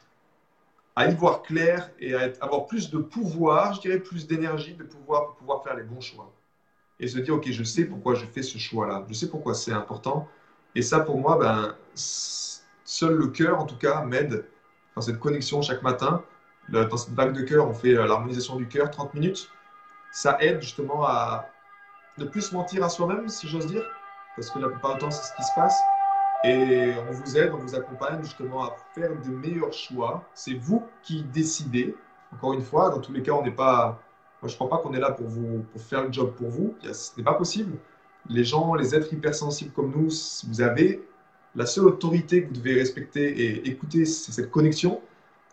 à 0.97 1.07
y 1.09 1.15
voir 1.15 1.43
clair 1.43 1.91
et 2.01 2.15
à 2.15 2.33
avoir 2.41 2.67
plus 2.67 2.91
de 2.91 2.99
pouvoir, 2.99 3.75
je 3.75 3.81
dirais 3.81 4.01
plus 4.01 4.27
d'énergie, 4.27 4.75
de 4.75 4.83
pouvoir 4.83 5.27
pour 5.27 5.37
pouvoir 5.37 5.63
faire 5.63 5.77
les 5.77 5.85
bons 5.85 6.01
choix. 6.01 6.33
Et 7.01 7.09
se 7.09 7.19
dire, 7.19 7.35
OK, 7.35 7.51
je 7.51 7.65
sais 7.65 7.85
pourquoi 7.85 8.15
je 8.15 8.27
fais 8.27 8.43
ce 8.43 8.59
choix-là. 8.59 9.05
Je 9.09 9.15
sais 9.15 9.29
pourquoi 9.29 9.55
c'est 9.55 9.73
important. 9.73 10.29
Et 10.75 10.83
ça, 10.83 11.01
pour 11.01 11.19
moi, 11.19 11.39
ben, 11.39 11.75
seul 11.95 13.15
le 13.15 13.29
cœur, 13.29 13.59
en 13.59 13.67
tout 13.67 13.77
cas, 13.77 14.05
m'aide 14.05 14.45
dans 14.95 15.03
cette 15.03 15.19
connexion 15.19 15.63
chaque 15.63 15.83
matin. 15.83 16.23
Dans 16.69 16.97
cette 16.97 17.15
vague 17.15 17.33
de 17.33 17.43
cœur, 17.43 17.67
on 17.69 17.75
fait 17.75 17.97
euh, 17.97 18.07
l'harmonisation 18.07 18.57
du 18.57 18.69
cœur, 18.69 18.91
30 18.91 19.15
minutes. 19.15 19.51
Ça 20.13 20.37
aide 20.41 20.61
justement 20.61 21.05
à 21.05 21.49
ne 22.19 22.25
plus 22.25 22.53
mentir 22.53 22.85
à 22.85 22.89
soi-même, 22.89 23.29
si 23.29 23.49
j'ose 23.49 23.67
dire, 23.67 23.83
parce 24.37 24.51
que 24.51 24.59
la 24.59 24.69
plupart 24.69 24.95
du 24.95 25.01
temps, 25.01 25.11
c'est 25.11 25.27
ce 25.27 25.35
qui 25.35 25.43
se 25.43 25.55
passe. 25.57 25.77
Et 26.45 26.93
on 27.09 27.13
vous 27.13 27.37
aide, 27.37 27.53
on 27.53 27.59
vous 27.59 27.75
accompagne 27.75 28.23
justement 28.23 28.65
à 28.65 28.77
faire 28.95 29.11
de 29.11 29.31
meilleurs 29.31 29.73
choix. 29.73 30.25
C'est 30.33 30.55
vous 30.55 30.87
qui 31.03 31.23
décidez. 31.23 31.95
Encore 32.33 32.55
une 32.55 32.63
fois, 32.63 32.91
dans 32.91 33.01
tous 33.01 33.13
les 33.13 33.23
cas, 33.23 33.33
on 33.33 33.43
n'est 33.43 33.51
pas. 33.51 34.01
Moi, 34.43 34.49
je 34.49 34.55
ne 34.55 34.57
crois 34.57 34.69
pas 34.69 34.79
qu'on 34.79 34.95
est 34.95 35.01
là 35.01 35.11
pour 35.11 35.27
vous 35.27 35.65
pour 35.73 35.83
faire 35.83 36.05
le 36.05 36.13
job 36.13 36.35
pour 36.35 36.49
vous. 36.49 36.75
Ce 36.93 37.11
n'est 37.17 37.25
pas 37.25 37.35
possible. 37.35 37.77
Les 38.29 38.45
gens, 38.45 38.75
les 38.75 38.95
êtres 38.95 39.13
hypersensibles 39.13 39.73
comme 39.73 39.93
nous, 39.93 40.11
vous 40.49 40.61
avez 40.61 41.03
la 41.55 41.67
seule 41.67 41.87
autorité 41.87 42.43
que 42.43 42.49
vous 42.49 42.55
devez 42.55 42.75
respecter 42.75 43.23
et 43.23 43.69
écouter, 43.69 44.05
c'est 44.05 44.33
cette 44.33 44.51
connexion. 44.51 45.01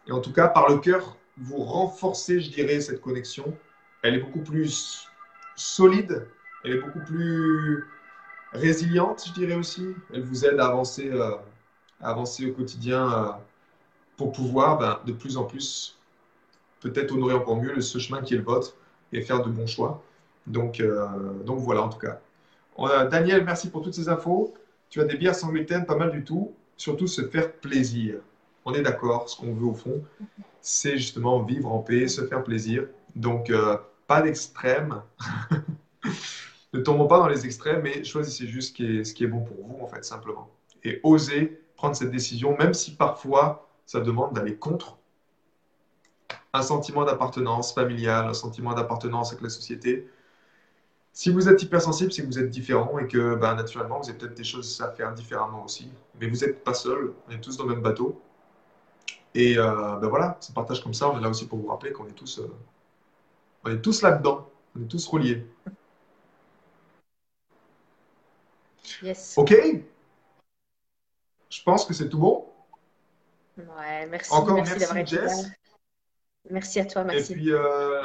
Et 0.08 0.12
en 0.12 0.20
tout 0.20 0.32
cas, 0.32 0.48
par 0.48 0.70
le 0.70 0.78
cœur, 0.78 1.18
vous 1.38 1.58
renforcez, 1.58 2.40
je 2.40 2.52
dirais, 2.52 2.80
cette 2.82 3.02
connexion. 3.02 3.58
Elle 4.04 4.16
est 4.16 4.20
beaucoup 4.20 4.42
plus 4.42 5.08
solide, 5.56 6.28
elle 6.64 6.74
est 6.74 6.82
beaucoup 6.82 7.04
plus 7.06 7.86
résiliente, 8.54 9.24
je 9.28 9.34
dirais 9.34 9.56
aussi. 9.56 9.96
Elle 10.14 10.24
vous 10.24 10.46
aide 10.46 10.60
à 10.60 10.68
avancer, 10.68 11.10
euh, 11.12 11.36
à 12.00 12.10
avancer 12.12 12.50
au 12.50 12.54
quotidien 12.54 13.12
euh, 13.12 13.32
pour 14.16 14.32
pouvoir 14.32 14.78
ben, 14.78 15.00
de 15.06 15.12
plus 15.12 15.38
en 15.38 15.44
plus 15.44 15.97
peut-être 16.82 17.12
honorer 17.12 17.34
encore 17.34 17.62
mieux 17.62 17.82
ce 17.82 17.98
chemin 18.00 18.22
qui 18.22 18.34
est 18.34 18.38
le 18.38 18.44
vôtre 18.44 18.76
et 19.14 19.22
faire 19.22 19.42
de 19.42 19.50
bons 19.50 19.68
choix. 19.68 20.04
Donc, 20.46 20.80
euh, 20.80 21.08
donc 21.46 21.60
voilà, 21.60 21.84
en 21.84 21.90
tout 21.90 22.00
cas. 22.00 22.20
Daniel, 23.10 23.44
merci 23.44 23.70
pour 23.70 23.82
toutes 23.82 23.96
ces 23.96 24.08
infos. 24.08 24.54
Tu 24.90 25.02
as 25.02 25.06
des 25.06 25.18
bières 25.18 25.36
sans 25.36 25.50
gluten, 25.50 25.86
pas 25.86 25.96
mal 25.96 26.12
du 26.12 26.24
tout. 26.24 26.54
Surtout 26.78 27.08
se 27.08 27.28
faire 27.28 27.52
plaisir. 27.54 28.20
On 28.66 28.74
est 28.74 28.82
d'accord, 28.82 29.30
ce 29.30 29.36
qu'on 29.36 29.54
veut 29.54 29.66
au 29.66 29.74
fond, 29.74 30.04
c'est 30.62 30.98
justement 30.98 31.42
vivre 31.42 31.72
en 31.72 31.80
paix, 31.80 32.08
se 32.08 32.26
faire 32.28 32.44
plaisir. 32.44 32.84
Donc, 33.16 33.52
pas 34.06 34.22
d'extrême. 34.22 35.02
ne 36.74 36.80
tombons 36.80 37.08
pas 37.08 37.18
dans 37.18 37.28
les 37.28 37.46
extrêmes, 37.46 37.82
mais 37.84 38.04
choisissez 38.04 38.48
juste 38.48 38.70
ce 38.70 38.74
qui 38.74 38.86
est, 38.86 39.04
ce 39.04 39.14
qui 39.14 39.24
est 39.24 39.28
bon 39.28 39.42
pour 39.42 39.58
vous, 39.66 39.84
en 39.84 39.88
fait, 39.88 40.04
simplement. 40.04 40.50
Et 40.84 41.00
osez 41.04 41.62
prendre 41.76 41.96
cette 41.96 42.12
décision, 42.12 42.56
même 42.58 42.74
si 42.74 42.96
parfois 42.96 43.70
ça 43.86 44.00
demande 44.00 44.34
d'aller 44.34 44.56
contre 44.56 44.98
un 46.54 46.62
sentiment 46.62 47.06
d'appartenance 47.06 47.74
familiale, 47.74 48.28
un 48.28 48.34
sentiment 48.34 48.74
d'appartenance 48.74 49.30
avec 49.32 49.42
la 49.42 49.50
société. 49.50 50.08
Si 51.14 51.32
vous 51.32 51.50
êtes 51.50 51.62
hypersensible, 51.64 52.12
c'est 52.12 52.22
que 52.22 52.28
vous 52.28 52.40
êtes 52.40 52.50
différent 52.50 53.00
et 53.00 53.08
que 53.08 53.36
ben, 53.36 53.56
naturellement, 53.56 54.00
vous 54.00 54.10
avez 54.10 54.18
peut-être 54.18 54.36
des 54.36 54.44
choses 54.44 54.80
à 54.82 54.92
faire 54.92 55.14
différemment 55.14 55.64
aussi. 55.66 55.92
Mais 56.20 56.28
vous 56.28 56.38
n'êtes 56.38 56.64
pas 56.64 56.74
seul, 56.74 57.14
on 57.28 57.32
est 57.32 57.42
tous 57.42 57.58
dans 57.58 57.66
le 57.66 57.74
même 57.74 57.82
bateau. 57.82 58.22
Et 59.34 59.58
euh, 59.58 59.98
ben 59.98 60.08
voilà, 60.08 60.38
ce 60.40 60.52
partage 60.52 60.82
comme 60.82 60.94
ça, 60.94 61.10
on 61.10 61.18
est 61.18 61.22
là 61.22 61.30
aussi 61.30 61.48
pour 61.48 61.60
vous 61.60 61.68
rappeler 61.68 61.92
qu'on 61.92 62.08
est 62.08 62.14
tous, 62.14 62.40
euh, 62.40 62.52
on 63.66 63.72
est 63.72 63.82
tous 63.82 64.02
là-dedans, 64.02 64.50
on 64.76 64.82
est 64.82 64.88
tous 64.88 65.08
reliés. 65.08 65.46
Ok 69.36 69.54
Je 71.50 71.64
pense 71.64 71.86
que 71.86 71.94
c'est 71.94 72.10
tout 72.10 72.18
bon. 72.18 72.46
Ouais, 73.58 74.08
merci. 74.08 74.32
Encore 74.34 74.56
merci, 74.56 75.06
Jess. 75.06 75.48
Merci 76.50 76.80
à 76.80 76.86
toi, 76.86 77.04
merci. 77.04 77.34
Et 77.34 77.36
puis, 77.36 77.52
euh, 77.52 78.04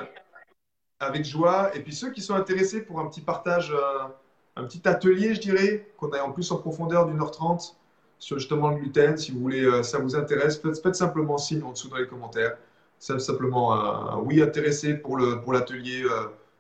avec 1.01 1.25
joie. 1.25 1.71
Et 1.75 1.81
puis, 1.81 1.95
ceux 1.95 2.11
qui 2.11 2.21
sont 2.21 2.35
intéressés 2.35 2.83
pour 2.83 3.01
un 3.01 3.07
petit 3.07 3.21
partage, 3.21 3.73
euh, 3.73 4.09
un 4.57 4.65
petit 4.65 4.87
atelier, 4.87 5.35
je 5.35 5.41
dirais, 5.41 5.93
qu'on 5.97 6.11
a 6.11 6.23
en 6.23 6.33
plus 6.33 6.51
en 6.51 6.57
profondeur 6.57 7.07
d'une 7.07 7.21
heure 7.21 7.31
trente 7.31 7.77
sur 8.19 8.39
justement 8.39 8.71
le 8.71 8.77
gluten, 8.77 9.17
si 9.17 9.33
vous 9.33 9.41
voulez, 9.41 9.65
euh, 9.65 9.83
ça 9.83 9.99
vous 9.99 10.15
intéresse, 10.15 10.61
faites, 10.61 10.95
simplement 10.95 11.39
signe 11.39 11.63
en 11.63 11.73
dessous 11.73 11.89
dans 11.89 11.97
les 11.97 12.07
commentaires. 12.07 12.57
Simplement, 12.99 14.21
oui, 14.21 14.41
intéressé 14.41 14.95
pour 14.95 15.19
l'atelier 15.19 16.05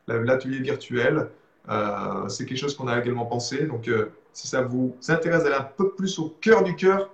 pour 0.06 0.14
l'atelier 0.14 0.58
virtuel. 0.58 1.28
Euh, 1.68 2.28
c'est 2.28 2.46
quelque 2.46 2.58
chose 2.58 2.76
qu'on 2.76 2.88
a 2.88 2.98
également 2.98 3.26
pensé. 3.26 3.66
Donc, 3.66 3.88
euh, 3.88 4.10
si 4.32 4.48
ça 4.48 4.62
vous 4.62 4.96
intéresse 5.08 5.44
d'aller 5.44 5.56
un 5.56 5.62
peu 5.62 5.92
plus 5.92 6.18
au 6.18 6.36
cœur 6.40 6.64
du 6.64 6.74
cœur, 6.74 7.10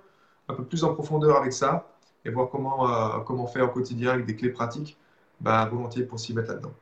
un 0.47 0.53
peu 0.53 0.63
plus 0.63 0.83
en 0.83 0.93
profondeur 0.93 1.37
avec 1.37 1.53
ça, 1.53 1.88
et 2.25 2.29
voir 2.29 2.49
comment, 2.49 2.89
euh, 2.89 3.19
comment 3.19 3.47
faire 3.47 3.65
au 3.65 3.69
quotidien 3.69 4.11
avec 4.11 4.25
des 4.25 4.35
clés 4.35 4.49
pratiques, 4.49 4.97
ben, 5.39 5.65
volontiers 5.67 6.03
pour 6.03 6.19
s'y 6.19 6.33
mettre 6.33 6.49
là-dedans. 6.49 6.73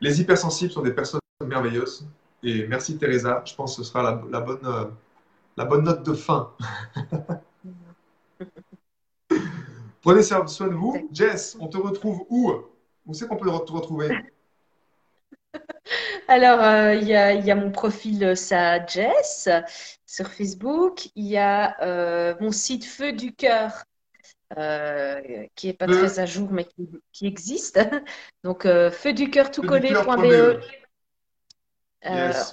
Les 0.00 0.20
hypersensibles 0.20 0.72
sont 0.72 0.82
des 0.82 0.92
personnes 0.92 1.20
merveilleuses. 1.46 2.06
Et 2.42 2.66
merci 2.66 2.98
Teresa, 2.98 3.42
je 3.44 3.54
pense 3.54 3.76
que 3.76 3.82
ce 3.82 3.88
sera 3.88 4.02
la, 4.30 4.40
bonne, 4.40 4.92
la 5.56 5.64
bonne 5.64 5.84
note 5.84 6.02
de 6.02 6.12
fin. 6.12 6.52
Prenez 10.02 10.22
soin 10.22 10.40
de 10.42 10.74
vous. 10.74 11.08
Jess, 11.12 11.56
on 11.60 11.68
te 11.68 11.76
retrouve 11.76 12.24
où? 12.28 12.52
Où 13.06 13.14
c'est 13.14 13.28
qu'on 13.28 13.36
peut 13.36 13.46
te 13.46 13.72
retrouver? 13.72 14.10
Alors, 16.28 16.60
euh, 16.60 16.94
il 16.94 17.06
y, 17.06 17.14
a, 17.14 17.54
mon 17.54 17.70
profil 17.70 18.24
euh, 18.24 18.34
ça 18.34 18.84
Jess 18.84 19.48
sur 20.06 20.28
Facebook. 20.28 21.08
Il 21.14 21.26
y 21.26 21.36
a 21.36 21.80
euh, 21.82 22.34
mon 22.40 22.50
site 22.50 22.84
Feu 22.84 23.12
du 23.12 23.32
cœur 23.34 23.84
qui 25.54 25.66
n'est 25.66 25.72
pas 25.72 25.86
très 25.86 26.18
à 26.18 26.26
jour 26.26 26.50
mais 26.52 26.66
qui, 27.12 27.26
existe. 27.26 27.78
Donc, 28.44 28.64
feu 28.64 29.12
du 29.12 29.30
cœur 29.30 29.50
tout 29.50 29.62
collé.be. 29.62 30.60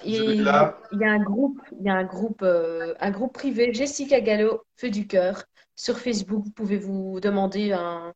il, 0.05 0.43
y 0.43 0.47
a 0.47 1.11
un 1.11 1.23
groupe, 1.23 1.61
il 1.79 1.85
y 1.85 1.89
a 1.89 1.95
un 1.95 2.03
groupe, 2.03 2.43
un 2.43 3.11
groupe 3.11 3.33
privé, 3.33 3.73
Jessica 3.73 4.21
Gallo, 4.21 4.63
Feu 4.77 4.89
du 4.89 5.07
cœur, 5.07 5.43
sur 5.75 5.99
Facebook. 5.99 6.43
Vous 6.43 6.51
pouvez 6.51 6.77
vous 6.77 7.19
demander 7.19 7.71
un, 7.73 8.13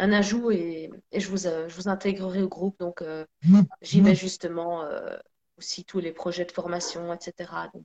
un 0.00 0.12
ajout 0.12 0.50
et, 0.50 0.90
je, 1.12 1.28
vous, 1.28 1.46
euh, 1.46 1.68
je 1.68 1.76
vous 1.76 1.88
intégrerai 1.88 2.42
au 2.42 2.48
groupe. 2.48 2.78
Donc, 2.80 3.02
euh, 3.02 3.24
mmh. 3.44 3.60
j'y 3.82 4.00
mets 4.00 4.14
justement 4.14 4.82
euh, 4.82 5.16
aussi 5.58 5.84
tous 5.84 6.00
les 6.00 6.12
projets 6.12 6.46
de 6.46 6.52
formation, 6.52 7.12
etc. 7.12 7.52
Donc, 7.74 7.84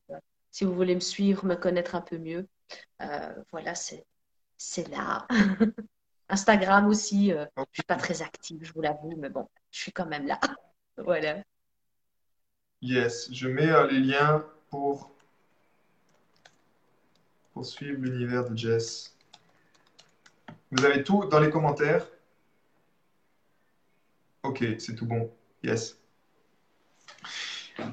si 0.49 0.63
vous 0.63 0.73
voulez 0.73 0.95
me 0.95 1.01
suivre, 1.01 1.45
me 1.45 1.55
connaître 1.55 1.95
un 1.95 2.01
peu 2.01 2.17
mieux, 2.17 2.47
voilà, 3.51 3.75
c'est, 3.75 4.05
c'est 4.57 4.87
là. 4.89 5.27
Instagram 6.29 6.87
aussi, 6.87 7.29
je 7.29 7.35
ne 7.35 7.65
suis 7.71 7.83
pas 7.83 7.95
très 7.95 8.21
active, 8.21 8.59
je 8.63 8.73
vous 8.73 8.81
l'avoue, 8.81 9.15
mais 9.17 9.29
bon, 9.29 9.47
je 9.71 9.79
suis 9.79 9.91
quand 9.91 10.07
même 10.07 10.25
là. 10.25 10.39
voilà. 10.97 11.37
Yes, 12.81 13.31
je 13.31 13.47
mets 13.47 13.87
les 13.91 13.99
liens 13.99 14.43
pour, 14.69 15.11
pour 17.53 17.65
suivre 17.65 18.01
l'univers 18.01 18.49
de 18.49 18.57
Jess. 18.57 19.15
Vous 20.71 20.83
avez 20.83 21.03
tout 21.03 21.25
dans 21.25 21.39
les 21.39 21.49
commentaires? 21.49 22.05
Ok, 24.43 24.63
c'est 24.77 24.95
tout 24.95 25.05
bon. 25.05 25.31
Yes. 25.63 25.97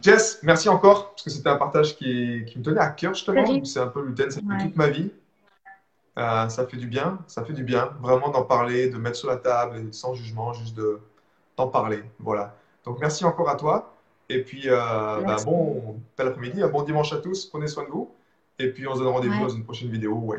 Jess, 0.01 0.41
merci 0.43 0.69
encore, 0.69 1.11
parce 1.11 1.23
que 1.23 1.31
c'était 1.31 1.49
un 1.49 1.57
partage 1.57 1.97
qui, 1.97 2.45
me 2.57 2.63
tenait 2.63 2.81
à 2.81 2.91
cœur, 2.91 3.15
justement. 3.15 3.65
C'est 3.65 3.81
un 3.81 3.89
peu 3.89 4.03
gluten, 4.03 4.31
ça 4.31 4.41
fait 4.41 4.65
toute 4.65 4.77
ma 4.77 4.89
vie. 4.89 5.11
Euh, 6.19 6.49
ça 6.49 6.67
fait 6.67 6.77
du 6.77 6.87
bien, 6.87 7.19
ça 7.27 7.43
fait 7.45 7.55
du 7.55 7.65
bien, 7.65 7.91
vraiment 8.01 8.29
d'en 8.29 8.43
parler, 8.43 8.91
de 8.91 8.99
mettre 8.99 9.17
sur 9.17 9.29
la 9.29 9.37
table, 9.37 9.93
sans 9.93 10.15
jugement, 10.15 10.53
juste 10.53 10.79
d'en 11.57 11.69
parler. 11.69 12.03
Voilà. 12.19 12.55
Donc, 12.85 12.99
merci 13.01 13.25
encore 13.25 13.49
à 13.49 13.57
toi. 13.57 13.95
Et 14.29 14.43
puis, 14.43 14.65
euh, 14.67 14.77
bah, 15.23 15.37
bon 15.45 16.01
bel 16.17 16.29
après-midi, 16.29 16.63
un 16.63 16.69
bon 16.69 16.83
dimanche 16.83 17.13
à 17.13 17.19
tous, 17.19 17.47
prenez 17.47 17.67
soin 17.67 17.85
de 17.85 17.91
vous. 17.91 18.11
Et 18.59 18.71
puis, 18.71 18.87
on 18.87 18.95
se 18.95 19.01
donne 19.01 19.09
rendez-vous 19.09 19.41
dans 19.41 19.49
une 19.49 19.65
prochaine 19.65 19.91
vidéo. 19.91 20.15
Ouais. 20.15 20.39